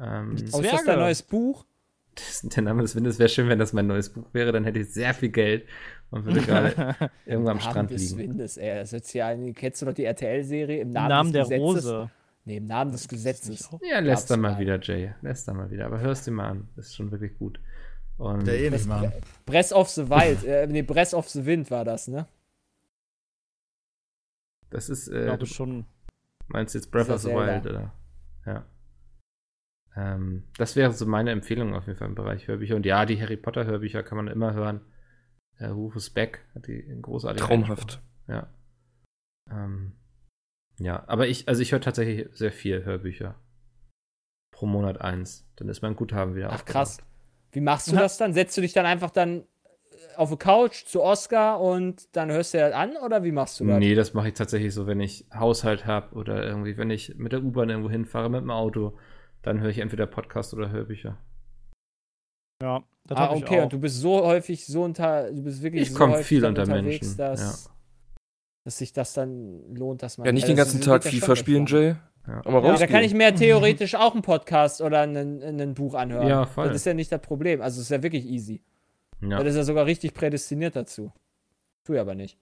Ähm, 0.00 0.30
Oh, 0.30 0.34
ist 0.34 0.52
das 0.54 0.60
Zwerge. 0.60 0.82
dein 0.86 0.98
neues 0.98 1.22
Buch? 1.22 1.64
Das, 2.14 2.42
der 2.42 2.62
Name 2.62 2.82
des 2.82 2.94
Windes 2.96 3.18
wäre 3.18 3.28
schön, 3.28 3.48
wenn 3.48 3.58
das 3.58 3.72
mein 3.72 3.86
neues 3.86 4.10
Buch 4.10 4.26
wäre, 4.32 4.52
dann 4.52 4.64
hätte 4.64 4.78
ich 4.80 4.92
sehr 4.92 5.14
viel 5.14 5.30
Geld 5.30 5.66
und 6.10 6.24
würde 6.24 6.40
gerade 6.42 6.72
irgendwo 7.26 7.50
am 7.50 7.56
Namen 7.56 7.60
Strand 7.60 7.90
des 7.90 8.10
liegen. 8.10 8.30
Windes, 8.32 8.56
ey. 8.56 8.74
Das 8.76 8.92
ist 8.92 9.12
ja, 9.14 9.28
eine- 9.28 9.52
kennst 9.52 9.80
du 9.82 9.86
doch 9.86 9.94
die 9.94 10.04
RTL-Serie 10.04 10.80
im 10.80 10.88
Im 10.88 10.92
Namen, 10.94 11.08
Namen 11.08 11.32
des 11.32 11.48
der 11.48 11.58
Gesetzes? 11.58 11.90
Rose. 11.92 12.10
Nee, 12.44 12.56
im 12.56 12.66
Namen 12.66 12.90
des 12.92 13.06
Gesetzes. 13.08 13.70
Ja, 13.88 14.00
lässt 14.00 14.30
dann 14.30 14.40
mal 14.40 14.58
wieder, 14.58 14.80
Jay. 14.80 15.12
Lässt 15.22 15.46
dann 15.46 15.56
mal 15.56 15.70
wieder. 15.70 15.86
Aber 15.86 16.00
hörst 16.00 16.26
dir 16.26 16.32
mal 16.32 16.48
an. 16.48 16.68
Das 16.74 16.86
ist 16.86 16.96
schon 16.96 17.10
wirklich 17.12 17.38
gut. 17.38 17.60
Und 18.18 18.46
Der 18.46 18.58
eh 18.60 18.68
nicht 18.70 18.86
machen. 18.86 19.12
Breath 19.46 19.72
of 19.72 19.88
the 19.90 20.08
Wild, 20.10 20.44
äh, 20.44 20.66
nee, 20.66 20.82
Breath 20.82 21.14
of 21.14 21.28
the 21.28 21.44
Wind 21.46 21.70
war 21.70 21.84
das, 21.84 22.08
ne? 22.08 22.26
das 24.70 24.88
ist, 24.88 25.08
Ich 25.08 25.14
äh, 25.14 25.24
glaube 25.24 25.38
du 25.40 25.46
schon. 25.46 25.84
meinst 26.48 26.74
jetzt 26.74 26.90
Breath 26.90 27.10
of 27.10 27.20
the 27.20 27.28
Zelda. 27.28 27.46
Wild, 27.62 27.66
oder? 27.66 27.92
Ja. 28.46 28.64
Ähm, 29.96 30.44
das 30.56 30.76
wäre 30.76 30.92
so 30.92 31.06
meine 31.06 31.30
Empfehlung 31.30 31.74
auf 31.74 31.86
jeden 31.86 31.98
Fall 31.98 32.08
im 32.08 32.14
Bereich 32.14 32.48
Hörbücher. 32.48 32.76
Und 32.76 32.86
ja, 32.86 33.04
die 33.04 33.20
Harry 33.20 33.36
Potter 33.36 33.66
Hörbücher 33.66 34.02
kann 34.02 34.16
man 34.16 34.28
immer 34.28 34.54
hören. 34.54 34.80
Äh, 35.58 35.66
Rufus 35.66 36.10
Beck 36.10 36.40
hat 36.54 36.66
die 36.66 36.84
großartig 37.00 37.42
Traumhaft. 37.42 38.00
Ja. 38.26 38.48
Ähm, 39.50 39.92
ja, 40.78 41.04
aber 41.06 41.28
ich, 41.28 41.48
also 41.48 41.60
ich 41.62 41.72
höre 41.72 41.80
tatsächlich 41.80 42.28
sehr 42.32 42.52
viel 42.52 42.84
Hörbücher. 42.84 43.34
Pro 44.50 44.66
Monat 44.66 45.00
eins. 45.00 45.46
Dann 45.56 45.68
ist 45.68 45.82
mein 45.82 45.96
Guthaben 45.96 46.34
wieder 46.34 46.50
Ach 46.52 46.64
krass. 46.64 46.98
Wie 47.52 47.60
machst 47.60 47.90
du 47.90 47.96
das 47.96 48.16
dann? 48.16 48.32
Setzt 48.32 48.56
du 48.56 48.62
dich 48.62 48.72
dann 48.72 48.86
einfach 48.86 49.10
dann 49.10 49.40
äh, 49.40 50.16
auf 50.16 50.30
die 50.30 50.36
Couch 50.36 50.86
zu 50.86 51.02
Oscar 51.02 51.60
und 51.60 52.16
dann 52.16 52.30
hörst 52.30 52.54
du 52.54 52.58
das 52.58 52.72
an 52.72 52.96
oder 52.96 53.24
wie 53.24 53.32
machst 53.32 53.60
du 53.60 53.66
das? 53.66 53.78
Nee, 53.78 53.94
das 53.94 54.14
mache 54.14 54.28
ich 54.28 54.34
tatsächlich 54.34 54.72
so, 54.72 54.86
wenn 54.86 55.00
ich 55.00 55.26
Haushalt 55.34 55.84
habe 55.84 56.14
oder 56.14 56.42
irgendwie, 56.42 56.78
wenn 56.78 56.90
ich 56.90 57.16
mit 57.16 57.32
der 57.32 57.42
U-Bahn 57.42 57.68
irgendwo 57.68 57.90
hinfahre, 57.90 58.30
mit 58.30 58.40
dem 58.40 58.50
Auto, 58.50 58.98
dann 59.42 59.60
höre 59.60 59.70
ich 59.70 59.78
entweder 59.78 60.06
Podcast 60.06 60.54
oder 60.54 60.70
Hörbücher. 60.70 61.18
Ja, 62.62 62.82
das 63.04 63.18
Ah, 63.18 63.32
okay, 63.32 63.58
auch. 63.58 63.64
und 63.64 63.72
du 63.72 63.80
bist 63.80 64.00
so 64.00 64.24
häufig 64.24 64.66
so 64.66 64.82
unter, 64.84 65.32
du 65.32 65.42
bist 65.42 65.62
wirklich 65.62 65.82
Ich 65.82 65.92
so 65.92 66.08
häufig 66.08 66.26
viel 66.26 66.40
dann 66.42 66.50
unter 66.50 66.62
unterwegs, 66.62 67.00
Menschen, 67.00 67.16
dass, 67.18 67.70
dass 68.64 68.78
sich 68.78 68.92
das 68.92 69.14
dann 69.14 69.74
lohnt, 69.74 70.02
dass 70.02 70.18
man. 70.18 70.26
Ja, 70.26 70.32
nicht 70.32 70.44
Also 70.44 70.52
den 70.52 70.56
ganzen 70.58 70.80
Tag 70.80 71.04
ja 71.04 71.10
FIFA 71.10 71.36
spielen. 71.36 71.66
Jay. 71.66 71.96
Ja. 72.26 72.40
Aber 72.44 72.64
Ja, 72.64 72.76
da 72.76 72.86
kann 72.86 73.02
ich 73.02 73.14
mir 73.14 73.34
theoretisch 73.34 73.96
auch 73.96 74.12
einen 74.12 74.22
Podcast 74.22 74.80
oder 74.80 75.00
ein, 75.00 75.74
Buch 75.74 75.94
anhören. 75.94 76.28
Ja, 76.28 76.46
voll. 76.46 76.68
Das 76.68 76.76
ist 76.76 76.86
ja 76.86 76.94
nicht 76.94 77.10
das 77.10 77.20
Problem. 77.20 77.60
Also 77.60 77.80
es 77.80 77.86
ist 77.86 77.90
ja 77.90 78.02
wirklich 78.02 78.24
easy. 78.26 78.62
Ja. 79.20 79.38
Das 79.38 79.48
ist 79.48 79.56
ja 79.56 79.64
sogar 79.64 79.86
richtig 79.86 80.14
prädestiniert 80.14 80.76
dazu. 80.76 81.12
Tu 81.84 81.94
ich 81.94 82.00
aber 82.00 82.14
nicht. 82.14 82.38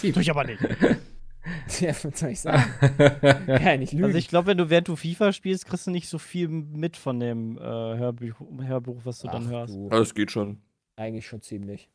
Tue 0.00 0.22
ich 0.22 0.30
aber 0.30 0.44
nicht. 0.44 0.60
ja, 1.80 1.90
was 1.90 2.18
soll 2.20 2.30
ich 2.30 2.40
sagen? 2.40 2.64
Ja 3.48 3.76
nicht 3.76 3.92
lügen. 3.92 4.04
Also 4.06 4.18
ich 4.18 4.28
glaube, 4.28 4.48
wenn 4.48 4.58
du 4.58 4.70
während 4.70 4.88
du 4.88 4.96
FIFA 4.96 5.32
spielst, 5.32 5.66
kriegst 5.66 5.86
du 5.86 5.90
nicht 5.90 6.08
so 6.08 6.18
viel 6.18 6.48
mit 6.48 6.96
von 6.96 7.20
dem 7.20 7.56
äh, 7.58 7.60
Hörbuch, 7.60 8.40
Hörbuch, 8.60 9.00
was 9.04 9.20
du 9.20 9.28
dann 9.28 9.46
Ach, 9.46 9.50
hörst. 9.50 9.74
du, 9.74 9.88
das 9.88 10.14
geht 10.14 10.30
schon. 10.30 10.60
eigentlich 10.96 11.26
schon 11.26 11.42
ziemlich. 11.42 11.90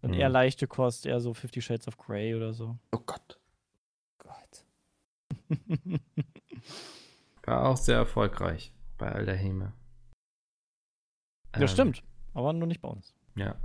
Dann 0.00 0.12
Mhm. 0.12 0.18
eher 0.18 0.28
leichte 0.28 0.66
Kost, 0.68 1.06
eher 1.06 1.20
so 1.20 1.34
Fifty 1.34 1.60
Shades 1.60 1.88
of 1.88 1.96
Grey 1.98 2.34
oder 2.34 2.52
so. 2.52 2.78
Oh 2.92 3.00
Gott. 3.04 3.38
Gott. 4.18 4.64
War 7.44 7.66
auch 7.70 7.76
sehr 7.76 7.96
erfolgreich 7.96 8.72
bei 8.98 9.10
all 9.10 9.24
der 9.24 9.36
Häme. 9.36 9.72
Ja, 11.54 11.62
Ähm, 11.62 11.68
stimmt. 11.68 12.02
Aber 12.34 12.52
nur 12.52 12.66
nicht 12.68 12.80
bei 12.82 12.88
uns. 12.88 13.14
Ja. 13.36 13.56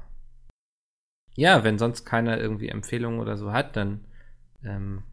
Ja, 1.36 1.64
wenn 1.64 1.78
sonst 1.78 2.06
keiner 2.06 2.38
irgendwie 2.40 2.70
Empfehlungen 2.70 3.20
oder 3.20 3.38
so 3.38 3.52
hat, 3.52 3.76
dann 3.76 4.06
ähm, 4.66 5.04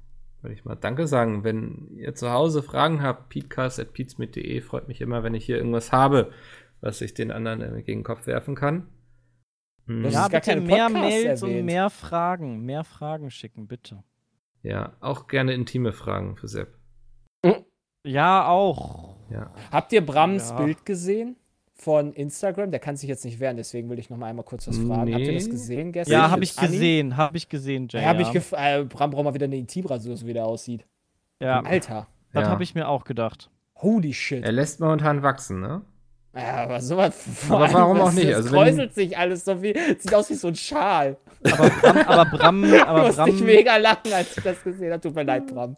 würde 0.42 0.54
ich 0.54 0.64
mal 0.64 0.74
Danke 0.76 1.06
sagen. 1.06 1.44
Wenn 1.44 1.88
ihr 1.96 2.14
zu 2.14 2.30
Hause 2.30 2.62
Fragen 2.62 3.02
habt, 3.02 3.28
peatcast.peatsmit.de 3.28 4.60
freut 4.62 4.88
mich 4.88 5.00
immer, 5.00 5.22
wenn 5.22 5.34
ich 5.34 5.44
hier 5.44 5.56
irgendwas 5.58 5.92
habe, 5.92 6.32
was 6.80 7.00
ich 7.00 7.14
den 7.14 7.30
anderen 7.30 7.60
irgendwie 7.60 7.82
gegen 7.82 8.00
den 8.00 8.04
Kopf 8.04 8.26
werfen 8.26 8.54
kann. 8.54 8.88
Hm, 9.86 10.02
Das 10.02 10.14
ja, 10.14 10.28
bitte 10.28 10.60
mehr 10.60 10.88
Mails 10.88 11.42
und 11.42 11.64
mehr 11.64 11.90
Fragen. 11.90 12.64
Mehr 12.64 12.84
Fragen 12.84 13.30
schicken, 13.30 13.66
bitte. 13.66 14.02
ja, 14.62 14.96
auch 15.00 15.26
gerne 15.26 15.52
intime 15.52 15.92
Fragen 15.92 16.36
für 16.36 16.48
Sepp. 16.48 16.78
Ja, 18.02 18.46
auch. 18.48 19.16
Ja. 19.30 19.52
Habt 19.70 19.92
ihr 19.92 20.04
Brams 20.04 20.50
Ja. 20.50 20.56
Bild 20.62 20.86
gesehen 20.86 21.36
von 21.80 22.12
Instagram? 22.12 22.70
Der 22.70 22.80
kann 22.80 22.96
sich 22.96 23.08
jetzt 23.08 23.24
nicht 23.24 23.40
wehren, 23.40 23.56
deswegen 23.56 23.88
will 23.90 23.98
ich 23.98 24.10
noch 24.10 24.16
mal 24.16 24.26
einmal 24.26 24.44
kurz 24.44 24.66
was 24.68 24.76
fragen. 24.76 25.12
Habt 25.12 25.22
ihr 25.22 25.34
das 25.34 25.44
Nee. 25.46 25.50
gesehen 25.50 25.92
gestern? 25.92 26.12
Ja, 26.12 26.30
habe 26.30 26.44
ich 26.44 26.58
Anni? 26.58 26.68
gesehen. 26.72 27.16
Habe 27.16 27.36
ich 27.36 27.48
gesehen, 27.48 27.88
Jay. 27.90 28.02
Ja, 28.02 28.08
hab 28.08 28.20
ich 28.20 28.30
gef 28.32 28.52
äh, 28.52 28.84
Bram 28.84 29.10
braucht 29.10 29.24
mal 29.24 29.34
wieder 29.34 29.46
eine 29.46 29.56
Intimrasur, 29.56 30.16
so 30.16 30.26
wie 30.26 30.32
der 30.32 30.44
aussieht. 30.46 30.84
ja, 31.40 31.60
Alter. 31.60 32.06
das 32.32 32.44
Ja. 32.44 32.50
habe 32.50 32.62
ich 32.62 32.74
mir 32.74 32.88
auch 32.88 33.04
gedacht. 33.04 33.50
Holy 33.76 34.12
shit. 34.12 34.44
Er 34.44 34.52
lässt 34.52 34.78
momentan 34.80 35.22
wachsen, 35.22 35.60
ne? 35.60 35.82
Ja, 36.36 36.62
aber 36.64 36.80
sowas. 36.80 37.24
vor 37.34 37.56
Aber 37.62 37.72
warum 37.72 38.00
auch 38.02 38.12
nicht? 38.12 38.28
Das 38.28 38.36
Also 38.36 38.52
wenn- 38.52 38.58
kräuselt 38.62 38.94
sich 38.94 39.18
alles 39.18 39.44
so 39.44 39.60
wie. 39.62 39.74
Sieht 39.98 40.14
aus 40.14 40.30
wie 40.30 40.34
so 40.34 40.46
ein 40.48 40.54
Schal. 40.54 41.16
Aber 41.50 41.70
Bram, 41.70 41.96
aber 42.06 42.24
Bram, 42.26 42.64
aber 42.86 43.06
musste 43.06 43.22
ich 43.30 43.36
Bram, 43.38 43.46
mega 43.46 43.76
lachen, 43.78 44.12
als 44.12 44.36
ich 44.36 44.44
das 44.44 44.62
gesehen 44.62 44.92
habe. 44.92 45.00
Tut 45.00 45.14
mir 45.14 45.24
leid, 45.24 45.46
Bram. 45.48 45.76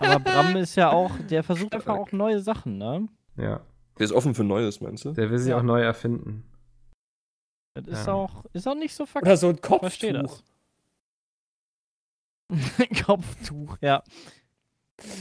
aber 0.00 0.18
Bram 0.20 0.56
ist 0.56 0.76
ja 0.76 0.90
auch, 0.90 1.10
der 1.28 1.42
versucht 1.42 1.74
einfach 1.74 1.96
auch 1.96 2.10
neue 2.12 2.40
Sachen, 2.40 2.78
ne? 2.78 3.06
Ja. 3.36 3.60
Der 3.98 4.04
ist 4.04 4.12
offen 4.12 4.34
für 4.34 4.44
Neues, 4.44 4.80
meinst 4.80 5.04
du? 5.04 5.12
Der 5.12 5.30
will 5.30 5.38
sich 5.38 5.50
Ja. 5.50 5.58
auch 5.58 5.62
neu 5.62 5.80
erfinden. 5.82 6.44
Das 7.74 7.86
ist 8.00 8.06
Ja. 8.06 8.12
auch, 8.14 8.44
ist 8.52 8.66
auch 8.66 8.74
nicht 8.74 8.94
so 8.94 9.06
verkehrt. 9.06 9.28
Oder 9.28 9.36
so 9.36 9.48
ein 9.48 9.56
Ich 9.62 9.66
verstehe 9.80 10.12
Kopftuch. 10.14 10.42
das. 10.42 10.44
Kopftuch, 13.06 13.76
ja. 13.80 14.02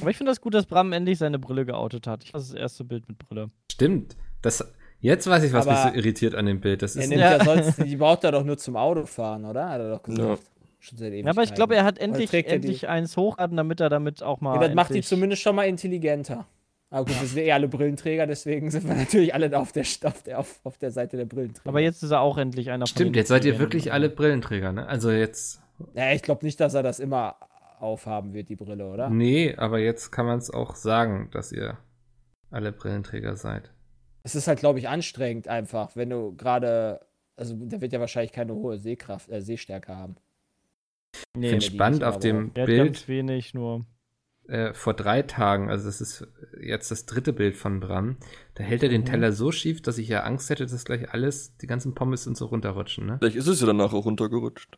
Aber 0.02 0.10
ich 0.10 0.18
finde 0.18 0.32
das 0.32 0.40
gut, 0.40 0.54
dass 0.54 0.66
Bram 0.66 0.94
endlich 0.94 1.18
seine 1.18 1.38
Brille 1.40 1.66
geoutet 1.66 2.08
hat. 2.08 2.24
Ich 2.24 2.32
das, 2.32 2.50
das 2.50 2.56
erste 2.58 2.84
Bild 2.86 3.08
mit 3.10 3.18
Brille. 3.20 3.50
Stimmt. 3.72 4.16
Das, 4.42 4.64
jetzt 5.00 5.28
weiß 5.28 5.44
ich, 5.44 5.52
was 5.52 5.68
Aber 5.68 5.84
mich 5.84 5.92
so 5.94 6.00
irritiert 6.00 6.36
an 6.36 6.46
dem 6.46 6.62
Bild. 6.62 6.82
Das 6.82 6.96
Er 6.96 7.04
ist 7.04 7.10
nimmt 7.10 7.22
Ja. 7.22 7.38
ja. 7.38 7.44
sonst, 7.64 7.78
die 7.84 7.96
braucht 7.98 8.24
er 8.24 8.32
doch 8.32 8.44
nur 8.46 8.58
zum 8.58 8.78
Autofahren, 8.78 9.44
oder? 9.46 9.70
Hat 9.70 9.82
er 9.82 9.90
doch 9.90 10.04
gesagt. 10.04 10.44
Schon 10.80 10.98
seit 11.00 11.14
Ja, 11.14 11.26
aber 11.30 11.44
ich 11.44 11.54
glaube, 11.56 11.76
er 11.76 11.84
hat 11.84 11.98
endlich, 11.98 12.32
er 12.34 12.44
die? 12.44 12.48
endlich 12.50 12.88
eins 12.88 13.18
hochgeladen, 13.18 13.58
damit 13.58 13.80
er 13.82 13.90
damit 13.90 14.22
auch 14.22 14.40
mal. 14.40 14.56
Ja, 14.62 14.68
das 14.68 14.76
macht 14.76 14.90
die 14.92 14.96
endlich- 14.98 15.08
zumindest 15.08 15.42
schon 15.42 15.56
mal 15.56 15.64
intelligenter. 15.68 16.46
Aber 16.90 17.06
gut, 17.06 17.20
wir 17.20 17.28
sind 17.28 17.40
eh 17.40 17.52
alle 17.52 17.68
Brillenträger, 17.68 18.28
deswegen 18.28 18.70
sind 18.72 18.88
wir 18.88 18.96
natürlich 18.96 19.34
alle 19.34 19.58
auf 19.58 19.72
der, 19.72 19.84
auf 20.04 20.24
der, 20.24 20.40
auf, 20.40 20.60
auf 20.64 20.78
der 20.78 20.92
Seite 20.92 21.18
der 21.18 21.26
Brillenträger. 21.26 21.68
Aber 21.68 21.80
jetzt 21.80 22.04
ist 22.04 22.12
er 22.12 22.22
auch 22.22 22.38
endlich 22.38 22.70
einer 22.70 22.86
von 22.86 22.96
Stimmt, 22.96 23.16
jetzt 23.16 23.30
seid 23.30 23.46
ihr 23.46 23.60
wirklich 23.60 23.92
alle 23.92 24.10
Brillenträger, 24.10 24.72
ne? 24.72 24.88
Also 24.88 25.12
jetzt. 25.12 25.62
ja, 25.94 26.12
ich 26.12 26.22
glaube 26.22 26.46
nicht, 26.46 26.60
dass 26.60 26.74
er 26.74 26.84
das 26.84 27.00
immer 27.00 27.36
aufhaben 27.80 28.34
wird, 28.34 28.50
die 28.50 28.56
Brille, 28.56 28.90
oder? 28.90 29.10
Nee, 29.10 29.56
aber 29.56 29.80
jetzt 29.80 30.12
kann 30.12 30.26
man 30.26 30.40
es 30.40 30.52
auch 30.52 30.76
sagen, 30.76 31.30
dass 31.32 31.52
ihr 31.52 31.78
alle 32.52 32.72
Brillenträger 32.72 33.36
seid. 33.36 33.72
Es 34.24 34.36
ist 34.36 34.48
halt, 34.48 34.60
glaube 34.60 34.80
ich, 34.80 34.88
anstrengend 34.88 35.48
einfach, 35.48 35.96
wenn 35.96 36.10
du 36.10 36.36
gerade. 36.36 37.02
Also, 37.36 37.54
der 37.56 37.82
wird 37.82 37.92
ja 37.92 38.00
wahrscheinlich 38.00 38.32
keine 38.32 38.54
hohe 38.54 38.78
Sehkraft, 38.80 39.30
äh, 39.30 39.42
Sehstärke 39.42 39.96
haben. 39.96 40.16
Ich 41.14 41.22
Nee, 41.36 41.62
spannend 41.62 42.04
auf 42.04 42.20
dem 42.20 42.52
Bild 42.52 42.96
ganz 42.96 43.08
wenig 43.08 43.54
nur. 43.54 43.86
Äh, 44.48 44.74
vor 44.74 44.94
drei 44.94 45.22
Tagen, 45.24 45.70
also 45.70 45.86
das 45.86 46.02
ist 46.02 46.28
jetzt 46.62 46.92
das 46.92 47.06
dritte 47.06 47.34
Bild 47.34 47.56
von 47.58 47.80
Bram, 47.80 48.18
da 48.56 48.64
hält 48.64 48.84
er 48.84 48.90
den 48.90 49.02
Mhm. 49.02 49.06
Teller 49.06 49.32
so 49.32 49.52
schief, 49.52 49.82
dass 49.82 49.98
ich 49.98 50.08
ja 50.08 50.22
Angst 50.24 50.50
hätte, 50.50 50.66
dass 50.66 50.86
gleich 50.86 51.12
alles, 51.14 51.56
die 51.58 51.68
ganzen 51.68 51.96
Pommes 51.96 52.28
und 52.28 52.38
so 52.38 52.46
runterrutschen, 52.46 53.06
ne? 53.06 53.18
Vielleicht 53.20 53.38
ist 53.38 53.48
es 53.48 53.60
ja 53.62 53.68
danach 53.68 53.94
auch 53.94 54.06
runtergerutscht. 54.06 54.78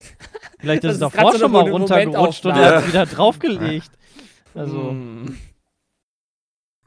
Vielleicht 0.60 0.84
Das 0.84 0.92
ist 0.96 1.02
es 1.02 1.12
davor 1.12 1.32
so 1.32 1.38
schon 1.38 1.52
mal 1.52 1.68
runtergerutscht 1.70 2.44
und 2.46 2.52
er 2.52 2.76
hat 2.76 2.82
es 2.82 2.88
wieder 2.88 3.06
draufgelegt. 3.06 3.90
Also, 4.56 4.92
Mm. 4.92 5.36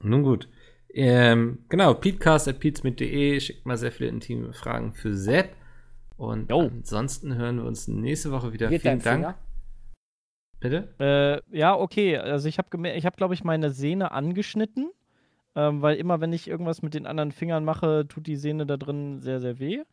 Nun 0.02 0.24
gut. 0.24 0.48
Ähm, 0.94 1.66
genau, 1.68 1.94
peatcast.peatsmit.de 1.96 3.40
schickt 3.42 3.66
mal 3.66 3.78
sehr 3.78 3.92
viele 3.92 4.10
intime 4.10 4.54
Fragen 4.54 4.94
für 4.94 5.14
Sepp. 5.18 5.50
Und 6.16 6.50
Jo. 6.50 6.62
ansonsten 6.62 7.36
hören 7.36 7.58
wir 7.58 7.66
uns 7.66 7.90
nächste 7.90 8.32
Woche 8.32 8.54
wieder. 8.54 8.70
Geht 8.70 8.84
Vielen 8.84 9.02
Dank. 9.02 9.18
Finger? 9.26 9.38
Bitte? 10.60 10.88
Äh, 11.00 11.58
ja, 11.58 11.76
okay. 11.76 12.18
Also 12.18 12.48
ich 12.50 12.58
habe, 12.58 12.90
ich 12.90 13.06
hab, 13.06 13.18
glaube 13.18 13.34
ich, 13.34 13.44
meine 13.44 13.72
Sehne 13.72 14.12
angeschnitten, 14.12 14.92
ähm, 15.56 15.82
weil 15.82 15.98
immer, 15.98 16.20
wenn 16.20 16.34
ich 16.34 16.48
irgendwas 16.48 16.82
mit 16.82 16.94
den 16.94 17.06
anderen 17.06 17.32
Fingern 17.32 17.64
mache, 17.64 18.08
tut 18.08 18.28
die 18.28 18.36
Sehne 18.36 18.66
da 18.66 18.78
drin 18.78 19.20
sehr, 19.20 19.40
sehr 19.40 19.60
weh. 19.60 19.84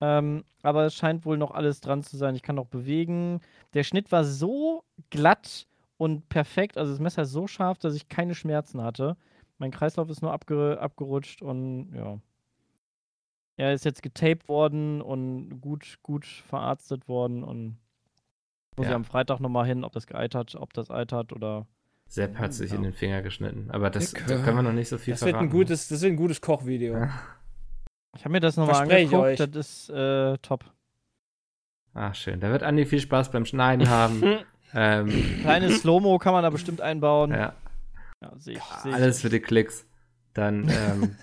Ähm, 0.00 0.44
aber 0.62 0.86
es 0.86 0.94
scheint 0.94 1.24
wohl 1.24 1.36
noch 1.38 1.50
alles 1.50 1.80
dran 1.80 2.02
zu 2.02 2.16
sein. 2.16 2.34
Ich 2.34 2.42
kann 2.42 2.56
noch 2.56 2.66
bewegen. 2.66 3.40
Der 3.74 3.82
Schnitt 3.84 4.12
war 4.12 4.24
so 4.24 4.84
glatt 5.10 5.66
und 5.98 6.28
perfekt, 6.28 6.78
also 6.78 6.92
das 6.92 7.00
Messer 7.00 7.22
ist 7.22 7.32
so 7.32 7.46
scharf, 7.46 7.78
dass 7.78 7.94
ich 7.94 8.08
keine 8.08 8.34
Schmerzen 8.34 8.82
hatte. 8.82 9.16
Mein 9.58 9.72
Kreislauf 9.72 10.08
ist 10.08 10.22
nur 10.22 10.32
abge 10.32 10.78
abgerutscht 10.80 11.42
und 11.42 11.92
ja. 11.94 12.18
Er 13.56 13.74
ist 13.74 13.84
jetzt 13.84 14.02
getaped 14.04 14.48
worden 14.48 15.02
und 15.02 15.60
gut, 15.60 15.98
gut 16.04 16.24
verarztet 16.24 17.08
worden 17.08 17.42
und 17.42 17.76
muss 18.78 18.86
Ja. 18.86 18.92
ich 18.92 18.96
am 18.96 19.04
Freitag 19.04 19.40
nochmal 19.40 19.66
hin, 19.66 19.84
ob 19.84 19.92
das 19.92 20.06
geeitert, 20.06 20.54
ob 20.54 20.72
das 20.72 20.90
eitert 20.90 21.32
oder. 21.32 21.66
Sepp 22.06 22.38
hat 22.38 22.54
sich 22.54 22.70
Ja. 22.70 22.76
in 22.76 22.84
den 22.84 22.94
Finger 22.94 23.20
geschnitten. 23.20 23.70
Aber 23.70 23.90
das 23.90 24.12
Lecker. 24.14 24.26
da 24.38 24.42
können 24.42 24.56
wir 24.56 24.62
noch 24.62 24.72
nicht 24.72 24.88
so 24.88 24.96
viel 24.96 25.12
Das 25.12 25.20
wird, 25.20 25.34
ein 25.34 25.40
verraten. 25.40 25.50
gutes, 25.50 25.88
das 25.88 26.00
wird 26.00 26.12
ein 26.12 26.16
gutes 26.16 26.40
Kochvideo. 26.40 26.94
Ja. 26.96 27.10
Ich 28.16 28.24
habe 28.24 28.32
mir 28.32 28.40
das 28.40 28.56
nochmal 28.56 28.86
ich 28.86 28.92
angeguckt, 29.04 29.22
euch. 29.22 29.38
das 29.38 29.50
ist 29.54 29.90
äh, 29.90 30.38
top. 30.38 30.64
Ach, 31.94 32.14
schön. 32.14 32.40
Da 32.40 32.50
wird 32.50 32.62
Andi 32.62 32.86
viel 32.86 33.00
Spaß 33.00 33.30
beim 33.30 33.44
Schneiden 33.44 33.88
haben. 33.90 34.22
ähm, 34.74 35.08
Kleines 35.42 35.80
Slow-Mo 35.82 36.18
kann 36.18 36.32
man 36.32 36.42
da 36.42 36.50
bestimmt 36.50 36.80
einbauen. 36.80 37.30
ja, 37.32 37.52
Ja, 38.22 38.32
sehe 38.38 38.54
ich. 38.56 38.62
Seh 38.82 38.88
ich. 38.88 38.94
alles 38.94 39.20
für 39.20 39.28
die 39.28 39.40
Klicks. 39.40 39.86
Dann, 40.32 40.68
ähm, 40.70 41.16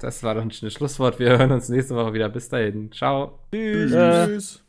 das 0.00 0.22
war 0.22 0.34
doch 0.34 0.42
ein 0.42 0.50
schönes 0.50 0.74
Schlusswort. 0.74 1.18
Wir 1.18 1.30
hören 1.38 1.50
uns 1.52 1.68
nächste 1.70 1.94
Woche 1.94 2.12
wieder. 2.12 2.28
Bis 2.28 2.48
dahin. 2.50 2.92
Ciao. 2.92 3.38
Tschüss. 3.52 3.92
Äh, 3.92 4.26
Tschüss. 4.26 4.65